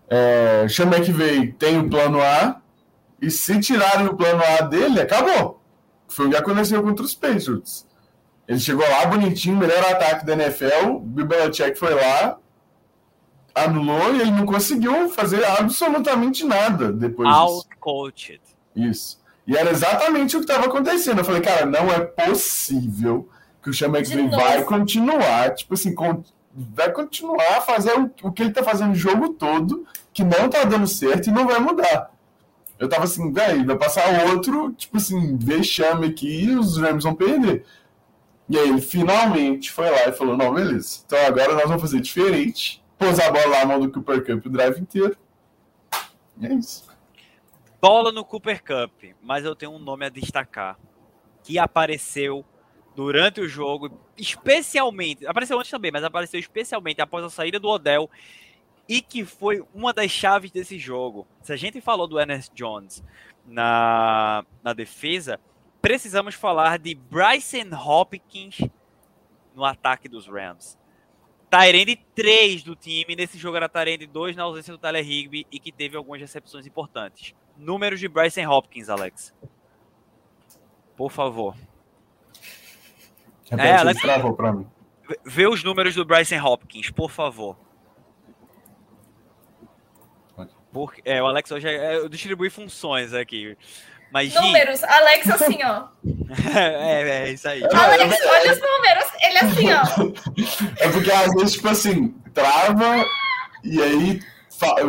é, 0.09 0.66
Sean 0.68 0.90
que 0.90 1.52
tem 1.59 1.78
o 1.78 1.90
plano 1.90 2.20
A, 2.20 2.60
e 3.20 3.31
se 3.31 3.60
tirarem 3.60 4.06
o 4.06 4.16
plano 4.16 4.43
A 4.43 4.62
dele, 4.62 5.01
acabou. 5.01 5.60
Foi 6.09 6.27
o 6.27 6.31
que 6.31 6.36
aconteceu 6.36 6.82
contra 6.82 7.05
os 7.05 7.14
Patriots. 7.14 7.86
Ele 8.48 8.59
chegou 8.59 8.89
lá 8.89 9.06
bonitinho, 9.06 9.56
melhor 9.56 9.78
ataque 9.85 10.27
da 10.27 10.32
NFL, 10.32 10.98
Belichick 11.01 11.78
foi 11.78 11.94
lá, 11.94 12.39
anulou 13.55 14.14
e 14.14 14.20
ele 14.20 14.31
não 14.31 14.47
conseguiu 14.47 15.09
fazer 15.10 15.44
absolutamente 15.44 16.44
nada 16.44 16.93
depois 16.93 17.28
Outcoached. 17.28 18.40
Isso. 18.74 19.20
E 19.47 19.56
era 19.56 19.70
exatamente 19.70 20.36
o 20.36 20.40
que 20.40 20.44
estava 20.44 20.66
acontecendo. 20.66 21.18
Eu 21.18 21.24
falei, 21.24 21.40
cara, 21.40 21.66
não 21.66 21.90
é 21.90 22.01
possível 22.01 23.28
que 23.62 23.70
o 23.70 23.72
Chama 23.72 23.98
vai 24.31 24.62
continuar, 24.64 25.55
tipo 25.55 25.74
assim, 25.74 25.94
com, 25.94 26.22
vai 26.55 26.93
continuar 26.93 27.59
a 27.59 27.60
fazer 27.60 27.93
o, 27.98 28.10
o 28.22 28.32
que 28.32 28.43
ele 28.43 28.52
tá 28.52 28.62
fazendo 28.62 28.93
o 28.93 28.97
jogo 28.97 29.31
todo, 29.31 29.86
que 30.12 30.24
não 30.24 30.48
tá 30.48 30.64
dando 30.64 30.86
certo 30.86 31.28
e 31.28 31.32
não 31.32 31.47
vai 31.47 31.59
mudar. 31.59 32.10
Eu 32.78 32.89
tava 32.89 33.05
assim, 33.05 33.31
velho, 33.32 33.66
vai 33.66 33.77
passar 33.77 34.24
outro, 34.31 34.72
tipo 34.72 34.97
assim, 34.97 35.36
vexame 35.36 36.06
aqui 36.06 36.44
e 36.44 36.56
os 36.56 36.78
Rams 36.78 37.05
vão 37.05 37.14
perder. 37.14 37.64
E 38.48 38.59
aí 38.59 38.68
ele 38.68 38.81
finalmente 38.81 39.70
foi 39.70 39.90
lá 39.90 40.09
e 40.09 40.12
falou, 40.12 40.36
não, 40.36 40.55
beleza, 40.55 41.02
então 41.06 41.18
agora 41.27 41.55
nós 41.55 41.64
vamos 41.64 41.82
fazer 41.82 42.01
diferente. 42.01 42.80
Pôs 43.01 43.18
a 43.18 43.32
bola 43.32 43.60
na 43.60 43.64
mão 43.64 43.81
do 43.81 43.90
Cooper 43.90 44.22
Cup 44.22 44.44
o 44.44 44.51
drive 44.51 44.78
inteiro. 44.78 45.16
E 46.39 46.47
é 46.47 46.52
isso. 46.52 46.86
Bola 47.81 48.12
no 48.12 48.22
Cooper 48.22 48.62
Cup, 48.62 48.93
mas 49.22 49.43
eu 49.43 49.56
tenho 49.56 49.72
um 49.72 49.78
nome 49.78 50.05
a 50.05 50.10
destacar. 50.10 50.78
Que 51.43 51.59
apareceu 51.59 52.44
durante 52.94 53.40
o 53.40 53.48
jogo, 53.48 53.98
especialmente, 54.18 55.27
apareceu 55.27 55.59
antes 55.59 55.70
também, 55.70 55.90
mas 55.90 56.05
apareceu 56.05 56.39
especialmente 56.39 57.01
após 57.01 57.24
a 57.24 57.31
saída 57.31 57.59
do 57.59 57.68
Odell 57.68 58.10
e 58.86 59.01
que 59.01 59.24
foi 59.24 59.64
uma 59.74 59.94
das 59.94 60.10
chaves 60.10 60.51
desse 60.51 60.78
jogo. 60.78 61.27
Se 61.40 61.55
a 61.55 61.56
gente 61.56 61.81
falou 61.81 62.06
do 62.06 62.20
Ernest 62.20 62.52
Jones 62.55 63.02
na, 63.47 64.44
na 64.62 64.74
defesa, 64.74 65.40
precisamos 65.81 66.35
falar 66.35 66.78
de 66.78 66.94
Bryson 66.94 67.74
Hopkins 67.74 68.59
no 69.55 69.64
ataque 69.64 70.06
dos 70.06 70.27
Rams. 70.27 70.78
Tyrande 71.51 71.97
3 72.14 72.62
do 72.62 72.77
time, 72.77 73.16
nesse 73.16 73.36
jogo 73.36 73.56
era 73.56 73.68
Tyrande 73.68 74.06
2 74.06 74.36
na 74.36 74.44
ausência 74.44 74.72
do 74.72 74.78
Tyler 74.78 75.05
Higby 75.05 75.47
e 75.51 75.59
que 75.59 75.72
teve 75.72 75.97
algumas 75.97 76.20
recepções 76.20 76.64
importantes. 76.66 77.35
Números 77.56 77.98
de 77.98 78.09
Bryson 78.09 78.48
Hopkins, 78.48 78.89
Alex. 78.89 79.35
Por 80.97 81.10
favor. 81.10 81.56
Repete, 83.51 83.68
é, 83.68 83.77
Alex, 83.77 84.01
travou 84.01 84.35
pra 84.35 84.52
mim. 84.52 84.66
Vê 85.24 85.48
os 85.48 85.64
números 85.64 85.94
do 85.94 86.05
Bryson 86.05 86.40
Hopkins, 86.40 86.90
por 86.90 87.10
favor. 87.10 87.56
Porque, 90.72 91.02
é, 91.05 91.20
o 91.20 91.27
Alex 91.27 91.51
hoje 91.51 91.68
é, 91.68 91.97
eu 91.97 92.09
distribuí 92.09 92.48
funções 92.48 93.12
aqui. 93.12 93.56
Mas, 94.12 94.34
números, 94.34 94.82
Alex 94.82 95.30
assim, 95.30 95.58
ó. 95.64 95.84
é, 96.58 97.28
é, 97.28 97.30
isso 97.30 97.48
aí. 97.48 97.62
Alex, 97.62 98.16
olha 98.26 98.52
os 98.52 98.60
números, 98.60 99.04
ele 99.22 99.38
assim, 99.38 99.72
ó. 99.72 100.82
É 100.84 100.88
porque 100.88 101.10
às 101.12 101.32
vezes, 101.34 101.52
tipo 101.52 101.68
assim, 101.68 102.14
trava 102.34 103.04
e 103.62 103.80
aí 103.80 104.20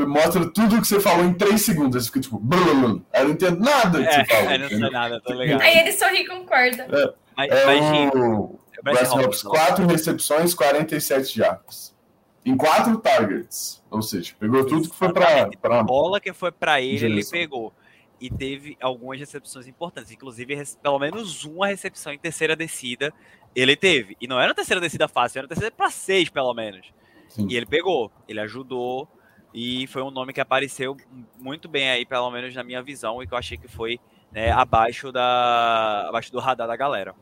mostra 0.08 0.52
tudo 0.52 0.82
que 0.82 0.88
você 0.88 1.00
falou 1.00 1.26
em 1.26 1.34
três 1.34 1.62
segundos. 1.62 2.04
Você 2.04 2.08
fica 2.08 2.20
tipo, 2.20 2.40
blum, 2.40 3.02
eu 3.14 3.24
não 3.24 3.32
entendo 3.32 3.60
nada 3.60 4.02
que 4.02 4.08
é, 4.08 4.12
você 4.12 4.26
falou. 4.26 4.52
É, 4.52 4.58
não 4.58 4.70
sei 4.70 4.80
nada, 4.90 5.22
tô 5.22 5.34
legal. 5.34 5.62
Aí 5.62 5.78
ele 5.78 5.92
sorri 5.92 6.22
e 6.22 6.28
concorda. 6.28 6.84
É, 6.84 7.14
mas, 7.38 7.52
é 7.52 7.66
mas, 7.66 8.14
o 8.14 8.60
Bryce 8.84 9.16
Hobbs, 9.16 9.44
quatro 9.44 9.86
recepções, 9.88 10.54
47 10.54 11.38
jardas. 11.38 11.96
Em 12.44 12.58
quatro 12.58 12.98
targets. 12.98 13.82
Ou 13.90 14.02
seja, 14.02 14.34
pegou 14.40 14.66
tudo 14.66 14.90
que 14.90 14.96
foi 14.96 15.14
pra. 15.14 15.48
pra... 15.62 15.84
bola 15.84 16.20
que 16.20 16.34
foi 16.34 16.52
para 16.52 16.82
ele, 16.82 17.06
ele 17.06 17.26
pegou. 17.26 17.74
E 18.22 18.30
teve 18.30 18.78
algumas 18.80 19.20
recepções 19.20 19.68
importantes. 19.68 20.12
Inclusive, 20.12 20.56
pelo 20.82 21.00
menos 21.00 21.44
uma 21.44 21.68
recepção 21.68 22.14
em 22.14 22.20
terceira 22.20 22.56
descida 22.56 23.12
ele 23.56 23.76
teve. 23.76 24.16
E 24.22 24.28
não 24.28 24.40
era 24.40 24.50
uma 24.50 24.56
terceira 24.56 24.80
descida 24.80 25.08
fácil, 25.08 25.40
era 25.40 25.46
uma 25.46 25.50
terceira 25.50 25.76
para 25.76 25.90
seis, 25.90 26.30
pelo 26.30 26.54
menos. 26.54 26.88
Sim. 27.28 27.48
E 27.50 27.56
ele 27.56 27.66
pegou, 27.66 28.12
ele 28.28 28.40
ajudou. 28.40 29.08
E 29.54 29.86
foi 29.88 30.02
um 30.02 30.12
nome 30.12 30.32
que 30.32 30.40
apareceu 30.40 30.96
muito 31.38 31.68
bem 31.68 31.90
aí, 31.90 32.06
pelo 32.06 32.32
menos 32.32 32.56
na 32.56 32.64
minha 32.64 32.82
visão, 32.82 33.22
e 33.22 33.28
que 33.28 33.34
eu 33.34 33.38
achei 33.38 33.58
que 33.58 33.68
foi 33.68 34.00
né, 34.32 34.52
abaixo, 34.52 35.12
da, 35.12 36.08
abaixo 36.08 36.32
do 36.32 36.40
radar 36.40 36.68
da 36.68 36.76
galera. 36.76 37.14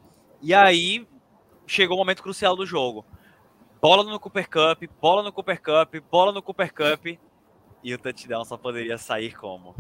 E 0.42 0.54
aí 0.54 1.08
chegou 1.66 1.96
o 1.96 2.00
momento 2.00 2.22
crucial 2.22 2.56
do 2.56 2.66
jogo. 2.66 3.06
Bola 3.82 4.04
no 4.04 4.20
Cooper 4.20 4.48
Cup, 4.50 4.84
bola 5.02 5.24
no 5.24 5.32
Cooper 5.32 5.62
Cup, 5.62 5.96
bola 6.12 6.32
no 6.32 6.42
Cooper 6.42 6.74
Cup. 6.74 7.18
E 7.82 7.94
o 7.94 7.98
touchdown 7.98 8.44
só 8.44 8.58
poderia 8.58 8.98
sair 8.98 9.34
como? 9.36 9.74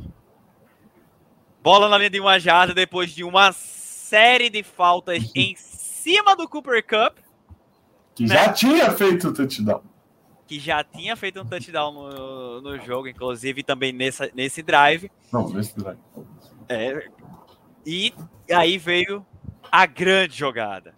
Bola 1.61 1.89
na 1.89 1.97
linha 1.97 2.09
de 2.09 2.19
uma 2.19 2.39
jarda 2.39 2.73
depois 2.73 3.11
de 3.11 3.23
uma 3.23 3.51
série 3.51 4.49
de 4.49 4.63
faltas 4.63 5.31
em 5.35 5.55
cima 5.55 6.35
do 6.35 6.47
Cooper 6.47 6.85
Cup. 6.85 7.17
Que 8.15 8.23
né? 8.23 8.35
já 8.35 8.53
tinha 8.53 8.91
feito 8.91 9.27
o 9.27 9.33
touchdown 9.33 9.81
que 10.49 10.59
já 10.59 10.83
tinha 10.83 11.15
feito 11.15 11.39
um 11.39 11.45
touchdown 11.45 11.93
no, 11.93 12.59
no 12.59 12.79
jogo, 12.79 13.07
inclusive 13.07 13.61
também 13.61 13.93
nessa, 13.93 14.31
nesse 14.33 14.63
drive. 14.63 15.11
Não, 15.31 15.47
nesse 15.47 15.77
drive. 15.77 15.99
É, 16.67 17.07
e 17.85 18.11
aí 18.51 18.79
veio 18.79 19.23
a 19.71 19.85
grande 19.85 20.35
jogada. 20.35 20.95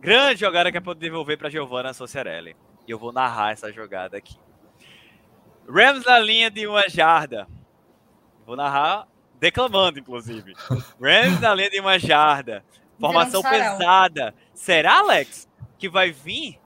Grande 0.00 0.40
jogada 0.40 0.72
que 0.72 0.78
é 0.78 0.80
para 0.80 0.94
devolver 0.94 1.36
para 1.36 1.50
Giovanna 1.50 1.92
Sociarelli. 1.92 2.56
E 2.86 2.90
eu 2.90 2.98
vou 2.98 3.12
narrar 3.12 3.52
essa 3.52 3.70
jogada 3.70 4.16
aqui. 4.16 4.38
Rams 5.68 6.06
na 6.06 6.18
linha 6.18 6.50
de 6.50 6.66
uma 6.66 6.88
jarda. 6.88 7.46
Vou 8.46 8.56
narrar 8.56 9.06
declamando, 9.38 9.98
inclusive. 9.98 10.54
Rams 11.00 11.40
na 11.40 11.54
linha 11.54 11.70
de 11.70 11.80
uma 11.80 11.98
jarda. 11.98 12.64
Formação 13.00 13.42
pesada. 13.42 14.34
Será, 14.54 14.98
Alex, 14.98 15.48
que 15.78 15.88
vai 15.88 16.10
vir 16.10 16.58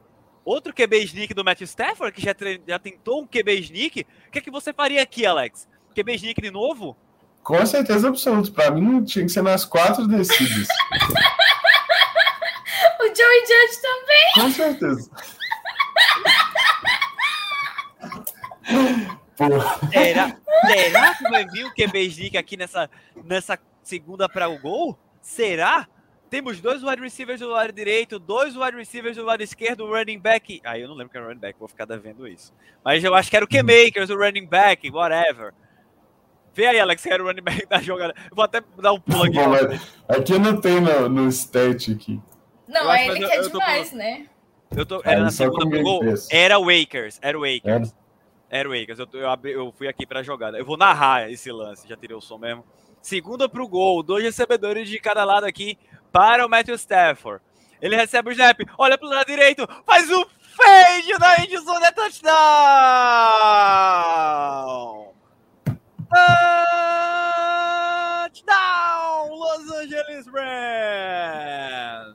Outro 0.45 0.75
QB 0.75 1.05
sneak 1.05 1.33
do 1.35 1.45
Matthew 1.45 1.67
Stafford, 1.67 2.13
que 2.13 2.21
já, 2.21 2.35
já 2.67 2.77
tentou 2.79 3.23
um 3.23 3.27
QB 3.27 3.61
sneak. 3.61 4.01
O 4.01 4.07
que, 4.31 4.39
é 4.39 4.43
que 4.43 4.51
você 4.51 4.73
faria 4.73 5.01
aqui, 5.01 5.25
Alex? 5.25 5.69
QB 5.95 6.17
sneak 6.17 6.41
de 6.41 6.51
novo? 6.51 6.97
Com 7.43 7.65
certeza 7.65 8.09
absoluta. 8.09 8.51
Para 8.51 8.73
mim, 8.73 9.05
tinha 9.05 9.25
que 9.25 9.31
ser 9.31 9.43
nas 9.43 9.65
quatro 9.65 10.09
descidas. 10.09 10.67
o 13.01 13.05
Joey 13.05 13.47
Judge 13.47 13.81
também? 13.83 14.33
Com 14.35 14.51
certeza. 14.51 15.09
Será, 19.91 20.37
será 20.67 21.15
que 21.15 21.31
vai 21.31 21.47
vir 21.47 21.67
o 21.67 21.75
QB 21.75 22.07
sneak 22.07 22.37
aqui 22.37 22.57
nessa, 22.57 22.91
nessa 23.25 23.59
segunda 23.83 24.29
para 24.29 24.49
o 24.49 24.59
gol? 24.59 24.99
Será? 25.21 25.87
Temos 26.29 26.61
dois 26.61 26.83
wide 26.83 27.03
receivers 27.03 27.41
do 27.41 27.49
lado 27.49 27.73
direito, 27.73 28.19
dois 28.19 28.57
wide 28.57 28.77
receivers 28.77 29.17
do 29.17 29.25
lado 29.25 29.43
esquerdo, 29.43 29.85
o 29.85 29.95
running 29.95 30.19
back. 30.19 30.63
Aí 30.65 30.81
ah, 30.81 30.85
eu 30.85 30.89
não 30.89 30.95
lembro 30.95 31.11
que 31.11 31.17
era 31.19 31.27
o 31.27 31.29
running 31.29 31.41
back, 31.41 31.59
vou 31.59 31.69
ficar 31.69 31.85
devendo 31.85 32.27
isso. 32.27 32.55
Mas 32.83 33.05
eu 33.05 33.15
acho 33.15 33.29
que 33.29 33.37
era 33.37 33.45
o 33.45 33.49
K-Makers, 33.49 34.09
o 34.09 34.17
running 34.17 34.47
back, 34.47 34.91
whatever. 34.91 35.53
Vê 36.55 36.67
aí, 36.67 36.81
Alex, 36.81 37.03
que 37.03 37.13
era 37.13 37.23
o 37.23 37.27
running 37.27 37.43
back 37.43 37.67
da 37.69 37.83
jogada. 37.83 38.15
Eu 38.31 38.35
vou 38.35 38.45
até 38.45 38.63
dar 38.79 38.93
um 38.95 39.01
pulo 39.01 39.25
aqui. 39.25 39.35
Bom, 39.35 39.79
aqui 40.09 40.39
não 40.39 40.59
tem 40.59 40.81
no, 40.81 41.09
no 41.09 41.29
stat 41.29 41.93
aqui. 41.93 42.19
Não, 42.67 42.89
aí 42.89 43.09
ele 43.09 43.29
quer 43.29 43.43
demais, 43.43 43.93
né? 43.93 44.27
Eu 44.75 44.87
tô, 44.87 45.03
era 45.05 45.21
na 45.21 45.31
segunda 45.31 45.69
pro 45.69 45.83
gol. 45.83 46.03
Era 46.31 46.59
o 46.59 46.65
Wakers, 46.65 47.19
era 47.21 47.39
o 47.39 47.43
Wakers. 47.43 47.95
Era 48.53 48.69
o 48.69 48.79
Wakers. 48.79 48.99
Eu, 48.99 49.09
eu, 49.15 49.31
eu 49.45 49.73
fui 49.73 49.89
aqui 49.89 50.05
pra 50.07 50.23
jogada. 50.23 50.59
Eu 50.59 50.67
vou 50.67 50.77
narrar 50.77 51.31
esse 51.31 51.51
lance, 51.51 51.89
já 51.89 51.97
tirei 51.97 52.15
o 52.15 52.21
som 52.21 52.37
mesmo. 52.37 52.63
Segunda 53.01 53.49
pro 53.49 53.67
gol, 53.67 54.03
dois 54.03 54.23
recebedores 54.23 54.91
de 54.91 55.01
cada 55.01 55.25
lado 55.25 55.45
aqui 55.45 55.79
para 56.13 56.45
o 56.45 56.51
Matthew 56.51 56.75
Stafford. 56.75 57.43
Ele 57.81 57.97
recebe 57.97 58.29
o 58.29 58.33
snap, 58.33 58.61
olha 58.77 58.99
para 58.99 59.09
o 59.09 59.11
lado 59.11 59.27
direito, 59.27 59.67
faz 59.87 60.11
o 60.11 60.27
fade 60.55 61.19
na 61.19 61.41
endzone, 61.43 61.85
é 61.87 61.91
touchdown! 61.91 62.33
Touchdown, 68.29 69.31
Los 69.35 69.73
Angeles 69.73 70.27
Rams! 70.27 72.13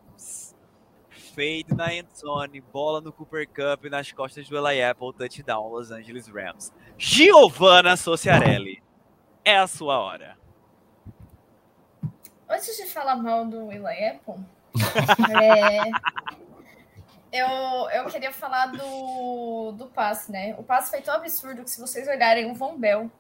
Fade 1.35 1.66
na 1.77 1.93
endzone, 1.93 2.59
bola 2.59 2.99
no 2.99 3.13
Cooper 3.13 3.47
Cup 3.47 3.85
nas 3.85 4.11
costas 4.11 4.49
do 4.49 4.57
Eli 4.57 4.83
Apple, 4.83 5.13
touchdown, 5.13 5.69
Los 5.69 5.91
Angeles 5.91 6.27
Rams. 6.27 6.73
Giovanna 6.97 7.95
Sociarelli, 7.95 8.81
é 9.45 9.57
a 9.57 9.67
sua 9.67 9.99
hora. 9.99 10.35
Antes 12.49 12.75
de 12.75 12.85
falar 12.85 13.15
mal 13.15 13.45
do 13.45 13.71
Eli 13.71 14.07
Apple, 14.07 14.43
é, 15.39 15.91
eu, 17.31 17.89
eu 17.91 18.05
queria 18.05 18.33
falar 18.33 18.67
do, 18.67 19.73
do 19.73 19.85
passe, 19.85 20.31
né? 20.31 20.55
O 20.57 20.63
passe 20.63 20.89
foi 20.89 21.01
tão 21.01 21.13
absurdo 21.13 21.63
que 21.63 21.69
se 21.69 21.79
vocês 21.79 22.07
olharem 22.07 22.49
o 22.49 22.55
Von 22.55 22.77
Bell, 22.77 23.11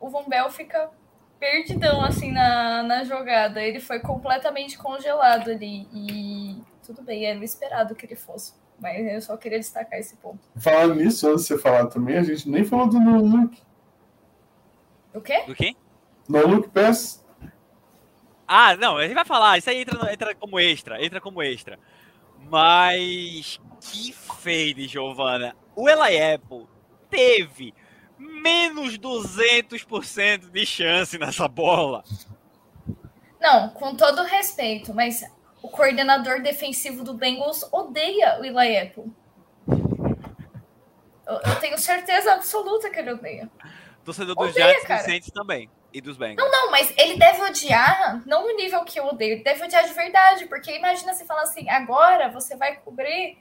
o 0.00 0.08
Von 0.08 0.26
Bell 0.28 0.50
fica 0.50 0.90
perdidão 1.38 2.02
assim 2.02 2.32
na, 2.32 2.82
na 2.82 3.04
jogada. 3.04 3.60
Ele 3.60 3.80
foi 3.80 4.00
completamente 4.00 4.78
congelado 4.78 5.50
ali. 5.50 5.86
E 5.92 6.43
tudo 6.84 7.02
bem, 7.02 7.26
era 7.26 7.38
o 7.38 7.44
esperado 7.44 7.94
que 7.94 8.06
ele 8.06 8.16
fosse. 8.16 8.52
Mas 8.78 9.06
eu 9.06 9.20
só 9.22 9.36
queria 9.36 9.58
destacar 9.58 9.98
esse 9.98 10.16
ponto. 10.16 10.40
Falando 10.56 10.96
nisso, 10.96 11.28
antes 11.28 11.42
de 11.42 11.48
você 11.48 11.58
falar 11.58 11.86
também, 11.86 12.18
a 12.18 12.22
gente 12.22 12.48
nem 12.48 12.64
falou 12.64 12.88
do 12.88 13.00
No 13.00 13.22
Look. 13.22 13.58
O 15.14 15.20
quê? 15.20 15.44
Do 15.46 15.54
quê? 15.54 15.76
No 16.28 16.46
Look 16.46 16.68
Pass. 16.70 17.24
Ah, 18.46 18.76
não, 18.76 18.98
a 18.98 19.04
gente 19.04 19.14
vai 19.14 19.24
falar, 19.24 19.58
isso 19.58 19.70
aí 19.70 19.80
entra, 19.82 20.12
entra 20.12 20.34
como 20.34 20.60
extra, 20.60 21.02
entra 21.02 21.20
como 21.20 21.42
extra. 21.42 21.78
Mas 22.50 23.58
que 23.80 24.12
fade, 24.12 24.86
Giovana. 24.86 25.56
O 25.74 25.88
Eli 25.88 26.20
Apple 26.34 26.66
teve 27.08 27.72
menos 28.18 28.98
200% 28.98 30.50
de 30.50 30.66
chance 30.66 31.16
nessa 31.18 31.48
bola. 31.48 32.04
Não, 33.40 33.70
com 33.70 33.94
todo 33.94 34.22
respeito, 34.22 34.94
mas 34.94 35.22
o 35.64 35.68
coordenador 35.70 36.42
defensivo 36.42 37.02
do 37.02 37.14
Bengals 37.14 37.66
odeia 37.72 38.38
o 38.38 38.44
Eli 38.44 38.76
Apple. 38.76 39.10
Eu, 41.26 41.40
eu 41.42 41.58
tenho 41.58 41.78
certeza 41.78 42.34
absoluta 42.34 42.90
que 42.90 42.98
ele 42.98 43.12
odeia. 43.12 43.50
Torcedor 44.04 44.34
dos 44.34 44.52
Giants 44.52 44.84
e 44.84 44.98
Saints 44.98 45.30
também. 45.30 45.70
E 45.90 46.02
dos 46.02 46.18
Bengals. 46.18 46.36
Não, 46.36 46.50
não, 46.66 46.70
mas 46.70 46.92
ele 46.98 47.16
deve 47.16 47.40
odiar, 47.40 48.22
não 48.26 48.46
no 48.46 48.54
nível 48.54 48.84
que 48.84 49.00
eu 49.00 49.06
odeio, 49.06 49.36
ele 49.36 49.42
deve 49.42 49.64
odiar 49.64 49.86
de 49.88 49.94
verdade, 49.94 50.44
porque 50.48 50.76
imagina 50.76 51.14
você 51.14 51.24
falar 51.24 51.44
assim, 51.44 51.66
agora 51.70 52.28
você 52.28 52.56
vai 52.56 52.76
cobrir 52.76 53.38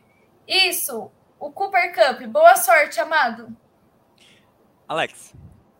isso, 0.47 1.11
o 1.37 1.51
Cooper 1.51 1.93
Cup, 1.93 2.25
boa 2.27 2.55
sorte, 2.55 3.01
amado. 3.01 3.53
Alex, 4.87 5.35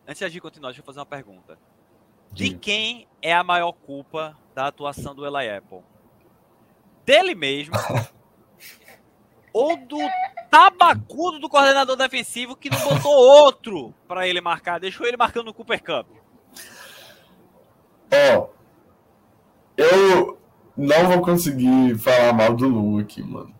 antes 0.05 0.29
de 0.29 0.41
continuar, 0.41 0.71
deixa 0.71 0.81
eu 0.81 0.85
fazer 0.85 0.99
uma 0.99 1.05
pergunta. 1.05 1.57
De 2.33 2.53
quem 2.53 3.07
é 3.21 3.31
a 3.31 3.45
maior 3.45 3.71
culpa 3.71 4.37
da 4.53 4.67
atuação 4.67 5.15
do 5.15 5.25
Eli 5.25 5.49
Apple? 5.49 5.92
Dele 7.05 7.35
mesmo? 7.35 7.73
ou 9.53 9.77
do 9.77 9.97
tabacudo 10.49 11.39
do 11.39 11.49
coordenador 11.49 11.95
defensivo 11.95 12.55
que 12.55 12.69
não 12.69 12.79
botou 12.79 13.11
outro 13.11 13.93
pra 14.07 14.27
ele 14.27 14.41
marcar? 14.41 14.79
Deixou 14.79 15.05
ele 15.05 15.17
marcando 15.17 15.45
no 15.45 15.53
Cooper 15.53 15.83
Cup. 15.83 16.07
Ó, 18.11 18.47
eu 19.77 20.37
não 20.77 21.07
vou 21.09 21.21
conseguir 21.21 21.97
falar 21.97 22.33
mal 22.33 22.53
do 22.55 22.67
Lu 22.67 22.99
aqui, 22.99 23.21
mano. 23.23 23.53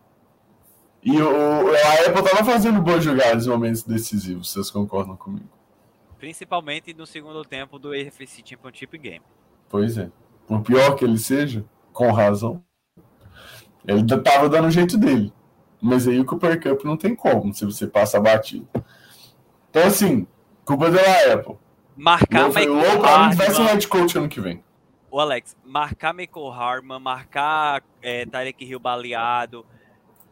E 1.02 1.20
o, 1.20 1.28
o- 1.30 1.70
a 1.74 2.08
Apple 2.08 2.22
tava 2.22 2.44
fazendo 2.44 2.80
boas 2.80 3.04
jogadas 3.04 3.46
em 3.46 3.50
momentos 3.50 3.82
decisivos, 3.82 4.50
vocês 4.50 4.70
concordam 4.70 5.16
comigo? 5.16 5.48
Principalmente 6.18 6.94
no 6.94 7.06
segundo 7.06 7.44
tempo 7.44 7.78
do 7.78 7.90
AFC 7.92 8.42
Championship 8.44 8.96
Game. 8.96 9.22
Pois 9.68 9.98
é. 9.98 10.10
Por 10.46 10.62
pior 10.62 10.94
que 10.94 11.04
ele 11.04 11.18
seja, 11.18 11.64
com 11.92 12.10
razão, 12.12 12.64
ele 13.86 14.04
tava 14.22 14.48
dando 14.48 14.68
o 14.68 14.70
jeito 14.70 14.96
dele. 14.96 15.32
Mas 15.80 16.08
aí 16.08 16.18
o 16.18 16.24
Cooper 16.24 16.60
Cup 16.60 16.84
não 16.84 16.96
tem 16.96 17.14
como, 17.14 17.52
se 17.52 17.64
você 17.64 17.86
passa 17.86 18.18
batido. 18.18 18.66
Então, 19.68 19.86
assim, 19.86 20.26
culpa 20.64 20.90
da 20.90 21.00
Apple. 21.32 21.56
Marcar 21.96 22.48
Michael 22.48 22.74
Low 22.74 23.00
pra 23.00 23.28
mim 23.28 23.36
vai 23.36 23.46
ser 23.46 23.52
Hardman, 23.52 23.66
head 23.66 23.88
coach 23.88 24.18
ano 24.18 24.28
que 24.28 24.40
vem. 24.40 24.64
o 25.10 25.20
Alex, 25.20 25.56
marcar 25.64 26.14
Michael 26.14 26.50
Harman, 26.50 26.98
marcar 26.98 27.82
é, 28.02 28.24
Tyreek 28.24 28.64
Hill 28.64 28.80
baleado, 28.80 29.64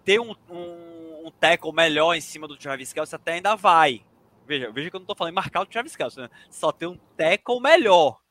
ter 0.04 0.18
um, 0.20 0.34
um, 0.50 1.26
um 1.26 1.30
tackle 1.38 1.72
melhor 1.72 2.14
em 2.14 2.20
cima 2.20 2.48
do 2.48 2.56
Travis 2.56 2.92
Kelce 2.92 3.14
até 3.14 3.34
ainda 3.34 3.54
vai. 3.54 4.02
Veja, 4.46 4.72
veja 4.72 4.90
que 4.90 4.96
eu 4.96 5.00
não 5.00 5.06
tô 5.06 5.14
falando 5.14 5.34
marcar 5.34 5.60
o 5.60 5.66
Travis 5.66 5.94
Kelce, 5.94 6.18
né? 6.18 6.30
só 6.50 6.72
ter 6.72 6.86
um 6.86 6.98
tackle 7.16 7.60
melhor. 7.60 8.22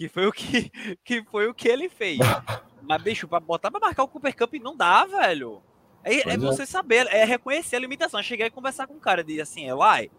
Que 0.00 0.08
foi 0.08 0.26
o 0.26 0.32
que, 0.32 0.70
que, 1.04 1.22
foi 1.24 1.46
o 1.46 1.52
que 1.52 1.68
ele 1.68 1.86
fez. 1.90 2.18
Mas, 2.80 3.02
bicho, 3.02 3.28
pra 3.28 3.38
botar 3.38 3.70
pra 3.70 3.78
marcar 3.78 4.02
o 4.02 4.08
Cooper 4.08 4.34
Cup 4.34 4.54
não 4.54 4.74
dá, 4.74 5.04
velho. 5.04 5.62
É, 6.02 6.14
é 6.14 6.32
é. 6.32 6.36
você 6.38 6.64
saber, 6.64 7.06
é 7.08 7.22
reconhecer 7.26 7.76
a 7.76 7.80
limitação. 7.80 8.18
Eu 8.18 8.24
cheguei 8.24 8.46
a 8.46 8.50
conversar 8.50 8.86
com 8.86 8.94
um 8.94 8.98
cara 8.98 9.22
e 9.28 9.38
assim, 9.42 9.68
Eli, 9.68 10.10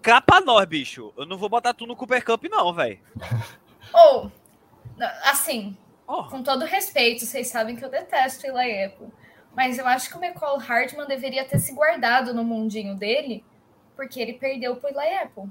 capa 0.00 0.40
nós, 0.40 0.64
bicho. 0.66 1.12
Eu 1.16 1.26
não 1.26 1.36
vou 1.36 1.48
botar 1.48 1.74
tu 1.74 1.88
no 1.88 1.96
Cooper 1.96 2.24
Cup, 2.24 2.44
não, 2.44 2.72
velho. 2.72 3.00
Ou, 3.92 4.30
assim, 5.24 5.76
Ó, 6.06 6.28
com 6.28 6.44
todo 6.44 6.64
respeito, 6.64 7.26
vocês 7.26 7.48
sabem 7.48 7.74
que 7.74 7.84
eu 7.84 7.90
detesto 7.90 8.46
o 8.46 8.56
Eli 8.56 8.84
Apple, 8.84 9.08
mas 9.56 9.76
eu 9.76 9.88
acho 9.88 10.08
que 10.08 10.16
o 10.16 10.24
McCall 10.24 10.56
Hardman 10.58 11.08
deveria 11.08 11.44
ter 11.44 11.58
se 11.58 11.74
guardado 11.74 12.32
no 12.32 12.44
mundinho 12.44 12.94
dele, 12.94 13.44
porque 13.96 14.20
ele 14.20 14.34
perdeu 14.34 14.76
pro 14.76 14.88
Eli 14.88 15.16
Apple. 15.16 15.50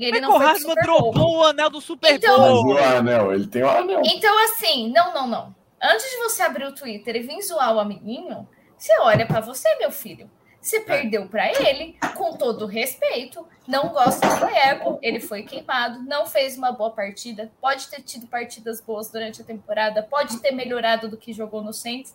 E 0.00 0.04
ele 0.06 0.20
não 0.20 0.38
Michael 0.38 0.58
Bowl. 0.64 0.74
dropou 1.12 1.36
o 1.38 1.44
anel 1.44 1.70
do 1.70 1.80
Super 1.80 2.14
Então- 2.14 2.36
Bowl. 2.38 2.66
o 2.74 2.78
anel, 2.78 3.32
ele 3.34 3.46
tem 3.46 3.62
o 3.62 3.68
anel. 3.68 4.00
Então, 4.04 4.44
assim, 4.44 4.90
não, 4.90 5.12
não, 5.12 5.26
não. 5.28 5.54
Antes 5.82 6.10
de 6.10 6.16
você 6.18 6.42
abrir 6.42 6.64
o 6.66 6.74
Twitter 6.74 7.16
e 7.16 7.20
vir 7.20 7.40
zoar 7.42 7.74
o 7.74 7.80
amiguinho, 7.80 8.48
você 8.76 8.92
olha 9.00 9.26
pra 9.26 9.40
você, 9.40 9.68
meu 9.76 9.90
filho. 9.90 10.30
Você 10.60 10.80
perdeu 10.80 11.26
pra 11.26 11.50
ele, 11.52 11.96
com 12.16 12.34
todo 12.34 12.66
respeito, 12.66 13.46
não 13.66 13.88
gosta 13.88 14.26
do 14.26 14.44
Apple, 14.44 14.98
ele 15.00 15.18
foi 15.18 15.42
queimado, 15.42 16.02
não 16.02 16.26
fez 16.26 16.58
uma 16.58 16.70
boa 16.70 16.90
partida, 16.90 17.50
pode 17.62 17.88
ter 17.88 18.02
tido 18.02 18.26
partidas 18.26 18.78
boas 18.78 19.10
durante 19.10 19.40
a 19.40 19.44
temporada, 19.44 20.02
pode 20.02 20.38
ter 20.40 20.50
melhorado 20.50 21.08
do 21.08 21.16
que 21.16 21.32
jogou 21.32 21.62
no 21.62 21.72
Saints, 21.72 22.14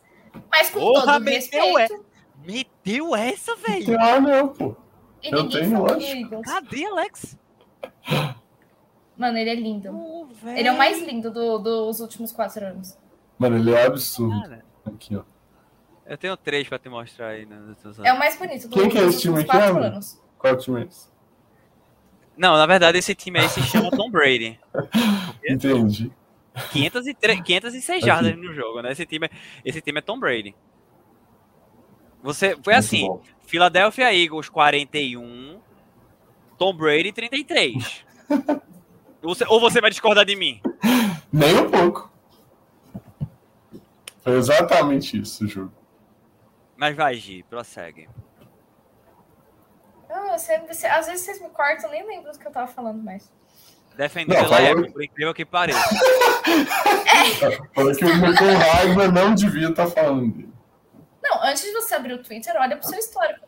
mas 0.52 0.70
com 0.70 0.80
Porra, 0.80 1.14
todo 1.14 1.24
meteu 1.24 1.74
respeito, 1.76 2.06
Meteu 2.46 3.16
essa, 3.16 3.56
Tem 3.58 3.82
velho. 3.84 3.98
o 3.98 4.02
anel, 4.04 4.48
pô. 4.50 4.76
e 5.24 5.30
eu 5.32 5.42
ninguém 5.42 5.62
tenho, 5.64 6.28
falou. 6.30 6.42
Cadê, 6.44 6.86
Alex? 6.86 7.36
Mano, 9.18 9.38
ele 9.38 9.50
é 9.50 9.56
lindo. 9.56 9.90
Pô, 9.92 10.28
Ele 10.50 10.68
é 10.68 10.72
o 10.72 10.78
mais 10.78 11.02
lindo 11.02 11.32
do- 11.32 11.58
dos 11.60 12.00
últimos 12.02 12.32
quatro 12.32 12.66
anos. 12.66 12.98
Mano, 13.40 13.58
ele 13.58 13.74
é 13.74 13.86
absurdo. 13.86 14.42
Cara, 14.42 14.66
Aqui, 14.86 15.16
ó. 15.16 15.24
eu 16.06 16.18
tenho 16.18 16.36
três 16.38 16.68
pra 16.68 16.78
te 16.78 16.90
mostrar 16.90 17.28
aí. 17.30 17.46
Né? 17.46 17.58
É 18.04 18.14
o 18.14 18.20
mais 18.20 18.38
bonito 18.38 18.68
do- 18.68 18.76
Quem 18.76 18.90
que 18.90 18.98
é 18.98 19.04
esse 19.06 19.22
time 19.22 19.40
aqui, 19.40 19.46
quatro 19.50 19.70
Amber? 19.78 19.92
anos. 19.92 20.22
Qual 20.38 20.58
time 20.58 20.82
é 20.82 20.86
esse? 20.86 21.10
Não, 22.38 22.58
na 22.58 22.66
verdade, 22.66 22.98
esse 22.98 23.16
time 23.16 23.40
aí 23.40 23.48
se 23.48 23.62
chama 23.64 23.90
Tom 23.92 24.12
Brady. 24.12 24.60
Entendi. 25.48 26.12
503, 26.72 27.42
506 27.42 27.98
Aqui. 27.98 28.06
jardas 28.06 28.36
no 28.38 28.54
jogo, 28.54 28.82
né? 28.82 28.92
Esse 28.92 29.06
time, 29.06 29.30
esse 29.64 29.82
time 29.82 30.00
é 30.00 30.02
Tom 30.02 30.20
Brady. 30.20 30.54
Você, 32.22 32.50
foi 32.62 32.74
Muito 32.74 32.80
assim, 32.80 33.08
bom. 33.08 33.22
Philadelphia 33.46 34.14
Eagles 34.14 34.50
41, 34.50 35.60
Tom 36.58 36.74
Brady 36.76 37.12
33. 37.12 38.06
Você- 39.22 39.46
ou 39.48 39.60
você 39.60 39.82
vai 39.82 39.90
discordar 39.90 40.26
de 40.26 40.36
mim? 40.36 40.62
Nem 41.32 41.58
um 41.58 41.70
pouco. 41.70 42.12
Foi 44.24 44.34
exatamente 44.38 45.20
isso 45.20 45.48
jogo. 45.48 45.72
Mas 46.78 46.96
vai, 46.96 47.16
Gi, 47.16 47.44
prossegue. 47.50 48.10
Você- 50.32 50.60
você- 50.60 50.88
às 50.88 51.06
vezes 51.08 51.26
vocês 51.26 51.42
me 51.42 51.50
cortam, 51.50 51.90
nem 51.90 52.06
lembro 52.06 52.32
do 52.32 52.38
que 52.40 52.48
eu 52.48 52.52
tava 52.52 52.68
falando 52.68 53.02
mais. 53.02 53.32
Defendendo 53.96 54.38
Não, 54.42 54.50
falou- 54.50 54.66
época, 54.68 54.92
por 54.92 55.04
incrível 55.04 55.34
que 55.34 55.46
pareça. 55.46 55.80
Falou 57.74 57.96
que 57.96 58.04
o 58.06 58.16
Michael 58.18 58.58
Hardman 58.60 59.12
não 59.12 59.34
devia 59.34 59.70
estar 59.70 59.88
falando 59.88 60.32
dele. 60.34 60.54
Não, 61.24 61.44
antes 61.44 61.64
de 61.64 61.72
você 61.72 61.96
abrir 61.96 62.14
o 62.14 62.22
Twitter, 62.22 62.54
olha 62.58 62.76
pro 62.78 62.88
seu 62.88 63.00
histórico. 63.00 63.48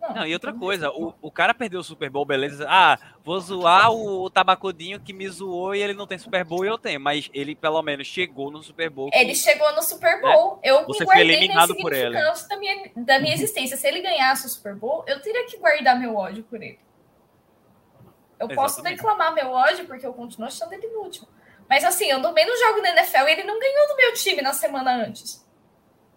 Não, 0.00 0.24
e 0.26 0.32
outra 0.32 0.52
coisa, 0.52 0.90
o, 0.90 1.12
o 1.20 1.30
cara 1.30 1.52
perdeu 1.52 1.80
o 1.80 1.84
Super 1.84 2.08
Bowl, 2.08 2.24
beleza? 2.24 2.64
Ah, 2.68 2.98
vou 3.22 3.38
zoar 3.40 3.90
o, 3.90 4.22
o 4.22 4.30
tabacudinho 4.30 4.98
que 5.00 5.12
me 5.12 5.28
zoou 5.28 5.74
e 5.74 5.82
ele 5.82 5.92
não 5.92 6.06
tem 6.06 6.16
Super 6.16 6.44
Bowl 6.44 6.64
e 6.64 6.68
eu 6.68 6.78
tenho, 6.78 6.98
mas 7.00 7.28
ele 7.34 7.54
pelo 7.54 7.82
menos 7.82 8.06
chegou 8.06 8.50
no 8.50 8.62
Super 8.62 8.88
Bowl. 8.88 9.10
que- 9.10 9.18
Ele 9.18 9.34
chegou 9.34 9.70
no 9.74 9.82
Super 9.82 10.20
Bowl. 10.20 10.60
Eu. 10.62 10.86
Você 10.86 11.00
me 11.04 11.06
foi 11.06 11.16
guardei 11.16 11.36
eliminado 11.36 11.76
por 11.76 11.92
ele. 11.92 12.14
Da 12.48 12.56
minha, 12.56 12.90
da 12.96 13.18
minha 13.20 13.34
existência. 13.34 13.76
Se 13.76 13.86
ele 13.86 14.00
ganhasse 14.00 14.46
o 14.46 14.48
Super 14.48 14.74
Bowl, 14.76 15.04
eu 15.06 15.20
teria 15.20 15.44
que 15.46 15.58
guardar 15.58 15.98
meu 15.98 16.16
ódio 16.16 16.42
por 16.44 16.62
ele. 16.62 16.78
Eu 18.38 18.48
posso 18.48 18.76
Exatamente. 18.76 18.98
declamar 18.98 19.34
meu 19.34 19.50
ódio 19.50 19.84
porque 19.86 20.06
eu 20.06 20.14
continuo 20.14 20.46
achando 20.46 20.72
ele 20.72 20.86
inútil. 20.86 21.26
Mas 21.68 21.84
assim, 21.84 22.06
eu 22.06 22.22
também 22.22 22.46
não 22.46 22.56
jogo 22.56 22.80
na 22.80 22.90
NFL 22.92 23.26
e 23.28 23.32
ele 23.32 23.42
não 23.44 23.58
ganhou 23.58 23.88
do 23.88 23.96
meu 23.96 24.14
time 24.14 24.40
na 24.40 24.52
semana 24.54 24.94
antes. 25.04 25.46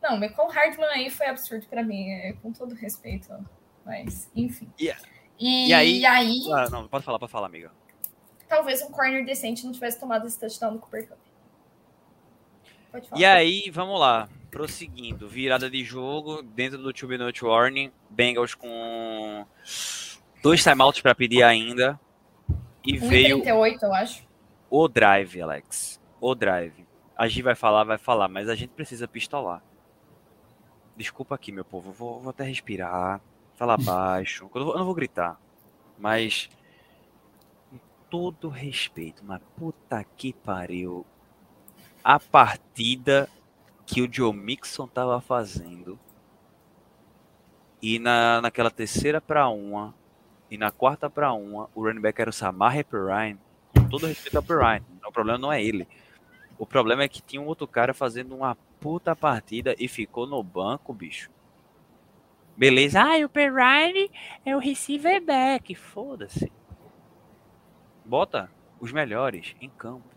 Não, 0.02 0.16
o 0.16 0.20
Michael 0.20 0.48
Hardman 0.48 0.88
aí 0.90 1.10
foi 1.10 1.28
absurdo 1.28 1.66
pra 1.68 1.84
mim, 1.84 2.10
é, 2.12 2.34
com 2.42 2.54
todo 2.54 2.74
respeito. 2.76 3.28
Mas, 3.86 4.30
enfim. 4.36 4.70
E- 4.80 4.94
E, 5.40 5.70
e 5.70 5.74
aí- 5.74 6.06
aí, 6.06 6.40
Ah, 6.54 6.70
não, 6.70 6.88
pode 6.88 7.04
falar, 7.04 7.18
pode 7.18 7.32
falar, 7.32 7.48
amiga. 7.48 7.72
talvez 8.48 8.82
um 8.84 8.92
corner 8.92 9.26
decente 9.26 9.66
não 9.66 9.72
tivesse 9.72 10.00
tomado 10.00 10.28
esse 10.28 10.40
touchdown 10.40 10.74
no 10.74 10.80
Cooper 10.80 11.08
Cup. 11.10 11.18
Pode 12.92 13.08
falar. 13.10 13.22
E 13.22 13.26
aí, 13.26 13.70
vamos 13.72 14.00
lá. 14.00 14.30
Prosseguindo, 14.52 15.28
virada 15.28 15.70
de 15.70 15.84
jogo 15.84 16.42
dentro 16.44 16.78
do 16.78 16.92
Two 16.94 17.08
Minute 17.10 17.44
Warning. 17.46 17.92
Bengals 18.10 18.54
com 18.54 19.46
dois 20.44 20.62
timeouts 20.62 21.02
para 21.02 21.16
pedir 21.16 21.42
ainda. 21.42 22.00
E 22.86 22.98
veio 22.98 23.38
1,38, 23.40 23.84
eu 23.84 23.94
acho. 23.94 24.24
o 24.70 24.88
drive, 24.88 25.42
Alex. 25.42 26.00
O 26.20 26.36
drive. 26.36 26.86
A 27.18 27.28
Gi 27.28 27.42
vai 27.42 27.56
falar, 27.56 27.84
vai 27.86 27.98
falar, 27.98 28.28
mas 28.28 28.50
a 28.50 28.56
gente 28.56 28.72
precisa 28.72 29.08
pistolar. 29.08 29.64
Desculpa 30.98 31.34
aqui, 31.36 31.52
meu 31.52 31.64
povo. 31.64 31.92
Vou, 31.92 32.20
vou 32.20 32.30
até 32.32 32.44
respirar, 32.44 33.22
falar 33.56 33.78
baixo. 33.78 34.50
Eu 34.54 34.78
não 34.78 34.86
vou, 34.86 34.94
gritar. 34.94 35.40
Mas. 35.98 36.50
Com 37.70 37.80
todo 38.10 38.50
respeito, 38.50 39.24
mas 39.24 39.42
puta 39.56 40.04
que 40.04 40.34
pariu. 40.34 41.06
A 42.04 42.20
partida 42.20 43.30
que 43.86 44.02
o 44.02 44.12
Joe 44.12 44.34
Mixon 44.34 44.88
tava 44.88 45.22
fazendo. 45.22 46.00
E 47.82 48.00
na, 48.00 48.42
naquela 48.42 48.72
terceira 48.72 49.20
para 49.20 49.48
uma. 49.50 49.94
E 50.50 50.58
na 50.58 50.70
quarta 50.70 51.10
para 51.10 51.32
uma, 51.34 51.70
o 51.74 51.84
running 51.84 52.02
back 52.02 52.20
era 52.22 52.30
o 52.30 52.34
Samar 52.34 52.84
Perrine. 52.86 53.40
Com 53.74 53.88
todo 53.88 54.08
respeito 54.08 54.38
ao 54.38 54.44
Perrine. 54.44 54.86
O 55.06 55.12
problema 55.12 55.38
não 55.38 55.52
é 55.52 55.64
ele. 55.64 55.88
O 56.58 56.66
problema 56.66 57.04
é 57.04 57.08
que 57.08 57.22
tinha 57.22 57.42
um 57.42 57.48
outro 57.48 57.68
cara 57.68 57.94
fazendo 57.94 58.36
uma 58.36 58.56
puta 58.80 59.16
partida 59.16 59.76
e 59.80 59.88
ficou 59.88 60.28
no 60.28 60.44
banco, 60.44 60.94
bicho. 60.94 61.30
Beleza. 62.56 63.02
Ah, 63.02 63.26
o 63.26 63.30
Perrine 63.30 64.12
é 64.46 64.56
o 64.56 64.60
receiver 64.60 65.24
back. 65.24 65.74
Foda-se. 65.76 66.52
Bota 68.06 68.50
os 68.80 68.92
melhores 68.92 69.56
em 69.62 69.70
campo. 69.70 70.10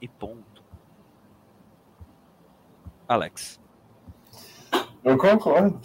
E 0.00 0.08
ponto. 0.08 0.62
Alex. 3.08 3.60
Eu 5.04 5.16
concordo. 5.16 5.80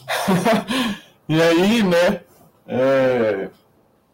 e 1.29 1.41
aí, 1.41 1.83
né? 1.83 2.23
É, 2.67 3.51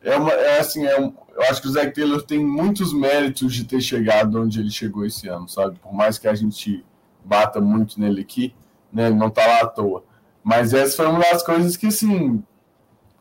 é, 0.02 0.15
uma, 0.18 0.32
é 0.32 0.60
assim, 0.60 0.86
é 0.86 0.99
um, 0.99 1.14
eu 1.36 1.44
acho 1.44 1.61
que 1.61 1.68
o 1.68 1.72
Zac 1.72 1.94
Taylor 1.94 2.22
tem 2.24 2.40
muitos 2.40 2.91
méritos 2.91 3.53
de 3.53 3.64
ter 3.64 3.80
chegado 3.80 4.41
onde 4.41 4.60
ele 4.60 4.72
chegou 4.72 5.06
esse 5.06 5.28
ano, 5.28 5.48
sabe? 5.48 5.78
Por 5.80 5.94
mais 5.94 6.18
que 6.18 6.28
a 6.28 6.34
gente 6.34 6.84
bata 7.24 7.61
muito 7.61 7.99
nele 7.99 8.22
aqui, 8.22 8.56
né? 8.91 9.07
Ele 9.07 9.15
não 9.15 9.30
tá 9.30 9.45
lá 9.45 9.61
à 9.61 9.68
toa. 9.68 10.03
Mas 10.48 10.74
essa 10.74 10.95
foi 10.95 11.07
uma 11.07 11.19
das 11.19 11.44
coisas 11.44 11.76
que, 11.76 11.88
assim, 11.88 12.41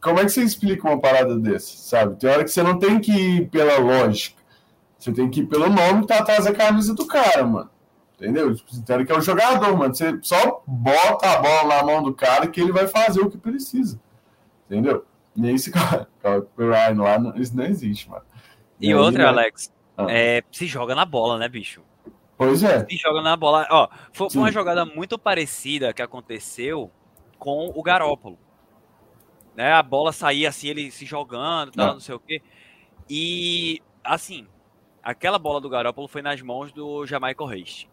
como 0.01 0.21
é 0.21 0.23
que 0.23 0.29
você 0.29 0.45
explica 0.45 0.87
uma 0.87 1.01
parada 1.01 1.37
dessa, 1.37 1.77
sabe? 1.77 2.15
Tem 2.21 2.31
hora 2.31 2.45
que 2.45 2.51
você 2.53 2.63
não 2.63 2.79
tem 2.79 3.01
que 3.01 3.11
ir 3.11 3.51
pela 3.51 3.79
lógica. 3.81 4.41
Você 4.97 5.13
tem 5.13 5.29
que 5.29 5.41
ir 5.41 5.47
pelo 5.47 5.69
nome 5.69 6.03
que 6.03 6.07
tá 6.07 6.21
atrás 6.21 6.45
da 6.45 6.55
camisa 6.55 6.95
do 6.95 7.05
cara, 7.05 7.45
mano. 7.45 7.69
Entendeu? 8.15 8.55
Tem 8.55 8.95
hora 8.95 9.05
que 9.05 9.11
é 9.11 9.19
o 9.19 9.21
jogador, 9.21 9.77
mano. 9.77 9.93
Você 9.93 10.17
só 10.23 10.63
bota 10.65 11.29
a 11.29 11.43
bola 11.43 11.65
na 11.65 11.83
mão 11.83 12.01
do 12.01 12.15
cara 12.15 12.47
que 12.47 12.61
ele 12.61 12.71
vai 12.71 12.87
fazer 12.87 13.21
o 13.21 13.29
que 13.29 13.39
precisa. 13.39 14.01
Entendeu? 14.71 15.05
E 15.35 15.49
aí, 15.49 15.55
esse 15.57 15.73
cara, 15.75 16.07
o 16.23 16.47
Ryan 16.57 17.03
lá, 17.03 17.35
isso 17.35 17.57
não 17.57 17.65
existe, 17.65 18.09
mano. 18.09 18.23
E, 18.81 18.91
e 18.91 18.95
outra, 18.95 19.25
aí, 19.25 19.29
Alex, 19.31 19.73
ah. 19.99 20.07
é, 20.09 20.45
se 20.53 20.69
joga 20.69 20.95
na 20.95 21.05
bola, 21.05 21.39
né, 21.39 21.49
bicho? 21.49 21.83
Pois 22.39 22.63
é. 22.63 22.87
Se 22.89 22.97
joga 22.97 23.21
na 23.21 23.37
bola. 23.37 23.67
Ó, 23.69 23.89
foi 24.13 24.31
Sim. 24.31 24.39
uma 24.39 24.53
jogada 24.53 24.85
muito 24.87 25.19
parecida 25.19 25.93
que 25.93 26.03
aconteceu 26.03 26.89
com 27.39 27.73
o 27.75 27.83
Garópolo. 27.83 28.39
Né, 29.55 29.73
a 29.73 29.83
bola 29.83 30.13
saía 30.13 30.51
assim, 30.51 30.69
ele 30.69 30.91
se 30.91 31.07
jogando, 31.07 31.73
tal, 31.73 31.91
ah. 31.91 31.93
não 31.95 32.01
sei 32.01 32.15
o 32.15 32.21
quê. 32.21 32.43
E, 33.09 33.81
assim, 34.05 34.47
aquela 35.03 35.39
bola 35.39 35.61
do 35.61 35.69
Garópolo 35.69 36.09
foi 36.09 36.21
nas 36.21 36.43
mãos 36.43 36.73
do 36.73 37.07
Jamaica 37.07 37.45
Haste. 37.45 37.89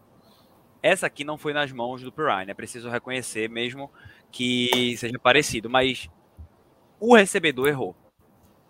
Essa 0.82 1.06
aqui 1.06 1.24
não 1.24 1.38
foi 1.38 1.54
nas 1.54 1.72
mãos 1.72 2.02
do 2.02 2.12
Pirine, 2.12 2.50
é 2.50 2.54
preciso 2.54 2.90
reconhecer 2.90 3.48
mesmo 3.48 3.90
que 4.30 4.94
seja 4.98 5.18
parecido, 5.18 5.70
mas 5.70 6.10
o 7.00 7.14
recebedor 7.16 7.68
errou 7.68 7.96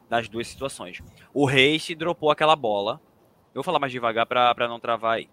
nas 0.08 0.28
duas 0.28 0.46
situações. 0.46 1.02
O 1.32 1.48
Haste 1.48 1.94
dropou 1.94 2.30
aquela 2.30 2.54
bola. 2.54 3.00
Eu 3.48 3.54
vou 3.56 3.64
falar 3.64 3.80
mais 3.80 3.92
devagar 3.92 4.26
para 4.26 4.68
não 4.68 4.78
travar 4.78 5.16
aí. 5.16 5.28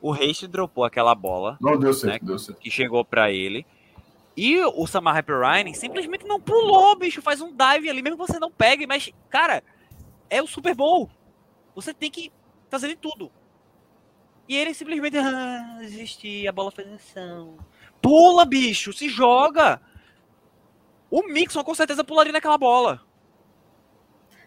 O 0.00 0.12
Haste 0.12 0.46
dropou 0.46 0.84
aquela 0.84 1.14
bola. 1.14 1.58
Não 1.60 1.78
deu 1.78 1.92
certo, 1.92 2.22
né, 2.22 2.28
deu 2.28 2.38
certo. 2.38 2.58
Que 2.58 2.70
chegou 2.70 3.04
para 3.04 3.30
ele. 3.30 3.66
E 4.40 4.62
o 4.62 4.86
Samar 4.86 5.24
Ryan 5.26 5.74
simplesmente 5.74 6.24
não 6.24 6.40
pulou, 6.40 6.96
bicho. 6.96 7.20
Faz 7.20 7.40
um 7.40 7.52
dive 7.52 7.90
ali, 7.90 8.00
mesmo 8.00 8.16
que 8.16 8.32
você 8.32 8.38
não 8.38 8.52
pegue. 8.52 8.86
Mas, 8.86 9.10
cara, 9.28 9.64
é 10.30 10.40
o 10.40 10.46
Super 10.46 10.76
Bowl. 10.76 11.10
Você 11.74 11.92
tem 11.92 12.08
que 12.08 12.32
fazer 12.70 12.86
de 12.86 12.94
tudo. 12.94 13.32
E 14.48 14.54
ele 14.54 14.72
simplesmente 14.74 15.18
ah, 15.18 15.78
desistir, 15.80 16.46
a 16.46 16.52
bola 16.52 16.70
fez 16.70 16.86
ação. 16.86 17.58
Pula, 18.00 18.44
bicho, 18.44 18.92
se 18.92 19.08
joga. 19.08 19.82
O 21.10 21.24
Mixon 21.24 21.64
com 21.64 21.74
certeza 21.74 22.04
pularia 22.04 22.32
naquela 22.32 22.56
bola. 22.56 23.02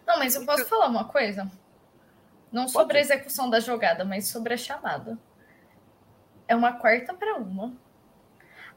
Não, 0.07 0.19
mas 0.19 0.35
eu 0.35 0.45
posso 0.45 0.65
falar 0.67 0.87
uma 0.87 1.03
coisa? 1.03 1.51
Não 2.49 2.65
sobre 2.65 2.97
a 2.97 3.01
execução 3.01 3.49
da 3.49 3.59
jogada, 3.59 4.05
mas 4.05 4.29
sobre 4.29 4.53
a 4.53 4.57
chamada. 4.57 5.19
É 6.47 6.55
uma 6.55 6.71
quarta 6.71 7.13
para 7.13 7.35
uma. 7.35 7.73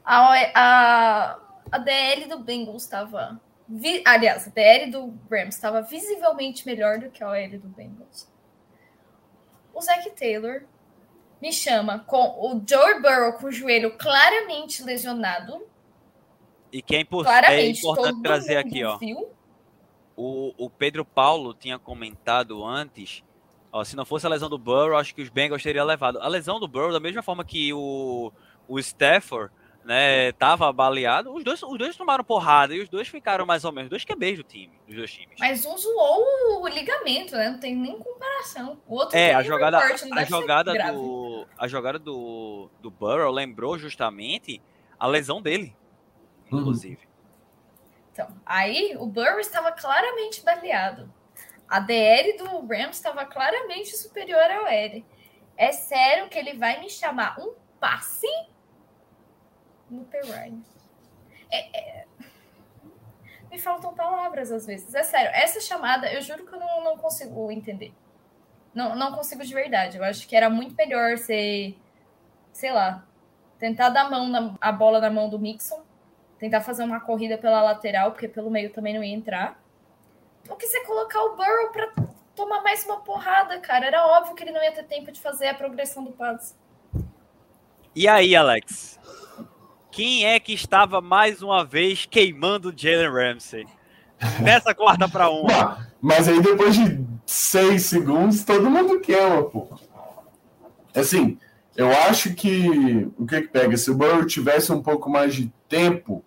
A, 0.05 0.35
a, 0.53 1.39
a 1.71 1.77
DL 1.79 2.25
do 2.25 2.39
Bengals 2.39 2.83
estava. 2.83 3.41
Aliás, 4.05 4.47
a 4.47 4.51
DL 4.51 4.91
do 4.91 5.19
Rams 5.29 5.55
estava 5.55 5.81
visivelmente 5.81 6.65
melhor 6.65 6.99
do 6.99 7.09
que 7.09 7.23
a 7.23 7.29
OL 7.29 7.59
do 7.59 7.67
Bengals. 7.69 8.31
O 9.73 9.81
Zac 9.81 10.09
Taylor 10.11 10.63
me 11.41 11.51
chama 11.51 11.99
com 11.99 12.37
o 12.39 12.63
Joe 12.67 13.01
Burrow 13.01 13.33
com 13.33 13.47
o 13.47 13.51
joelho 13.51 13.97
claramente 13.97 14.83
lesionado 14.83 15.65
e 16.75 16.81
que 16.81 16.93
é, 16.93 16.99
impor 16.99 17.25
é 17.25 17.67
importante 17.67 18.21
trazer 18.21 18.57
aqui, 18.57 18.83
ó. 18.83 18.99
O, 20.17 20.53
o 20.57 20.69
Pedro 20.69 21.05
Paulo 21.05 21.53
tinha 21.53 21.79
comentado 21.79 22.65
antes, 22.65 23.23
ó, 23.71 23.81
se 23.83 23.95
não 23.95 24.05
fosse 24.05 24.25
a 24.25 24.29
lesão 24.29 24.49
do 24.49 24.57
Burrow, 24.57 24.97
acho 24.97 25.15
que 25.15 25.21
os 25.21 25.29
Bengals 25.29 25.63
teriam 25.63 25.85
levado. 25.85 26.19
A 26.19 26.27
lesão 26.27 26.59
do 26.59 26.67
Burrow, 26.67 26.91
da 26.91 26.99
mesma 26.99 27.23
forma 27.23 27.45
que 27.45 27.73
o, 27.73 28.29
o 28.67 28.77
Stafford, 28.77 29.53
né, 29.85 30.31
tava 30.31 30.73
baleado, 30.73 31.31
os 31.31 31.43
dois, 31.43 31.61
os 31.61 31.77
dois 31.77 31.95
tomaram 31.95 32.23
porrada 32.23 32.73
e 32.73 32.81
os 32.81 32.89
dois 32.89 33.07
ficaram 33.07 33.45
mais 33.45 33.63
ou 33.63 33.71
menos 33.71 33.87
dois 33.87 34.03
QBs 34.03 34.37
do 34.37 34.43
time, 34.43 34.73
dos 34.87 34.95
dois 34.95 35.11
times. 35.11 35.35
Mas 35.39 35.63
um 35.63 35.77
zoou 35.77 36.63
o 36.63 36.67
ligamento, 36.67 37.35
né? 37.35 37.49
Não 37.49 37.59
tem 37.59 37.75
nem 37.75 37.99
comparação. 37.99 38.81
O 38.87 38.95
outro 38.95 39.15
é, 39.15 39.35
a 39.35 39.43
jogada, 39.43 39.79
forte, 39.79 40.09
a 40.11 40.23
jogada 40.23 40.73
do 40.91 41.47
a 41.55 41.67
jogada 41.67 41.99
do, 41.99 42.67
do 42.81 42.89
Burrow 42.89 43.31
lembrou 43.31 43.77
justamente 43.77 44.59
a 44.99 45.05
lesão 45.05 45.39
dele. 45.39 45.75
Uhum. 46.51 46.61
inclusive. 46.61 46.99
Então, 48.11 48.27
aí 48.43 48.95
o 48.97 49.05
Burrow 49.05 49.39
estava 49.39 49.71
claramente 49.71 50.43
baleado. 50.43 51.13
A 51.69 51.79
DL 51.79 52.37
do 52.37 52.65
Rams 52.65 52.95
estava 52.95 53.23
claramente 53.25 53.95
superior 53.95 54.49
ao 54.49 54.67
L. 54.67 55.05
É 55.55 55.71
sério 55.71 56.27
que 56.27 56.39
ele 56.39 56.53
vai 56.53 56.79
me 56.79 56.89
chamar 56.89 57.39
um 57.39 57.53
passe 57.79 58.27
no 59.89 60.05
Perrine. 60.05 60.63
É, 61.51 61.77
é... 61.77 62.05
Me 63.49 63.59
faltam 63.59 63.93
palavras 63.93 64.51
às 64.51 64.65
vezes. 64.65 64.93
É 64.93 65.03
sério, 65.03 65.31
essa 65.33 65.59
chamada, 65.59 66.11
eu 66.11 66.21
juro 66.21 66.45
que 66.45 66.53
eu 66.53 66.59
não, 66.59 66.83
não 66.83 66.97
consigo 66.97 67.51
entender. 67.51 67.93
Não, 68.73 68.95
não 68.95 69.13
consigo 69.13 69.43
de 69.43 69.53
verdade. 69.53 69.97
Eu 69.97 70.03
acho 70.03 70.27
que 70.27 70.35
era 70.35 70.49
muito 70.49 70.75
melhor 70.75 71.17
ser, 71.17 71.77
sei 72.51 72.71
lá, 72.71 73.05
tentar 73.57 73.89
dar 73.89 74.07
a, 74.07 74.09
mão 74.09 74.27
na, 74.27 74.55
a 74.59 74.71
bola 74.71 74.99
na 74.99 75.09
mão 75.09 75.29
do 75.29 75.39
Mixon 75.39 75.81
tentar 76.37 76.61
fazer 76.61 76.83
uma 76.83 76.99
corrida 76.99 77.37
pela 77.37 77.61
lateral, 77.61 78.11
porque 78.11 78.27
pelo 78.27 78.51
meio 78.51 78.71
também 78.71 78.93
não 78.93 79.03
ia 79.03 79.15
entrar. 79.15 79.59
Ou 80.49 80.55
que 80.55 80.67
você 80.67 80.83
colocar 80.85 81.21
o 81.23 81.35
Burrow 81.35 81.71
para 81.71 81.91
tomar 82.35 82.61
mais 82.61 82.85
uma 82.85 83.01
porrada, 83.01 83.59
cara. 83.59 83.87
Era 83.87 84.05
óbvio 84.05 84.35
que 84.35 84.43
ele 84.43 84.51
não 84.51 84.63
ia 84.63 84.71
ter 84.71 84.83
tempo 84.83 85.11
de 85.11 85.19
fazer 85.19 85.47
a 85.47 85.53
progressão 85.53 86.03
do 86.03 86.11
passe. 86.11 86.53
E 87.95 88.07
aí, 88.07 88.35
Alex? 88.35 88.99
Quem 89.95 90.25
é 90.25 90.37
que 90.41 90.51
estava 90.51 90.99
mais 90.99 91.41
uma 91.41 91.63
vez 91.63 92.05
queimando 92.05 92.73
Jalen 92.75 93.09
Ramsey? 93.09 93.65
Nessa 94.43 94.75
quarta 94.75 95.07
para 95.07 95.29
um. 95.29 95.45
Mas 96.01 96.27
aí 96.27 96.41
depois 96.41 96.75
de 96.75 96.99
seis 97.25 97.83
segundos, 97.83 98.43
todo 98.43 98.69
mundo 98.69 98.99
queima, 98.99 99.43
pô. 99.43 99.69
Assim, 100.93 101.37
eu 101.77 101.89
acho 101.89 102.33
que 102.33 103.09
o 103.17 103.25
que, 103.25 103.43
que 103.43 103.47
pega? 103.47 103.77
Se 103.77 103.89
o 103.89 103.95
Burrow 103.95 104.25
tivesse 104.25 104.69
um 104.73 104.83
pouco 104.83 105.09
mais 105.09 105.33
de 105.33 105.49
tempo 105.69 106.21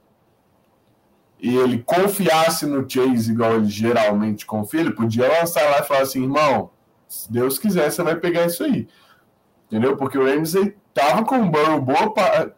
e 1.39 1.55
ele 1.55 1.83
confiasse 1.83 2.65
no 2.65 2.89
Chase 2.89 3.31
igual 3.31 3.57
ele 3.57 3.69
geralmente 3.69 4.47
confia, 4.47 4.81
ele 4.81 4.93
podia 4.95 5.29
lançar 5.29 5.63
lá 5.71 5.81
e 5.81 5.85
falar 5.85 6.01
assim, 6.01 6.23
irmão, 6.23 6.71
se 7.07 7.31
Deus 7.31 7.59
quiser, 7.59 7.91
você 7.91 8.03
vai 8.03 8.17
pegar 8.17 8.47
isso 8.47 8.65
aí. 8.65 8.89
Entendeu? 9.69 9.97
Porque 9.97 10.19
o 10.19 10.25
Ramsey 10.25 10.75
tava 10.95 11.25
com 11.25 11.41
o 11.41 11.51
Burrow 11.51 11.81
boa 11.81 12.13
parte. 12.13 12.53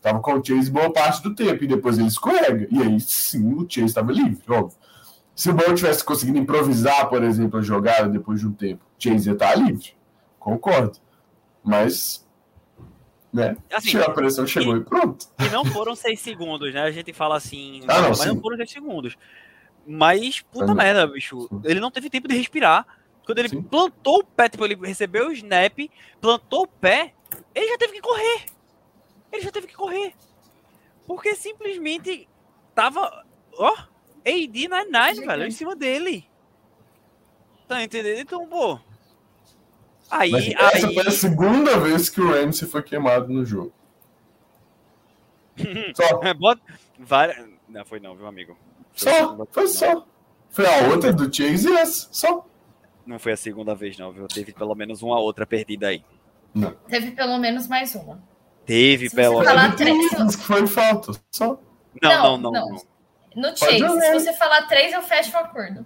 Tava 0.00 0.20
com 0.20 0.34
o 0.34 0.44
Chase 0.44 0.70
boa 0.70 0.92
parte 0.92 1.22
do 1.22 1.34
tempo 1.34 1.64
e 1.64 1.66
depois 1.66 1.98
ele 1.98 2.08
escorrega. 2.08 2.68
E 2.70 2.80
aí 2.80 3.00
sim 3.00 3.52
o 3.54 3.66
Chase 3.68 3.86
estava 3.86 4.12
livre, 4.12 4.40
óbvio. 4.48 4.78
Se 5.34 5.50
o 5.50 5.52
Burrow 5.52 5.74
tivesse 5.74 6.04
conseguido 6.04 6.38
improvisar, 6.38 7.08
por 7.08 7.24
exemplo, 7.24 7.58
a 7.58 7.62
jogada 7.62 8.08
depois 8.08 8.38
de 8.38 8.46
um 8.46 8.52
tempo, 8.52 8.84
Chase 8.98 9.28
ia 9.28 9.32
estar 9.34 9.56
livre. 9.56 9.94
Concordo. 10.38 10.98
Mas 11.62 12.24
né? 13.32 13.56
Assim, 13.72 13.98
a 13.98 14.08
pressão, 14.10 14.46
chegou 14.46 14.76
e, 14.76 14.78
e, 14.78 14.84
pronto. 14.84 15.26
E 15.40 15.48
não 15.48 15.64
foram 15.64 15.96
seis 15.96 16.20
segundos, 16.20 16.72
né? 16.72 16.82
A 16.82 16.90
gente 16.92 17.12
fala 17.12 17.36
assim, 17.36 17.82
ah, 17.88 18.00
não, 18.00 18.08
mas 18.10 18.18
sim. 18.18 18.28
não 18.28 18.40
foram 18.40 18.56
seis 18.58 18.70
segundos. 18.70 19.16
Mas, 19.84 20.40
puta 20.40 20.72
merda, 20.72 21.04
bicho. 21.08 21.48
Ele 21.64 21.80
não 21.80 21.90
teve 21.90 22.08
tempo 22.08 22.28
de 22.28 22.36
respirar. 22.36 22.86
Quando 23.24 23.38
ele 23.38 23.48
sim. 23.48 23.62
plantou 23.62 24.20
o 24.20 24.24
pé, 24.24 24.48
tipo, 24.48 24.64
ele 24.64 24.74
recebeu 24.74 25.28
o 25.28 25.32
snap, 25.32 25.78
plantou 26.20 26.62
o 26.62 26.68
pé, 26.68 27.14
ele 27.54 27.68
já 27.68 27.78
teve 27.78 27.94
que 27.94 28.00
correr. 28.00 28.46
Ele 29.32 29.42
já 29.42 29.50
teve 29.50 29.66
que 29.66 29.74
correr. 29.74 30.14
Porque 31.06 31.34
simplesmente 31.34 32.28
tava, 32.74 33.24
ó, 33.54 33.72
AD 34.26 34.68
99, 34.68 35.26
velho, 35.26 35.46
em 35.46 35.50
cima 35.50 35.74
dele. 35.74 36.28
Tá 37.66 37.82
entendendo? 37.82 38.20
Então, 38.20 38.46
pô, 38.46 38.78
Aí, 40.10 40.30
Mas 40.30 40.48
essa 40.48 40.86
aí... 40.86 40.94
foi 40.94 41.06
a 41.06 41.10
segunda 41.10 41.78
vez 41.78 42.08
que 42.08 42.20
o 42.20 42.30
Ramsey 42.30 42.68
foi 42.68 42.82
queimado 42.82 43.32
no 43.32 43.44
jogo. 43.44 43.72
só. 45.94 46.22
É, 46.22 46.34
bota... 46.34 46.62
Várias... 46.98 47.44
Não 47.68 47.84
foi 47.84 47.98
não, 47.98 48.14
viu, 48.14 48.26
amigo? 48.26 48.56
Foi 48.92 49.12
só, 49.12 49.46
foi 49.50 49.66
só. 49.66 50.06
Foi 50.50 50.66
a 50.66 50.88
outra 50.88 51.12
do 51.12 51.24
Chase 51.34 51.68
e 51.68 51.76
essa, 51.76 52.08
só. 52.12 52.46
Não 53.06 53.18
foi 53.18 53.32
a 53.32 53.36
segunda 53.36 53.74
vez, 53.74 53.98
não, 53.98 54.12
viu? 54.12 54.26
Teve 54.26 54.52
pelo 54.52 54.74
menos 54.74 55.02
uma 55.02 55.18
outra 55.18 55.46
perdida 55.46 55.88
aí. 55.88 56.02
Não. 56.54 56.72
Teve 56.88 57.10
pelo 57.10 57.38
menos 57.38 57.66
mais 57.66 57.94
uma. 57.94 58.22
Teve 58.64 59.10
se 59.10 59.16
pelo 59.16 59.40
menos. 59.40 59.74
Três, 59.76 60.36
que 60.36 60.42
foi 60.42 60.66
falta, 60.66 61.12
só. 61.30 61.58
Não, 62.00 62.38
não, 62.38 62.38
não. 62.38 62.52
não, 62.52 62.68
não. 62.70 62.94
No 63.34 63.56
Chase, 63.56 63.78
se 63.78 64.12
você 64.12 64.32
falar 64.32 64.62
três, 64.68 64.92
eu 64.92 65.02
fecho 65.02 65.34
o 65.34 65.38
acordo. 65.38 65.84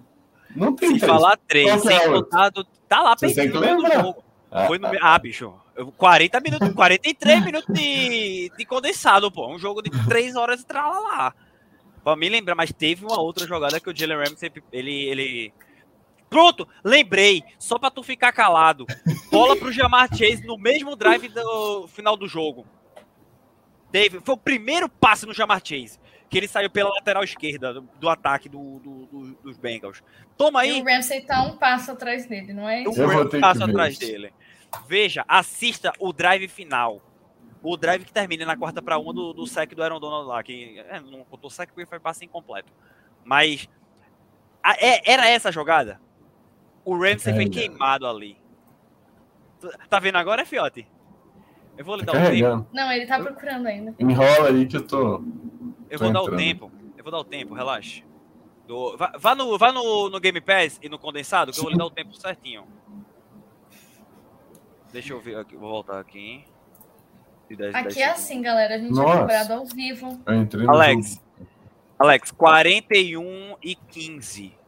Não 0.55 0.75
tem 0.75 0.93
Se 0.93 0.99
três. 0.99 1.11
falar 1.11 1.37
três, 1.47 1.81
sem 1.81 1.95
é 1.95 2.07
contar 2.07 2.49
do, 2.49 2.65
Tá 2.89 3.01
lá 3.01 3.15
perdido 3.15 3.61
no 3.61 3.87
jogo. 3.87 4.23
Ah, 4.51 4.65
Foi 4.65 4.79
no... 4.79 4.89
ah, 4.99 5.19
bicho. 5.19 5.53
40 5.95 6.41
minutos, 6.41 6.73
43 6.73 7.45
minutos 7.45 7.73
de, 7.73 8.51
de 8.57 8.65
condensado, 8.65 9.31
pô. 9.31 9.47
Um 9.47 9.59
jogo 9.59 9.81
de 9.81 9.91
3 10.07 10.35
horas 10.35 10.61
e 10.61 10.65
tralalá. 10.65 11.33
Pra 12.03 12.15
me 12.15 12.27
lembrar, 12.27 12.55
mas 12.55 12.73
teve 12.73 13.05
uma 13.05 13.21
outra 13.21 13.47
jogada 13.47 13.79
que 13.79 13.89
o 13.89 13.95
Jalen 13.95 14.17
Ramsey, 14.17 14.51
ele, 14.73 15.05
ele... 15.05 15.53
Pronto, 16.29 16.67
lembrei. 16.83 17.43
Só 17.57 17.79
pra 17.79 17.89
tu 17.89 18.03
ficar 18.03 18.31
calado. 18.31 18.85
Bola 19.31 19.55
pro 19.55 19.71
Jamar 19.71 20.07
Chase 20.09 20.45
no 20.45 20.57
mesmo 20.57 20.95
drive 20.95 21.27
do 21.29 21.87
final 21.87 22.15
do 22.15 22.27
jogo. 22.27 22.65
Teve, 23.91 24.19
foi 24.19 24.35
o 24.35 24.37
primeiro 24.37 24.87
passe 24.87 25.25
no 25.25 25.33
Jamar 25.33 25.61
Chase. 25.63 25.99
Que 26.29 26.37
ele 26.37 26.47
saiu 26.47 26.69
pela 26.69 26.91
lateral 26.91 27.23
esquerda 27.23 27.73
do, 27.73 27.81
do 27.81 28.07
ataque 28.07 28.47
do, 28.47 28.79
do, 28.79 29.05
do, 29.07 29.35
dos 29.43 29.57
Bengals. 29.57 30.03
Toma 30.37 30.61
aí. 30.61 30.77
E 30.77 30.81
o 30.81 30.85
Ramsey 30.85 31.21
tá 31.21 31.41
um 31.41 31.57
passo 31.57 31.91
atrás 31.91 32.27
dele, 32.27 32.53
não 32.53 32.69
é 32.69 32.83
isso? 32.83 33.01
Um 33.01 33.41
passo 33.41 33.63
atrás 33.63 33.97
dele. 33.97 34.31
Veja, 34.87 35.25
assista 35.27 35.91
o 35.99 36.13
drive 36.13 36.47
final. 36.47 37.01
O 37.63 37.75
drive 37.75 38.05
que 38.05 38.13
termina 38.13 38.45
na 38.45 38.55
quarta 38.55 38.81
para 38.81 38.99
uma 38.99 39.11
do, 39.11 39.33
do 39.33 39.47
sec 39.47 39.73
do 39.73 39.83
Aaron 39.83 39.99
Donald 39.99 40.27
lá, 40.27 40.41
que 40.43 40.79
é, 40.87 40.99
não 40.99 41.23
contou 41.25 41.49
sec 41.49 41.69
porque 41.69 41.87
foi 41.87 41.99
passe 41.99 42.23
incompleto. 42.23 42.71
Mas 43.25 43.67
a, 44.63 44.73
é, 44.75 45.01
era 45.11 45.27
essa 45.27 45.49
a 45.49 45.51
jogada? 45.51 45.99
O 46.89 46.97
Ramsey 46.97 47.31
é, 47.31 47.35
foi 47.35 47.47
queimado 47.47 48.07
ali. 48.07 48.35
Tá 49.87 49.99
vendo 49.99 50.15
agora, 50.15 50.43
Fiote? 50.43 50.87
Eu 51.77 51.85
vou 51.85 51.95
lhe 51.95 52.03
dar 52.03 52.15
o 52.15 52.17
um 52.17 52.31
tempo. 52.31 52.67
Não, 52.73 52.91
ele 52.91 53.05
tá 53.05 53.19
procurando 53.19 53.67
ainda. 53.67 53.93
Enrola 53.99 54.49
aí 54.49 54.65
que 54.65 54.77
eu 54.77 54.87
tô. 54.87 54.97
Eu 55.87 55.99
tô 55.99 55.99
vou 55.99 56.07
entrando. 56.07 56.13
dar 56.13 56.23
o 56.23 56.35
tempo. 56.35 56.71
Eu 56.97 57.03
vou 57.03 57.11
dar 57.11 57.19
o 57.19 57.23
tempo, 57.23 57.53
relaxa. 57.53 58.03
Do, 58.67 58.97
vá, 58.97 59.13
vá, 59.19 59.35
no, 59.35 59.55
vá 59.55 59.71
no, 59.71 60.09
no 60.09 60.19
Game 60.19 60.41
Pass 60.41 60.79
e 60.81 60.89
no 60.89 60.97
condensado, 60.97 61.51
que 61.51 61.59
eu 61.59 61.63
vou 61.63 61.71
lhe 61.71 61.77
dar 61.77 61.85
o 61.85 61.91
tempo 61.91 62.11
certinho. 62.15 62.65
Deixa 64.91 65.13
eu 65.13 65.21
ver 65.21 65.37
aqui, 65.37 65.55
vou 65.55 65.69
voltar 65.69 65.99
aqui. 65.99 66.43
10, 67.47 67.75
aqui 67.75 67.83
10 67.83 67.97
é 67.97 68.05
assim, 68.05 68.41
galera. 68.41 68.75
A 68.75 68.77
gente 68.79 68.95
Nossa. 68.95 69.13
é 69.13 69.19
cobrado 69.19 69.53
ao 69.53 69.65
vivo. 69.67 70.19
Alex, 70.67 71.21
Alex, 71.99 72.31
41 72.31 73.57
e 73.61 73.75
15. 73.75 74.58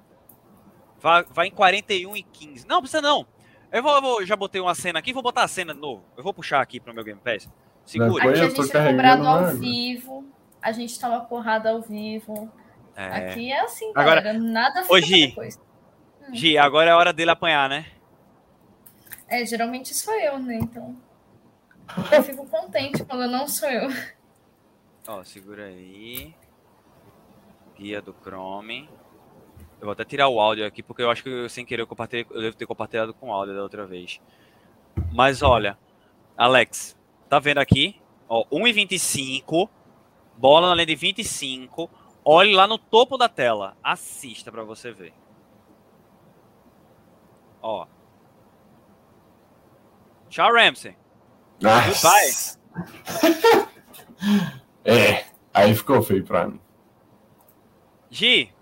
Vai, 1.02 1.26
vai 1.30 1.48
em 1.48 1.52
41 1.52 2.16
e 2.16 2.24
15. 2.24 2.68
Não, 2.68 2.80
precisa 2.80 3.02
não. 3.02 3.26
Eu 3.72 3.82
vou, 3.82 3.96
eu 3.96 4.02
vou, 4.02 4.26
já 4.26 4.36
botei 4.36 4.62
uma 4.62 4.76
cena 4.76 5.00
aqui, 5.00 5.14
vou 5.14 5.24
botar 5.24 5.44
a 5.44 5.48
cena 5.48 5.74
de 5.74 5.80
novo. 5.80 6.04
Eu 6.16 6.24
vou 6.24 6.34
puxar 6.34 6.62
aqui 6.62 6.80
pro 6.80 6.94
meu 6.94 7.04
Game 7.04 7.20
Pass. 7.20 7.50
Segura. 7.86 8.30
Aqui 8.30 8.40
a 8.40 8.50
gente 8.50 8.78
é 8.78 8.92
cobrado 8.92 9.28
ao 9.28 9.48
vivo. 9.56 10.26
A 10.62 10.72
gente 10.72 11.00
toma 11.00 11.22
porrada 11.22 11.72
ao 11.72 11.82
vivo. 11.82 12.52
É... 12.96 13.32
Aqui 13.32 13.52
é 13.52 13.62
assim, 13.62 13.92
galera. 13.94 14.20
Agora, 14.20 14.34
Nada 14.38 14.84
fica 14.84 15.02
Gi, 15.02 15.28
depois. 15.28 15.60
Hum. 16.22 16.36
Gi, 16.36 16.58
agora 16.58 16.90
é 16.90 16.94
a 16.94 16.98
hora 16.98 17.14
dele 17.14 17.32
apanhar, 17.32 17.68
né? 17.68 17.86
É, 19.28 19.46
geralmente 19.46 19.94
sou 19.96 20.14
eu, 20.14 20.38
né? 20.38 20.60
Então. 20.62 20.96
Eu 22.12 22.24
fico 22.24 22.46
contente 22.46 23.04
quando 23.04 23.30
não 23.32 23.48
sou 23.48 23.70
eu. 23.70 23.90
Ó, 25.08 25.24
segura 25.24 25.66
aí. 25.66 26.36
Guia 27.76 28.02
do 28.02 28.14
Chrome. 28.22 28.90
Eu 29.82 29.86
vou 29.86 29.92
até 29.92 30.06
tirar 30.06 30.30
o 30.30 30.40
áudio 30.40 30.66
aqui, 30.66 30.82
porque 30.82 31.02
eu 31.02 31.10
acho 31.10 31.24
que 31.24 31.30
eu, 31.30 31.50
sem 31.50 31.66
querer 31.66 31.82
eu, 31.82 31.88
compartilhei, 31.88 32.26
eu 32.30 32.42
devo 32.42 32.56
ter 32.56 32.66
compartilhado 32.66 33.14
com 33.14 33.30
o 33.30 33.34
áudio 33.34 33.56
da 33.56 33.64
outra 33.64 33.86
vez. 33.86 34.22
Mas 35.12 35.42
olha, 35.42 35.78
Alex, 36.38 36.98
tá 37.28 37.40
vendo 37.40 37.58
aqui? 37.58 38.00
Ó, 38.30 38.46
1,25, 38.52 39.68
bola 40.38 40.70
na 40.70 40.76
linha 40.76 40.86
de 40.86 40.96
25. 40.96 41.90
Olhe 42.24 42.54
lá 42.54 42.68
no 42.68 42.78
topo 42.78 43.18
da 43.18 43.28
tela. 43.28 43.76
Assista 43.84 44.52
para 44.52 44.64
você 44.64 44.92
ver. 44.92 45.14
Ó, 47.62 47.88
Tchau, 50.32 50.50
Ramsey. 50.54 50.96
Nossa. 51.62 52.58
Goodbye. 52.74 53.68
é, 54.86 55.26
aí 55.54 55.76
ficou 55.76 56.02
feio 56.02 56.24
pra 56.24 56.48
mim. 56.48 56.60
Gi. 58.10 58.54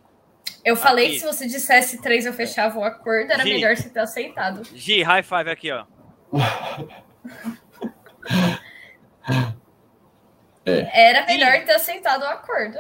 Eu 0.64 0.76
falei 0.76 1.06
aqui. 1.06 1.16
que 1.16 1.22
se 1.22 1.26
você 1.26 1.48
dissesse 1.48 2.02
três 2.02 2.26
eu 2.26 2.34
fechava 2.34 2.80
o 2.80 2.84
acordo, 2.84 3.32
era 3.32 3.44
Gi. 3.44 3.50
melhor 3.50 3.76
você 3.76 3.90
ter 3.90 4.00
aceitado. 4.00 4.64
Gi, 4.76 5.04
high 5.04 5.24
five 5.24 5.50
aqui, 5.50 5.72
ó. 5.72 5.86
é. 10.66 11.10
Era 11.10 11.26
melhor 11.26 11.66
ter 11.66 11.74
aceitado 11.74 12.24
o 12.24 12.28
acordo. 12.28 12.80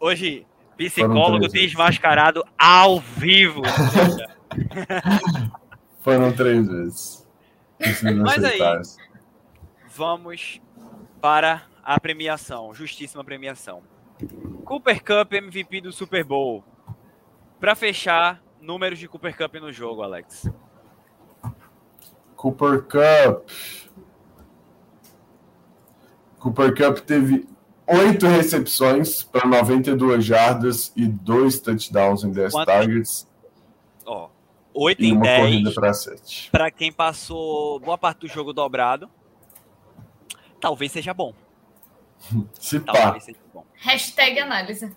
Hoje, 0.00 0.46
psicólogo 0.76 1.48
desmascarado 1.48 2.44
ao 2.58 3.00
vivo. 3.00 3.62
Foram 6.02 6.32
três 6.32 6.66
vezes. 6.66 7.28
Mas 8.22 8.44
aí, 8.44 8.58
vamos 9.88 10.60
para 11.20 11.62
a 11.82 11.98
premiação, 12.00 12.74
justíssima 12.74 13.24
premiação. 13.24 13.82
Cooper 14.64 15.02
Cup 15.02 15.32
MVP 15.32 15.80
do 15.80 15.92
Super 15.92 16.24
Bowl. 16.24 16.64
Para 17.62 17.76
fechar, 17.76 18.42
números 18.60 18.98
de 18.98 19.06
Cooper 19.06 19.36
Cup 19.36 19.54
no 19.60 19.70
jogo, 19.70 20.02
Alex. 20.02 20.50
Cooper 22.34 22.82
Cup. 22.82 23.48
Cooper 26.40 26.74
Cup 26.74 26.98
teve 27.06 27.46
oito 27.86 28.26
recepções 28.26 29.22
para 29.22 29.46
92 29.46 30.24
jardas 30.24 30.92
e 30.96 31.06
dois 31.06 31.60
touchdowns 31.60 32.24
em 32.24 32.32
10 32.32 32.52
Quanto 32.52 32.66
targets. 32.66 33.30
Ó, 34.04 34.28
8 34.74 35.04
em 35.04 35.20
10 35.20 36.48
para 36.50 36.68
quem 36.68 36.92
passou 36.92 37.78
boa 37.78 37.96
parte 37.96 38.22
do 38.22 38.26
jogo 38.26 38.52
dobrado. 38.52 39.08
Talvez 40.60 40.90
seja 40.90 41.14
bom. 41.14 41.32
Se 42.58 42.80
Talvez 42.80 43.04
pá. 43.14 43.20
seja 43.20 43.38
bom. 43.54 43.64
Hashtag 43.74 44.40
análise. 44.40 44.92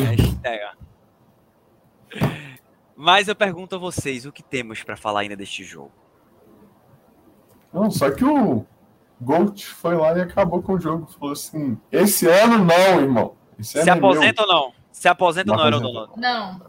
Hashtag. 0.00 0.81
Mas 2.96 3.28
eu 3.28 3.34
pergunto 3.34 3.76
a 3.76 3.78
vocês, 3.78 4.26
o 4.26 4.32
que 4.32 4.42
temos 4.42 4.82
para 4.82 4.96
falar 4.96 5.20
ainda 5.20 5.36
deste 5.36 5.64
jogo? 5.64 5.92
Não, 7.72 7.90
só 7.90 8.10
que 8.10 8.24
o 8.24 8.66
Gold 9.20 9.64
foi 9.64 9.96
lá 9.96 10.16
e 10.16 10.20
acabou 10.20 10.62
com 10.62 10.74
o 10.74 10.80
jogo. 10.80 11.06
Falou 11.06 11.32
assim: 11.32 11.78
esse 11.90 12.28
ano 12.28 12.64
não, 12.64 13.00
irmão. 13.00 13.36
Esse 13.58 13.82
Se 13.82 13.88
é 13.88 13.92
aposenta 13.92 14.42
ou 14.42 14.48
não? 14.48 14.74
Se 14.90 15.08
aposenta 15.08 15.52
ou 15.52 15.58
não, 15.58 15.66
era 15.66 15.76
o 15.76 15.80
dono? 15.80 16.12
Não. 16.16 16.60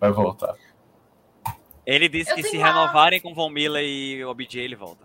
Vai 0.00 0.12
voltar. 0.12 0.54
Ele 1.84 2.08
disse 2.08 2.30
eu 2.30 2.36
que 2.36 2.42
se 2.44 2.56
uma... 2.56 2.66
renovarem 2.66 3.20
com 3.20 3.34
Von 3.34 3.50
Miller 3.50 3.84
e 3.84 4.24
o 4.24 4.30
OBJ, 4.30 4.60
ele 4.60 4.76
volta. 4.76 5.04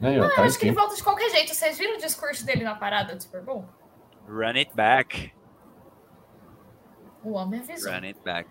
Aí, 0.00 0.20
ó, 0.20 0.28
tá 0.28 0.42
eu 0.42 0.44
acho 0.44 0.58
que 0.58 0.66
ele 0.66 0.74
volta 0.74 0.94
de 0.94 1.02
qualquer 1.02 1.30
jeito. 1.30 1.54
Vocês 1.54 1.78
viram 1.78 1.96
o 1.96 2.00
discurso 2.00 2.44
dele 2.44 2.64
na 2.64 2.74
parada 2.74 3.14
do 3.14 3.22
Super 3.22 3.42
Bowl? 3.42 3.64
Run 4.28 4.56
it 4.56 4.70
back. 4.74 5.32
O 7.22 7.32
homem 7.32 7.60
avisou. 7.60 7.92
Run 7.92 8.04
it 8.04 8.20
back. 8.22 8.50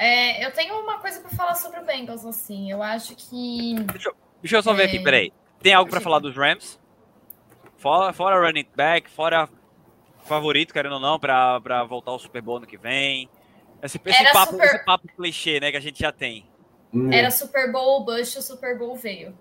É, 0.00 0.46
eu 0.46 0.52
tenho 0.52 0.78
uma 0.80 1.00
coisa 1.00 1.20
para 1.20 1.30
falar 1.30 1.56
sobre 1.56 1.80
o 1.80 1.84
Bengals, 1.84 2.24
assim. 2.24 2.70
Eu 2.70 2.80
acho 2.80 3.16
que. 3.16 3.74
Deixa, 3.92 4.12
deixa 4.40 4.56
eu 4.56 4.62
só 4.62 4.72
ver 4.72 4.84
aqui, 4.84 4.98
é, 4.98 5.02
peraí. 5.02 5.32
Tem 5.60 5.74
algo 5.74 5.90
para 5.90 6.00
falar 6.00 6.20
dos 6.20 6.36
Rams? 6.36 6.78
Fora, 7.78 8.12
fora 8.12 8.40
run 8.40 8.56
it 8.56 8.70
back, 8.76 9.10
fora 9.10 9.48
favorito, 10.24 10.72
querendo 10.72 10.94
ou 10.94 11.00
não, 11.00 11.18
para 11.18 11.84
voltar 11.84 12.12
ao 12.12 12.18
Super 12.18 12.40
Bowl 12.40 12.60
no 12.60 12.66
que 12.66 12.78
vem. 12.78 13.28
Esse, 13.82 14.00
esse 14.04 14.32
papo, 14.32 14.52
super... 14.52 14.66
esse 14.66 14.84
papo 14.84 15.08
clichê, 15.16 15.58
né, 15.58 15.72
que 15.72 15.76
a 15.76 15.80
gente 15.80 15.98
já 15.98 16.12
tem. 16.12 16.48
Hum. 16.94 17.12
Era 17.12 17.30
Super 17.30 17.72
Bowl, 17.72 18.00
o 18.00 18.04
Bush, 18.04 18.36
o 18.36 18.42
Super 18.42 18.78
Bowl 18.78 18.94
veio. 18.94 19.36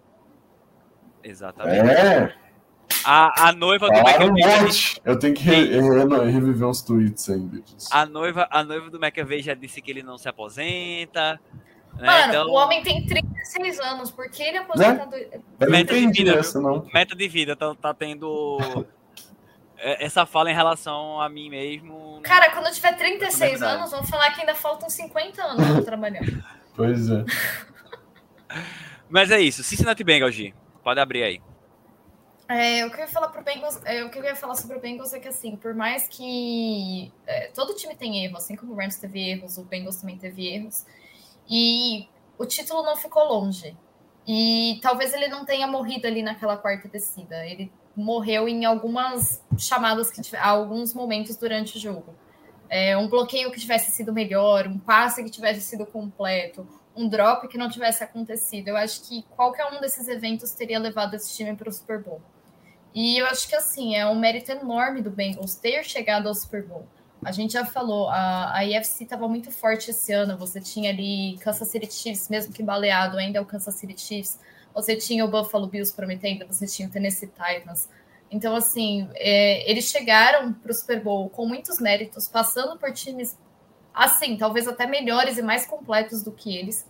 Exatamente. 1.23 1.87
É. 1.87 2.35
A, 3.03 3.49
a 3.49 3.51
noiva 3.53 3.87
do 3.87 3.93
McAvey. 3.93 4.29
Um 4.29 5.09
Eu 5.09 5.19
tenho 5.19 5.33
que 5.33 5.43
re, 5.43 5.79
re, 5.79 6.31
reviver 6.31 6.67
uns 6.67 6.81
tweets 6.81 7.29
ainda. 7.29 7.61
A 7.91 8.05
noiva, 8.05 8.47
a 8.51 8.63
noiva 8.63 8.89
do 8.89 8.97
McAvey 8.97 9.41
já 9.41 9.53
disse 9.53 9.81
que 9.81 9.91
ele 9.91 10.03
não 10.03 10.17
se 10.17 10.27
aposenta. 10.27 11.39
Né? 11.95 12.05
Mano, 12.05 12.29
então... 12.29 12.47
o 12.47 12.53
homem 12.53 12.83
tem 12.83 13.05
36 13.05 13.79
anos, 13.79 14.11
por 14.11 14.29
que 14.29 14.43
ele 14.43 14.57
aposenta? 14.57 15.05
Né? 15.05 15.25
Do... 15.59 15.71
Meta 15.71 15.93
de 15.93 16.07
vida, 16.07 16.31
essa, 16.35 16.59
não. 16.59 16.87
Meta 16.93 17.15
de 17.15 17.27
vida, 17.27 17.55
tá, 17.55 17.73
tá 17.75 17.93
tendo 17.93 18.85
é, 19.77 20.03
essa 20.05 20.25
fala 20.25 20.51
em 20.51 20.55
relação 20.55 21.21
a 21.21 21.29
mim 21.29 21.49
mesmo. 21.49 22.19
Cara, 22.23 22.51
quando 22.51 22.67
eu 22.67 22.73
tiver 22.73 22.93
36 22.93 23.61
anos, 23.61 23.91
vão 23.91 24.03
falar 24.03 24.31
que 24.31 24.41
ainda 24.41 24.55
faltam 24.55 24.89
50 24.89 25.41
anos 25.41 25.67
pra 25.71 25.81
trabalhar. 25.81 26.21
Pois 26.75 27.09
é. 27.09 27.25
Mas 29.09 29.31
é 29.31 29.39
isso. 29.39 29.63
Cincinnati 29.63 30.03
Bengals, 30.03 30.35
G. 30.35 30.53
Pode 30.83 30.99
abrir 30.99 31.23
aí. 31.23 31.41
É, 32.49 32.85
o 32.85 32.89
que 32.89 32.95
eu 32.95 33.01
ia 33.01 33.07
falar 33.07 33.27
pro 33.27 33.43
Bengals, 33.43 33.79
é, 33.83 34.03
o 34.05 34.09
que 34.09 34.17
eu 34.17 34.23
ia 34.23 34.35
falar 34.35 34.55
sobre 34.55 34.77
o 34.77 34.79
Bengals 34.79 35.13
é 35.13 35.19
que 35.19 35.27
assim, 35.27 35.57
por 35.57 35.73
mais 35.73 36.07
que 36.07 37.11
é, 37.25 37.47
todo 37.47 37.75
time 37.75 37.93
tem 37.93 38.23
erros, 38.23 38.43
assim 38.43 38.55
como 38.55 38.73
o 38.73 38.75
Rams 38.75 38.97
teve 38.97 39.19
erros, 39.19 39.57
o 39.57 39.63
Bengals 39.63 39.97
também 39.97 40.17
teve 40.17 40.47
erros, 40.47 40.85
e 41.49 42.07
o 42.37 42.45
título 42.45 42.83
não 42.83 42.95
ficou 42.95 43.23
longe. 43.23 43.75
E 44.27 44.79
talvez 44.81 45.13
ele 45.13 45.27
não 45.29 45.45
tenha 45.45 45.65
morrido 45.67 46.05
ali 46.05 46.21
naquela 46.21 46.57
quarta 46.57 46.87
descida. 46.89 47.45
Ele 47.45 47.71
morreu 47.95 48.47
em 48.47 48.65
algumas 48.65 49.41
chamadas 49.57 50.11
que 50.11 50.21
alguns 50.35 50.93
momentos 50.93 51.37
durante 51.37 51.77
o 51.77 51.79
jogo. 51.79 52.13
É, 52.69 52.97
um 52.97 53.07
bloqueio 53.07 53.49
que 53.49 53.59
tivesse 53.59 53.89
sido 53.91 54.11
melhor, 54.11 54.67
um 54.67 54.77
passe 54.77 55.23
que 55.23 55.29
tivesse 55.29 55.61
sido 55.61 55.85
completo, 55.85 56.67
um 56.93 57.07
drop 57.07 57.47
que 57.47 57.57
não 57.57 57.69
tivesse 57.69 58.03
acontecido. 58.03 58.67
Eu 58.67 58.75
acho 58.75 59.07
que 59.07 59.23
qualquer 59.35 59.65
um 59.71 59.79
desses 59.79 60.09
eventos 60.09 60.51
teria 60.51 60.77
levado 60.77 61.13
esse 61.13 61.33
time 61.33 61.55
para 61.55 61.69
o 61.69 61.71
Super 61.71 62.03
Bowl. 62.03 62.21
E 62.97 63.15
eu 63.19 63.27
acho 63.27 63.47
que 63.47 63.55
assim, 63.55 63.95
é 63.95 64.07
um 64.07 64.15
mérito 64.15 64.51
enorme 64.51 65.03
do 65.03 65.11
Bengals 65.11 65.53
ter 65.53 65.83
chegado 65.83 66.27
ao 66.27 66.33
Super 66.33 66.63
Bowl. 66.63 66.87
A 67.23 67.31
gente 67.31 67.53
já 67.53 67.63
falou, 67.63 68.09
a, 68.09 68.55
a 68.55 68.65
IFC 68.65 69.03
estava 69.03 69.27
muito 69.27 69.51
forte 69.51 69.91
esse 69.91 70.11
ano. 70.11 70.35
Você 70.35 70.59
tinha 70.59 70.89
ali 70.89 71.37
Kansas 71.37 71.67
City 71.67 71.93
Chiefs, 71.93 72.27
mesmo 72.27 72.51
que 72.51 72.63
baleado, 72.63 73.19
ainda 73.19 73.37
é 73.37 73.41
o 73.41 73.45
Kansas 73.45 73.75
City 73.75 73.95
Chiefs. 74.01 74.39
Você 74.73 74.95
tinha 74.95 75.23
o 75.23 75.27
Buffalo 75.27 75.67
Bills 75.67 75.95
prometendo, 75.95 76.47
você 76.47 76.65
tinha 76.65 76.87
o 76.87 76.91
Tennessee 76.91 77.27
Titans. 77.27 77.87
Então, 78.31 78.55
assim, 78.55 79.07
é, 79.13 79.69
eles 79.69 79.85
chegaram 79.85 80.51
para 80.51 80.71
o 80.71 80.73
Super 80.73 80.99
Bowl 80.99 81.29
com 81.29 81.45
muitos 81.45 81.79
méritos, 81.79 82.27
passando 82.27 82.79
por 82.79 82.91
times, 82.91 83.37
assim, 83.93 84.35
talvez 84.37 84.67
até 84.67 84.87
melhores 84.87 85.37
e 85.37 85.43
mais 85.43 85.67
completos 85.67 86.23
do 86.23 86.31
que 86.31 86.57
eles. 86.57 86.83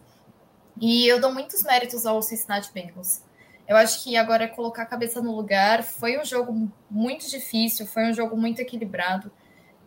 E 0.79 1.05
eu 1.05 1.19
dou 1.19 1.33
muitos 1.33 1.63
méritos 1.63 2.05
ao 2.05 2.21
Cincinnati 2.21 2.71
Bengals. 2.71 3.26
Eu 3.67 3.75
acho 3.75 4.03
que 4.03 4.15
agora 4.15 4.45
é 4.45 4.47
colocar 4.47 4.83
a 4.83 4.85
cabeça 4.85 5.21
no 5.21 5.35
lugar. 5.35 5.83
Foi 5.83 6.17
um 6.17 6.23
jogo 6.23 6.71
muito 6.89 7.29
difícil, 7.29 7.85
foi 7.85 8.05
um 8.05 8.13
jogo 8.13 8.37
muito 8.37 8.61
equilibrado. 8.61 9.31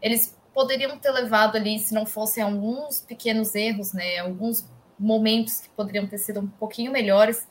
Eles 0.03 0.37
poderiam 0.53 0.99
ter 0.99 1.11
levado 1.11 1.57
ali, 1.57 1.79
se 1.79 1.95
não 1.95 2.05
fossem 2.05 2.43
alguns 2.43 3.01
pequenos 3.01 3.55
erros, 3.55 3.93
né? 3.93 4.19
Alguns 4.19 4.69
momentos 4.99 5.61
que 5.61 5.71
poderiam 5.71 6.07
ter 6.07 6.19
sido 6.19 6.41
um 6.41 6.47
pouquinho 6.47 6.93
melhores. 6.93 7.47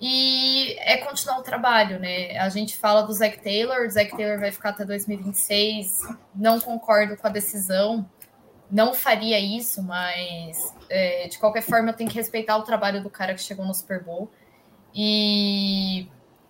E 0.00 0.76
é 0.78 0.96
continuar 0.96 1.38
o 1.38 1.42
trabalho, 1.42 2.00
né? 2.00 2.38
A 2.38 2.48
gente 2.48 2.74
fala 2.78 3.02
do 3.02 3.12
Zac 3.12 3.42
Taylor, 3.42 3.86
o 3.86 3.90
Zac 3.90 4.16
Taylor 4.16 4.40
vai 4.40 4.50
ficar 4.50 4.70
até 4.70 4.82
2026. 4.82 6.08
Não 6.34 6.58
concordo 6.58 7.18
com 7.18 7.26
a 7.26 7.30
decisão, 7.30 8.08
não 8.70 8.94
faria 8.94 9.38
isso, 9.38 9.82
mas 9.82 10.74
é, 10.88 11.28
de 11.28 11.38
qualquer 11.38 11.62
forma 11.62 11.90
eu 11.90 11.94
tenho 11.94 12.08
que 12.08 12.16
respeitar 12.16 12.56
o 12.56 12.62
trabalho 12.62 13.02
do 13.02 13.10
cara 13.10 13.34
que 13.34 13.42
chegou 13.42 13.66
no 13.66 13.74
Super 13.74 14.02
Bowl. 14.02 14.30
E 14.94 16.08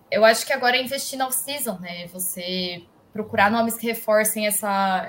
eu 0.09 0.25
acho 0.25 0.45
que 0.45 0.53
agora 0.53 0.77
é 0.77 0.83
investir 0.83 1.17
na 1.17 1.27
off-season, 1.27 1.79
né? 1.79 2.07
Você 2.07 2.83
procurar 3.13 3.51
nomes 3.51 3.75
que 3.75 3.87
reforcem 3.87 4.47
essa, 4.47 5.05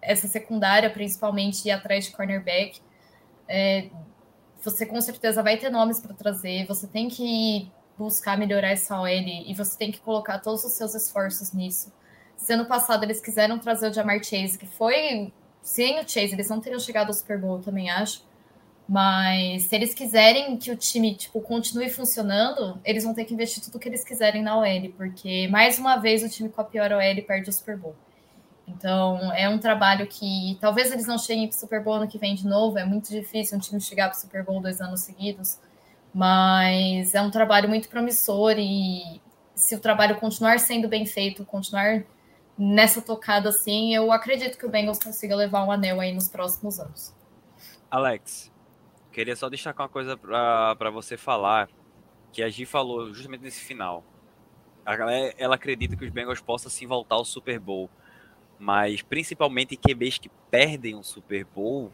essa 0.00 0.26
secundária, 0.26 0.90
principalmente, 0.90 1.66
e 1.66 1.70
atrás 1.70 2.06
de 2.06 2.12
cornerback. 2.12 2.80
É, 3.48 3.88
você 4.62 4.86
com 4.86 5.00
certeza 5.00 5.42
vai 5.42 5.56
ter 5.56 5.70
nomes 5.70 6.00
para 6.00 6.14
trazer, 6.14 6.66
você 6.66 6.86
tem 6.86 7.08
que 7.08 7.70
buscar 7.98 8.36
melhorar 8.36 8.70
essa 8.70 8.98
OL 9.00 9.08
e 9.08 9.54
você 9.54 9.76
tem 9.76 9.92
que 9.92 10.00
colocar 10.00 10.38
todos 10.38 10.64
os 10.64 10.72
seus 10.72 10.94
esforços 10.94 11.52
nisso. 11.52 11.92
Se 12.36 12.52
ano 12.52 12.66
passado 12.66 13.04
eles 13.04 13.20
quiseram 13.20 13.58
trazer 13.58 13.90
o 13.90 13.92
Jamar 13.92 14.22
Chase, 14.22 14.58
que 14.58 14.66
foi 14.66 15.32
sem 15.62 16.00
o 16.00 16.08
Chase, 16.08 16.32
eles 16.32 16.48
não 16.48 16.60
teriam 16.60 16.80
chegado 16.80 17.08
ao 17.08 17.14
Super 17.14 17.38
Bowl, 17.38 17.60
também 17.60 17.90
acho. 17.90 18.24
Mas 18.86 19.64
se 19.64 19.74
eles 19.74 19.94
quiserem 19.94 20.56
que 20.58 20.70
o 20.70 20.76
time 20.76 21.14
tipo, 21.14 21.40
continue 21.40 21.88
funcionando, 21.88 22.78
eles 22.84 23.04
vão 23.04 23.14
ter 23.14 23.24
que 23.24 23.32
investir 23.32 23.62
tudo 23.64 23.78
que 23.78 23.88
eles 23.88 24.04
quiserem 24.04 24.42
na 24.42 24.58
OL, 24.58 24.92
porque 24.96 25.48
mais 25.48 25.78
uma 25.78 25.96
vez 25.96 26.22
o 26.22 26.28
time 26.28 26.50
com 26.50 26.60
a 26.60 26.64
pior 26.64 26.92
OL 26.92 27.22
perde 27.26 27.48
o 27.48 27.52
Super 27.52 27.78
Bowl. 27.78 27.94
Então 28.68 29.32
é 29.32 29.48
um 29.48 29.58
trabalho 29.58 30.06
que 30.06 30.58
talvez 30.60 30.90
eles 30.92 31.06
não 31.06 31.18
cheguem 31.18 31.48
para 31.48 31.56
o 31.56 31.58
Super 31.58 31.82
Bowl 31.82 31.94
ano 31.94 32.08
que 32.08 32.18
vem 32.18 32.34
de 32.34 32.46
novo. 32.46 32.78
É 32.78 32.84
muito 32.84 33.08
difícil 33.08 33.56
um 33.56 33.60
time 33.60 33.80
chegar 33.80 34.08
para 34.10 34.18
o 34.18 34.20
Super 34.20 34.44
Bowl 34.44 34.60
dois 34.60 34.80
anos 34.80 35.00
seguidos, 35.00 35.58
mas 36.12 37.14
é 37.14 37.22
um 37.22 37.30
trabalho 37.30 37.68
muito 37.68 37.88
promissor 37.88 38.54
e 38.58 39.20
se 39.54 39.74
o 39.74 39.80
trabalho 39.80 40.16
continuar 40.16 40.58
sendo 40.58 40.88
bem 40.88 41.06
feito, 41.06 41.44
continuar 41.44 42.02
nessa 42.56 43.00
tocada 43.00 43.48
assim, 43.48 43.94
eu 43.94 44.12
acredito 44.12 44.58
que 44.58 44.66
o 44.66 44.70
Bengals 44.70 44.98
consiga 44.98 45.34
levar 45.34 45.64
um 45.64 45.72
anel 45.72 46.00
aí 46.00 46.12
nos 46.12 46.28
próximos 46.28 46.78
anos. 46.78 47.14
Alex, 47.90 48.50
Queria 49.14 49.36
só 49.36 49.48
destacar 49.48 49.86
uma 49.86 49.92
coisa 49.92 50.16
para 50.16 50.90
você 50.90 51.16
falar, 51.16 51.68
que 52.32 52.42
a 52.42 52.48
Gi 52.48 52.66
falou 52.66 53.14
justamente 53.14 53.42
nesse 53.42 53.60
final. 53.60 54.02
Ela, 54.84 55.12
ela 55.38 55.54
acredita 55.54 55.96
que 55.96 56.04
os 56.04 56.10
Bengals 56.10 56.40
possam 56.40 56.68
sim 56.68 56.84
voltar 56.84 57.14
ao 57.14 57.24
Super 57.24 57.60
Bowl, 57.60 57.88
mas 58.58 59.02
principalmente 59.02 59.76
QBs 59.76 60.18
que 60.18 60.28
perdem 60.50 60.96
um 60.96 61.02
Super 61.04 61.44
Bowl, 61.44 61.92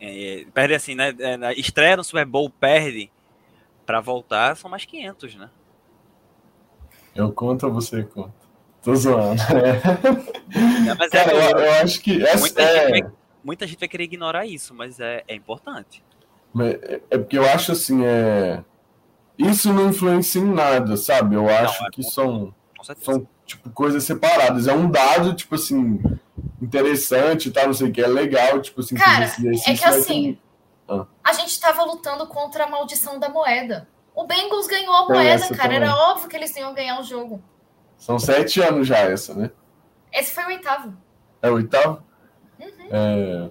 é, 0.00 0.44
perde 0.52 0.74
assim, 0.74 0.96
né? 0.96 1.14
É, 1.20 1.52
estreia 1.52 1.96
no 1.96 2.02
Super 2.02 2.26
Bowl, 2.26 2.50
perde 2.50 3.08
para 3.86 4.00
voltar, 4.00 4.56
são 4.56 4.68
mais 4.68 4.84
500, 4.84 5.36
né? 5.36 5.50
Eu 7.14 7.30
conto 7.30 7.68
ou 7.68 7.72
você 7.72 8.02
conta? 8.02 8.34
Tô 8.82 8.92
zoando. 8.96 9.40
É. 9.42 10.94
mas 10.98 11.10
Cara, 11.10 11.32
é, 11.32 11.52
eu, 11.52 11.58
eu, 11.58 11.72
acho 11.74 12.00
que 12.00 12.20
essa 12.24 12.60
é... 12.60 13.19
muita 13.42 13.66
gente 13.66 13.78
vai 13.78 13.88
querer 13.88 14.04
ignorar 14.04 14.46
isso, 14.46 14.74
mas 14.74 15.00
é, 15.00 15.24
é 15.26 15.34
importante. 15.34 16.02
É, 16.58 17.00
é 17.10 17.18
porque 17.18 17.38
eu 17.38 17.48
acho 17.48 17.72
assim, 17.72 18.04
é... 18.04 18.62
isso 19.38 19.72
não 19.72 19.90
influencia 19.90 20.40
em 20.40 20.52
nada, 20.52 20.96
sabe? 20.96 21.36
Eu 21.36 21.48
acho 21.48 21.80
não, 21.80 21.88
é 21.88 21.90
que 21.90 22.02
são, 22.02 22.54
são 23.00 23.26
tipo, 23.46 23.70
coisas 23.70 24.04
separadas. 24.04 24.66
É 24.66 24.72
um 24.72 24.90
dado, 24.90 25.34
tipo 25.34 25.54
assim, 25.54 26.00
interessante, 26.60 27.50
tá? 27.50 27.66
Não 27.66 27.74
sei 27.74 27.88
o 27.88 27.92
que, 27.92 28.00
é 28.00 28.06
legal, 28.06 28.60
tipo 28.60 28.80
assim, 28.80 28.94
Cara, 28.96 29.26
é 29.26 29.74
que 29.74 29.84
assim, 29.84 30.38
ah. 30.88 31.06
a 31.22 31.32
gente 31.32 31.58
tava 31.60 31.84
lutando 31.84 32.26
contra 32.26 32.64
a 32.64 32.68
maldição 32.68 33.18
da 33.18 33.28
moeda. 33.28 33.88
O 34.14 34.26
Bengals 34.26 34.66
ganhou 34.66 34.94
a 34.94 35.08
moeda, 35.08 35.48
cara. 35.48 35.62
Também. 35.62 35.76
Era 35.76 35.94
óbvio 35.94 36.28
que 36.28 36.36
eles 36.36 36.54
iam 36.56 36.74
ganhar 36.74 37.00
o 37.00 37.04
jogo. 37.04 37.42
São 37.96 38.18
sete 38.18 38.60
anos 38.60 38.88
já 38.88 38.98
essa, 38.98 39.34
né? 39.34 39.50
Esse 40.12 40.32
foi 40.32 40.44
o 40.44 40.48
oitavo. 40.48 40.96
É 41.42 41.50
o 41.50 41.54
oitavo? 41.54 42.02
É, 42.90 43.48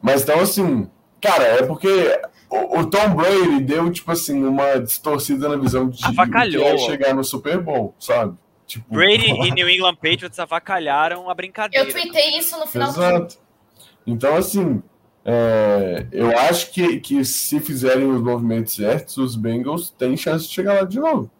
mas 0.00 0.22
então, 0.22 0.40
assim, 0.40 0.90
cara, 1.20 1.44
é 1.44 1.62
porque 1.62 2.20
o, 2.48 2.80
o, 2.80 2.86
Tom 2.86 3.14
Brady 3.14 3.60
deu, 3.60 3.90
tipo 3.90 4.10
assim, 4.10 4.42
uma 4.44 4.78
distorcida 4.78 5.48
na 5.48 5.56
visão 5.56 5.88
de 5.88 6.04
Avacalhou. 6.04 6.64
que 6.64 6.70
ia 6.70 6.78
chegar 6.78 7.14
no 7.14 7.22
Super 7.22 7.60
Bowl, 7.60 7.94
sabe? 7.98 8.36
Tipo, 8.66 8.94
Brady 8.94 9.30
e 9.46 9.50
New 9.50 9.68
England 9.68 9.96
Patriots 9.96 10.38
avacalharam 10.38 11.28
a 11.28 11.34
brincadeira. 11.34 11.88
Eu 11.88 11.92
tuitei 11.92 12.38
isso 12.38 12.58
no 12.58 12.66
final 12.66 12.90
Exato. 12.90 13.38
Então, 14.06 14.36
assim, 14.36 14.82
é, 15.24 16.06
eu 16.12 16.36
acho 16.38 16.72
que, 16.72 16.98
que 17.00 17.24
se 17.24 17.60
fizerem 17.60 18.10
os 18.10 18.22
movimentos 18.22 18.74
certos, 18.74 19.16
os 19.18 19.36
Bengals 19.36 19.90
têm 19.90 20.16
chance 20.16 20.48
de 20.48 20.54
chegar 20.54 20.74
lá 20.74 20.82
de 20.84 20.98
novo. 20.98 21.30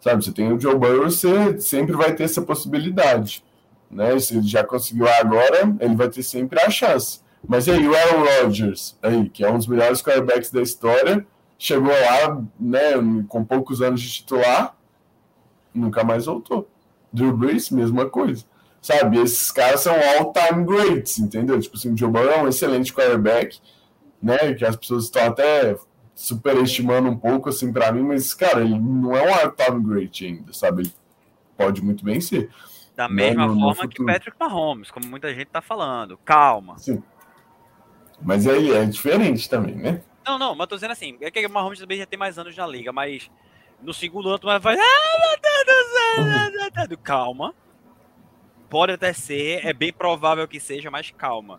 Sabe, 0.00 0.24
você 0.24 0.32
tem 0.32 0.50
o 0.52 0.58
Joe 0.58 0.76
Burrow, 0.76 1.10
você 1.10 1.60
sempre 1.60 1.94
vai 1.94 2.14
ter 2.14 2.24
essa 2.24 2.40
possibilidade. 2.40 3.44
Né? 3.90 4.18
Se 4.18 4.36
ele 4.36 4.46
já 4.46 4.62
conseguiu 4.64 5.08
agora, 5.08 5.74
ele 5.80 5.96
vai 5.96 6.08
ter 6.08 6.22
sempre 6.22 6.60
a 6.60 6.70
chance. 6.70 7.20
Mas 7.46 7.68
aí, 7.68 7.86
o 7.88 7.94
Aaron 7.94 8.24
Rodgers, 8.42 8.98
aí, 9.02 9.28
que 9.28 9.44
é 9.44 9.50
um 9.50 9.56
dos 9.56 9.66
melhores 9.66 10.02
quarterbacks 10.02 10.50
da 10.50 10.62
história, 10.62 11.26
chegou 11.58 11.92
lá 11.92 12.42
né, 12.58 12.92
com 13.28 13.44
poucos 13.44 13.82
anos 13.82 14.00
de 14.00 14.10
titular, 14.10 14.76
nunca 15.74 16.04
mais 16.04 16.26
voltou. 16.26 16.68
Drew 17.12 17.36
Brees, 17.36 17.70
mesma 17.70 18.08
coisa. 18.08 18.44
Sabe, 18.80 19.18
esses 19.18 19.50
caras 19.50 19.80
são 19.80 19.94
all-time 19.94 20.64
greats, 20.64 21.18
entendeu? 21.18 21.60
Tipo 21.60 21.76
assim, 21.76 21.92
o 21.92 21.96
Joe 21.96 22.10
Burrow 22.10 22.30
é 22.30 22.42
um 22.42 22.48
excelente 22.48 22.94
quarterback, 22.94 23.58
né? 24.22 24.54
Que 24.54 24.64
as 24.64 24.74
pessoas 24.74 25.04
estão 25.04 25.22
até 25.24 25.76
superestimando 26.14 27.08
um 27.08 27.16
pouco, 27.16 27.50
assim, 27.50 27.72
para 27.72 27.92
mim, 27.92 28.02
mas, 28.02 28.32
cara, 28.32 28.62
ele 28.62 28.78
não 28.78 29.14
é 29.14 29.22
um 29.22 29.34
all-time 29.34 29.82
great 29.82 30.24
ainda, 30.24 30.52
sabe? 30.52 30.82
Ele 30.82 30.92
pode 31.58 31.82
muito 31.82 32.04
bem 32.04 32.20
ser. 32.20 32.48
Da 33.00 33.08
mesma 33.08 33.48
forma 33.48 33.88
que 33.88 34.04
Patrick 34.04 34.36
Mahomes, 34.38 34.90
como 34.90 35.06
muita 35.06 35.32
gente 35.32 35.46
tá 35.46 35.62
falando. 35.62 36.18
Calma. 36.18 36.76
Sim. 36.76 37.02
Mas 38.20 38.46
aí 38.46 38.72
é 38.72 38.84
diferente 38.84 39.48
também, 39.48 39.74
né? 39.74 40.02
Não, 40.22 40.38
não, 40.38 40.54
mas 40.54 40.66
tô 40.66 40.74
dizendo 40.74 40.90
assim, 40.90 41.16
é 41.22 41.30
que 41.30 41.46
o 41.46 41.48
Mahomes 41.48 41.78
também 41.78 41.96
já 41.96 42.04
tem 42.04 42.18
mais 42.18 42.38
anos 42.38 42.54
na 42.54 42.66
liga, 42.66 42.92
mas 42.92 43.30
no 43.80 43.94
segundo 43.94 44.28
ano 44.28 44.38
tu 44.38 44.46
vai. 44.46 44.76
Ah, 44.76 44.86
calma. 47.02 47.54
Pode 48.68 48.92
até 48.92 49.14
ser, 49.14 49.64
é 49.64 49.72
bem 49.72 49.94
provável 49.94 50.46
que 50.46 50.60
seja, 50.60 50.90
mas 50.90 51.10
calma. 51.10 51.58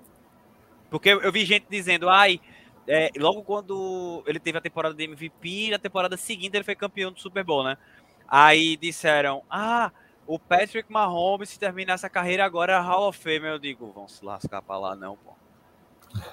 Porque 0.91 1.09
eu 1.09 1.31
vi 1.31 1.43
gente 1.43 1.65
dizendo, 1.67 2.07
ai, 2.07 2.39
é, 2.87 3.09
logo 3.17 3.41
quando 3.41 4.23
ele 4.27 4.39
teve 4.39 4.59
a 4.59 4.61
temporada 4.61 4.93
de 4.93 5.05
MVP, 5.05 5.71
na 5.71 5.79
temporada 5.79 6.15
seguinte 6.17 6.55
ele 6.55 6.63
foi 6.63 6.75
campeão 6.75 7.11
do 7.11 7.19
Super 7.19 7.43
Bowl, 7.43 7.63
né? 7.63 7.79
Aí 8.27 8.77
disseram, 8.77 9.41
ah, 9.49 9.91
o 10.33 10.39
Patrick 10.39 10.89
Mahomes, 10.89 11.49
se 11.49 11.59
terminar 11.59 11.95
essa 11.95 12.09
carreira 12.09 12.45
agora, 12.45 12.73
é 12.73 12.79
Hall 12.79 13.09
of 13.09 13.19
Fame. 13.19 13.45
Eu 13.47 13.59
digo, 13.59 13.91
vão 13.91 14.07
se 14.07 14.23
lascar 14.23 14.61
pra 14.61 14.77
lá, 14.77 14.95
não, 14.95 15.17
pô. 15.17 15.33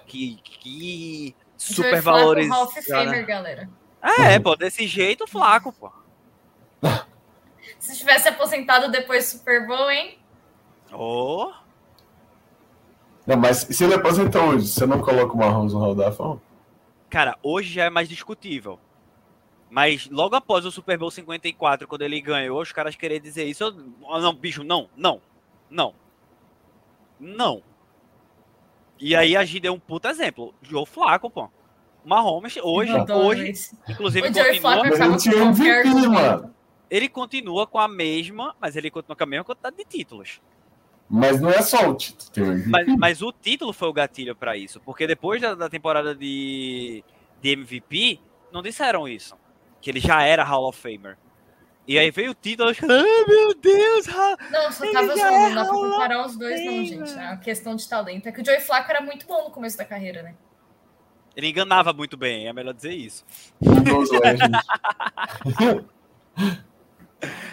Que, 0.07 0.37
que 0.43 1.35
super 1.57 2.01
valorizado. 2.01 2.55
Hall 2.55 2.65
of 2.69 2.83
Famer, 2.83 3.27
galera. 3.27 3.69
É, 4.01 4.39
pô, 4.39 4.55
desse 4.55 4.87
jeito, 4.87 5.27
flaco, 5.27 5.73
pô. 5.73 5.91
Se 7.81 7.99
tivesse 7.99 8.29
aposentado 8.29 8.89
depois 8.89 9.25
do 9.25 9.39
Super 9.39 9.67
Bowl, 9.67 9.91
hein? 9.91 10.19
Oh. 10.93 11.53
Não, 13.27 13.37
mas 13.37 13.67
se 13.69 13.83
ele 13.83 13.95
aposentou 13.95 14.43
hoje, 14.43 14.69
você 14.69 14.87
não 14.87 15.01
coloca 15.01 15.35
o 15.35 15.37
Mahomes 15.37 15.73
no 15.73 15.81
Hall 15.81 15.97
da 15.97 16.13
Fama? 16.13 16.41
Cara, 17.11 17.37
hoje 17.43 17.73
já 17.73 17.85
é 17.85 17.91
mais 17.91 18.09
discutível. 18.09 18.79
Mas 19.71 20.09
logo 20.11 20.35
após 20.35 20.65
o 20.65 20.71
Super 20.71 20.97
Bowl 20.97 21.11
54, 21.11 21.87
quando 21.87 22.03
ele 22.03 22.21
ganhou, 22.21 22.61
os 22.61 22.73
caras 22.73 22.97
queriam 22.97 23.21
dizer 23.21 23.45
isso. 23.45 23.65
Eu, 23.65 23.73
não, 24.21 24.35
bicho, 24.35 24.65
não, 24.65 24.89
não, 24.97 25.21
não. 25.71 25.95
Não. 27.21 27.63
E 28.99 29.15
aí 29.15 29.37
a 29.37 29.45
gente 29.45 29.61
deu 29.61 29.75
um 29.75 29.79
puta 29.79 30.09
exemplo. 30.09 30.55
Joe 30.63 30.87
Flaco, 30.87 31.31
pô. 31.31 31.51
Mahomes 32.05 32.57
hoje, 32.63 32.93
Eu 32.93 33.03
adoro 33.03 33.27
hoje 33.27 33.51
esse. 33.51 33.79
inclusive 33.89 34.29
O 34.29 34.33
continua, 34.33 35.43
MVP, 35.43 36.49
ele 36.91 37.09
continua 37.09 37.67
com 37.67 37.79
a 37.79 37.87
mesma, 37.87 38.55
mas 38.61 38.77
ele 38.77 38.91
continua 38.91 39.17
com 39.17 39.25
a 39.25 39.27
mesma 39.27 39.45
quantidade 39.45 39.77
de 39.77 39.85
títulos. 39.85 40.41
Mas 41.09 41.41
não 41.41 41.51
é 41.51 41.63
só 41.63 41.91
o 41.91 41.95
título. 41.95 42.63
Mas, 42.67 42.87
mas 42.97 43.23
o 43.23 43.33
título 43.33 43.73
foi 43.73 43.89
o 43.89 43.93
gatilho 43.93 44.35
pra 44.35 44.57
isso, 44.57 44.81
porque 44.81 45.07
depois 45.07 45.41
da, 45.41 45.55
da 45.55 45.69
temporada 45.69 46.15
de, 46.15 47.03
de 47.41 47.51
MVP, 47.51 48.21
não 48.53 48.63
disseram 48.63 49.09
isso, 49.09 49.35
que 49.81 49.91
ele 49.91 50.01
já 50.01 50.23
era 50.23 50.45
Hall 50.45 50.69
of 50.69 50.79
Famer. 50.81 51.17
E 51.87 51.99
aí 51.99 52.11
veio 52.11 52.33
o 52.33 52.35
título, 52.35 52.71
eu 52.71 52.75
fiquei, 52.75 52.91
ah, 52.95 53.25
meu 53.27 53.55
Deus, 53.55 54.09
ha- 54.09 54.37
Não, 54.51 54.71
só 54.71 54.93
tava 54.93 55.17
zoando, 55.17 55.21
é 55.21 55.49
não 55.49 55.55
dá 55.55 55.65
pra 55.65 55.73
Hall 55.73 55.91
comparar 55.91 56.27
os 56.27 56.37
dois, 56.37 56.63
não, 56.65 56.85
gente. 56.85 57.19
A 57.19 57.37
questão 57.39 57.75
de 57.75 57.89
talento 57.89 58.29
é 58.29 58.33
que 58.33 58.43
o 58.43 58.45
Joey 58.45 58.61
Flacco 58.61 58.91
era 58.91 59.01
muito 59.01 59.27
bom 59.27 59.45
no 59.45 59.51
começo 59.51 59.77
da 59.79 59.85
carreira, 59.85 60.23
né? 60.23 60.35
ele 61.37 61.49
enganava 61.51 61.93
muito 61.93 62.17
bem, 62.17 62.49
é 62.49 62.53
melhor 62.53 62.75
dizer 62.75 62.93
isso. 62.93 63.25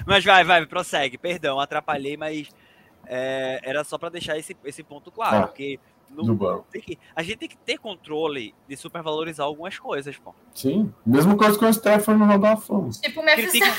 Mas 0.05 0.23
vai, 0.23 0.43
vai, 0.43 0.65
prossegue. 0.65 1.17
Perdão, 1.17 1.59
atrapalhei, 1.59 2.15
mas 2.17 2.49
é, 3.07 3.59
era 3.63 3.83
só 3.83 3.97
pra 3.97 4.09
deixar 4.09 4.37
esse, 4.37 4.55
esse 4.63 4.83
ponto 4.83 5.11
claro. 5.11 5.37
Ah, 5.37 5.47
porque 5.47 5.79
não, 6.09 6.63
tem 6.71 6.81
que, 6.81 6.99
a 7.15 7.21
gente 7.23 7.37
tem 7.37 7.49
que 7.49 7.57
ter 7.57 7.77
controle 7.77 8.53
de 8.67 8.75
supervalorizar 8.77 9.45
algumas 9.45 9.77
coisas, 9.77 10.15
pô. 10.17 10.33
Sim. 10.53 10.93
Mesma 11.05 11.35
coisa 11.35 11.57
com 11.59 11.65
o 11.65 11.73
Stefan 11.73 12.15
no 12.17 12.25
Hall 12.25 12.53
of 12.53 12.65
Fama. 12.65 12.89
Tipo, 12.89 13.21
o 13.21 13.25
Memphis 13.25 13.51
Critica- 13.51 13.75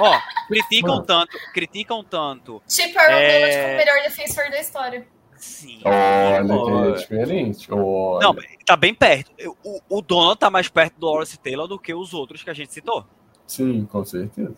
Ó, 0.00 0.18
criticam 0.48 0.94
Mano. 0.94 1.06
tanto, 1.06 1.38
criticam 1.52 2.02
tanto. 2.04 2.62
Tipo, 2.66 2.98
Aaron 2.98 3.12
É. 3.16 3.38
Donald 3.38 3.56
como 3.62 3.72
o 3.72 3.76
melhor 3.76 4.02
defensor 4.02 4.50
da 4.50 4.60
história. 4.60 5.06
Sim. 5.36 5.80
Olha, 5.84 6.44
que 6.46 6.52
Olha. 6.52 6.88
é 6.88 6.92
diferente. 6.92 7.68
Olha. 7.72 8.26
Não, 8.26 8.36
tá 8.64 8.76
bem 8.76 8.94
perto. 8.94 9.30
O, 9.62 9.80
o 9.88 10.02
Donald 10.02 10.38
tá 10.38 10.48
mais 10.50 10.68
perto 10.68 10.98
do 10.98 11.06
Lawrence 11.06 11.38
Taylor 11.38 11.68
do 11.68 11.78
que 11.78 11.92
os 11.94 12.14
outros 12.14 12.42
que 12.42 12.50
a 12.50 12.54
gente 12.54 12.72
citou. 12.72 13.04
Sim, 13.46 13.84
com 13.84 14.04
certeza. 14.04 14.54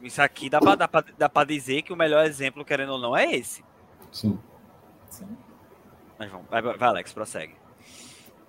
Isso 0.00 0.22
aqui 0.22 0.48
dá 0.48 0.60
pra, 0.60 0.74
dá, 0.76 0.86
pra, 0.86 1.04
dá 1.18 1.28
pra 1.28 1.44
dizer 1.44 1.82
que 1.82 1.92
o 1.92 1.96
melhor 1.96 2.24
exemplo, 2.24 2.64
querendo 2.64 2.92
ou 2.92 2.98
não, 2.98 3.16
é 3.16 3.32
esse. 3.34 3.64
Sim. 4.12 4.38
Sim. 5.18 5.26
Mas 6.16 6.30
vamos, 6.30 6.46
vai, 6.48 6.62
vai 6.62 6.88
Alex, 6.88 7.12
prossegue. 7.12 7.54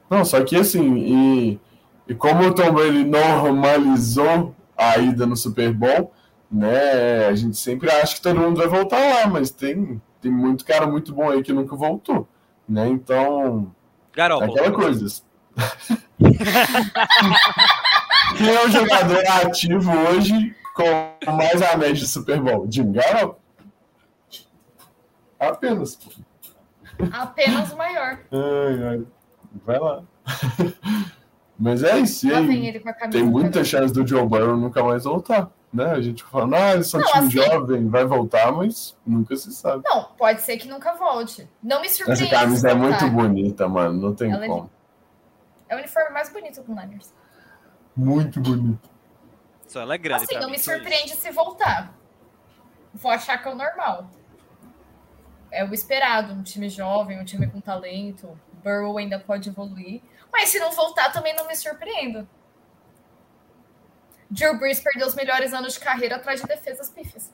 Não, 0.10 0.24
só 0.24 0.44
que 0.44 0.56
assim, 0.56 0.96
e, 0.98 1.60
e 2.08 2.16
como 2.16 2.48
o 2.48 2.54
Tom 2.54 2.72
Brady 2.72 3.04
normalizou 3.04 4.56
a 4.78 4.98
ida 4.98 5.26
no 5.26 5.36
Super 5.36 5.74
Bowl, 5.74 6.14
né? 6.52 7.26
A 7.28 7.36
gente 7.36 7.58
sempre 7.58 7.90
acha 7.90 8.16
que 8.16 8.22
todo 8.22 8.40
mundo 8.40 8.58
vai 8.58 8.68
voltar 8.68 9.00
lá, 9.00 9.28
mas 9.28 9.50
tem, 9.50 10.00
tem 10.22 10.32
muito 10.32 10.64
cara 10.64 10.86
muito 10.86 11.14
bom 11.14 11.30
aí 11.30 11.41
que 11.41 11.54
nunca 11.54 11.76
voltou. 11.76 12.28
Né? 12.68 12.88
Então, 12.88 13.72
é 14.14 14.18
Garoppolo. 14.18 14.52
aquela 14.52 14.72
coisa. 14.72 15.08
Quem 18.38 18.56
é 18.56 18.66
o 18.66 18.70
jogador 18.70 19.24
ativo 19.44 19.91
hoje 19.91 20.56
com 20.76 21.32
mais 21.32 21.62
a 21.64 21.76
média 21.76 21.96
de 21.96 22.08
Super 22.08 22.40
Bowl? 22.40 22.68
Jim 22.70 22.91
Garoppolo? 22.91 23.40
Apenas. 25.40 25.96
pô. 25.96 26.28
Apenas 27.11 27.71
o 27.71 27.77
maior. 27.77 28.19
Ai, 28.31 28.84
ai. 28.89 29.05
Vai 29.65 29.80
lá. 29.80 30.03
Mas 31.57 31.84
é 31.84 31.97
isso. 31.99 32.27
Tem 33.11 33.23
muita 33.23 33.63
chance 33.63 33.93
do 33.93 34.05
Joe 34.07 34.26
Burrow 34.26 34.55
nunca 34.55 34.84
mais 34.84 35.03
voltar. 35.03 35.51
Né? 35.71 35.85
A 35.91 36.01
gente 36.01 36.23
fala, 36.23 36.57
ah, 36.57 36.73
eles 36.73 36.88
são 36.89 36.99
Não, 36.99 37.07
time 37.07 37.27
assim- 37.27 37.31
jovem, 37.51 37.88
vai 37.89 38.03
voltar, 38.03 38.51
mas 38.51 38.97
nunca 39.05 39.35
se 39.35 39.51
sabe. 39.53 39.84
Não, 39.85 40.05
pode 40.17 40.41
ser 40.41 40.57
que 40.57 40.67
nunca 40.67 40.93
volte. 40.95 41.47
Não 41.61 41.80
me 41.80 41.88
surpreende. 41.89 42.23
Essa 42.23 42.35
camisa 42.39 42.69
é 42.71 42.73
muito 42.73 43.07
bonita, 43.11 43.67
mano. 43.67 44.01
Não 44.01 44.15
tem 44.15 44.31
Ela 44.31 44.45
é 44.45 44.47
como. 44.47 44.69
É 45.67 45.76
o 45.76 45.77
uniforme 45.77 46.09
mais 46.09 46.30
bonito 46.34 46.63
do 46.63 46.73
Niners. 46.73 47.13
Muito 47.95 48.39
bonito. 48.41 48.89
Só 49.67 49.81
ela 49.81 49.93
é 49.93 49.97
grande. 49.99 50.23
Assim, 50.23 50.34
pra 50.34 50.41
não 50.41 50.47
mim, 50.49 50.55
me 50.55 50.59
só 50.59 50.71
isso. 50.71 50.81
surpreende 50.81 51.15
se 51.15 51.30
voltar. 51.31 51.93
Vou 52.91 53.11
achar 53.11 53.38
que 53.39 53.47
é 53.47 53.51
o 53.51 53.55
normal. 53.55 54.09
É 55.51 55.63
o 55.63 55.73
esperado, 55.73 56.34
um 56.34 56.43
time 56.43 56.69
jovem, 56.69 57.19
um 57.19 57.26
time 57.26 57.47
com 57.47 57.59
talento. 57.59 58.39
Burrow 58.63 58.97
ainda 58.97 59.19
pode 59.19 59.49
evoluir. 59.49 60.01
Mas 60.31 60.49
se 60.49 60.59
não 60.59 60.71
voltar, 60.71 61.11
também 61.11 61.35
não 61.35 61.47
me 61.47 61.55
surpreendo. 61.55 62.27
Drew 64.30 64.59
Brees 64.59 64.80
perdeu 64.80 65.07
os 65.07 65.15
melhores 65.15 65.53
anos 65.53 65.73
de 65.73 65.80
carreira 65.80 66.17
atrás 66.17 66.39
de 66.41 66.47
defesas 66.47 66.89
pífias. 66.89 67.31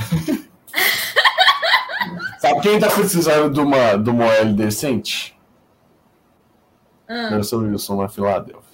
Sabe 2.40 2.60
quem 2.62 2.78
tá 2.80 2.88
precisando 2.88 3.52
de 3.52 3.60
uma, 3.60 3.96
de 3.96 4.10
uma 4.10 4.26
OL 4.26 4.52
decente? 4.54 5.38
Ah, 7.08 7.36
Russell 7.36 7.60
Wilson 7.60 8.02
na 8.02 8.08
Filadélfia. 8.08 8.69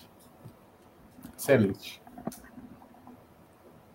Excelente. 1.47 2.02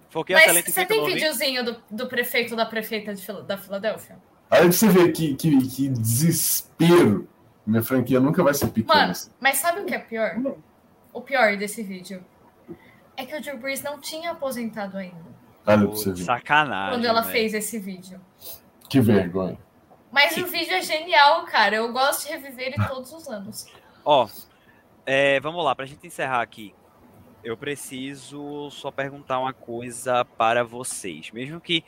Que 0.10 0.34
Mas 0.34 0.44
excelente 0.44 0.72
você 0.72 0.86
tem 0.86 1.06
videozinho 1.06 1.64
do, 1.64 1.84
do 1.90 2.08
prefeito 2.08 2.56
da 2.56 2.66
prefeita 2.66 3.14
de 3.14 3.26
da 3.44 3.58
Filadélfia? 3.58 4.18
Aí 4.50 4.62
pra 4.62 4.72
você 4.72 4.88
ver 4.88 5.12
que, 5.14 5.36
que, 5.36 5.68
que 5.70 5.90
desespero. 5.90 7.30
Minha 7.66 7.82
franquia 7.82 8.20
nunca 8.20 8.44
vai 8.44 8.54
ser 8.54 8.68
pequena. 8.68 9.08
Mano, 9.08 9.14
mas 9.40 9.58
sabe 9.58 9.82
o 9.82 9.86
que 9.86 9.94
é 9.94 10.00
pior? 10.00 10.36
O 11.14 11.22
pior 11.22 11.56
desse 11.56 11.82
vídeo 11.84 12.24
é 13.16 13.26
que 13.26 13.36
o 13.36 13.42
Drew 13.42 13.58
Brees 13.58 13.82
não 13.82 14.00
tinha 14.00 14.32
aposentado 14.32 14.98
ainda 14.98 15.32
Olha 15.66 15.88
pra 15.88 15.88
você 15.88 16.12
ver. 16.12 16.24
Sacanagem. 16.24 16.94
quando 16.94 17.06
ela 17.06 17.22
velho. 17.22 17.32
fez 17.32 17.54
esse 17.54 17.80
vídeo. 17.80 18.20
Que 18.90 19.00
vergonha. 19.00 19.58
Mas 20.12 20.36
o 20.36 20.46
vídeo 20.46 20.74
é 20.74 20.82
genial, 20.82 21.46
cara. 21.46 21.78
Eu 21.78 21.94
gosto 21.94 22.26
de 22.26 22.34
reviver 22.34 22.68
ele 22.68 22.88
todos 22.88 23.14
os 23.14 23.30
anos. 23.30 23.66
Ó, 24.04 24.28
é, 25.06 25.40
vamos 25.40 25.64
lá, 25.64 25.74
pra 25.74 25.86
gente 25.86 26.06
encerrar 26.06 26.42
aqui. 26.42 26.76
Eu 27.44 27.58
preciso 27.58 28.70
só 28.70 28.92
perguntar 28.92 29.40
uma 29.40 29.54
coisa 29.54 30.24
para 30.24 30.64
vocês. 30.64 31.32
Mesmo 31.32 31.60
que 31.60 31.84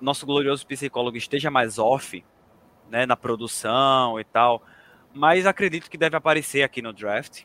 nosso 0.00 0.24
glorioso 0.26 0.66
psicólogo 0.66 1.16
esteja 1.16 1.50
mais 1.50 1.78
off, 1.78 2.24
né, 2.88 3.06
na 3.06 3.16
produção 3.16 4.20
e 4.20 4.24
tal, 4.24 4.62
mas 5.12 5.46
acredito 5.46 5.90
que 5.90 5.98
deve 5.98 6.16
aparecer 6.16 6.62
aqui 6.62 6.80
no 6.82 6.92
draft. 6.92 7.44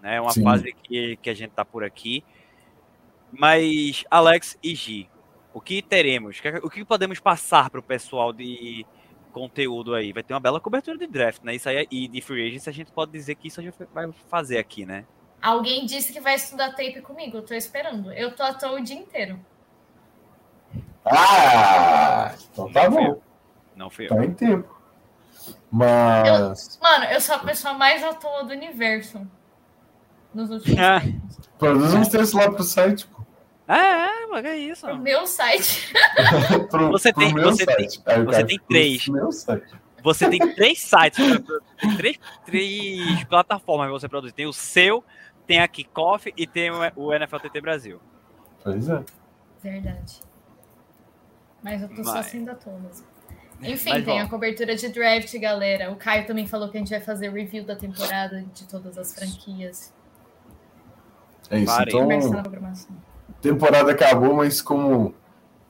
Né, 0.00 0.20
uma 0.20 0.32
Sim. 0.32 0.42
fase 0.42 0.72
que, 0.72 1.16
que 1.16 1.30
a 1.30 1.34
gente 1.34 1.52
tá 1.52 1.64
por 1.64 1.84
aqui. 1.84 2.24
Mas, 3.30 4.04
Alex 4.10 4.58
e 4.62 4.74
Gi, 4.74 5.08
o 5.54 5.60
que 5.60 5.80
teremos? 5.80 6.40
O 6.62 6.68
que- 6.68 6.84
podemos 6.84 7.20
passar 7.20 7.70
para 7.70 7.78
o 7.80 7.82
pessoal 7.82 8.32
de 8.32 8.84
conteúdo 9.32 9.94
aí? 9.94 10.12
Vai 10.12 10.22
ter 10.22 10.34
uma 10.34 10.40
bela 10.40 10.60
cobertura 10.60 10.98
de 10.98 11.06
draft, 11.06 11.42
né? 11.44 11.54
Isso 11.54 11.68
aí, 11.68 11.86
e 11.90 12.08
de 12.08 12.20
free 12.20 12.46
agents, 12.48 12.66
a 12.66 12.72
gente 12.72 12.90
pode 12.90 13.12
dizer 13.12 13.36
que 13.36 13.46
isso 13.48 13.60
a 13.60 13.62
gente 13.62 13.76
vai 13.94 14.10
fazer 14.28 14.58
aqui, 14.58 14.84
né? 14.84 15.06
Alguém 15.42 15.84
disse 15.84 16.12
que 16.12 16.20
vai 16.20 16.36
estudar 16.36 16.70
tape 16.70 17.00
comigo. 17.02 17.38
Eu 17.38 17.42
tô 17.42 17.52
esperando. 17.54 18.12
Eu 18.12 18.34
tô 18.34 18.42
à 18.44 18.54
toa 18.54 18.78
o 18.78 18.82
dia 18.82 18.96
inteiro. 18.96 19.38
Ah! 21.04 22.32
Então 22.52 22.70
tá 22.72 22.84
Não 22.84 22.90
fui 22.92 23.00
bom. 23.00 23.06
eu. 23.08 23.22
Não 23.76 23.90
fui 23.90 24.04
eu. 24.06 24.08
Tá 24.10 24.24
em 24.24 24.32
tempo. 24.34 24.80
Mas. 25.70 26.78
Mano, 26.80 27.04
eu 27.06 27.20
sou 27.20 27.34
a 27.34 27.38
pessoa 27.40 27.74
mais 27.74 28.02
à 28.04 28.12
toa 28.14 28.44
do 28.44 28.52
universo. 28.52 29.26
Nos 30.32 30.50
últimos 30.50 30.78
Ah. 30.78 31.00
tempos. 31.00 31.38
Produz 31.58 31.94
uns 31.94 32.08
textos 32.08 32.32
lá 32.32 32.50
pro 32.50 32.62
site, 32.62 33.06
pô. 33.06 33.22
É, 33.68 33.76
é, 34.22 34.26
mas 34.26 34.44
é 34.44 34.56
isso. 34.56 34.86
Pro 34.86 34.98
meu 34.98 35.26
site. 35.26 35.92
Pro, 36.70 36.90
Você 36.90 37.12
pro 37.12 37.22
tem- 37.24 37.34
meu 37.34 37.50
você 37.50 37.64
tem- 37.66 37.74
site. 37.88 38.02
Aí 38.06 38.20
o 38.20 38.24
você 38.26 38.30
cara 38.32 38.46
tem 38.46 38.60
três. 38.68 39.04
pro 39.04 39.12
Meu 39.14 39.32
site. 39.32 39.66
Você 40.02 40.28
tem 40.28 40.54
três 40.54 40.80
sites, 40.80 41.16
tem 41.80 41.96
três, 41.96 42.18
três 42.44 43.24
plataformas 43.24 43.86
que 43.86 43.92
você 43.92 44.08
produz. 44.08 44.32
Tem 44.32 44.46
o 44.46 44.52
seu, 44.52 45.04
tem 45.46 45.60
a 45.60 45.68
Kickoff 45.68 46.32
e 46.36 46.46
tem 46.46 46.70
o 46.96 47.12
NFL 47.12 47.36
TT 47.38 47.60
Brasil. 47.60 48.00
Pois 48.62 48.88
é. 48.88 49.02
Verdade. 49.62 50.20
Mas 51.62 51.82
eu 51.82 51.88
tô 51.88 52.02
só 52.04 52.14
Mas- 52.14 52.26
sendo 52.26 52.50
à 52.50 52.54
toa 52.54 52.78
mesmo. 52.78 53.06
Enfim, 53.62 53.90
Mas, 53.90 54.04
tem 54.04 54.20
ó. 54.20 54.24
a 54.24 54.28
cobertura 54.28 54.74
de 54.74 54.88
draft, 54.88 55.38
galera. 55.38 55.92
O 55.92 55.96
Caio 55.96 56.26
também 56.26 56.46
falou 56.48 56.68
que 56.68 56.76
a 56.76 56.80
gente 56.80 56.90
vai 56.90 57.00
fazer 57.00 57.30
review 57.32 57.64
da 57.64 57.76
temporada 57.76 58.44
de 58.52 58.64
todas 58.66 58.98
as 58.98 59.14
franquias. 59.14 59.94
É 61.48 61.58
isso. 61.58 61.66
Parei. 61.66 61.94
Então, 61.94 62.08
temporada 63.40 63.92
acabou, 63.92 64.34
mas 64.34 64.60
como 64.60 65.14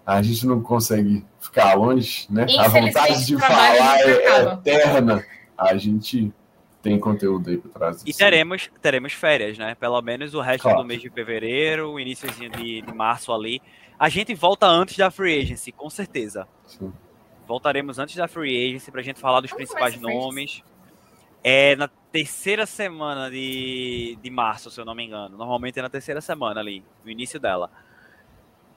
a 0.07 0.23
gente 0.23 0.47
não 0.47 0.62
consegue 0.62 1.24
ficar 1.39 1.74
longe, 1.74 2.27
né? 2.31 2.47
A 2.59 2.69
vontade 2.69 3.27
de 3.27 3.39
falar 3.39 3.99
é 4.01 4.53
eterna. 4.55 5.24
A 5.59 5.77
gente 5.77 6.32
tem 6.83 6.99
conteúdo 6.99 7.49
aí 7.49 7.57
pra 7.57 7.71
trás. 7.71 8.03
E 8.05 8.13
teremos, 8.13 8.71
teremos 8.81 9.13
férias, 9.13 9.57
né? 9.57 9.75
Pelo 9.77 10.01
menos 10.03 10.35
o 10.35 10.41
resto 10.41 10.63
Claro. 10.63 10.79
do 10.79 10.85
mês 10.85 11.01
de 11.01 11.09
fevereiro, 11.09 11.91
o 11.93 12.01
iníciozinho 12.01 12.51
de, 12.51 12.83
de 12.83 12.95
março 12.95 13.33
ali. 13.33 13.63
A 13.99 14.09
gente 14.09 14.35
volta 14.35 14.67
antes 14.67 14.97
da 14.97 15.11
Free 15.11 15.41
Agency, 15.41 15.71
com 15.71 15.89
certeza. 15.89 16.47
Sim. 16.67 16.93
Voltaremos 17.47 17.99
antes 17.99 18.17
da 18.17 18.27
Free 18.27 18.69
Agency 18.69 18.91
pra 18.91 19.03
gente 19.03 19.21
falar 19.21 19.41
dos 19.41 19.51
Quando 19.51 19.59
principais 19.59 19.95
a 19.97 20.01
nomes. 20.01 20.63
É 21.45 21.75
na 21.77 21.89
terceira 22.11 22.67
semana 22.67 23.31
de, 23.31 24.17
de 24.23 24.31
março, 24.31 24.71
se 24.71 24.81
eu 24.81 24.85
não 24.85 24.95
me 24.95 25.05
engano. 25.05 25.37
Normalmente 25.37 25.79
é 25.79 25.83
na 25.83 25.91
terceira 25.91 26.21
semana 26.21 26.61
ali, 26.61 26.85
no 27.05 27.11
início 27.11 27.39
dela. 27.41 27.71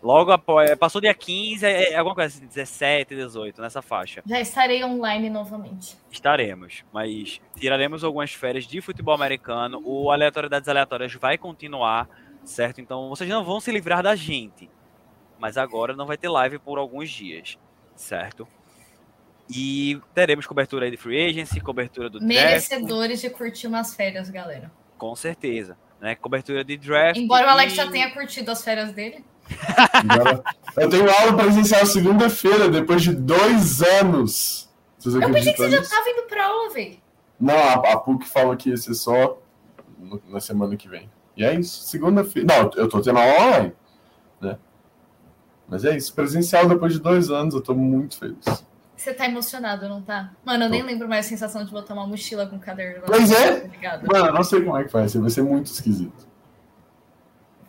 Logo 0.05 0.31
após. 0.31 0.69
É, 0.69 0.75
passou 0.75 1.01
dia 1.01 1.15
15, 1.15 1.65
é, 1.65 1.93
é 1.93 1.97
alguma 1.97 2.13
coisa 2.13 2.37
assim, 2.37 2.45
17, 2.45 3.15
18, 3.15 3.59
nessa 3.59 3.81
faixa. 3.81 4.21
Já 4.23 4.39
estarei 4.39 4.83
online 4.83 5.31
novamente. 5.31 5.97
Estaremos, 6.11 6.85
mas 6.93 7.41
tiraremos 7.55 8.03
algumas 8.03 8.31
férias 8.31 8.65
de 8.65 8.81
futebol 8.81 9.15
americano. 9.15 9.81
O 9.83 10.11
Aleatoriedades 10.11 10.69
Aleatórias 10.69 11.11
vai 11.15 11.39
continuar, 11.39 12.07
certo? 12.43 12.79
Então 12.79 13.09
vocês 13.09 13.27
não 13.27 13.43
vão 13.43 13.59
se 13.59 13.71
livrar 13.71 14.03
da 14.03 14.15
gente. 14.15 14.69
Mas 15.39 15.57
agora 15.57 15.95
não 15.95 16.05
vai 16.05 16.17
ter 16.17 16.29
live 16.29 16.59
por 16.59 16.77
alguns 16.77 17.09
dias, 17.09 17.57
certo? 17.95 18.47
E 19.49 19.99
teremos 20.13 20.45
cobertura 20.45 20.85
aí 20.85 20.91
de 20.91 20.97
free 20.97 21.29
agency, 21.29 21.59
cobertura 21.59 22.11
do 22.11 22.21
Merecedores 22.21 23.21
draft. 23.21 23.33
de 23.33 23.39
curtir 23.39 23.65
umas 23.65 23.95
férias, 23.95 24.29
galera. 24.29 24.71
Com 24.99 25.15
certeza. 25.15 25.75
Né? 25.99 26.15
Cobertura 26.15 26.63
de 26.63 26.77
draft. 26.77 27.19
Embora 27.19 27.47
o 27.47 27.49
Alex 27.49 27.73
e... 27.73 27.75
já 27.75 27.89
tenha 27.89 28.11
curtido 28.11 28.51
as 28.51 28.63
férias 28.63 28.91
dele. 28.91 29.23
eu 30.77 30.89
tenho 30.89 31.09
aula 31.09 31.35
presencial 31.35 31.85
segunda-feira, 31.85 32.67
depois 32.67 33.03
de 33.03 33.13
dois 33.13 33.81
anos. 33.81 34.69
eu 35.05 35.31
pensei 35.31 35.53
que 35.53 35.59
você 35.59 35.69
já 35.71 35.81
estava 35.81 36.09
indo 36.09 36.23
para 36.23 36.45
aula, 36.45 36.73
velho. 36.73 36.97
Não, 37.39 37.55
a, 37.55 37.73
a 37.93 37.97
PUC 37.97 38.27
falou 38.27 38.55
que 38.55 38.69
ia 38.69 38.77
ser 38.77 38.93
só 38.93 39.37
no, 39.97 40.21
na 40.27 40.39
semana 40.39 40.75
que 40.75 40.87
vem. 40.87 41.09
E 41.35 41.43
é 41.43 41.53
isso, 41.53 41.83
segunda-feira. 41.83 42.47
Não, 42.47 42.71
eu 42.75 42.87
tô 42.87 43.01
tendo 43.01 43.19
aula 43.19 43.47
online, 43.47 43.73
né? 44.41 44.57
Mas 45.67 45.83
é 45.83 45.95
isso, 45.95 46.13
presencial 46.13 46.67
depois 46.67 46.93
de 46.93 46.99
dois 46.99 47.29
anos, 47.29 47.53
eu 47.53 47.61
tô 47.61 47.73
muito 47.73 48.17
feliz. 48.17 48.65
Você 48.95 49.13
tá 49.13 49.25
emocionado, 49.25 49.89
não 49.89 50.01
tá? 50.01 50.31
Mano, 50.43 50.65
eu 50.65 50.69
nem 50.69 50.81
lembro 50.81 51.07
mais 51.07 51.25
a 51.25 51.29
sensação 51.29 51.65
de 51.65 51.71
botar 51.71 51.93
uma 51.93 52.07
mochila 52.07 52.47
com 52.47 52.57
caderno. 52.57 53.03
Pois 53.05 53.31
é! 53.31 53.69
Mano, 54.11 54.27
eu 54.27 54.33
não 54.33 54.43
sei 54.43 54.63
como 54.63 54.77
é 54.77 54.83
que 54.83 54.89
faz, 54.89 55.13
vai 55.13 55.29
ser 55.29 55.43
muito 55.43 55.67
esquisito. 55.67 56.27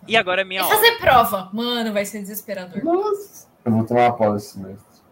E 0.07 0.17
agora 0.17 0.43
é 0.43 0.45
minha 0.45 0.63
e 0.63 0.69
fazer 0.69 0.99
prova. 0.99 1.51
Mano, 1.53 1.93
vai 1.93 2.05
ser 2.05 2.21
desesperador. 2.21 2.83
Nossa. 2.85 3.49
Eu 3.65 3.73
vou 3.73 3.85
tomar 3.85 4.03
uma 4.03 4.17
pausa 4.17 4.37
esse 4.37 4.55
semestre. 4.55 5.03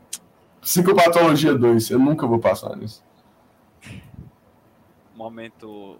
Psicopatologia 0.60 1.54
2, 1.54 1.90
eu 1.90 1.98
nunca 1.98 2.26
vou 2.26 2.38
passar 2.38 2.76
nisso. 2.76 3.04
Momento 5.14 5.98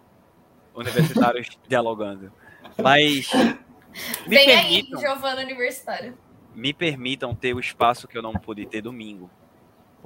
universitários 0.73 1.49
dialogando. 1.67 2.31
Mas. 2.81 3.29
Me 4.27 4.35
Vem 4.35 4.45
permitam, 4.45 4.99
aí, 4.99 5.05
Giovana 5.05 5.41
Universitário. 5.41 6.17
Me 6.53 6.73
permitam 6.73 7.33
ter 7.33 7.53
o 7.53 7.59
espaço 7.61 8.09
que 8.09 8.17
eu 8.17 8.21
não 8.21 8.33
pude 8.33 8.65
ter 8.65 8.81
domingo. 8.81 9.29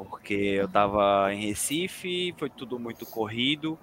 Porque 0.05 0.33
eu 0.33 0.67
tava 0.67 1.33
em 1.33 1.47
Recife, 1.47 2.33
foi 2.37 2.49
tudo 2.49 2.79
muito 2.79 3.05
corrido 3.05 3.77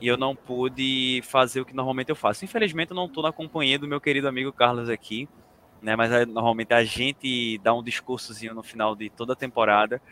e 0.00 0.08
eu 0.08 0.16
não 0.16 0.34
pude 0.34 1.22
fazer 1.22 1.60
o 1.60 1.64
que 1.64 1.74
normalmente 1.74 2.10
eu 2.10 2.16
faço. 2.16 2.44
Infelizmente, 2.44 2.90
eu 2.90 2.96
não 2.96 3.06
estou 3.06 3.22
na 3.22 3.32
companhia 3.32 3.78
do 3.78 3.86
meu 3.86 4.00
querido 4.00 4.26
amigo 4.26 4.52
Carlos 4.52 4.88
aqui, 4.88 5.28
né? 5.80 5.94
Mas 5.94 6.10
normalmente 6.26 6.74
a 6.74 6.84
gente 6.84 7.58
dá 7.58 7.72
um 7.72 7.82
discursozinho 7.82 8.52
no 8.52 8.62
final 8.62 8.96
de 8.96 9.08
toda 9.10 9.32
a 9.34 9.36
temporada 9.36 10.02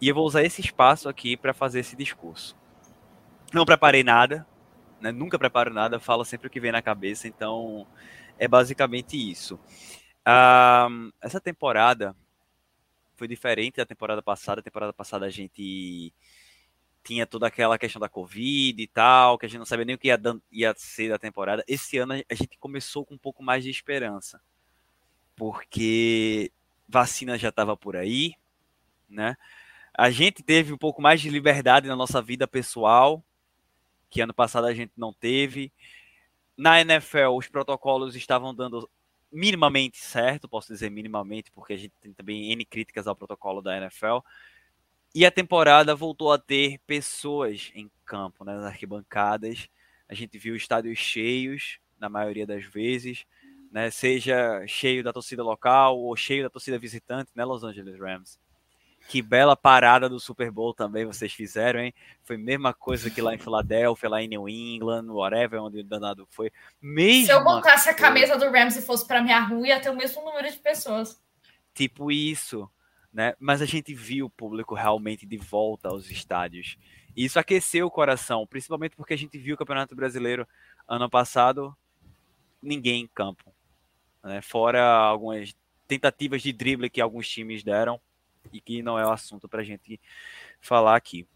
e 0.00 0.08
eu 0.08 0.14
vou 0.14 0.26
usar 0.26 0.42
esse 0.42 0.60
espaço 0.60 1.08
aqui 1.08 1.36
para 1.36 1.54
fazer 1.54 1.80
esse 1.80 1.96
discurso. 1.96 2.54
Não 3.54 3.64
preparei 3.64 4.04
nada, 4.04 4.46
né? 5.00 5.10
Nunca 5.10 5.38
preparo 5.38 5.72
nada, 5.72 5.98
falo 5.98 6.24
sempre 6.24 6.48
o 6.48 6.50
que 6.50 6.60
vem 6.60 6.72
na 6.72 6.82
cabeça, 6.82 7.26
então 7.26 7.86
é 8.38 8.46
basicamente 8.46 9.16
isso. 9.16 9.58
Uh, 10.28 11.10
essa 11.22 11.40
temporada 11.40 12.14
foi 13.16 13.26
diferente 13.26 13.76
da 13.76 13.86
temporada 13.86 14.22
passada. 14.22 14.60
A 14.60 14.64
temporada 14.64 14.92
passada 14.92 15.26
a 15.26 15.30
gente 15.30 16.12
tinha 17.02 17.26
toda 17.26 17.46
aquela 17.46 17.78
questão 17.78 18.00
da 18.00 18.08
Covid 18.08 18.82
e 18.82 18.86
tal, 18.86 19.38
que 19.38 19.46
a 19.46 19.48
gente 19.48 19.58
não 19.58 19.66
sabia 19.66 19.84
nem 19.84 19.94
o 19.94 19.98
que 19.98 20.08
ia, 20.08 20.20
ia 20.50 20.74
ser 20.76 21.08
da 21.10 21.18
temporada. 21.18 21.64
Esse 21.68 21.98
ano 21.98 22.14
a 22.14 22.34
gente 22.34 22.58
começou 22.58 23.06
com 23.06 23.14
um 23.14 23.18
pouco 23.18 23.42
mais 23.42 23.62
de 23.62 23.70
esperança, 23.70 24.40
porque 25.36 26.50
vacina 26.88 27.38
já 27.38 27.50
estava 27.50 27.76
por 27.76 27.96
aí, 27.96 28.34
né? 29.08 29.36
A 29.96 30.10
gente 30.10 30.42
teve 30.42 30.72
um 30.72 30.78
pouco 30.78 31.00
mais 31.00 31.20
de 31.20 31.30
liberdade 31.30 31.88
na 31.88 31.96
nossa 31.96 32.20
vida 32.20 32.46
pessoal, 32.46 33.24
que 34.10 34.20
ano 34.20 34.34
passado 34.34 34.66
a 34.66 34.74
gente 34.74 34.92
não 34.96 35.12
teve. 35.12 35.72
Na 36.56 36.80
NFL, 36.80 37.36
os 37.36 37.48
protocolos 37.48 38.16
estavam 38.16 38.54
dando 38.54 38.90
minimamente 39.36 39.98
certo, 39.98 40.48
posso 40.48 40.72
dizer 40.72 40.90
minimamente, 40.90 41.50
porque 41.50 41.74
a 41.74 41.76
gente 41.76 41.92
tem 42.00 42.12
também 42.12 42.52
N 42.52 42.64
críticas 42.64 43.06
ao 43.06 43.14
protocolo 43.14 43.60
da 43.60 43.76
NFL, 43.76 44.20
e 45.14 45.26
a 45.26 45.30
temporada 45.30 45.94
voltou 45.94 46.32
a 46.32 46.38
ter 46.38 46.78
pessoas 46.86 47.70
em 47.74 47.90
campo, 48.04 48.44
né, 48.44 48.54
nas 48.54 48.64
arquibancadas. 48.64 49.68
A 50.08 50.14
gente 50.14 50.38
viu 50.38 50.56
estádios 50.56 50.98
cheios, 50.98 51.78
na 51.98 52.08
maioria 52.08 52.46
das 52.46 52.64
vezes, 52.64 53.24
né, 53.70 53.90
seja 53.90 54.66
cheio 54.66 55.04
da 55.04 55.12
torcida 55.12 55.42
local 55.42 55.98
ou 55.98 56.16
cheio 56.16 56.42
da 56.42 56.50
torcida 56.50 56.78
visitante, 56.78 57.30
né, 57.34 57.44
Los 57.44 57.62
Angeles 57.62 57.98
Rams. 57.98 58.38
Que 59.08 59.22
bela 59.22 59.56
parada 59.56 60.08
do 60.08 60.18
Super 60.18 60.50
Bowl 60.50 60.74
também 60.74 61.04
vocês 61.04 61.32
fizeram, 61.32 61.80
hein? 61.80 61.94
Foi 62.24 62.36
a 62.36 62.38
mesma 62.38 62.74
coisa 62.74 63.08
que 63.08 63.22
lá 63.22 63.34
em 63.34 63.38
Filadélfia, 63.38 64.08
lá 64.08 64.22
em 64.22 64.28
New 64.28 64.48
England, 64.48 65.06
whatever, 65.08 65.62
onde 65.62 65.80
o 65.80 65.84
danado 65.84 66.26
foi. 66.30 66.50
Mesma 66.80 67.26
Se 67.26 67.32
eu 67.32 67.44
botasse 67.44 67.88
a 67.88 67.94
camisa 67.94 68.36
do 68.36 68.50
Rams 68.50 68.76
e 68.76 68.82
fosse 68.82 69.06
para 69.06 69.22
minha 69.22 69.40
rua, 69.40 69.68
ia 69.68 69.80
ter 69.80 69.90
o 69.90 69.96
mesmo 69.96 70.24
número 70.24 70.50
de 70.50 70.58
pessoas. 70.58 71.20
Tipo 71.72 72.10
isso 72.10 72.68
né? 73.16 73.32
Mas 73.40 73.62
a 73.62 73.64
gente 73.64 73.94
viu 73.94 74.26
o 74.26 74.30
público 74.30 74.74
realmente 74.74 75.24
de 75.24 75.38
volta 75.38 75.88
aos 75.88 76.10
estádios. 76.10 76.76
E 77.16 77.24
isso 77.24 77.38
aqueceu 77.38 77.86
o 77.86 77.90
coração, 77.90 78.46
principalmente 78.46 78.94
porque 78.94 79.14
a 79.14 79.16
gente 79.16 79.38
viu 79.38 79.54
o 79.54 79.58
Campeonato 79.58 79.96
Brasileiro 79.96 80.46
ano 80.86 81.08
passado, 81.08 81.74
ninguém 82.60 83.04
em 83.04 83.06
campo. 83.06 83.50
Né? 84.22 84.42
Fora 84.42 84.84
algumas 84.86 85.56
tentativas 85.88 86.42
de 86.42 86.52
drible 86.52 86.90
que 86.90 87.00
alguns 87.00 87.26
times 87.26 87.64
deram, 87.64 87.98
e 88.52 88.60
que 88.60 88.82
não 88.82 88.98
é 88.98 89.06
o 89.06 89.10
assunto 89.10 89.48
para 89.48 89.60
a 89.60 89.64
gente 89.64 90.00
falar 90.60 90.96
aqui. 90.96 91.26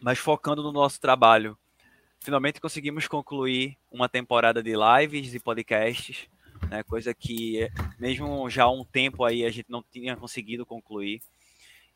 Mas 0.00 0.18
focando 0.18 0.62
no 0.62 0.72
nosso 0.72 1.00
trabalho, 1.00 1.56
finalmente 2.20 2.60
conseguimos 2.60 3.06
concluir 3.06 3.76
uma 3.90 4.08
temporada 4.08 4.62
de 4.62 4.74
lives 4.74 5.34
e 5.34 5.40
podcasts 5.40 6.28
né? 6.68 6.82
Coisa 6.82 7.14
que 7.14 7.70
mesmo 7.98 8.48
já 8.48 8.64
há 8.64 8.70
um 8.70 8.84
tempo 8.84 9.24
aí 9.24 9.44
a 9.44 9.50
gente 9.50 9.70
não 9.70 9.82
tinha 9.82 10.16
conseguido 10.16 10.64
concluir. 10.64 11.20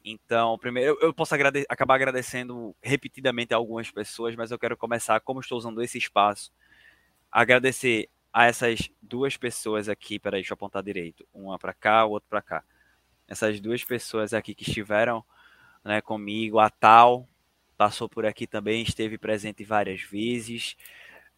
Então, 0.05 0.57
primeiro, 0.59 0.97
eu, 1.01 1.12
posso 1.12 1.35
agrade 1.35 1.66
acabar 1.69 1.97
agradecendo 1.97 2.75
repetidamente 2.83 3.53
algumas 3.53 3.91
pessoas, 3.91 4.35
mas 4.37 4.51
eu 4.51 4.59
quero 4.59 4.77
começar, 4.77 5.20
como 5.20 5.41
estou 5.41 5.59
usando 5.59 5.83
esse 5.83 5.99
espaço, 5.99 6.53
agradecer 7.31 8.09
a 8.33 8.47
essas 8.47 8.91
duas 9.03 9.37
pessoas 9.37 9.89
aqui. 9.89 10.19
Peraí, 10.19 10.41
deixa 10.41 10.53
eu 10.53 10.55
apontar 10.55 10.83
direito. 10.83 11.27
Uma 11.35 11.59
para 11.59 11.75
cá, 11.75 12.05
o 12.05 12.11
outro 12.11 12.29
para 12.29 12.41
cá. 12.41 12.65
Essas 13.28 13.60
duas 13.60 13.84
pessoas 13.84 14.32
aqui 14.32 14.55
que 14.55 14.66
estiveram 14.66 15.22
né, 15.84 16.00
comigo, 16.00 16.59
a 16.59 16.70
Tal 16.70 17.28
passou 17.76 18.09
por 18.09 18.26
aqui 18.26 18.46
também, 18.46 18.82
esteve 18.82 19.16
presente 19.16 19.62
várias 19.62 20.00
vezes. 20.00 20.76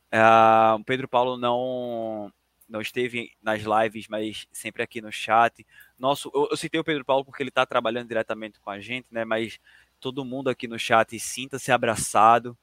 Uh, 0.07 0.83
Pedro 0.85 1.07
Paulo 1.07 1.37
não 1.37 2.33
não 2.71 2.81
esteve 2.81 3.33
nas 3.43 3.63
lives, 3.63 4.07
mas 4.09 4.47
sempre 4.53 4.81
aqui 4.81 5.01
no 5.01 5.11
chat. 5.11 5.67
Nosso, 5.99 6.31
eu, 6.33 6.49
eu 6.53 6.57
citei 6.57 6.81
o 6.81 6.85
Pedro 6.85 7.05
Paulo 7.05 7.25
porque 7.25 7.43
ele 7.43 7.49
está 7.51 7.67
trabalhando 7.67 8.07
diretamente 8.07 8.61
com 8.61 8.71
a 8.71 8.79
gente, 8.79 9.09
né? 9.11 9.25
Mas 9.25 9.59
todo 9.99 10.25
mundo 10.25 10.49
aqui 10.49 10.69
no 10.69 10.79
chat 10.79 11.19
sinta-se 11.19 11.73
abraçado, 11.73 12.57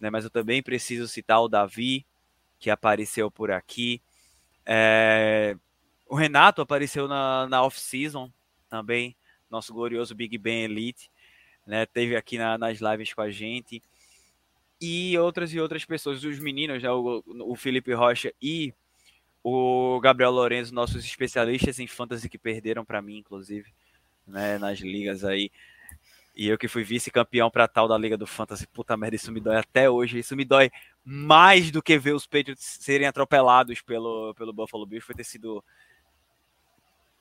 né? 0.00 0.08
Mas 0.08 0.24
eu 0.24 0.30
também 0.30 0.62
preciso 0.62 1.06
citar 1.06 1.42
o 1.42 1.48
Davi, 1.48 2.06
que 2.58 2.70
apareceu 2.70 3.30
por 3.30 3.50
aqui. 3.50 4.00
É, 4.64 5.54
o 6.08 6.16
Renato 6.16 6.62
apareceu 6.62 7.06
na, 7.06 7.46
na 7.46 7.62
off-season 7.62 8.32
também, 8.74 9.14
nosso 9.48 9.72
glorioso 9.72 10.16
Big 10.16 10.36
Ben 10.36 10.64
Elite, 10.64 11.08
né? 11.64 11.86
Teve 11.86 12.16
aqui 12.16 12.36
na, 12.36 12.58
nas 12.58 12.80
lives 12.80 13.14
com 13.14 13.20
a 13.20 13.30
gente. 13.30 13.80
E 14.80 15.16
outras 15.16 15.54
e 15.54 15.60
outras 15.60 15.84
pessoas, 15.84 16.24
os 16.24 16.40
meninos, 16.40 16.82
né? 16.82 16.90
o, 16.90 17.22
o 17.24 17.54
Felipe 17.54 17.92
Rocha 17.92 18.34
e 18.42 18.74
o 19.44 20.00
Gabriel 20.00 20.32
Lourenço, 20.32 20.74
nossos 20.74 21.04
especialistas 21.04 21.78
em 21.78 21.86
fantasy 21.86 22.28
que 22.28 22.36
perderam 22.36 22.84
para 22.84 23.00
mim, 23.00 23.18
inclusive, 23.18 23.72
né, 24.26 24.58
nas 24.58 24.80
ligas 24.80 25.22
aí. 25.22 25.52
E 26.34 26.48
eu 26.48 26.58
que 26.58 26.66
fui 26.66 26.82
vice-campeão 26.82 27.48
para 27.48 27.68
tal 27.68 27.86
da 27.86 27.96
Liga 27.96 28.16
do 28.16 28.26
Fantasy. 28.26 28.66
Puta 28.66 28.96
merda, 28.96 29.14
isso 29.14 29.30
me 29.30 29.38
dói 29.38 29.56
até 29.56 29.88
hoje. 29.88 30.18
Isso 30.18 30.34
me 30.34 30.44
dói 30.44 30.68
mais 31.04 31.70
do 31.70 31.80
que 31.80 31.96
ver 31.96 32.12
os 32.12 32.26
Patriots 32.26 32.78
serem 32.80 33.06
atropelados 33.06 33.80
pelo, 33.82 34.34
pelo 34.34 34.52
Buffalo 34.52 34.84
Bills. 34.84 35.06
Foi 35.06 35.14
ter 35.14 35.22
sido 35.22 35.62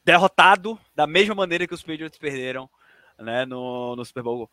derrotado 0.03 0.79
da 0.95 1.07
mesma 1.07 1.35
maneira 1.35 1.67
que 1.67 1.73
os 1.73 1.81
Patriots 1.81 2.17
perderam 2.17 2.69
né, 3.17 3.45
no, 3.45 3.95
no 3.95 4.03
Super 4.03 4.23
Bowl 4.23 4.49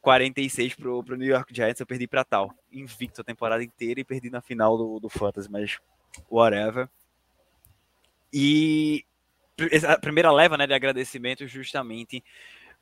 46 0.00 0.74
pro, 0.74 1.02
pro 1.02 1.16
New 1.16 1.28
York 1.28 1.54
Giants. 1.54 1.80
Eu 1.80 1.86
perdi 1.86 2.06
para 2.06 2.24
tal. 2.24 2.54
Invicto 2.70 3.20
a 3.20 3.24
temporada 3.24 3.62
inteira 3.62 4.00
e 4.00 4.04
perdi 4.04 4.28
na 4.28 4.40
final 4.40 4.76
do, 4.76 5.00
do 5.00 5.08
Fantasy, 5.08 5.50
mas 5.50 5.78
whatever. 6.30 6.88
E 8.32 9.04
a 9.86 9.98
primeira 9.98 10.32
leva 10.32 10.56
né, 10.56 10.66
de 10.66 10.74
agradecimento 10.74 11.46
justamente 11.46 12.22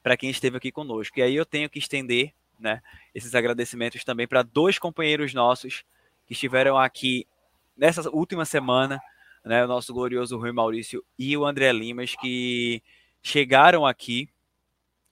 para 0.02 0.16
quem 0.16 0.30
esteve 0.30 0.56
aqui 0.56 0.72
conosco. 0.72 1.18
E 1.18 1.22
aí 1.22 1.34
eu 1.34 1.44
tenho 1.44 1.68
que 1.68 1.78
estender 1.78 2.32
né, 2.58 2.82
esses 3.14 3.34
agradecimentos 3.34 4.04
também 4.04 4.26
para 4.26 4.42
dois 4.42 4.78
companheiros 4.78 5.34
nossos 5.34 5.84
que 6.26 6.32
estiveram 6.32 6.78
aqui 6.78 7.26
nessa 7.76 8.08
última 8.10 8.44
semana 8.44 9.00
né, 9.44 9.64
o 9.64 9.68
nosso 9.68 9.92
glorioso 9.92 10.38
Rui 10.38 10.52
Maurício 10.52 11.04
e 11.18 11.36
o 11.36 11.44
André 11.44 11.72
Limas, 11.72 12.14
que 12.14 12.82
chegaram 13.22 13.86
aqui 13.86 14.28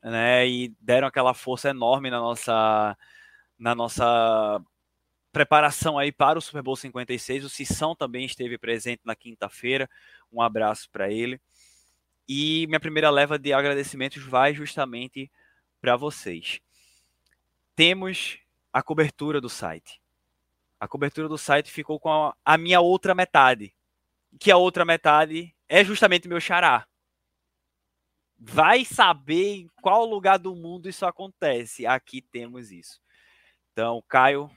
né, 0.03 0.47
e 0.47 0.75
deram 0.81 1.09
aquela 1.09 1.35
força 1.35 1.71
enorme 1.71 2.11
na 2.11 2.19
nossa, 2.21 2.97
na 3.59 3.75
nossa 3.75 4.61
preparação 5.33 5.99
aí 5.99 6.11
para 6.11 6.39
o 6.39 6.43
Super 6.43 6.63
Bowl 6.63 6.77
56. 6.77 7.45
O 7.45 7.49
Sissão 7.49 7.95
também 7.95 8.25
esteve 8.25 8.59
presente 8.59 9.03
na 9.05 9.15
quinta-feira. 9.15 9.89
Um 10.33 10.43
abraço 10.43 10.89
para 10.91 11.11
ele. 11.11 11.41
E 12.29 12.67
minha 12.67 12.81
primeira 12.81 13.11
leva 13.11 13.39
de 13.39 13.53
agradecimentos 13.53 14.23
vai 14.23 14.53
justamente 14.55 15.31
para 15.81 15.97
vocês. 15.97 16.61
Temos 17.75 18.39
a 18.73 18.83
cobertura 18.83 19.41
do 19.41 19.49
site. 19.49 20.01
A 20.79 20.87
cobertura 20.87 21.29
do 21.29 21.39
site 21.39 21.71
ficou 21.71 21.99
com 21.99 22.11
a, 22.11 22.37
a 22.45 22.59
minha 22.59 22.81
outra 22.81 23.15
metade, 23.15 23.75
que 24.39 24.51
a 24.51 24.57
outra 24.57 24.85
metade 24.85 25.55
é 25.69 25.85
justamente 25.85 26.29
meu 26.29 26.41
xará. 26.41 26.87
Vai 28.39 28.85
saber 28.85 29.57
em 29.57 29.71
qual 29.83 30.05
lugar 30.05 30.39
do 30.39 30.55
mundo 30.55 30.89
isso 30.89 31.05
acontece. 31.05 31.87
Aqui 31.87 32.23
temos 32.23 32.71
isso. 32.71 33.01
Então, 33.73 34.03
Caio 34.09 34.51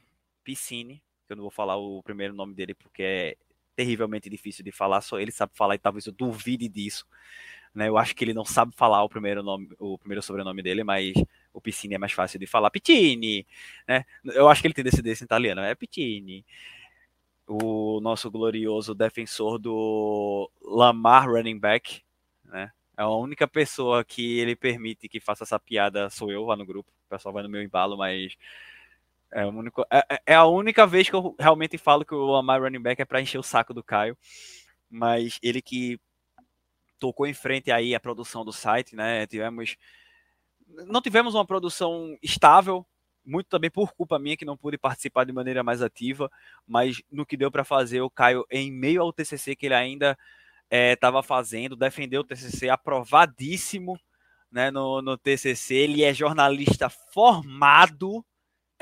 Piscine, 0.44 1.04
que 1.26 1.34
eu 1.34 1.36
não 1.36 1.44
vou 1.44 1.52
falar 1.52 1.78
o 1.78 2.02
primeiro 2.04 2.34
nome 2.34 2.54
dele 2.54 2.74
porque 2.76 3.04
é 3.04 3.38
terrivelmente 3.76 4.30
difícil 4.30 4.64
de 4.64 4.72
falar, 4.72 5.02
só 5.02 5.20
ele 5.20 5.32
sabe 5.32 5.54
falar 5.56 5.76
e 5.76 5.80
talvez 5.80 6.06
eu 6.06 6.14
duvide 6.14 6.68
disso. 6.68 7.06
Né? 7.74 7.88
Eu 7.88 7.98
acho 7.98 8.16
que 8.16 8.24
ele 8.24 8.34
não 8.34 8.46
sabe 8.46 8.74
falar 8.76 9.04
o 9.04 9.10
primeiro 9.10 9.42
nome, 9.42 9.70
o 9.80 9.98
primeiro 9.98 10.22
sobrenome 10.22 10.62
dele, 10.62 10.84
mas 10.84 11.14
o 11.54 11.62
Piscine 11.62 11.96
é 11.96 11.98
mais 11.98 12.12
fácil 12.12 12.40
de 12.40 12.46
falar. 12.46 12.70
Pittini, 12.70 13.48
né? 13.88 14.06
Eu 14.24 14.50
acho 14.50 14.62
que 14.62 14.68
ele 14.68 14.74
tem 14.74 14.84
descendência 14.84 15.24
italiana, 15.24 15.66
é 15.66 15.74
Pittini. 15.74 16.46
O 17.54 18.00
nosso 18.00 18.32
glorioso 18.32 18.96
defensor 18.96 19.60
do 19.60 20.50
Lamar 20.62 21.30
running 21.30 21.60
back, 21.60 22.02
né? 22.46 22.72
É 22.98 23.02
a 23.02 23.10
única 23.10 23.46
pessoa 23.46 24.06
que 24.06 24.40
ele 24.40 24.56
permite 24.56 25.10
que 25.10 25.20
faça 25.20 25.44
essa 25.44 25.60
piada 25.60 26.10
sou 26.10 26.32
eu 26.32 26.46
lá 26.46 26.56
no 26.56 26.66
grupo. 26.66 26.90
O 27.08 27.10
pessoal 27.10 27.34
vai 27.34 27.44
no 27.44 27.50
meu 27.50 27.62
embalo, 27.62 27.98
mas 27.98 28.38
é, 29.32 29.42
é, 29.42 30.06
é, 30.10 30.22
é, 30.28 30.36
a 30.36 30.46
única 30.46 30.88
vez 30.88 31.10
que 31.10 31.16
eu 31.16 31.36
realmente 31.38 31.78
falo 31.78 32.06
que 32.06 32.16
o 32.16 32.26
Lamar 32.26 32.62
running 32.62 32.82
back 32.82 33.02
é 33.02 33.06
para 33.06 33.22
encher 33.22 33.38
o 33.38 33.44
saco 33.44 33.74
do 33.74 33.84
Caio. 33.84 34.18
Mas 34.90 35.38
ele 35.44 35.62
que 35.62 36.00
tocou 37.00 37.28
em 37.28 37.34
frente 37.34 37.70
aí 37.70 37.94
a 37.94 38.00
produção 38.00 38.46
do 38.46 38.54
site, 38.54 38.96
né? 38.96 39.28
Tivemos 39.28 39.76
não 40.88 41.02
tivemos 41.02 41.36
uma 41.36 41.46
produção 41.46 42.18
estável, 42.24 42.86
muito 43.26 43.48
também 43.48 43.70
por 43.70 43.94
culpa 43.94 44.20
minha 44.20 44.38
que 44.38 44.46
não 44.46 44.58
pude 44.58 44.78
participar 44.78 45.26
de 45.26 45.32
maneira 45.32 45.64
mais 45.64 45.82
ativa, 45.82 46.32
mas 46.68 47.02
no 47.12 47.26
que 47.26 47.38
deu 47.38 47.52
para 47.52 47.64
fazer, 47.64 48.02
o 48.02 48.10
Caio, 48.10 48.46
em 48.50 48.72
meio 48.72 49.02
ao 49.02 49.14
TCC 49.14 49.56
que 49.56 49.68
ele 49.68 49.76
ainda 49.76 50.18
estava 50.70 51.20
é, 51.20 51.24
fazendo, 51.24 51.76
defendeu 51.76 52.22
o 52.22 52.24
TCC 52.24 52.70
aprovadíssimo 52.70 54.00
né, 54.52 54.72
no, 54.72 55.02
no 55.02 55.18
TCC. 55.18 55.76
Ele 55.76 56.04
é 56.04 56.14
jornalista 56.14 56.90
formado, 56.90 58.26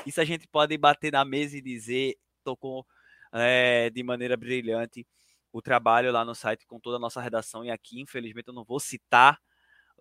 isso 0.06 0.22
a 0.22 0.26
gente 0.26 0.48
pode 0.48 0.78
bater 0.78 1.12
na 1.12 1.26
mesa 1.26 1.58
e 1.58 1.62
dizer, 1.62 2.18
tocou 2.44 2.86
é, 3.34 3.90
de 3.90 4.04
maneira 4.04 4.38
brilhante 4.38 5.06
o 5.52 5.62
trabalho 5.62 6.12
lá 6.12 6.24
no 6.24 6.36
site 6.36 6.66
com 6.68 6.80
toda 6.80 6.98
a 6.98 7.00
nossa 7.00 7.22
redação. 7.22 7.66
E 7.66 7.72
aqui, 7.72 8.00
infelizmente, 8.00 8.48
eu 8.48 8.54
não 8.54 8.64
vou 8.64 8.80
citar 8.80 9.40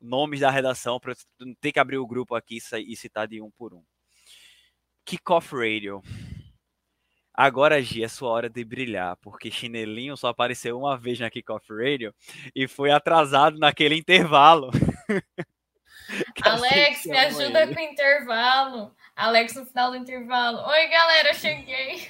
nomes 0.01 0.40
da 0.40 0.51
redação 0.51 1.01
para 1.01 1.15
não 1.40 1.55
ter 1.55 1.73
que 1.73 1.78
abrir 1.78 1.98
o 1.98 2.06
grupo 2.06 2.35
aqui 2.35 2.59
e 2.86 2.97
citar 2.97 3.27
de 3.27 3.40
um 3.40 3.51
por 3.51 3.74
um. 3.74 3.82
Kickoff 5.09 5.56
Radio. 5.56 6.02
Agora, 7.32 7.80
Gi, 7.80 8.05
é 8.05 8.09
sua 8.09 8.28
hora 8.28 8.51
de 8.51 8.62
brilhar, 8.62 9.16
porque 9.22 9.51
Chinelinho 9.51 10.18
só 10.18 10.28
apareceu 10.28 10.78
uma 10.78 10.98
vez 10.98 11.18
na 11.18 11.30
Kickoff 11.30 11.66
Radio 11.72 12.14
e 12.55 12.68
foi 12.68 12.90
atrasado 12.90 13.59
naquele 13.59 13.97
intervalo. 13.97 14.70
Alex, 16.44 17.06
me 17.06 17.16
ajuda 17.16 17.62
ele. 17.62 17.74
com 17.74 17.80
o 17.80 17.85
intervalo. 17.85 18.94
Alex, 19.16 19.55
no 19.55 19.64
final 19.64 19.93
do 19.93 19.97
intervalo. 19.97 20.59
Oi, 20.68 20.89
galera, 20.89 21.32
cheguei. 21.32 22.09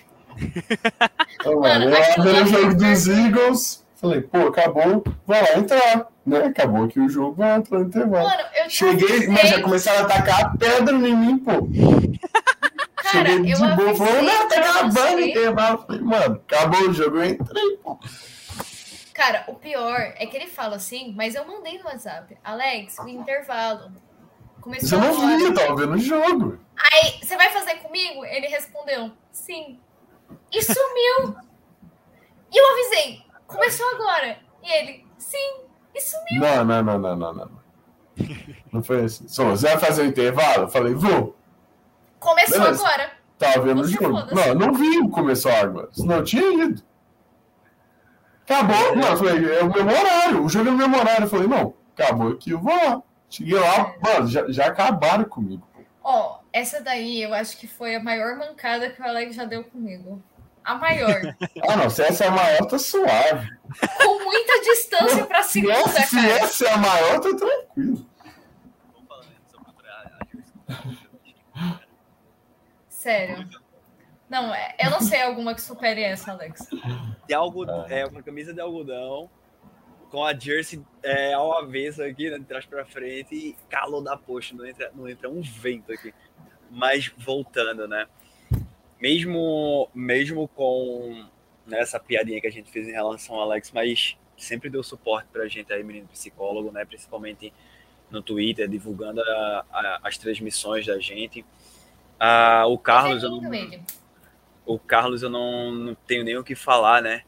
Mano, 1.44 1.90
eu 1.90 2.02
abri 2.02 2.42
o 2.42 2.46
jogo 2.46 2.74
dos 2.74 3.06
Eagles, 3.06 3.86
falei, 3.94 4.22
pô, 4.22 4.38
acabou, 4.48 5.04
vai 5.24 5.40
lá 5.42 5.56
entrar 5.56 6.08
né? 6.28 6.44
Acabou 6.44 6.84
aqui 6.84 7.00
o 7.00 7.08
jogo, 7.08 7.36
vai 7.36 7.56
entrar 7.56 7.78
no 7.78 7.86
intervalo. 7.86 8.28
Mano, 8.28 8.42
eu 8.54 8.70
Cheguei, 8.70 9.26
mas 9.28 9.48
já 9.48 9.62
começaram 9.62 10.00
a 10.00 10.02
atacar 10.02 10.56
pedra 10.58 10.94
em 10.94 11.16
mim, 11.16 11.38
pô. 11.38 11.66
Cara, 13.10 13.30
Cheguei 13.30 13.54
de 13.54 13.58
boa, 13.58 13.94
falou, 13.94 14.22
não, 14.22 14.48
tá 14.48 14.60
acabando 14.60 15.16
o 15.16 15.20
intervalo. 15.20 15.78
Falei, 15.86 16.00
mano, 16.02 16.42
acabou 16.46 16.88
o 16.88 16.92
jogo, 16.92 17.16
eu 17.18 17.24
entrei, 17.24 17.76
pô. 17.78 17.98
Cara, 19.14 19.44
o 19.48 19.54
pior 19.54 20.12
é 20.16 20.26
que 20.26 20.36
ele 20.36 20.46
fala 20.46 20.76
assim, 20.76 21.12
mas 21.16 21.34
eu 21.34 21.44
mandei 21.46 21.78
no 21.78 21.86
WhatsApp. 21.86 22.36
Alex, 22.44 22.98
o 22.98 23.08
intervalo. 23.08 23.90
Começou 24.60 24.88
Você 24.88 24.96
não 24.96 25.38
viu, 25.38 25.46
eu 25.46 25.54
tava 25.54 25.74
vendo 25.74 25.94
o 25.94 25.98
jogo. 25.98 26.58
Aí, 26.76 27.18
você 27.22 27.36
vai 27.36 27.50
fazer 27.50 27.76
comigo? 27.76 28.24
Ele 28.24 28.46
respondeu, 28.46 29.10
sim. 29.32 29.80
E 30.52 30.62
sumiu. 30.62 31.36
e 32.52 32.56
eu 32.56 32.72
avisei, 32.72 33.22
começou 33.46 33.88
agora. 33.94 34.38
E 34.62 34.70
ele, 34.70 35.06
sim. 35.16 35.62
E 35.94 36.00
sumiu. 36.00 36.40
Não, 36.40 36.64
não, 36.64 36.82
não, 36.82 36.98
não, 36.98 37.16
não, 37.16 37.34
não. 37.34 37.58
Não 38.72 38.82
foi 38.82 39.04
assim. 39.04 39.26
Só, 39.28 39.44
você 39.44 39.68
vai 39.68 39.78
fazer 39.78 40.02
o 40.02 40.06
intervalo? 40.06 40.64
Eu 40.64 40.68
falei, 40.68 40.92
vou. 40.92 41.37
Começou 42.18 42.60
Beleza. 42.60 42.86
agora. 42.86 43.10
Tava 43.38 43.60
vendo 43.60 43.82
o 43.82 43.88
jogo. 43.88 44.34
Não, 44.34 44.54
não 44.54 44.72
vi 44.74 45.08
começou 45.10 45.52
agora. 45.52 45.88
Senão 45.92 46.16
eu 46.16 46.24
tinha 46.24 46.64
ido. 46.64 46.82
Acabou. 48.44 48.96
Não, 48.96 49.08
eu 49.08 49.16
falei, 49.16 49.58
é 49.58 49.62
o 49.62 49.72
meu 49.72 49.86
horário. 49.86 50.44
O 50.44 50.48
jogo 50.48 50.68
é 50.68 50.72
o 50.72 50.76
meu 50.76 50.98
horário. 50.98 51.24
Eu 51.24 51.28
falei, 51.28 51.46
não, 51.46 51.74
acabou 51.96 52.32
aqui, 52.32 52.50
eu 52.50 52.58
vou 52.58 52.74
lá. 52.74 53.02
Cheguei 53.30 53.58
lá, 53.58 53.74
é. 53.76 53.98
mano, 54.00 54.26
já, 54.26 54.50
já 54.50 54.66
acabaram 54.66 55.24
comigo. 55.24 55.68
Ó, 56.02 56.36
oh, 56.36 56.44
essa 56.52 56.80
daí 56.80 57.22
eu 57.22 57.34
acho 57.34 57.58
que 57.58 57.68
foi 57.68 57.94
a 57.94 58.02
maior 58.02 58.36
mancada 58.36 58.88
que 58.88 59.00
o 59.00 59.04
Alex 59.04 59.36
já 59.36 59.44
deu 59.44 59.62
comigo 59.62 60.22
a 60.68 60.74
maior. 60.74 61.20
Ah, 61.68 61.76
não, 61.76 61.90
se 61.90 62.02
essa 62.02 62.24
é 62.24 62.28
a 62.28 62.30
maior, 62.30 62.66
tá 62.66 62.78
suave. 62.78 63.48
Com 64.02 64.24
muita 64.24 64.60
distância 64.60 65.26
para 65.26 65.42
segunda, 65.42 65.74
se 65.74 65.80
essa, 65.80 65.94
cara. 65.94 66.06
Se 66.06 66.30
essa 66.30 66.64
é 66.66 66.72
a 66.72 66.76
maior, 66.76 67.20
tá 67.20 67.28
tranquilo. 67.36 68.06
Sério. 73.08 73.48
Não, 74.28 74.54
é, 74.54 74.76
eu 74.78 74.90
não 74.90 75.00
sei 75.00 75.22
alguma 75.22 75.54
que 75.54 75.62
supere 75.62 76.02
essa, 76.02 76.32
Alex. 76.32 76.68
De 77.26 77.32
algodão, 77.32 77.86
é 77.88 78.04
uma 78.04 78.22
camisa 78.22 78.52
de 78.52 78.60
algodão 78.60 79.30
com 80.10 80.22
a 80.22 80.38
jersey 80.38 80.84
é, 81.02 81.32
ao 81.32 81.56
avesso 81.56 82.02
aqui, 82.02 82.28
né, 82.28 82.38
de 82.38 82.44
trás 82.44 82.66
para 82.66 82.84
frente 82.84 83.34
e 83.34 83.56
calor 83.70 84.02
da 84.02 84.14
poxa, 84.14 84.54
não 84.54 84.66
entra, 84.66 84.90
não 84.94 85.08
entra 85.08 85.30
um 85.30 85.40
vento 85.40 85.90
aqui. 85.90 86.12
Mas 86.70 87.10
voltando, 87.16 87.88
né? 87.88 88.06
mesmo, 89.00 89.88
mesmo 89.94 90.46
com 90.48 91.26
né, 91.66 91.80
essa 91.80 91.98
piadinha 91.98 92.40
que 92.40 92.46
a 92.46 92.52
gente 92.52 92.70
fez 92.70 92.88
em 92.88 92.92
relação 92.92 93.36
ao 93.36 93.42
Alex, 93.42 93.70
mas 93.72 94.18
sempre 94.36 94.68
deu 94.68 94.82
suporte 94.82 95.28
para 95.32 95.44
a 95.44 95.48
gente 95.48 95.72
aí, 95.72 95.82
menino 95.82 96.08
psicólogo, 96.08 96.70
né? 96.70 96.84
Principalmente 96.84 97.52
no 98.10 98.22
Twitter, 98.22 98.68
divulgando 98.68 99.22
a, 99.22 99.64
a, 99.70 100.00
as 100.04 100.18
transmissões 100.18 100.86
da 100.86 100.98
gente. 100.98 101.44
Ah, 102.18 102.64
o 102.66 102.78
Carlos, 102.78 103.22
eu 103.22 103.30
não, 103.30 103.40
o 104.66 104.78
Carlos 104.78 105.22
eu 105.22 105.30
não, 105.30 105.72
não 105.72 105.94
tenho 105.94 106.24
nem 106.24 106.36
o 106.36 106.44
que 106.44 106.54
falar, 106.54 107.00
né? 107.00 107.22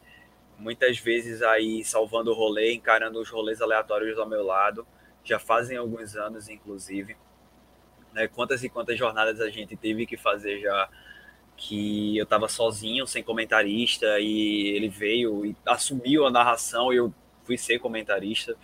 Muitas 0.57 0.99
vezes 0.99 1.41
aí 1.41 1.83
salvando 1.83 2.31
o 2.31 2.35
rolê, 2.35 2.73
encarando 2.73 3.19
os 3.19 3.29
rolês 3.29 3.61
aleatórios 3.61 4.19
ao 4.19 4.27
meu 4.27 4.43
lado. 4.43 4.85
Já 5.23 5.39
fazem 5.39 5.77
alguns 5.77 6.15
anos, 6.15 6.49
inclusive. 6.49 7.15
Né? 8.13 8.27
Quantas 8.27 8.63
e 8.63 8.69
quantas 8.69 8.97
jornadas 8.97 9.39
a 9.39 9.49
gente 9.49 9.75
teve 9.75 10.05
que 10.05 10.17
fazer 10.17 10.59
já 10.59 10.89
que 11.55 12.17
eu 12.17 12.23
estava 12.23 12.47
sozinho, 12.47 13.05
sem 13.05 13.23
comentarista, 13.23 14.19
e 14.19 14.69
ele 14.69 14.89
veio 14.89 15.45
e 15.45 15.55
assumiu 15.65 16.25
a 16.25 16.31
narração 16.31 16.91
e 16.91 16.97
eu 16.97 17.13
fui 17.43 17.57
ser 17.57 17.79
comentarista. 17.79 18.55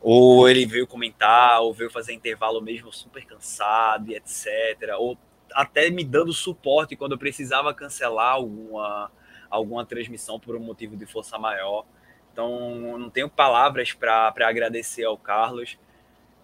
Ou 0.00 0.48
ele 0.48 0.66
veio 0.66 0.86
comentar, 0.86 1.60
ou 1.60 1.72
veio 1.72 1.90
fazer 1.90 2.12
intervalo 2.12 2.60
mesmo 2.60 2.92
super 2.92 3.24
cansado 3.24 4.10
e 4.10 4.14
etc. 4.14 4.94
Ou 4.98 5.18
até 5.54 5.90
me 5.90 6.04
dando 6.04 6.32
suporte 6.32 6.96
quando 6.96 7.12
eu 7.12 7.18
precisava 7.18 7.74
cancelar 7.74 8.34
alguma, 8.34 9.10
alguma 9.50 9.84
transmissão 9.84 10.38
por 10.38 10.56
um 10.56 10.60
motivo 10.60 10.96
de 10.96 11.06
força 11.06 11.38
maior. 11.38 11.84
Então, 12.32 12.96
não 12.98 13.10
tenho 13.10 13.28
palavras 13.28 13.92
para 13.92 14.32
agradecer 14.38 15.04
ao 15.04 15.18
Carlos. 15.18 15.78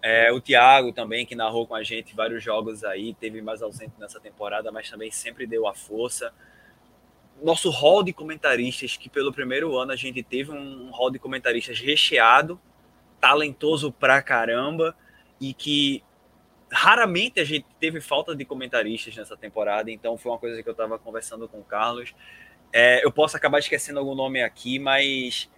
É, 0.01 0.31
o 0.31 0.39
Thiago 0.39 0.91
também, 0.91 1.25
que 1.25 1.35
narrou 1.35 1.65
com 1.65 1.73
a 1.73 1.81
gente 1.81 2.15
vários 2.15 2.43
jogos 2.43 2.83
aí, 2.83 3.13
teve 3.13 3.41
mais 3.41 3.61
ausente 3.61 3.93
nessa 3.97 4.19
temporada, 4.19 4.71
mas 4.71 4.89
também 4.89 5.09
sempre 5.09 5.47
deu 5.47 5.67
a 5.67 5.73
força. 5.73 6.33
Nosso 7.41 7.69
hall 7.69 8.03
de 8.03 8.13
comentaristas, 8.13 8.97
que 8.97 9.09
pelo 9.09 9.33
primeiro 9.33 9.77
ano 9.77 9.91
a 9.91 9.95
gente 9.95 10.21
teve 10.21 10.51
um 10.51 10.91
hall 10.91 11.09
de 11.09 11.17
comentaristas 11.17 11.79
recheado, 11.79 12.59
talentoso 13.19 13.91
pra 13.91 14.21
caramba, 14.21 14.95
e 15.39 15.53
que 15.53 16.03
raramente 16.71 17.39
a 17.39 17.43
gente 17.43 17.65
teve 17.79 18.01
falta 18.01 18.35
de 18.35 18.45
comentaristas 18.45 19.15
nessa 19.15 19.37
temporada, 19.37 19.91
então 19.91 20.17
foi 20.17 20.31
uma 20.31 20.39
coisa 20.39 20.61
que 20.61 20.67
eu 20.69 20.71
estava 20.73 20.97
conversando 20.99 21.47
com 21.47 21.59
o 21.59 21.63
Carlos. 21.63 22.15
É, 22.73 23.05
eu 23.05 23.11
posso 23.11 23.37
acabar 23.37 23.59
esquecendo 23.59 23.99
algum 23.99 24.15
nome 24.15 24.41
aqui, 24.41 24.79
mas 24.79 25.49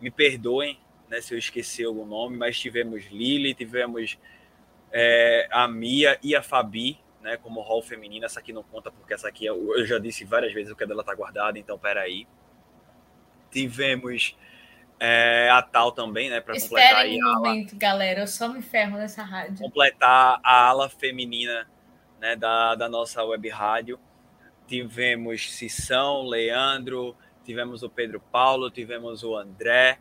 Me 0.00 0.10
perdoem 0.10 0.78
né, 1.10 1.20
se 1.20 1.34
eu 1.34 1.38
esqueci 1.38 1.84
algum 1.84 2.06
nome, 2.06 2.36
mas 2.36 2.58
tivemos 2.58 3.04
Lili, 3.10 3.52
tivemos 3.52 4.16
é, 4.92 5.48
a 5.50 5.66
Mia 5.66 6.18
e 6.22 6.36
a 6.36 6.42
Fabi, 6.42 6.98
né, 7.20 7.36
como 7.36 7.60
rol 7.60 7.82
feminina. 7.82 8.26
Essa 8.26 8.40
aqui 8.40 8.52
não 8.52 8.62
conta 8.62 8.90
porque 8.90 9.12
essa 9.12 9.28
aqui 9.28 9.44
eu 9.44 9.84
já 9.84 9.98
disse 9.98 10.24
várias 10.24 10.52
vezes 10.52 10.72
o 10.72 10.76
que 10.76 10.86
dela 10.86 11.02
tá 11.02 11.14
guardada, 11.14 11.58
então 11.58 11.78
peraí. 11.78 12.26
Tivemos 13.50 14.36
é, 15.02 15.48
a 15.50 15.62
Tal 15.62 15.90
também, 15.92 16.28
né, 16.28 16.42
para 16.42 16.60
completar 16.60 16.96
aí. 16.96 17.18
um 17.18 17.34
momento, 17.34 17.70
ala, 17.72 17.80
galera, 17.80 18.20
eu 18.20 18.26
só 18.26 18.48
me 18.48 18.60
ferro 18.60 18.98
nessa 18.98 19.22
rádio. 19.22 19.56
Completar 19.56 20.38
a 20.42 20.68
ala 20.68 20.90
feminina 20.90 21.66
né, 22.20 22.36
da, 22.36 22.74
da 22.74 22.88
nossa 22.88 23.24
web 23.24 23.48
rádio. 23.48 23.98
Tivemos 24.66 25.50
Cissão, 25.54 26.26
Leandro, 26.26 27.16
tivemos 27.42 27.82
o 27.82 27.88
Pedro 27.88 28.20
Paulo, 28.20 28.70
tivemos 28.70 29.24
o 29.24 29.34
André, 29.34 29.98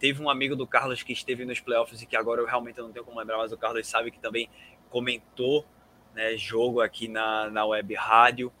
teve 0.00 0.20
um 0.20 0.28
amigo 0.28 0.56
do 0.56 0.66
Carlos 0.66 1.02
que 1.02 1.12
esteve 1.12 1.44
nos 1.44 1.60
playoffs 1.60 2.02
e 2.02 2.06
que 2.06 2.16
agora 2.16 2.40
eu 2.40 2.46
realmente 2.46 2.78
não 2.78 2.90
tenho 2.90 3.04
como 3.04 3.18
lembrar, 3.18 3.38
mas 3.38 3.52
o 3.52 3.56
Carlos 3.56 3.86
sabe 3.86 4.10
que 4.10 4.18
também 4.18 4.50
comentou 4.90 5.64
né, 6.12 6.36
jogo 6.36 6.80
aqui 6.80 7.06
na, 7.06 7.48
na 7.48 7.64
web 7.64 7.94
rádio. 7.94 8.52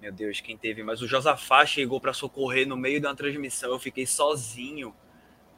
Meu 0.00 0.12
Deus, 0.12 0.40
quem 0.40 0.56
teve? 0.56 0.82
Mas 0.82 1.00
o 1.00 1.06
Josafá 1.06 1.64
chegou 1.64 2.00
para 2.00 2.12
socorrer 2.12 2.66
no 2.66 2.76
meio 2.76 3.00
da 3.00 3.14
transmissão. 3.14 3.70
Eu 3.70 3.78
fiquei 3.78 4.04
sozinho, 4.04 4.92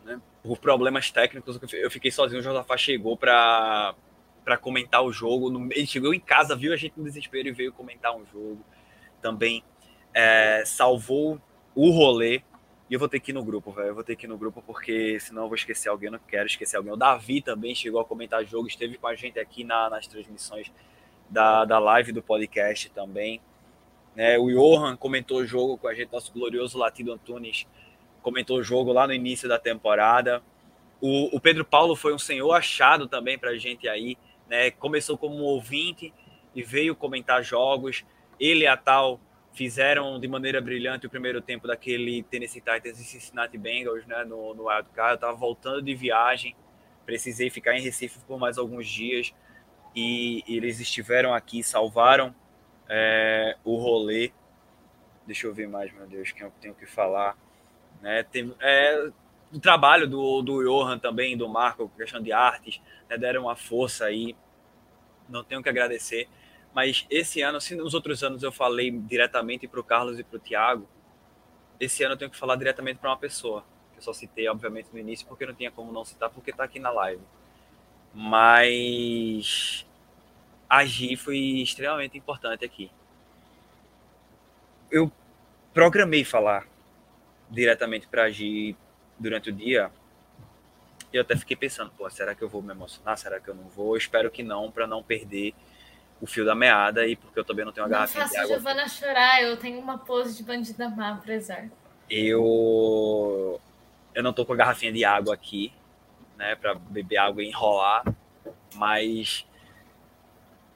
né? 0.04 0.20
Por 0.42 0.58
problemas 0.58 1.10
técnicos, 1.10 1.58
eu 1.72 1.90
fiquei 1.90 2.10
sozinho. 2.10 2.40
O 2.40 2.44
Josafá 2.44 2.76
chegou 2.76 3.16
para 3.16 3.94
para 4.44 4.58
comentar 4.58 5.02
o 5.02 5.10
jogo. 5.10 5.50
Ele 5.72 5.86
chegou 5.86 6.12
em 6.12 6.20
casa, 6.20 6.54
viu 6.54 6.72
a 6.74 6.76
gente 6.76 6.92
no 6.98 7.04
desespero 7.04 7.48
e 7.48 7.52
veio 7.52 7.72
comentar 7.72 8.14
um 8.14 8.26
jogo 8.26 8.62
também 9.22 9.64
é, 10.14 10.62
salvou 10.64 11.40
o 11.74 11.90
rolê. 11.90 12.42
E 12.88 12.94
eu 12.94 12.98
vou 13.00 13.08
ter 13.08 13.18
que 13.18 13.32
ir 13.32 13.34
no 13.34 13.42
grupo, 13.42 13.72
velho. 13.72 13.88
Eu 13.88 13.94
vou 13.94 14.04
ter 14.04 14.14
que 14.14 14.26
ir 14.26 14.28
no 14.28 14.38
grupo 14.38 14.62
porque 14.64 15.18
senão 15.18 15.42
eu 15.42 15.48
vou 15.48 15.56
esquecer 15.56 15.88
alguém. 15.88 16.10
Não 16.10 16.18
quero 16.18 16.46
esquecer 16.46 16.76
alguém. 16.76 16.92
O 16.92 16.96
Davi 16.96 17.42
também 17.42 17.74
chegou 17.74 18.00
a 18.00 18.04
comentar 18.04 18.44
jogo, 18.44 18.68
esteve 18.68 18.96
com 18.96 19.06
a 19.06 19.14
gente 19.14 19.38
aqui 19.38 19.64
na, 19.64 19.90
nas 19.90 20.06
transmissões 20.06 20.70
da, 21.28 21.64
da 21.64 21.78
live 21.78 22.12
do 22.12 22.22
podcast 22.22 22.90
também. 22.90 23.40
Né? 24.14 24.38
O 24.38 24.48
Johan 24.50 24.96
comentou 24.96 25.38
o 25.38 25.46
jogo 25.46 25.76
com 25.76 25.88
a 25.88 25.94
gente, 25.94 26.12
nosso 26.12 26.32
glorioso 26.32 26.78
Latido 26.78 27.12
Antunes 27.12 27.66
comentou 28.24 28.58
o 28.58 28.64
jogo 28.64 28.90
lá 28.90 29.06
no 29.06 29.12
início 29.12 29.46
da 29.46 29.58
temporada. 29.58 30.42
O, 30.98 31.36
o 31.36 31.38
Pedro 31.38 31.62
Paulo 31.62 31.94
foi 31.94 32.14
um 32.14 32.18
senhor 32.18 32.50
achado 32.52 33.06
também 33.06 33.38
para 33.38 33.50
a 33.50 33.58
gente 33.58 33.86
aí. 33.86 34.16
Né? 34.48 34.70
Começou 34.70 35.18
como 35.18 35.36
ouvinte 35.42 36.12
e 36.54 36.62
veio 36.62 36.96
comentar 36.96 37.44
jogos. 37.44 38.02
Ele 38.40 38.64
e 38.64 38.66
a 38.66 38.78
Tal 38.78 39.20
fizeram 39.52 40.18
de 40.18 40.26
maneira 40.26 40.60
brilhante 40.60 41.06
o 41.06 41.10
primeiro 41.10 41.40
tempo 41.40 41.68
daquele 41.68 42.22
Tennessee 42.24 42.62
Titans 42.62 42.98
e 42.98 43.04
Cincinnati 43.04 43.58
Bengals 43.58 44.06
né, 44.06 44.24
no, 44.24 44.54
no 44.54 44.68
Wild. 44.68 44.88
Eu 44.96 45.14
estava 45.14 45.36
voltando 45.36 45.82
de 45.82 45.94
viagem, 45.94 46.56
precisei 47.04 47.50
ficar 47.50 47.76
em 47.76 47.82
Recife 47.82 48.18
por 48.26 48.38
mais 48.38 48.56
alguns 48.56 48.88
dias 48.88 49.32
e, 49.94 50.42
eles 50.48 50.80
estiveram 50.80 51.32
aqui, 51.34 51.62
salvaram 51.62 52.34
é, 52.88 53.56
o 53.62 53.76
rolê. 53.76 54.32
Deixa 55.26 55.46
eu 55.46 55.54
ver 55.54 55.68
mais, 55.68 55.92
meu 55.92 56.06
Deus, 56.06 56.32
quem 56.32 56.42
eu 56.42 56.52
tenho 56.60 56.74
que 56.74 56.86
falar. 56.86 57.36
Né, 58.00 58.22
tem, 58.22 58.54
é, 58.60 59.10
o 59.52 59.60
trabalho 59.60 60.08
do, 60.08 60.42
do 60.42 60.62
Johan 60.62 60.98
também, 60.98 61.36
do 61.36 61.48
Marco, 61.48 61.90
questão 61.96 62.20
de 62.20 62.32
artes, 62.32 62.80
né, 63.08 63.16
deram 63.16 63.42
uma 63.42 63.54
força 63.54 64.06
aí. 64.06 64.34
Não 65.28 65.44
tenho 65.44 65.62
que 65.62 65.68
agradecer. 65.68 66.28
Mas 66.74 67.06
esse 67.08 67.40
ano, 67.40 67.60
se 67.60 67.76
nos 67.76 67.94
outros 67.94 68.24
anos 68.24 68.42
eu 68.42 68.50
falei 68.50 68.90
diretamente 68.90 69.68
para 69.68 69.78
o 69.78 69.84
Carlos 69.84 70.18
e 70.18 70.24
para 70.24 70.36
o 70.36 70.40
Tiago, 70.40 70.88
esse 71.78 72.02
ano 72.02 72.14
eu 72.14 72.18
tenho 72.18 72.30
que 72.30 72.36
falar 72.36 72.56
diretamente 72.56 72.98
para 72.98 73.10
uma 73.10 73.16
pessoa. 73.16 73.64
Eu 73.96 74.02
só 74.02 74.12
citei, 74.12 74.48
obviamente, 74.48 74.88
no 74.92 74.98
início, 74.98 75.26
porque 75.26 75.46
não 75.46 75.54
tinha 75.54 75.70
como 75.70 75.92
não 75.92 76.04
citar, 76.04 76.28
porque 76.30 76.50
está 76.50 76.64
aqui 76.64 76.80
na 76.80 76.90
live. 76.90 77.22
Mas 78.12 79.86
agir 80.68 81.16
foi 81.16 81.38
extremamente 81.38 82.18
importante 82.18 82.64
aqui. 82.64 82.90
Eu 84.90 85.12
programei 85.72 86.24
falar 86.24 86.66
diretamente 87.54 88.06
para 88.06 88.24
agir 88.24 88.76
durante 89.18 89.50
o 89.50 89.52
dia. 89.52 89.90
Eu 91.12 91.22
até 91.22 91.36
fiquei 91.36 91.56
pensando, 91.56 91.92
pô, 91.96 92.08
será 92.10 92.34
que 92.34 92.42
eu 92.42 92.48
vou 92.48 92.60
me 92.60 92.72
emocionar? 92.72 93.16
Será 93.16 93.38
que 93.38 93.48
eu 93.48 93.54
não 93.54 93.68
vou? 93.68 93.94
Eu 93.94 93.98
espero 93.98 94.30
que 94.30 94.42
não, 94.42 94.70
para 94.70 94.86
não 94.86 95.02
perder 95.02 95.54
o 96.20 96.26
fio 96.26 96.44
da 96.44 96.54
meada 96.54 97.06
e 97.06 97.16
porque 97.16 97.38
eu 97.38 97.44
também 97.44 97.64
não 97.64 97.72
tenho 97.72 97.86
uma 97.86 97.90
não 97.90 97.98
garrafinha 97.98 98.26
de 98.26 98.36
água. 98.36 98.48
Não 98.48 98.56
Giovana 98.56 98.88
chorar, 98.88 99.42
eu 99.42 99.56
tenho 99.56 99.78
uma 99.78 99.98
pose 99.98 100.36
de 100.36 100.42
bandida 100.42 100.88
má, 100.88 101.12
apesar. 101.12 101.68
Eu 102.10 103.60
eu 104.14 104.22
não 104.22 104.32
tô 104.32 104.44
com 104.46 104.52
a 104.52 104.56
garrafinha 104.56 104.92
de 104.92 105.04
água 105.04 105.34
aqui, 105.34 105.72
né, 106.36 106.54
para 106.54 106.74
beber 106.74 107.16
água 107.16 107.42
e 107.42 107.48
enrolar, 107.48 108.04
mas 108.74 109.46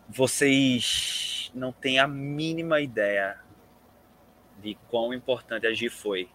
vocês 0.09 1.51
não 1.55 1.73
têm 1.73 1.99
a 1.99 2.09
mínima 2.09 2.81
ideia 2.81 3.39
de 4.61 4.77
quão 4.89 5.15
importante 5.15 5.67
a 5.67 5.73
Gi 5.73 5.89
foi. 5.89 6.29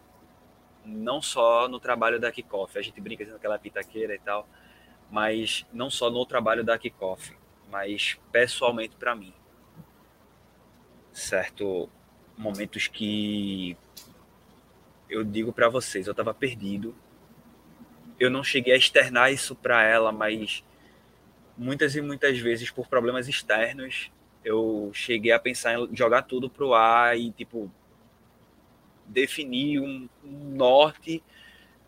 Não 0.85 1.21
só 1.21 1.67
no 1.67 1.79
trabalho 1.79 2.19
da 2.19 2.31
Kickoff, 2.31 2.77
a 2.77 2.81
gente 2.81 2.99
brinca 2.99 3.23
dizendo 3.23 3.39
que 3.39 3.45
ela 3.45 3.55
é 3.55 3.59
pitaqueira 3.59 4.15
e 4.15 4.19
tal, 4.19 4.47
mas 5.09 5.65
não 5.71 5.89
só 5.89 6.09
no 6.09 6.25
trabalho 6.25 6.63
da 6.63 6.77
Kickoff 6.77 7.33
mas 7.73 8.19
pessoalmente 8.31 8.95
para 8.95 9.15
mim. 9.15 9.33
Certo? 11.11 11.89
Momentos 12.37 12.87
que 12.87 13.75
eu 15.09 15.23
digo 15.23 15.51
para 15.51 15.69
vocês, 15.69 16.05
eu 16.05 16.11
estava 16.11 16.35
perdido. 16.35 16.95
Eu 18.19 18.29
não 18.29 18.43
cheguei 18.43 18.73
a 18.73 18.77
externar 18.77 19.33
isso 19.33 19.55
para 19.55 19.83
ela, 19.83 20.11
mas 20.11 20.63
muitas 21.57 21.95
e 21.95 22.01
muitas 22.01 22.37
vezes 22.37 22.69
por 22.69 22.87
problemas 22.87 23.27
externos, 23.27 24.11
eu 24.45 24.91
cheguei 24.93 25.31
a 25.31 25.39
pensar 25.39 25.73
em 25.73 25.95
jogar 25.95 26.21
tudo 26.21 26.51
pro 26.51 26.75
ar 26.75 27.17
e 27.17 27.31
tipo 27.31 27.71
definir 29.05 29.79
um, 29.79 30.07
um 30.23 30.55
norte, 30.55 31.23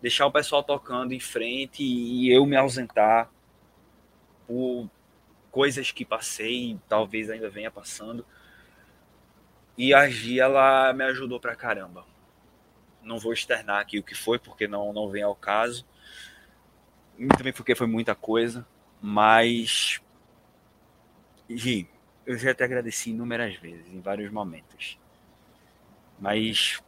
deixar 0.00 0.26
o 0.26 0.32
pessoal 0.32 0.62
tocando 0.62 1.12
em 1.12 1.20
frente 1.20 1.82
e 1.82 2.32
eu 2.32 2.46
me 2.46 2.56
ausentar 2.56 3.30
por 4.46 4.88
coisas 5.50 5.90
que 5.90 6.04
passei, 6.04 6.78
talvez 6.88 7.30
ainda 7.30 7.48
venha 7.48 7.70
passando. 7.70 8.24
E 9.76 9.92
a 9.92 10.08
Gi, 10.08 10.40
ela 10.40 10.92
me 10.92 11.04
ajudou 11.04 11.38
pra 11.40 11.56
caramba. 11.56 12.04
Não 13.02 13.18
vou 13.18 13.32
externar 13.32 13.80
aqui 13.80 13.98
o 13.98 14.02
que 14.02 14.14
foi, 14.14 14.38
porque 14.38 14.66
não, 14.66 14.92
não 14.92 15.08
vem 15.08 15.22
ao 15.22 15.34
caso. 15.34 15.86
E 17.18 17.26
também 17.28 17.52
porque 17.52 17.74
foi 17.74 17.86
muita 17.86 18.14
coisa. 18.14 18.66
Mas, 19.00 20.00
Gi, 21.48 21.88
eu 22.24 22.36
já 22.38 22.54
te 22.54 22.62
agradeci 22.64 23.10
inúmeras 23.10 23.54
vezes, 23.56 23.86
em 23.88 24.00
vários 24.00 24.30
momentos. 24.30 24.98
Mas, 26.18 26.82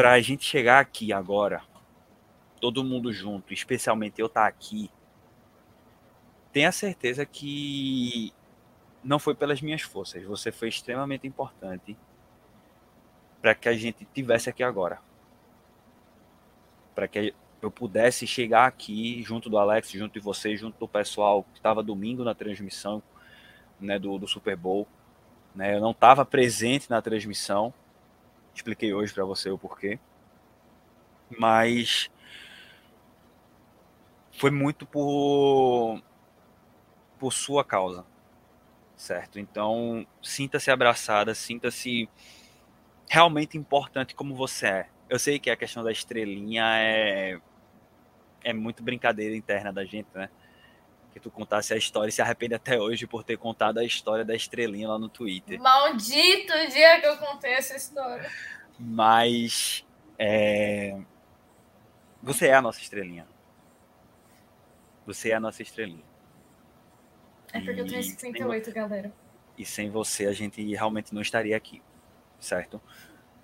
pra 0.00 0.18
gente 0.18 0.46
chegar 0.46 0.80
aqui 0.80 1.12
agora, 1.12 1.60
todo 2.58 2.82
mundo 2.82 3.12
junto, 3.12 3.52
especialmente 3.52 4.18
eu 4.18 4.28
estar 4.28 4.44
tá 4.44 4.46
aqui, 4.46 4.90
tenha 6.50 6.72
certeza 6.72 7.26
que 7.26 8.32
não 9.04 9.18
foi 9.18 9.34
pelas 9.34 9.60
minhas 9.60 9.82
forças. 9.82 10.22
Você 10.24 10.50
foi 10.50 10.68
extremamente 10.68 11.26
importante 11.26 11.98
para 13.42 13.54
que 13.54 13.68
a 13.68 13.74
gente 13.74 14.06
tivesse 14.06 14.48
aqui 14.48 14.62
agora. 14.62 15.02
Para 16.94 17.06
que 17.06 17.34
eu 17.60 17.70
pudesse 17.70 18.26
chegar 18.26 18.64
aqui 18.64 19.22
junto 19.22 19.50
do 19.50 19.58
Alex, 19.58 19.90
junto 19.90 20.14
de 20.14 20.20
você, 20.20 20.56
junto 20.56 20.78
do 20.78 20.88
pessoal 20.88 21.42
que 21.42 21.58
estava 21.58 21.82
domingo 21.82 22.24
na 22.24 22.34
transmissão 22.34 23.02
né, 23.78 23.98
do, 23.98 24.16
do 24.16 24.26
Super 24.26 24.56
Bowl. 24.56 24.88
Né? 25.54 25.76
Eu 25.76 25.80
não 25.82 25.90
estava 25.90 26.24
presente 26.24 26.88
na 26.88 27.02
transmissão. 27.02 27.74
Expliquei 28.54 28.92
hoje 28.94 29.12
para 29.12 29.24
você 29.24 29.50
o 29.50 29.58
porquê. 29.58 29.98
Mas 31.38 32.10
foi 34.32 34.50
muito 34.50 34.86
por 34.86 36.00
por 37.18 37.32
sua 37.32 37.62
causa, 37.64 38.04
certo? 38.96 39.38
Então, 39.38 40.06
sinta-se 40.22 40.70
abraçada, 40.70 41.34
sinta-se 41.34 42.08
realmente 43.08 43.58
importante 43.58 44.14
como 44.14 44.34
você 44.34 44.66
é. 44.66 44.88
Eu 45.08 45.18
sei 45.18 45.38
que 45.38 45.50
a 45.50 45.56
questão 45.56 45.82
da 45.82 45.92
estrelinha 45.92 46.64
é 46.78 47.40
é 48.42 48.52
muito 48.52 48.82
brincadeira 48.82 49.36
interna 49.36 49.72
da 49.72 49.84
gente, 49.84 50.08
né? 50.14 50.28
Que 51.12 51.20
tu 51.20 51.30
contasse 51.30 51.74
a 51.74 51.76
história 51.76 52.08
e 52.08 52.12
se 52.12 52.22
arrepende 52.22 52.54
até 52.54 52.78
hoje 52.78 53.06
por 53.06 53.24
ter 53.24 53.36
contado 53.36 53.78
a 53.78 53.84
história 53.84 54.24
da 54.24 54.34
estrelinha 54.34 54.88
lá 54.88 54.98
no 54.98 55.08
Twitter. 55.08 55.60
Maldito 55.60 56.52
dia 56.70 57.00
que 57.00 57.06
eu 57.06 57.16
contei 57.16 57.52
essa 57.52 57.76
história. 57.76 58.30
Mas 58.78 59.84
é... 60.18 60.98
você 62.22 62.48
é 62.48 62.54
a 62.54 62.62
nossa 62.62 62.80
estrelinha. 62.80 63.26
Você 65.04 65.30
é 65.30 65.34
a 65.34 65.40
nossa 65.40 65.62
estrelinha. 65.62 66.04
É 67.52 67.60
porque 67.60 67.80
eu 67.80 67.86
tenho 67.86 68.02
58, 68.02 68.64
sem... 68.64 68.74
galera. 68.74 69.12
E 69.58 69.64
sem 69.64 69.90
você 69.90 70.26
a 70.26 70.32
gente 70.32 70.62
realmente 70.74 71.12
não 71.12 71.20
estaria 71.20 71.56
aqui, 71.56 71.82
certo? 72.38 72.80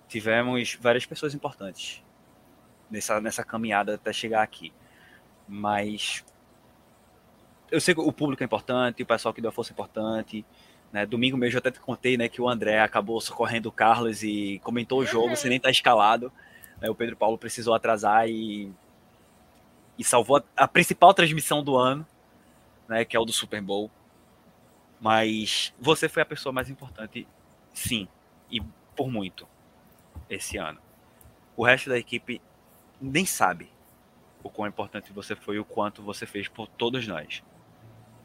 Tivemos 0.07 0.77
várias 0.79 1.05
pessoas 1.05 1.33
importantes 1.33 2.03
nessa, 2.89 3.19
nessa 3.19 3.43
caminhada 3.43 3.95
até 3.95 4.13
chegar 4.13 4.41
aqui. 4.41 4.73
Mas 5.47 6.25
eu 7.71 7.81
sei 7.81 7.93
que 7.93 8.01
o 8.01 8.11
público 8.11 8.43
é 8.43 8.45
importante, 8.45 9.03
o 9.03 9.05
pessoal 9.05 9.33
que 9.33 9.41
deu 9.41 9.49
a 9.49 9.53
força 9.53 9.71
é 9.71 9.73
importante. 9.73 10.45
Né? 10.91 11.05
Domingo 11.05 11.37
mesmo 11.37 11.57
eu 11.57 11.59
até 11.59 11.71
te 11.71 11.79
contei 11.79 12.17
né, 12.17 12.29
que 12.29 12.41
o 12.41 12.47
André 12.47 12.79
acabou 12.79 13.19
socorrendo 13.19 13.69
o 13.69 13.71
Carlos 13.71 14.23
e 14.23 14.59
comentou 14.63 14.99
o 14.99 15.05
jogo 15.05 15.35
sem 15.35 15.49
nem 15.49 15.57
estar 15.57 15.67
tá 15.67 15.71
escalado. 15.71 16.31
Né? 16.79 16.89
O 16.89 16.95
Pedro 16.95 17.15
Paulo 17.15 17.37
precisou 17.37 17.73
atrasar 17.73 18.27
e, 18.29 18.71
e 19.97 20.03
salvou 20.03 20.37
a, 20.37 20.43
a 20.55 20.67
principal 20.67 21.13
transmissão 21.13 21.63
do 21.63 21.75
ano, 21.75 22.05
né, 22.87 23.03
que 23.03 23.17
é 23.17 23.19
o 23.19 23.25
do 23.25 23.33
Super 23.33 23.61
Bowl. 23.61 23.91
Mas 24.99 25.73
você 25.79 26.09
foi 26.09 26.23
a 26.23 26.25
pessoa 26.25 26.51
mais 26.51 26.69
importante, 26.69 27.27
sim, 27.73 28.07
e 28.49 28.59
por 28.95 29.11
muito, 29.11 29.47
esse 30.29 30.57
ano. 30.57 30.79
O 31.55 31.63
resto 31.63 31.89
da 31.89 31.99
equipe 31.99 32.41
nem 32.99 33.25
sabe 33.25 33.69
o 34.41 34.49
quão 34.49 34.67
importante 34.67 35.13
você 35.13 35.35
foi 35.35 35.57
e 35.57 35.59
o 35.59 35.65
quanto 35.65 36.01
você 36.01 36.25
fez 36.25 36.47
por 36.47 36.67
todos 36.67 37.05
nós. 37.07 37.43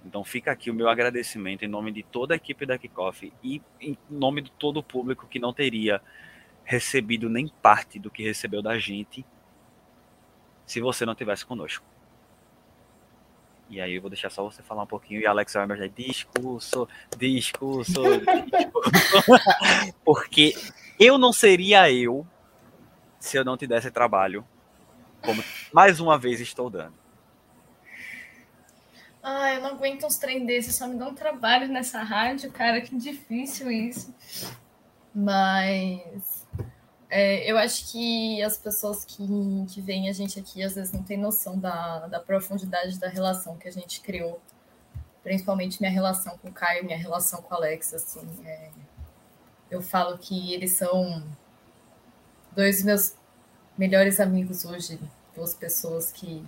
Então 0.04 0.24
fica 0.24 0.50
aqui 0.50 0.70
o 0.70 0.74
meu 0.74 0.88
agradecimento 0.88 1.64
em 1.64 1.68
nome 1.68 1.92
de 1.92 2.02
toda 2.02 2.34
a 2.34 2.36
equipe 2.36 2.66
da 2.66 2.76
Kickoff 2.76 3.32
e 3.42 3.62
em 3.80 3.96
nome 4.10 4.42
de 4.42 4.50
todo 4.52 4.78
o 4.78 4.82
público 4.82 5.26
que 5.28 5.38
não 5.38 5.52
teria 5.52 6.00
recebido 6.64 7.28
nem 7.28 7.48
parte 7.62 7.98
do 7.98 8.10
que 8.10 8.22
recebeu 8.22 8.62
da 8.62 8.78
gente 8.78 9.24
se 10.66 10.80
você 10.80 11.04
não 11.04 11.14
tivesse 11.14 11.44
conosco. 11.44 11.84
E 13.68 13.80
aí 13.80 13.94
eu 13.94 14.02
vou 14.02 14.10
deixar 14.10 14.28
só 14.28 14.42
você 14.44 14.62
falar 14.62 14.82
um 14.82 14.86
pouquinho 14.86 15.20
e 15.20 15.26
Alex 15.26 15.54
vai 15.54 15.66
me 15.66 15.72
ajudar. 15.72 15.88
Discurso, 15.88 16.88
discurso, 17.16 18.02
discurso. 18.02 19.30
Porque 20.04 20.54
eu 21.00 21.16
não 21.16 21.32
seria 21.32 21.90
eu 21.90 22.26
se 23.18 23.36
eu 23.38 23.44
não 23.44 23.56
te 23.56 23.66
desse 23.66 23.90
trabalho, 23.90 24.44
como 25.22 25.42
mais 25.72 26.00
uma 26.00 26.18
vez 26.18 26.40
estou 26.40 26.68
dando. 26.68 27.01
Ah, 29.22 29.54
eu 29.54 29.60
não 29.60 29.70
aguento 29.70 30.04
uns 30.04 30.16
trem 30.16 30.44
desses, 30.44 30.74
só 30.74 30.88
me 30.88 30.96
dão 30.96 31.14
trabalho 31.14 31.68
nessa 31.68 32.02
rádio, 32.02 32.50
cara, 32.50 32.80
que 32.80 32.96
difícil 32.96 33.70
isso. 33.70 34.12
Mas 35.14 36.46
é, 37.08 37.48
eu 37.50 37.58
acho 37.58 37.92
que 37.92 38.42
as 38.42 38.56
pessoas 38.56 39.04
que, 39.04 39.22
que 39.68 39.80
veem 39.80 40.08
a 40.08 40.12
gente 40.12 40.40
aqui 40.40 40.62
às 40.62 40.74
vezes 40.74 40.92
não 40.92 41.02
têm 41.02 41.18
noção 41.18 41.58
da, 41.58 42.06
da 42.06 42.18
profundidade 42.18 42.98
da 42.98 43.08
relação 43.08 43.56
que 43.58 43.68
a 43.68 43.70
gente 43.70 44.00
criou. 44.00 44.40
Principalmente 45.22 45.80
minha 45.80 45.92
relação 45.92 46.36
com 46.38 46.48
o 46.48 46.52
Caio, 46.52 46.84
minha 46.84 46.96
relação 46.98 47.42
com 47.42 47.54
o 47.54 47.56
Alex, 47.56 47.94
assim. 47.94 48.26
É, 48.44 48.70
eu 49.70 49.80
falo 49.82 50.18
que 50.18 50.52
eles 50.52 50.72
são 50.72 51.22
dois 52.56 52.82
meus 52.82 53.14
melhores 53.78 54.18
amigos 54.18 54.64
hoje, 54.64 54.98
duas 55.34 55.54
pessoas 55.54 56.10
que 56.10 56.44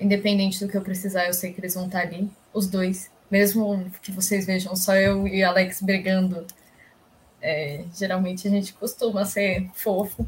independente 0.00 0.64
do 0.64 0.70
que 0.70 0.76
eu 0.76 0.82
precisar, 0.82 1.26
eu 1.26 1.34
sei 1.34 1.52
que 1.52 1.60
eles 1.60 1.74
vão 1.74 1.86
estar 1.86 2.00
ali, 2.00 2.30
os 2.52 2.68
dois. 2.68 3.10
Mesmo 3.30 3.90
que 4.02 4.10
vocês 4.10 4.46
vejam 4.46 4.74
só 4.74 4.94
eu 4.96 5.26
e 5.28 5.42
Alex 5.42 5.80
brigando, 5.82 6.46
é, 7.40 7.84
geralmente 7.94 8.46
a 8.48 8.50
gente 8.50 8.72
costuma 8.74 9.24
ser 9.24 9.68
fofo, 9.74 10.26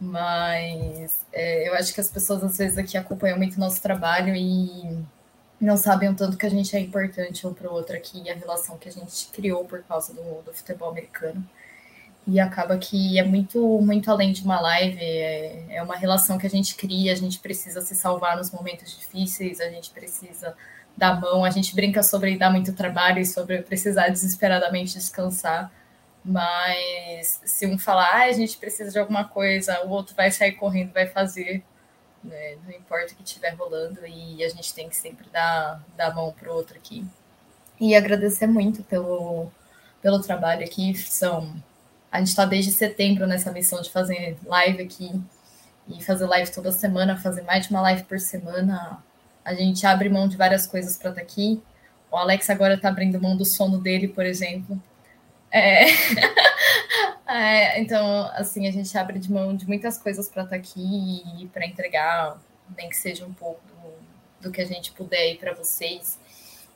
mas 0.00 1.18
é, 1.32 1.68
eu 1.68 1.74
acho 1.74 1.94
que 1.94 2.00
as 2.00 2.08
pessoas 2.08 2.42
às 2.42 2.58
vezes 2.58 2.76
aqui 2.76 2.96
acompanham 2.98 3.38
muito 3.38 3.56
o 3.56 3.60
nosso 3.60 3.80
trabalho 3.80 4.34
e 4.34 4.98
não 5.60 5.76
sabem 5.76 6.08
o 6.08 6.14
tanto 6.16 6.36
que 6.36 6.44
a 6.44 6.50
gente 6.50 6.74
é 6.74 6.80
importante 6.80 7.46
um 7.46 7.54
para 7.54 7.70
o 7.70 7.72
outro 7.72 7.96
aqui 7.96 8.20
e 8.20 8.30
a 8.30 8.34
relação 8.34 8.76
que 8.76 8.88
a 8.88 8.92
gente 8.92 9.28
criou 9.32 9.64
por 9.64 9.82
causa 9.84 10.12
do, 10.12 10.42
do 10.42 10.52
futebol 10.52 10.90
americano. 10.90 11.48
E 12.26 12.38
acaba 12.38 12.78
que 12.78 13.18
é 13.18 13.24
muito, 13.24 13.80
muito 13.80 14.10
além 14.10 14.32
de 14.32 14.44
uma 14.44 14.60
live, 14.60 14.98
é, 15.00 15.76
é 15.76 15.82
uma 15.82 15.96
relação 15.96 16.38
que 16.38 16.46
a 16.46 16.50
gente 16.50 16.76
cria, 16.76 17.12
a 17.12 17.16
gente 17.16 17.40
precisa 17.40 17.80
se 17.80 17.96
salvar 17.96 18.36
nos 18.36 18.52
momentos 18.52 18.96
difíceis, 18.96 19.60
a 19.60 19.68
gente 19.68 19.90
precisa 19.90 20.54
dar 20.96 21.20
mão, 21.20 21.44
a 21.44 21.50
gente 21.50 21.74
brinca 21.74 22.02
sobre 22.02 22.36
dar 22.36 22.50
muito 22.50 22.72
trabalho 22.74 23.18
e 23.18 23.26
sobre 23.26 23.62
precisar 23.62 24.08
desesperadamente 24.08 24.94
descansar. 24.94 25.72
Mas 26.24 27.40
se 27.44 27.66
um 27.66 27.76
falar, 27.76 28.08
ah, 28.14 28.24
a 28.24 28.32
gente 28.32 28.56
precisa 28.56 28.92
de 28.92 28.98
alguma 28.98 29.24
coisa, 29.24 29.84
o 29.84 29.90
outro 29.90 30.14
vai 30.14 30.30
sair 30.30 30.52
correndo, 30.52 30.92
vai 30.92 31.06
fazer, 31.06 31.64
né? 32.22 32.56
não 32.64 32.70
importa 32.72 33.12
o 33.12 33.16
que 33.16 33.24
estiver 33.24 33.54
rolando, 33.54 34.06
e 34.06 34.44
a 34.44 34.48
gente 34.48 34.72
tem 34.72 34.88
que 34.88 34.96
sempre 34.96 35.28
dar, 35.30 35.82
dar 35.96 36.14
mão 36.14 36.32
para 36.32 36.48
o 36.50 36.54
outro 36.54 36.76
aqui. 36.76 37.04
E 37.80 37.96
agradecer 37.96 38.46
muito 38.46 38.84
pelo, 38.84 39.50
pelo 40.00 40.20
trabalho 40.20 40.64
aqui, 40.64 40.94
são 40.94 41.52
a 42.12 42.18
gente 42.18 42.28
está 42.28 42.44
desde 42.44 42.70
setembro 42.70 43.26
nessa 43.26 43.50
missão 43.50 43.80
de 43.80 43.90
fazer 43.90 44.36
live 44.44 44.82
aqui 44.82 45.10
e 45.88 46.04
fazer 46.04 46.26
live 46.26 46.52
toda 46.52 46.70
semana, 46.70 47.16
fazer 47.16 47.40
mais 47.40 47.66
de 47.66 47.72
uma 47.72 47.80
live 47.80 48.02
por 48.02 48.20
semana. 48.20 49.02
A 49.42 49.54
gente 49.54 49.86
abre 49.86 50.10
mão 50.10 50.28
de 50.28 50.36
várias 50.36 50.66
coisas 50.66 50.98
para 50.98 51.08
estar 51.08 51.22
tá 51.22 51.26
aqui. 51.26 51.62
O 52.10 52.16
Alex 52.18 52.50
agora 52.50 52.74
está 52.74 52.90
abrindo 52.90 53.18
mão 53.18 53.34
do 53.34 53.46
sono 53.46 53.78
dele, 53.78 54.08
por 54.08 54.26
exemplo. 54.26 54.80
É... 55.50 55.86
é, 57.26 57.80
então, 57.80 58.30
assim, 58.34 58.68
a 58.68 58.70
gente 58.70 58.96
abre 58.98 59.18
de 59.18 59.32
mão 59.32 59.56
de 59.56 59.66
muitas 59.66 59.96
coisas 59.96 60.28
para 60.28 60.42
estar 60.42 60.56
tá 60.56 60.60
aqui 60.60 61.22
e 61.40 61.48
para 61.48 61.66
entregar, 61.66 62.38
nem 62.76 62.90
que 62.90 62.96
seja 62.96 63.24
um 63.24 63.32
pouco 63.32 63.62
do, 63.66 64.48
do 64.48 64.52
que 64.52 64.60
a 64.60 64.66
gente 64.66 64.92
puder 64.92 65.38
para 65.38 65.54
vocês. 65.54 66.18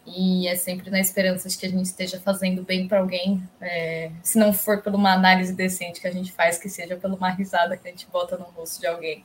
E 0.07 0.47
é 0.47 0.55
sempre 0.55 0.89
na 0.89 1.01
esperança 1.01 1.49
de 1.49 1.59
que 1.59 1.67
a 1.67 1.69
gente 1.69 1.87
esteja 1.87 2.21
fazendo 2.21 2.63
bem 2.63 2.87
para 2.87 3.01
alguém. 3.01 3.43
É, 3.61 4.11
se 4.23 4.39
não 4.39 4.53
for 4.53 4.81
por 4.81 4.95
uma 4.95 5.13
análise 5.13 5.53
decente 5.53 6.01
que 6.01 6.07
a 6.07 6.13
gente 6.13 6.31
faz, 6.33 6.59
que 6.59 6.69
seja 6.69 6.97
por 6.97 7.11
uma 7.11 7.29
risada 7.31 7.77
que 7.77 7.89
a 7.89 7.91
gente 7.91 8.07
bota 8.07 8.37
no 8.37 8.45
rosto 8.45 8.81
de 8.81 8.87
alguém. 8.87 9.25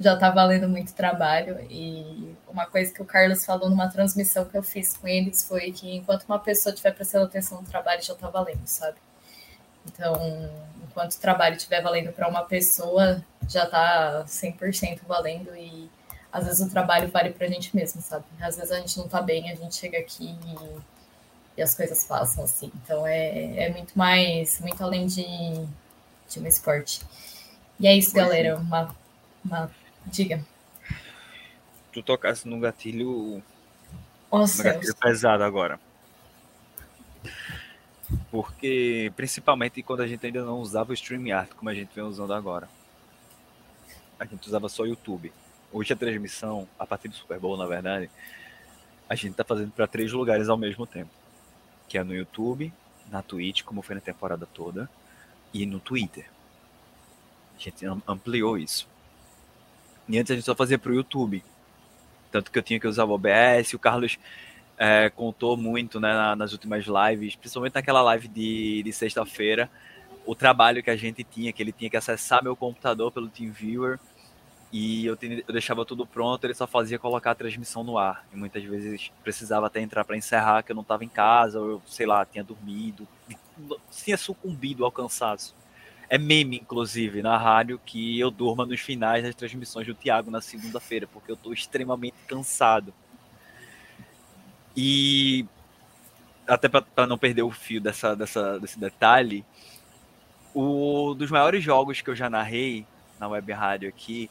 Já 0.00 0.14
está 0.14 0.30
valendo 0.30 0.68
muito 0.68 0.92
trabalho. 0.94 1.64
E 1.70 2.34
uma 2.48 2.66
coisa 2.66 2.92
que 2.92 3.00
o 3.00 3.04
Carlos 3.04 3.44
falou 3.44 3.70
numa 3.70 3.88
transmissão 3.88 4.44
que 4.44 4.56
eu 4.56 4.62
fiz 4.64 4.96
com 4.96 5.06
eles 5.06 5.46
foi 5.46 5.70
que 5.70 5.94
enquanto 5.94 6.24
uma 6.24 6.40
pessoa 6.40 6.72
estiver 6.72 6.92
prestando 6.92 7.26
atenção 7.26 7.60
no 7.60 7.68
trabalho, 7.68 8.02
já 8.02 8.14
está 8.14 8.28
valendo, 8.28 8.66
sabe? 8.66 8.96
Então, 9.86 10.50
enquanto 10.88 11.12
o 11.12 11.20
trabalho 11.20 11.56
estiver 11.56 11.80
valendo 11.80 12.12
para 12.12 12.26
uma 12.28 12.42
pessoa, 12.42 13.24
já 13.48 13.64
está 13.64 14.24
100% 14.26 15.02
valendo. 15.06 15.54
E 15.54 15.88
às 16.36 16.44
vezes 16.44 16.66
o 16.66 16.70
trabalho 16.70 17.08
vale 17.08 17.30
pra 17.30 17.46
gente 17.46 17.74
mesmo, 17.74 18.02
sabe? 18.02 18.26
Às 18.38 18.56
vezes 18.56 18.70
a 18.70 18.78
gente 18.78 18.98
não 18.98 19.08
tá 19.08 19.22
bem, 19.22 19.50
a 19.50 19.54
gente 19.54 19.74
chega 19.74 19.98
aqui 19.98 20.36
e, 20.46 20.80
e 21.56 21.62
as 21.62 21.74
coisas 21.74 22.04
passam, 22.04 22.44
assim. 22.44 22.70
Então 22.74 23.06
é, 23.06 23.64
é 23.64 23.72
muito 23.72 23.96
mais, 23.96 24.60
muito 24.60 24.84
além 24.84 25.06
de, 25.06 25.24
de 26.28 26.38
um 26.38 26.46
esporte. 26.46 27.00
E 27.80 27.86
é 27.86 27.96
isso, 27.96 28.12
galera. 28.12 28.58
Uma, 28.58 28.94
uma... 29.42 29.70
Diga. 30.04 30.44
Tu 31.90 32.02
tocasse 32.02 32.46
no 32.46 32.60
gatilho. 32.60 33.42
Nossa, 34.30 34.58
no 34.58 34.74
gatilho 34.74 34.94
pesado 34.96 35.42
agora. 35.42 35.80
Porque, 38.30 39.10
principalmente 39.16 39.82
quando 39.82 40.02
a 40.02 40.06
gente 40.06 40.26
ainda 40.26 40.44
não 40.44 40.60
usava 40.60 40.90
o 40.90 40.94
StreamYard 40.94 41.54
como 41.54 41.70
a 41.70 41.74
gente 41.74 41.94
vem 41.94 42.04
usando 42.04 42.34
agora. 42.34 42.68
A 44.20 44.26
gente 44.26 44.46
usava 44.46 44.68
só 44.68 44.82
o 44.82 44.86
YouTube 44.86 45.32
hoje 45.72 45.92
a 45.92 45.96
transmissão, 45.96 46.68
a 46.78 46.86
partir 46.86 47.08
do 47.08 47.14
Super 47.14 47.38
Bowl, 47.38 47.56
na 47.56 47.66
verdade, 47.66 48.10
a 49.08 49.14
gente 49.14 49.32
está 49.32 49.44
fazendo 49.44 49.70
para 49.70 49.86
três 49.86 50.12
lugares 50.12 50.48
ao 50.48 50.56
mesmo 50.56 50.86
tempo. 50.86 51.10
Que 51.88 51.98
é 51.98 52.04
no 52.04 52.14
YouTube, 52.14 52.72
na 53.10 53.22
Twitch, 53.22 53.62
como 53.62 53.82
foi 53.82 53.94
na 53.94 54.00
temporada 54.00 54.46
toda, 54.46 54.90
e 55.52 55.64
no 55.66 55.78
Twitter. 55.78 56.28
A 57.56 57.62
gente 57.62 57.86
ampliou 58.06 58.58
isso. 58.58 58.88
E 60.08 60.18
antes 60.18 60.30
a 60.30 60.34
gente 60.34 60.44
só 60.44 60.54
fazia 60.54 60.78
para 60.78 60.92
o 60.92 60.94
YouTube. 60.94 61.42
Tanto 62.30 62.50
que 62.50 62.58
eu 62.58 62.62
tinha 62.62 62.78
que 62.78 62.86
usar 62.86 63.04
o 63.04 63.10
OBS, 63.10 63.72
o 63.74 63.78
Carlos 63.78 64.18
é, 64.76 65.08
contou 65.10 65.56
muito 65.56 65.98
né, 65.98 66.34
nas 66.34 66.52
últimas 66.52 66.84
lives, 66.84 67.34
principalmente 67.34 67.74
naquela 67.74 68.02
live 68.02 68.28
de, 68.28 68.82
de 68.82 68.92
sexta-feira, 68.92 69.70
o 70.26 70.34
trabalho 70.34 70.82
que 70.82 70.90
a 70.90 70.96
gente 70.96 71.24
tinha, 71.24 71.52
que 71.52 71.62
ele 71.62 71.72
tinha 71.72 71.88
que 71.88 71.96
acessar 71.96 72.42
meu 72.42 72.56
computador 72.56 73.10
pelo 73.10 73.28
TeamViewer, 73.28 73.98
e 74.72 75.06
eu, 75.06 75.16
eu, 75.20 75.52
deixava 75.52 75.84
tudo 75.84 76.06
pronto, 76.06 76.44
ele 76.44 76.54
só 76.54 76.66
fazia 76.66 76.98
colocar 76.98 77.30
a 77.30 77.34
transmissão 77.34 77.84
no 77.84 77.98
ar. 77.98 78.26
E 78.32 78.36
muitas 78.36 78.62
vezes 78.64 79.10
precisava 79.22 79.66
até 79.66 79.80
entrar 79.80 80.04
para 80.04 80.16
encerrar, 80.16 80.62
que 80.62 80.72
eu 80.72 80.74
não 80.74 80.82
estava 80.82 81.04
em 81.04 81.08
casa, 81.08 81.60
ou 81.60 81.70
eu, 81.70 81.82
sei 81.86 82.06
lá, 82.06 82.24
tinha 82.26 82.42
dormido, 82.42 83.06
tinha 83.90 84.16
sucumbido 84.16 84.84
ao 84.84 84.90
cansaço. 84.90 85.54
É 86.08 86.18
meme, 86.18 86.58
inclusive, 86.58 87.22
na 87.22 87.36
rádio, 87.36 87.80
que 87.84 88.18
eu 88.18 88.30
durma 88.30 88.64
nos 88.64 88.80
finais 88.80 89.24
das 89.24 89.34
transmissões 89.34 89.86
do 89.86 89.94
Thiago 89.94 90.30
na 90.30 90.40
segunda-feira, 90.40 91.06
porque 91.06 91.30
eu 91.30 91.34
estou 91.34 91.52
extremamente 91.52 92.16
cansado. 92.26 92.92
E 94.76 95.46
até 96.46 96.68
para 96.68 97.06
não 97.06 97.18
perder 97.18 97.42
o 97.42 97.50
fio 97.50 97.80
dessa, 97.80 98.14
dessa, 98.14 98.58
desse 98.60 98.78
detalhe, 98.78 99.44
o 100.54 101.14
dos 101.14 101.30
maiores 101.30 101.62
jogos 101.62 102.00
que 102.00 102.10
eu 102.10 102.14
já 102.14 102.30
narrei 102.30 102.86
na 103.18 103.26
web 103.26 103.52
rádio 103.52 103.88
aqui 103.88 104.30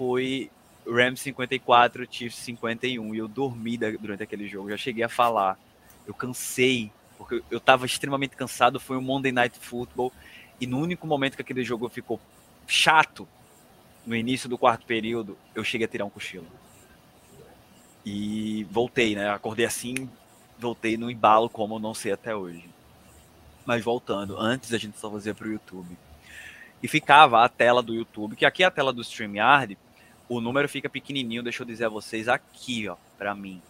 foi 0.00 0.50
Rams 0.88 1.20
54, 1.20 2.08
Chiefs 2.10 2.38
51. 2.38 3.14
E 3.14 3.18
eu 3.18 3.28
dormi 3.28 3.76
durante 3.76 4.22
aquele 4.22 4.48
jogo. 4.48 4.70
Já 4.70 4.78
cheguei 4.78 5.04
a 5.04 5.10
falar. 5.10 5.58
Eu 6.06 6.14
cansei, 6.14 6.90
porque 7.18 7.42
eu 7.50 7.58
estava 7.58 7.84
extremamente 7.84 8.34
cansado. 8.34 8.80
Foi 8.80 8.96
um 8.96 9.02
Monday 9.02 9.30
Night 9.30 9.58
Football. 9.58 10.10
E 10.58 10.66
no 10.66 10.78
único 10.78 11.06
momento 11.06 11.36
que 11.36 11.42
aquele 11.42 11.62
jogo 11.62 11.86
ficou 11.90 12.18
chato, 12.66 13.28
no 14.06 14.16
início 14.16 14.48
do 14.48 14.56
quarto 14.56 14.86
período, 14.86 15.36
eu 15.54 15.62
cheguei 15.62 15.84
a 15.84 15.88
tirar 15.88 16.06
um 16.06 16.10
cochilo. 16.10 16.46
E 18.02 18.64
voltei, 18.70 19.14
né? 19.14 19.28
Acordei 19.28 19.66
assim, 19.66 20.08
voltei 20.58 20.96
no 20.96 21.10
embalo 21.10 21.50
como 21.50 21.74
eu 21.74 21.78
não 21.78 21.92
sei 21.92 22.12
até 22.12 22.34
hoje. 22.34 22.64
Mas 23.66 23.84
voltando, 23.84 24.38
antes 24.38 24.72
a 24.72 24.78
gente 24.78 24.98
só 24.98 25.10
fazia 25.10 25.34
para 25.34 25.46
o 25.46 25.52
YouTube. 25.52 25.94
E 26.82 26.88
ficava 26.88 27.44
a 27.44 27.48
tela 27.50 27.82
do 27.82 27.94
YouTube, 27.94 28.34
que 28.34 28.46
aqui 28.46 28.62
é 28.62 28.66
a 28.66 28.70
tela 28.70 28.94
do 28.94 29.02
StreamYard, 29.02 29.76
o 30.30 30.40
número 30.40 30.68
fica 30.68 30.88
pequenininho, 30.88 31.42
deixa 31.42 31.64
eu 31.64 31.66
dizer 31.66 31.86
a 31.86 31.88
vocês 31.88 32.28
aqui, 32.28 32.88
ó, 32.88 32.94
para 33.18 33.34
mim. 33.34 33.60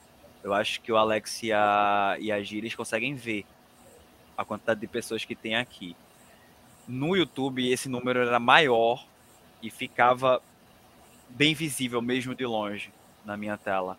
Eu 0.45 0.53
acho 0.53 0.83
que 0.83 0.93
o 0.93 0.97
Alex 0.99 1.43
e 1.43 1.51
a, 1.51 2.19
e 2.21 2.31
a 2.31 2.43
Gires 2.43 2.75
conseguem 2.75 3.15
ver 3.15 3.47
a 4.37 4.45
quantidade 4.45 4.79
de 4.79 4.87
pessoas 4.87 5.25
que 5.25 5.35
tem 5.35 5.57
aqui. 5.57 5.97
No 6.87 7.17
YouTube, 7.17 7.67
esse 7.67 7.89
número 7.89 8.21
era 8.21 8.39
maior 8.39 9.03
e 9.63 9.71
ficava 9.71 10.43
bem 11.31 11.55
visível 11.55 12.03
mesmo 12.03 12.35
de 12.35 12.45
longe 12.45 12.93
na 13.25 13.39
minha 13.39 13.57
tela. 13.57 13.99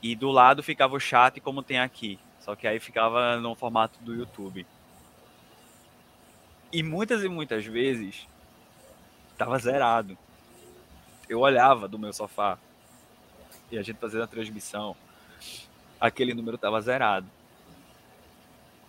E 0.00 0.14
do 0.14 0.30
lado 0.30 0.62
ficava 0.62 0.94
o 0.94 1.00
chat 1.00 1.40
como 1.40 1.60
tem 1.60 1.80
aqui, 1.80 2.20
só 2.38 2.54
que 2.54 2.68
aí 2.68 2.78
ficava 2.78 3.36
no 3.38 3.56
formato 3.56 3.98
do 4.00 4.14
YouTube. 4.14 4.64
E 6.72 6.84
muitas 6.84 7.24
e 7.24 7.28
muitas 7.28 7.66
vezes 7.66 8.28
tava 9.36 9.58
zerado. 9.58 10.16
Eu 11.30 11.38
olhava 11.38 11.86
do 11.86 11.96
meu 11.96 12.12
sofá 12.12 12.58
e 13.70 13.78
a 13.78 13.82
gente 13.82 14.00
fazendo 14.00 14.24
a 14.24 14.26
transmissão, 14.26 14.96
aquele 16.00 16.34
número 16.34 16.58
tava 16.58 16.80
zerado. 16.80 17.28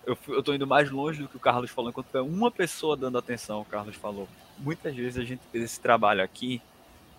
Eu, 0.04 0.18
eu 0.28 0.42
tô 0.42 0.52
indo 0.52 0.66
mais 0.66 0.90
longe 0.90 1.22
do 1.22 1.28
que 1.28 1.38
o 1.38 1.40
Carlos 1.40 1.70
falou, 1.70 1.92
enquanto 1.92 2.18
é 2.18 2.22
uma 2.22 2.50
pessoa 2.50 2.98
dando 2.98 3.20
atenção, 3.20 3.62
o 3.62 3.66
Carlos 3.66 3.96
falou. 3.96 4.28
Muitas 4.58 4.96
vezes 4.96 5.20
a 5.20 5.24
gente 5.24 5.44
fez 5.52 5.64
esse 5.66 5.80
trabalho 5.80 6.24
aqui, 6.24 6.60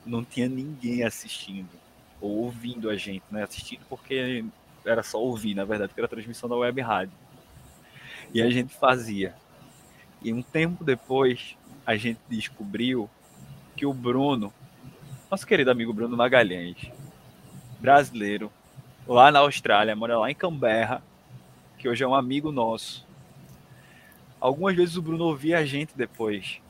não 0.05 0.25
tinha 0.25 0.49
ninguém 0.49 1.05
assistindo 1.05 1.71
ou 2.21 2.39
ouvindo 2.39 2.91
a 2.91 2.97
gente, 2.97 3.23
né? 3.31 3.45
Assistindo 3.45 3.83
porque 3.89 4.45
era 4.85 5.05
só 5.05 5.23
ouvir, 5.23 5.55
na 5.55 5.65
verdade, 5.65 5.91
porque 5.91 6.01
era 6.01 6.09
transmissão 6.09 6.49
da 6.49 6.57
web 6.57 6.81
rádio. 6.81 7.15
E 8.35 8.43
a 8.43 8.51
gente 8.51 8.75
fazia. 8.75 9.37
E 10.21 10.33
um 10.33 10.43
tempo 10.43 10.83
depois, 10.83 11.57
a 11.87 11.95
gente 11.95 12.19
descobriu 12.29 13.09
que 13.77 13.87
o 13.87 13.95
Bruno, 13.95 14.53
nosso 15.33 15.47
querido 15.47 15.71
amigo 15.71 15.95
Bruno 15.95 16.15
Magalhães, 16.15 16.77
brasileiro, 17.81 18.53
lá 19.09 19.33
na 19.33 19.39
Austrália, 19.39 19.97
mora 19.97 20.19
lá 20.19 20.31
em 20.31 20.35
Canberra, 20.35 21.03
que 21.79 21.89
hoje 21.89 22.05
é 22.05 22.07
um 22.07 22.15
amigo 22.15 22.53
nosso. 22.53 23.03
Algumas 24.39 24.77
vezes 24.77 24.95
o 24.95 25.01
Bruno 25.01 25.25
ouvia 25.25 25.57
a 25.57 25.65
gente 25.65 25.97
depois 25.97 26.61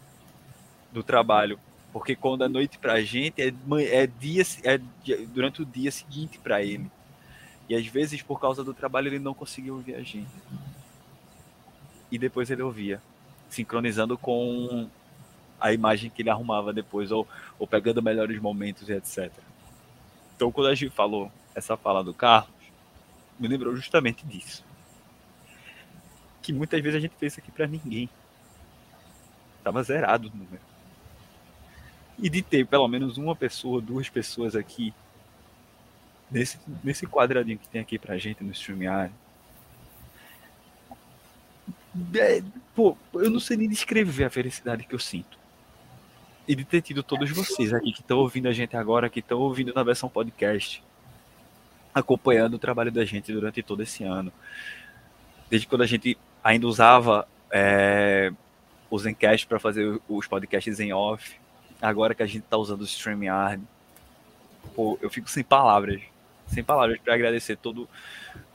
do 0.92 1.02
trabalho 1.02 1.58
porque 1.92 2.14
quando 2.14 2.44
é 2.44 2.48
noite 2.48 2.78
pra 2.78 3.02
gente, 3.02 3.42
é, 3.42 3.48
é 3.48 4.06
dia 4.06 4.44
é 4.62 4.78
durante 5.26 5.60
o 5.60 5.66
dia 5.66 5.90
seguinte 5.90 6.38
para 6.38 6.62
ele. 6.62 6.88
E 7.68 7.74
às 7.74 7.84
vezes, 7.86 8.22
por 8.22 8.40
causa 8.40 8.62
do 8.62 8.72
trabalho, 8.72 9.08
ele 9.08 9.18
não 9.18 9.34
conseguia 9.34 9.74
ouvir 9.74 9.96
a 9.96 10.02
gente. 10.02 10.30
E 12.12 12.16
depois 12.16 12.48
ele 12.48 12.62
ouvia, 12.62 13.02
sincronizando 13.50 14.16
com 14.16 14.88
a 15.62 15.72
imagem 15.72 16.10
que 16.10 16.22
ele 16.22 16.30
arrumava 16.30 16.72
depois, 16.72 17.10
ou, 17.10 17.26
ou 17.58 17.66
pegando 17.66 18.02
melhores 18.02 18.40
momentos 18.40 18.88
e 18.88 18.92
etc. 18.92 19.32
Então, 20.36 20.50
quando 20.50 20.68
a 20.68 20.74
gente 20.74 20.90
falou 20.90 21.30
essa 21.54 21.76
fala 21.76 22.02
do 22.02 22.12
Carlos, 22.12 22.50
me 23.38 23.48
lembrou 23.48 23.74
justamente 23.76 24.26
disso. 24.26 24.64
Que 26.42 26.52
muitas 26.52 26.80
vezes 26.82 26.98
a 26.98 27.00
gente 27.00 27.14
fez 27.16 27.32
isso 27.32 27.40
aqui 27.40 27.52
para 27.52 27.66
ninguém. 27.66 28.08
Tava 29.62 29.82
zerado 29.82 30.28
o 30.28 30.36
número 30.36 30.72
e 32.18 32.30
de 32.30 32.40
ter 32.40 32.66
pelo 32.66 32.86
menos 32.86 33.18
uma 33.18 33.34
pessoa, 33.34 33.80
duas 33.80 34.08
pessoas 34.08 34.54
aqui 34.54 34.94
nesse, 36.30 36.58
nesse 36.82 37.06
quadradinho 37.06 37.58
que 37.58 37.68
tem 37.68 37.80
aqui 37.80 37.98
pra 37.98 38.16
gente 38.16 38.44
no 38.44 38.52
StreamYard. 38.52 39.12
É, 42.14 42.42
pô, 42.74 42.96
eu 43.14 43.28
não 43.28 43.40
sei 43.40 43.56
nem 43.56 43.68
descrever 43.68 44.24
a 44.24 44.30
felicidade 44.30 44.84
que 44.84 44.94
eu 44.94 44.98
sinto. 44.98 45.41
E 46.46 46.56
de 46.56 46.64
ter 46.64 46.82
tido 46.82 47.02
todos 47.02 47.30
vocês 47.30 47.72
aqui 47.72 47.92
que 47.92 48.00
estão 48.00 48.18
ouvindo 48.18 48.48
a 48.48 48.52
gente 48.52 48.76
agora, 48.76 49.08
que 49.08 49.20
estão 49.20 49.38
ouvindo 49.38 49.72
na 49.72 49.82
versão 49.82 50.08
podcast, 50.08 50.82
acompanhando 51.94 52.54
o 52.54 52.58
trabalho 52.58 52.90
da 52.90 53.04
gente 53.04 53.32
durante 53.32 53.62
todo 53.62 53.82
esse 53.82 54.02
ano. 54.02 54.32
Desde 55.48 55.68
quando 55.68 55.82
a 55.82 55.86
gente 55.86 56.18
ainda 56.42 56.66
usava 56.66 57.28
é, 57.50 58.32
o 58.90 58.98
Zencast 58.98 59.46
para 59.46 59.60
fazer 59.60 60.00
os 60.08 60.26
podcasts 60.26 60.80
em 60.80 60.92
off, 60.92 61.38
agora 61.80 62.14
que 62.14 62.22
a 62.22 62.26
gente 62.26 62.42
tá 62.42 62.56
usando 62.56 62.80
o 62.80 62.84
StreamYard, 62.84 63.62
pô, 64.74 64.98
eu 65.00 65.10
fico 65.10 65.30
sem 65.30 65.44
palavras. 65.44 66.00
Sem 66.46 66.64
palavras 66.64 66.98
para 67.00 67.14
agradecer 67.14 67.56
todo, 67.56 67.88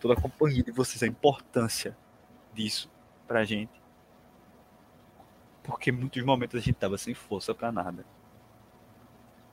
toda 0.01 0.13
a 0.13 0.21
companhia 0.21 0.61
de 0.61 0.71
vocês, 0.71 1.01
a 1.01 1.07
importância 1.07 1.95
disso 2.53 2.89
pra 3.27 3.43
gente. 3.43 3.76
Porque 5.67 5.91
muitos 5.91 6.23
momentos 6.23 6.57
a 6.57 6.63
gente 6.63 6.75
tava 6.75 6.97
sem 6.97 7.13
força 7.13 7.53
para 7.53 7.73
nada. 7.73 8.05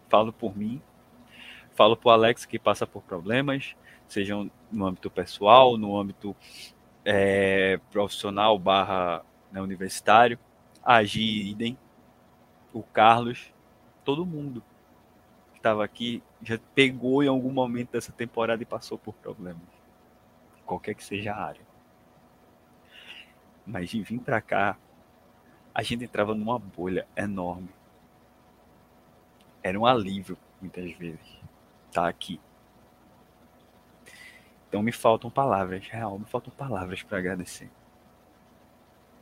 Falo 0.09 0.33
por 0.33 0.57
mim, 0.57 0.81
falo 1.75 1.97
pro 1.97 2.11
Alex 2.11 2.47
que 2.47 2.57
passa 2.57 2.87
por 2.87 3.03
problemas, 3.03 3.75
sejam 4.07 4.49
no 4.71 4.87
âmbito 4.87 5.11
pessoal, 5.11 5.77
no 5.77 5.99
âmbito 5.99 6.35
é, 7.05 7.81
profissional 7.91 8.57
barra 8.61 9.25
né, 9.51 9.61
universitário, 9.61 10.39
a 10.85 11.03
Gi, 11.03 11.51
idem, 11.51 11.77
o 12.73 12.83
Carlos, 12.83 13.53
todo 14.05 14.25
mundo 14.25 14.63
que 15.53 15.59
estava 15.59 15.85
aqui 15.85 16.23
já 16.41 16.59
pegou 16.77 17.25
em 17.25 17.29
algum 17.29 17.51
momento 17.51 17.91
dessa 17.91 18.13
temporada 18.13 18.63
e 18.63 18.67
passou 18.67 18.97
por 18.97 19.15
problemas, 19.15 19.67
qualquer 20.65 20.95
que 20.95 21.03
seja 21.03 21.33
a 21.33 21.45
área. 21.45 21.63
Mas 23.67 23.91
de 23.91 24.01
vir 24.01 24.21
para 24.21 24.41
cá, 24.41 24.77
a 25.75 25.83
gente 25.83 26.05
entrava 26.05 26.35
numa 26.35 26.59
bolha 26.59 27.07
enorme. 27.17 27.69
Era 29.63 29.79
um 29.79 29.87
alívio, 29.87 30.39
muitas 30.61 30.93
vezes, 30.93 31.27
estar 31.89 32.03
tá 32.03 32.09
aqui. 32.09 32.41
Então 34.69 34.83
me 34.83 34.93
faltam 34.93 35.31
palavras, 35.31 35.87
real, 35.89 36.19
me 36.19 36.25
faltam 36.25 36.53
palavras 36.55 37.03
para 37.03 37.19
agradecer. 37.19 37.71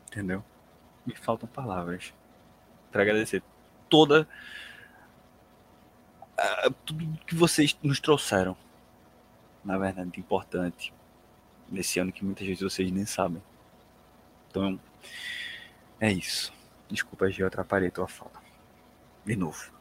Entendeu? 0.08 0.44
Me 1.06 1.14
faltam 1.14 1.48
palavras 1.48 2.12
para 2.90 3.02
agradecer 3.02 3.42
toda 3.88 4.28
tudo 6.84 7.18
que 7.26 7.34
vocês 7.34 7.76
nos 7.82 8.00
trouxeram, 8.00 8.56
na 9.64 9.78
verdade, 9.78 10.18
importante 10.18 10.92
nesse 11.70 11.98
ano 11.98 12.12
que 12.12 12.24
muitas 12.24 12.46
vezes 12.46 12.62
vocês 12.62 12.90
nem 12.90 13.06
sabem. 13.06 13.42
Então, 14.50 14.78
é 16.02 16.12
isso. 16.12 16.52
Desculpa, 16.90 17.30
Gil, 17.30 17.46
atrapalhei 17.46 17.90
tua 17.90 18.08
fala. 18.08 18.32
De 19.24 19.36
novo. 19.36 19.72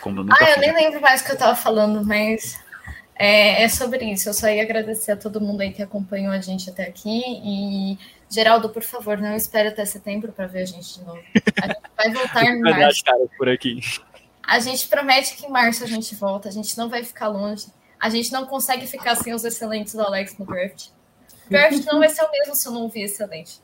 Como 0.00 0.20
eu 0.20 0.24
nunca 0.24 0.44
ah, 0.44 0.50
eu 0.50 0.60
nem 0.60 0.74
lembro 0.74 1.00
mais 1.00 1.22
o 1.22 1.24
que 1.24 1.32
eu 1.32 1.38
tava 1.38 1.56
falando, 1.56 2.04
mas 2.04 2.60
é, 3.16 3.62
é, 3.62 3.68
sobre 3.68 4.04
isso. 4.04 4.28
Eu 4.28 4.34
só 4.34 4.46
ia 4.46 4.62
agradecer 4.62 5.12
a 5.12 5.16
todo 5.16 5.40
mundo 5.40 5.62
aí 5.62 5.72
que 5.72 5.82
acompanhou 5.82 6.32
a 6.32 6.38
gente 6.38 6.68
até 6.68 6.84
aqui. 6.84 7.22
E, 7.24 7.98
Geraldo, 8.28 8.68
por 8.68 8.82
favor, 8.82 9.16
não 9.16 9.34
espere 9.34 9.68
até 9.68 9.84
setembro 9.86 10.32
para 10.32 10.46
ver 10.46 10.62
a 10.62 10.66
gente 10.66 10.98
de 10.98 11.04
novo. 11.04 11.22
A 11.62 11.66
gente 11.66 11.80
vai 11.96 12.10
voltar 12.12 12.44
em 12.44 12.60
março. 12.60 13.02
por 13.38 13.48
aqui. 13.48 13.80
A 14.46 14.58
gente 14.58 14.86
promete 14.86 15.34
que 15.36 15.46
em 15.46 15.50
março 15.50 15.82
a 15.82 15.86
gente 15.86 16.14
volta, 16.14 16.50
a 16.50 16.52
gente 16.52 16.76
não 16.76 16.88
vai 16.90 17.02
ficar 17.04 17.28
longe. 17.28 17.66
A 17.98 18.10
gente 18.10 18.30
não 18.32 18.44
consegue 18.44 18.86
ficar 18.86 19.14
sem 19.14 19.32
os 19.32 19.44
excelentes 19.44 19.94
do 19.94 20.02
Alex 20.02 20.36
no 20.36 20.44
draft. 20.44 20.88
O 21.46 21.50
draft 21.50 21.84
não 21.86 22.00
vai 22.00 22.08
ser 22.08 22.22
o 22.22 22.30
mesmo 22.30 22.54
se 22.54 22.68
eu 22.68 22.72
não 22.72 22.82
ouvir 22.82 23.02
excelente. 23.02 23.60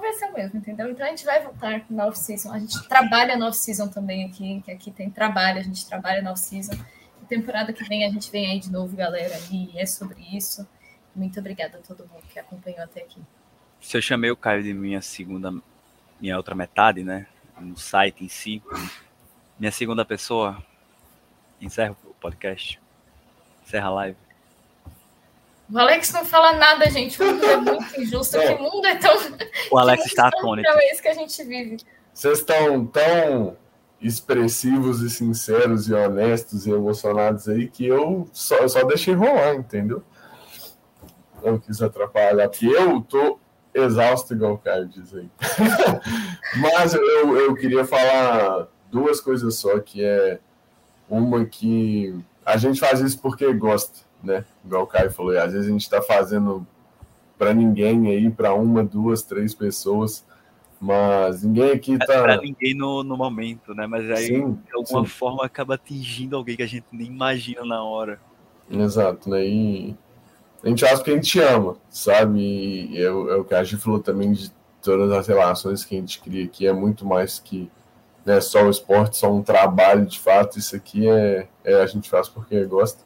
O 0.00 0.32
mesmo, 0.32 0.58
entendeu? 0.58 0.90
Então 0.90 1.06
a 1.06 1.10
gente 1.10 1.26
vai 1.26 1.42
voltar 1.42 1.84
na 1.90 2.06
off-season. 2.06 2.50
A 2.52 2.58
gente 2.58 2.88
trabalha 2.88 3.36
na 3.36 3.48
off-season 3.48 3.88
também 3.88 4.24
aqui, 4.24 4.62
que 4.62 4.70
aqui 4.70 4.90
tem 4.90 5.10
trabalho, 5.10 5.58
a 5.58 5.62
gente 5.62 5.86
trabalha 5.86 6.22
na 6.22 6.32
off-season. 6.32 6.72
Temporada 7.28 7.72
que 7.72 7.84
vem 7.84 8.04
a 8.04 8.10
gente 8.10 8.28
vem 8.32 8.50
aí 8.50 8.58
de 8.58 8.72
novo, 8.72 8.96
galera, 8.96 9.38
e 9.52 9.78
é 9.78 9.84
sobre 9.86 10.20
isso. 10.36 10.66
Muito 11.14 11.38
obrigada 11.38 11.78
a 11.78 11.80
todo 11.80 12.00
mundo 12.08 12.22
que 12.28 12.38
acompanhou 12.38 12.82
até 12.82 13.02
aqui. 13.02 13.20
Se 13.80 13.96
eu 13.96 14.02
chamei 14.02 14.30
o 14.30 14.36
Caio 14.36 14.62
de 14.62 14.72
minha 14.72 15.00
segunda, 15.02 15.52
minha 16.20 16.36
outra 16.36 16.54
metade, 16.54 17.04
né? 17.04 17.26
No 17.58 17.76
site 17.76 18.24
em 18.24 18.28
si, 18.28 18.62
minha 19.58 19.70
segunda 19.70 20.04
pessoa, 20.04 20.64
encerra 21.60 21.94
o 22.04 22.14
podcast. 22.14 22.80
Encerra 23.62 23.88
a 23.88 23.90
live. 23.90 24.29
O 25.72 25.78
Alex 25.78 26.12
não 26.12 26.24
fala 26.24 26.52
nada, 26.54 26.90
gente. 26.90 27.22
O 27.22 27.26
mundo 27.26 27.44
é 27.44 27.56
muito 27.60 28.00
injusto. 28.00 28.36
É. 28.36 28.54
Que 28.54 28.62
mundo 28.62 28.86
é 28.86 28.96
tão. 28.96 29.16
O 29.70 29.78
Alex 29.78 30.06
está 30.06 30.28
atônito. 30.28 30.68
É 30.68 30.92
isso 30.92 31.02
que 31.02 31.08
a 31.08 31.14
gente 31.14 31.42
vive. 31.44 31.76
Vocês 32.12 32.38
estão 32.38 32.84
tão 32.86 33.56
expressivos 34.00 35.02
e 35.02 35.10
sinceros 35.10 35.88
e 35.88 35.94
honestos 35.94 36.66
e 36.66 36.70
emocionados 36.70 37.48
aí 37.48 37.68
que 37.68 37.86
eu 37.86 38.28
só, 38.32 38.56
eu 38.56 38.68
só 38.68 38.82
deixei 38.84 39.14
rolar, 39.14 39.54
entendeu? 39.54 40.02
Não 41.44 41.58
quis 41.58 41.82
atrapalhar, 41.82 42.48
porque 42.48 42.66
eu 42.66 43.00
tô 43.02 43.38
exausto, 43.74 44.34
igual 44.34 44.54
o 44.54 44.58
Caio 44.58 44.88
diz 44.88 45.14
aí. 45.14 45.28
Mas 46.56 46.94
eu, 46.94 47.36
eu 47.36 47.54
queria 47.54 47.84
falar 47.84 48.68
duas 48.90 49.20
coisas 49.20 49.54
só, 49.56 49.78
que 49.78 50.02
é 50.02 50.40
uma 51.08 51.44
que 51.44 52.14
a 52.44 52.56
gente 52.56 52.80
faz 52.80 53.00
isso 53.00 53.20
porque 53.20 53.52
gosta, 53.52 54.00
né? 54.22 54.44
Igual 54.64 54.82
o 54.82 54.86
Caio 54.86 55.10
falou, 55.10 55.36
às 55.38 55.52
vezes 55.52 55.68
a 55.68 55.72
gente 55.72 55.82
está 55.82 56.02
fazendo 56.02 56.66
para 57.38 57.54
ninguém 57.54 58.08
aí, 58.08 58.30
para 58.30 58.52
uma, 58.54 58.84
duas, 58.84 59.22
três 59.22 59.54
pessoas, 59.54 60.24
mas 60.80 61.42
ninguém 61.42 61.70
aqui 61.72 61.98
tá. 61.98 62.14
É 62.14 62.22
pra 62.22 62.36
ninguém 62.40 62.74
no, 62.74 63.02
no 63.02 63.16
momento, 63.16 63.74
né? 63.74 63.86
Mas 63.86 64.10
aí, 64.10 64.26
sim, 64.26 64.52
de 64.52 64.74
alguma 64.74 65.04
sim. 65.04 65.10
forma, 65.10 65.44
acaba 65.44 65.74
atingindo 65.74 66.36
alguém 66.36 66.56
que 66.56 66.62
a 66.62 66.66
gente 66.66 66.86
nem 66.92 67.06
imagina 67.06 67.64
na 67.64 67.82
hora. 67.82 68.20
Exato, 68.70 69.28
né? 69.28 69.44
E 69.46 69.96
a 70.62 70.68
gente 70.68 70.84
acha 70.84 71.02
que 71.02 71.10
a 71.10 71.14
gente 71.14 71.40
ama, 71.40 71.76
sabe? 71.88 72.38
E 72.40 73.02
é, 73.02 73.10
o 73.10 73.44
que 73.44 73.54
a 73.54 73.64
gente 73.64 73.82
falou 73.82 74.00
também 74.00 74.32
de 74.32 74.52
todas 74.82 75.10
as 75.12 75.26
relações 75.26 75.84
que 75.84 75.96
a 75.96 75.98
gente 75.98 76.20
cria 76.20 76.44
aqui, 76.44 76.66
é 76.66 76.72
muito 76.72 77.04
mais 77.04 77.38
que 77.38 77.70
né, 78.24 78.40
só 78.40 78.64
o 78.64 78.70
esporte, 78.70 79.16
só 79.16 79.32
um 79.32 79.42
trabalho 79.42 80.04
de 80.06 80.18
fato. 80.18 80.58
Isso 80.58 80.76
aqui 80.76 81.08
é, 81.08 81.48
é 81.64 81.82
a 81.82 81.86
gente 81.86 82.08
faz 82.08 82.28
porque 82.28 82.64
gosta. 82.64 83.02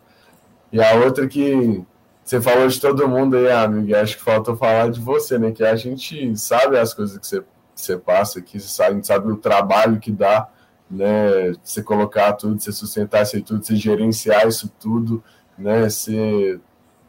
E 0.75 0.83
a 0.83 0.97
outra 0.97 1.29
que 1.29 1.85
você 2.25 2.41
falou 2.41 2.67
de 2.67 2.81
todo 2.81 3.09
mundo 3.09 3.37
aí, 3.37 3.49
amigo, 3.49 3.95
acho 3.95 4.17
que 4.17 4.25
faltou 4.25 4.57
falar 4.57 4.91
de 4.91 4.99
você, 5.01 5.39
né? 5.39 5.53
Que 5.53 5.63
a 5.63 5.77
gente 5.77 6.37
sabe 6.37 6.77
as 6.77 6.93
coisas 6.93 7.17
que 7.17 7.25
você, 7.25 7.41
que 7.43 7.47
você 7.77 7.97
passa 7.97 8.41
aqui, 8.41 8.59
você 8.59 8.67
sabe, 8.67 8.91
a 8.91 8.95
gente 8.95 9.07
sabe 9.07 9.31
o 9.31 9.37
trabalho 9.37 10.01
que 10.01 10.11
dá, 10.11 10.49
né? 10.91 11.53
Você 11.63 11.81
colocar 11.81 12.33
tudo, 12.33 12.61
você 12.61 12.73
sustentar 12.73 13.23
isso 13.23 13.41
tudo, 13.41 13.65
você 13.65 13.77
gerenciar 13.77 14.49
isso 14.49 14.69
tudo, 14.81 15.23
né? 15.57 15.89
Você 15.89 16.59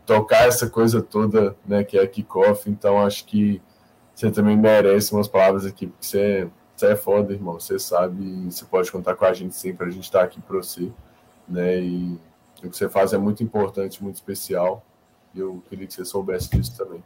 tocar 0.06 0.48
essa 0.48 0.70
coisa 0.70 1.02
toda, 1.02 1.56
né? 1.66 1.84
Que 1.84 1.98
é 1.98 2.06
kickoff. 2.06 2.70
Então, 2.70 3.04
acho 3.04 3.26
que 3.26 3.60
você 4.14 4.30
também 4.30 4.56
merece 4.56 5.12
umas 5.12 5.28
palavras 5.28 5.66
aqui, 5.66 5.88
porque 5.88 6.06
você 6.06 6.48
você 6.76 6.88
é 6.92 6.96
foda, 6.96 7.34
irmão. 7.34 7.60
Você 7.60 7.80
sabe, 7.80 8.46
você 8.46 8.64
pode 8.66 8.92
contar 8.92 9.16
com 9.16 9.26
a 9.26 9.34
gente 9.34 9.56
sempre. 9.56 9.88
A 9.88 9.90
gente 9.90 10.04
está 10.04 10.22
aqui 10.22 10.40
para 10.40 10.58
você, 10.58 10.92
né? 11.48 11.80
E 11.80 12.20
o 12.64 12.70
que 12.70 12.78
você 12.78 12.90
faz 12.90 13.14
é 13.14 13.18
muito 13.18 13.44
importante, 13.44 14.04
muito 14.04 14.16
especial. 14.16 14.84
E 15.34 15.40
eu 15.40 15.64
queria 15.70 15.86
que 15.86 15.94
você 15.94 16.06
soubesse 16.06 16.50
disso 16.50 16.76
também. 16.78 17.04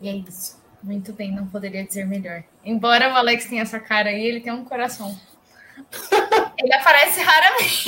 E 0.00 0.08
é 0.08 0.16
isso. 0.16 0.58
Muito 0.82 1.12
bem, 1.12 1.34
não 1.34 1.46
poderia 1.46 1.84
dizer 1.84 2.06
melhor. 2.06 2.44
Embora 2.64 3.12
o 3.12 3.16
Alex 3.16 3.46
tenha 3.46 3.62
essa 3.62 3.80
cara 3.80 4.10
aí, 4.10 4.24
ele 4.24 4.40
tem 4.40 4.52
um 4.52 4.64
coração. 4.64 5.16
Ele 6.58 6.74
aparece 6.74 7.20
raramente. 7.20 7.84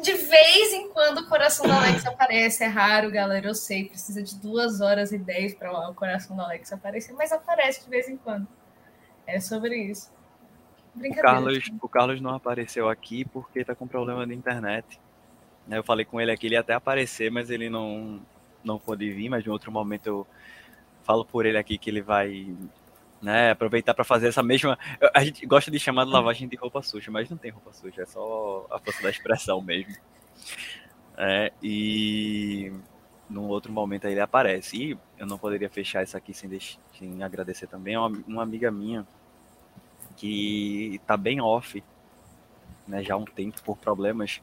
De 0.00 0.14
vez 0.14 0.72
em 0.72 0.88
quando 0.88 1.18
o 1.18 1.28
coração 1.28 1.66
do 1.66 1.72
Alex 1.72 2.06
aparece. 2.06 2.64
É 2.64 2.66
raro, 2.66 3.10
galera. 3.10 3.46
Eu 3.46 3.54
sei. 3.54 3.84
Precisa 3.84 4.22
de 4.22 4.34
duas 4.36 4.80
horas 4.80 5.12
e 5.12 5.18
dez 5.18 5.52
para 5.52 5.90
o 5.90 5.94
coração 5.94 6.34
do 6.34 6.40
Alex 6.40 6.72
aparecer, 6.72 7.12
mas 7.12 7.32
aparece 7.32 7.84
de 7.84 7.90
vez 7.90 8.08
em 8.08 8.16
quando. 8.16 8.48
É 9.26 9.40
sobre 9.40 9.76
isso. 9.76 10.10
O 10.96 11.14
Carlos, 11.14 11.70
o 11.82 11.88
Carlos 11.88 12.20
não 12.20 12.34
apareceu 12.34 12.88
aqui 12.88 13.24
porque 13.24 13.60
está 13.60 13.74
com 13.74 13.86
problema 13.86 14.26
de 14.26 14.34
internet. 14.34 15.00
Eu 15.68 15.82
falei 15.82 16.04
com 16.04 16.20
ele 16.20 16.30
aqui, 16.30 16.46
ele 16.46 16.54
ia 16.54 16.60
até 16.60 16.74
aparecer, 16.74 17.30
mas 17.30 17.50
ele 17.50 17.68
não, 17.68 18.20
não 18.62 18.78
pôde 18.78 19.10
vir. 19.10 19.28
Mas 19.28 19.46
em 19.46 19.50
outro 19.50 19.72
momento 19.72 20.06
eu 20.06 20.26
falo 21.02 21.24
por 21.24 21.46
ele 21.46 21.58
aqui 21.58 21.76
que 21.78 21.90
ele 21.90 22.02
vai 22.02 22.54
né? 23.24 23.52
Aproveitar 23.52 23.94
para 23.94 24.04
fazer 24.04 24.28
essa 24.28 24.42
mesma. 24.42 24.78
A 25.14 25.24
gente 25.24 25.46
gosta 25.46 25.70
de 25.70 25.78
chamar 25.80 26.04
de 26.04 26.10
lavagem 26.10 26.46
de 26.46 26.56
roupa 26.56 26.82
suja, 26.82 27.10
mas 27.10 27.30
não 27.30 27.38
tem 27.38 27.50
roupa 27.50 27.72
suja, 27.72 28.02
é 28.02 28.06
só 28.06 28.66
a 28.70 28.78
força 28.78 29.02
da 29.02 29.08
expressão 29.08 29.62
mesmo. 29.62 29.94
É, 31.16 31.50
e 31.62 32.70
num 33.30 33.48
outro 33.48 33.72
momento 33.72 34.06
aí 34.06 34.12
ele 34.12 34.20
aparece. 34.20 34.76
E 34.76 34.98
eu 35.18 35.26
não 35.26 35.38
poderia 35.38 35.70
fechar 35.70 36.02
isso 36.02 36.16
aqui 36.16 36.34
sem, 36.34 36.50
deixar, 36.50 36.78
sem 36.98 37.22
agradecer 37.22 37.66
também 37.66 37.96
uma, 37.96 38.08
uma 38.26 38.42
amiga 38.42 38.70
minha 38.70 39.06
que 40.16 41.00
tá 41.06 41.16
bem 41.16 41.40
off, 41.40 41.82
né, 42.86 43.02
já 43.02 43.14
há 43.14 43.16
um 43.16 43.24
tempo 43.24 43.60
por 43.62 43.76
problemas 43.76 44.40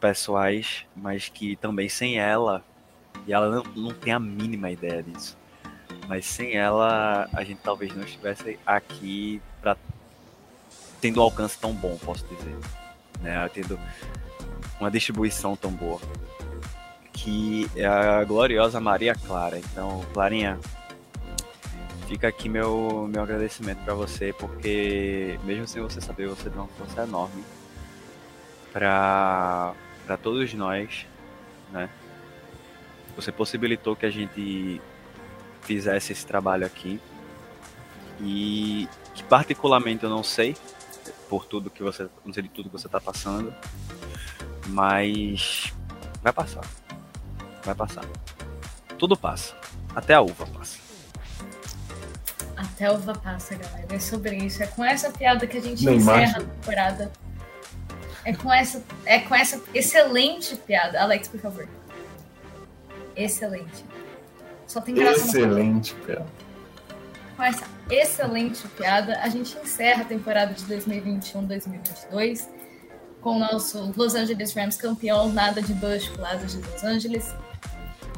pessoais, 0.00 0.84
mas 0.94 1.28
que 1.28 1.56
também 1.56 1.88
sem 1.88 2.18
ela, 2.18 2.62
e 3.26 3.32
ela 3.32 3.48
não, 3.50 3.62
não 3.74 3.94
tem 3.94 4.12
a 4.12 4.18
mínima 4.18 4.70
ideia 4.70 5.02
disso 5.02 5.36
mas 6.08 6.26
sem 6.26 6.54
ela 6.54 7.28
a 7.32 7.44
gente 7.44 7.60
talvez 7.62 7.94
não 7.94 8.04
estivesse 8.04 8.58
aqui 8.66 9.40
para 9.60 9.76
tendo 11.00 11.20
um 11.20 11.22
alcance 11.22 11.58
tão 11.58 11.72
bom, 11.74 11.98
posso 11.98 12.24
dizer, 12.26 12.56
né? 13.20 13.48
Tendo 13.52 13.78
uma 14.80 14.90
distribuição 14.90 15.54
tão 15.54 15.70
boa, 15.70 16.00
que 17.12 17.68
é 17.76 17.84
a 17.84 18.24
gloriosa 18.24 18.80
Maria 18.80 19.14
Clara. 19.14 19.58
Então, 19.58 20.02
Clarinha, 20.14 20.58
fica 22.08 22.28
aqui 22.28 22.48
meu 22.48 23.08
meu 23.10 23.22
agradecimento 23.22 23.82
para 23.84 23.94
você, 23.94 24.32
porque 24.32 25.38
mesmo 25.44 25.66
sem 25.66 25.82
você 25.82 26.00
saber, 26.00 26.28
você 26.28 26.48
deu 26.48 26.62
uma 26.62 26.68
força 26.68 27.02
enorme 27.02 27.44
para 28.72 29.74
todos 30.22 30.52
nós, 30.54 31.06
né? 31.72 31.88
Você 33.16 33.30
possibilitou 33.30 33.94
que 33.94 34.06
a 34.06 34.10
gente 34.10 34.80
fizesse 35.62 36.12
esse 36.12 36.26
trabalho 36.26 36.66
aqui. 36.66 37.00
E 38.20 38.88
que 39.14 39.22
particularmente 39.24 40.04
eu 40.04 40.10
não 40.10 40.22
sei, 40.22 40.56
por 41.28 41.44
tudo 41.44 41.70
que 41.70 41.82
você. 41.82 42.08
Não 42.24 42.32
sei 42.32 42.44
de 42.44 42.48
tudo 42.48 42.68
que 42.68 42.78
você 42.78 42.86
está 42.86 43.00
passando. 43.00 43.52
Mas 44.68 45.72
vai 46.22 46.32
passar. 46.32 46.64
Vai 47.64 47.74
passar. 47.74 48.04
Tudo 48.98 49.16
passa. 49.16 49.56
Até 49.94 50.14
a 50.14 50.20
uva 50.20 50.46
passa. 50.46 50.83
Até 52.56 52.86
a 52.86 52.92
uva 52.92 53.14
passa, 53.14 53.56
galera. 53.56 53.86
É 53.90 53.98
sobre 53.98 54.36
isso. 54.36 54.62
É 54.62 54.66
com 54.66 54.84
essa 54.84 55.10
piada 55.10 55.46
que 55.46 55.58
a 55.58 55.60
gente 55.60 55.84
Nem 55.84 55.96
encerra 55.96 56.38
a 56.38 56.42
temporada. 56.42 57.12
É 58.24 58.32
com 58.32 58.52
essa, 58.52 58.82
é 59.04 59.18
com 59.18 59.34
essa 59.34 59.60
excelente 59.74 60.56
piada. 60.56 61.00
Alex, 61.00 61.28
por 61.28 61.40
favor. 61.40 61.68
Excelente. 63.16 63.84
Só 64.66 64.80
tem 64.80 64.94
graça 64.94 65.26
Excelente 65.26 65.94
piada. 65.94 66.26
Com 67.36 67.42
essa 67.42 67.64
excelente 67.90 68.66
piada, 68.68 69.18
a 69.20 69.28
gente 69.28 69.56
encerra 69.58 70.02
a 70.02 70.04
temporada 70.04 70.54
de 70.54 70.64
2021-2022 70.64 72.48
com 73.20 73.36
o 73.36 73.38
nosso 73.38 73.92
Los 73.96 74.14
Angeles 74.14 74.52
Rams 74.54 74.76
campeão, 74.76 75.32
nada 75.32 75.60
de 75.62 75.72
Bush 75.72 76.12
lado 76.18 76.46
de 76.46 76.58
Los 76.58 76.84
Angeles, 76.84 77.34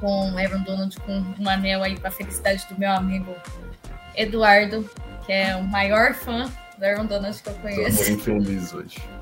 com 0.01 0.33
o 0.33 0.39
Aaron 0.39 0.63
Donald 0.65 0.99
com 1.01 1.25
um 1.39 1.49
anel 1.49 1.83
aí 1.83 1.99
para 1.99 2.11
felicidade 2.11 2.67
do 2.69 2.79
meu 2.79 2.91
amigo 2.91 3.35
Eduardo, 4.17 4.89
que 5.25 5.33
é 5.33 5.55
o 5.57 5.63
maior 5.63 6.15
fã 6.15 6.51
do 6.79 6.85
Aaron 6.85 7.07
Donald 7.07 7.43
que 7.43 7.49
eu 7.49 7.55
conheço. 7.55 7.99
Tô 7.99 8.11
muito 8.11 8.25
feliz 8.25 8.75
hoje. 8.75 9.17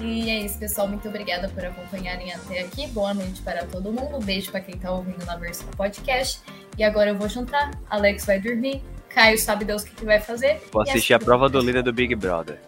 E 0.00 0.30
é 0.30 0.40
isso, 0.40 0.58
pessoal. 0.58 0.88
Muito 0.88 1.08
obrigada 1.08 1.48
por 1.48 1.64
acompanharem 1.64 2.32
até 2.32 2.60
aqui. 2.60 2.86
Boa 2.88 3.14
noite 3.14 3.40
para 3.42 3.64
todo 3.64 3.92
mundo. 3.92 4.16
Um 4.16 4.20
beijo 4.20 4.50
para 4.50 4.60
quem 4.60 4.74
está 4.74 4.90
ouvindo 4.90 5.24
na 5.24 5.36
versão 5.36 5.66
podcast. 5.76 6.40
E 6.76 6.84
agora 6.84 7.10
eu 7.10 7.16
vou 7.16 7.28
jantar. 7.28 7.70
Alex 7.88 8.24
vai 8.24 8.40
dormir. 8.40 8.82
Caio 9.08 9.38
sabe 9.38 9.64
Deus 9.64 9.82
o 9.82 9.86
que, 9.86 9.94
que 9.94 10.04
vai 10.04 10.20
fazer. 10.20 10.60
Vou 10.72 10.82
assistir 10.82 11.14
assim, 11.14 11.22
a 11.22 11.24
prova 11.24 11.48
do 11.48 11.60
líder 11.60 11.82
do 11.82 11.92
Big 11.92 12.14
Brother. 12.14 12.58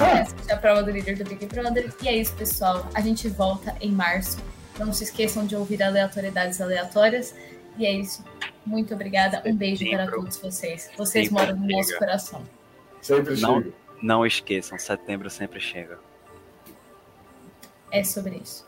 É, 0.00 0.20
assistir 0.20 0.52
a 0.52 0.56
prova 0.56 0.82
do 0.82 0.90
líder 0.90 1.16
do 1.16 1.24
Big 1.24 1.46
Brother. 1.46 1.92
E 2.02 2.08
é 2.08 2.16
isso, 2.16 2.32
pessoal. 2.34 2.88
A 2.94 3.00
gente 3.00 3.28
volta 3.28 3.74
em 3.80 3.90
março. 3.90 4.38
Não 4.78 4.92
se 4.92 5.04
esqueçam 5.04 5.44
de 5.44 5.56
ouvir 5.56 5.82
aleatoriedades 5.82 6.60
aleatórias. 6.60 7.34
E 7.78 7.86
é 7.86 7.92
isso. 7.92 8.24
Muito 8.64 8.94
obrigada. 8.94 9.42
Um 9.46 9.54
beijo 9.54 9.88
para 9.90 10.10
todos 10.10 10.36
vocês. 10.36 10.90
Vocês 10.96 11.30
moram 11.30 11.56
no 11.56 11.66
nosso 11.66 11.96
coração. 11.98 12.42
Sempre 13.00 13.40
não, 13.40 13.62
chega. 13.62 13.74
Não 14.02 14.26
esqueçam, 14.26 14.78
setembro 14.78 15.30
sempre 15.30 15.60
chega 15.60 15.98
é 17.90 18.04
sobre 18.04 18.36
isso. 18.36 18.64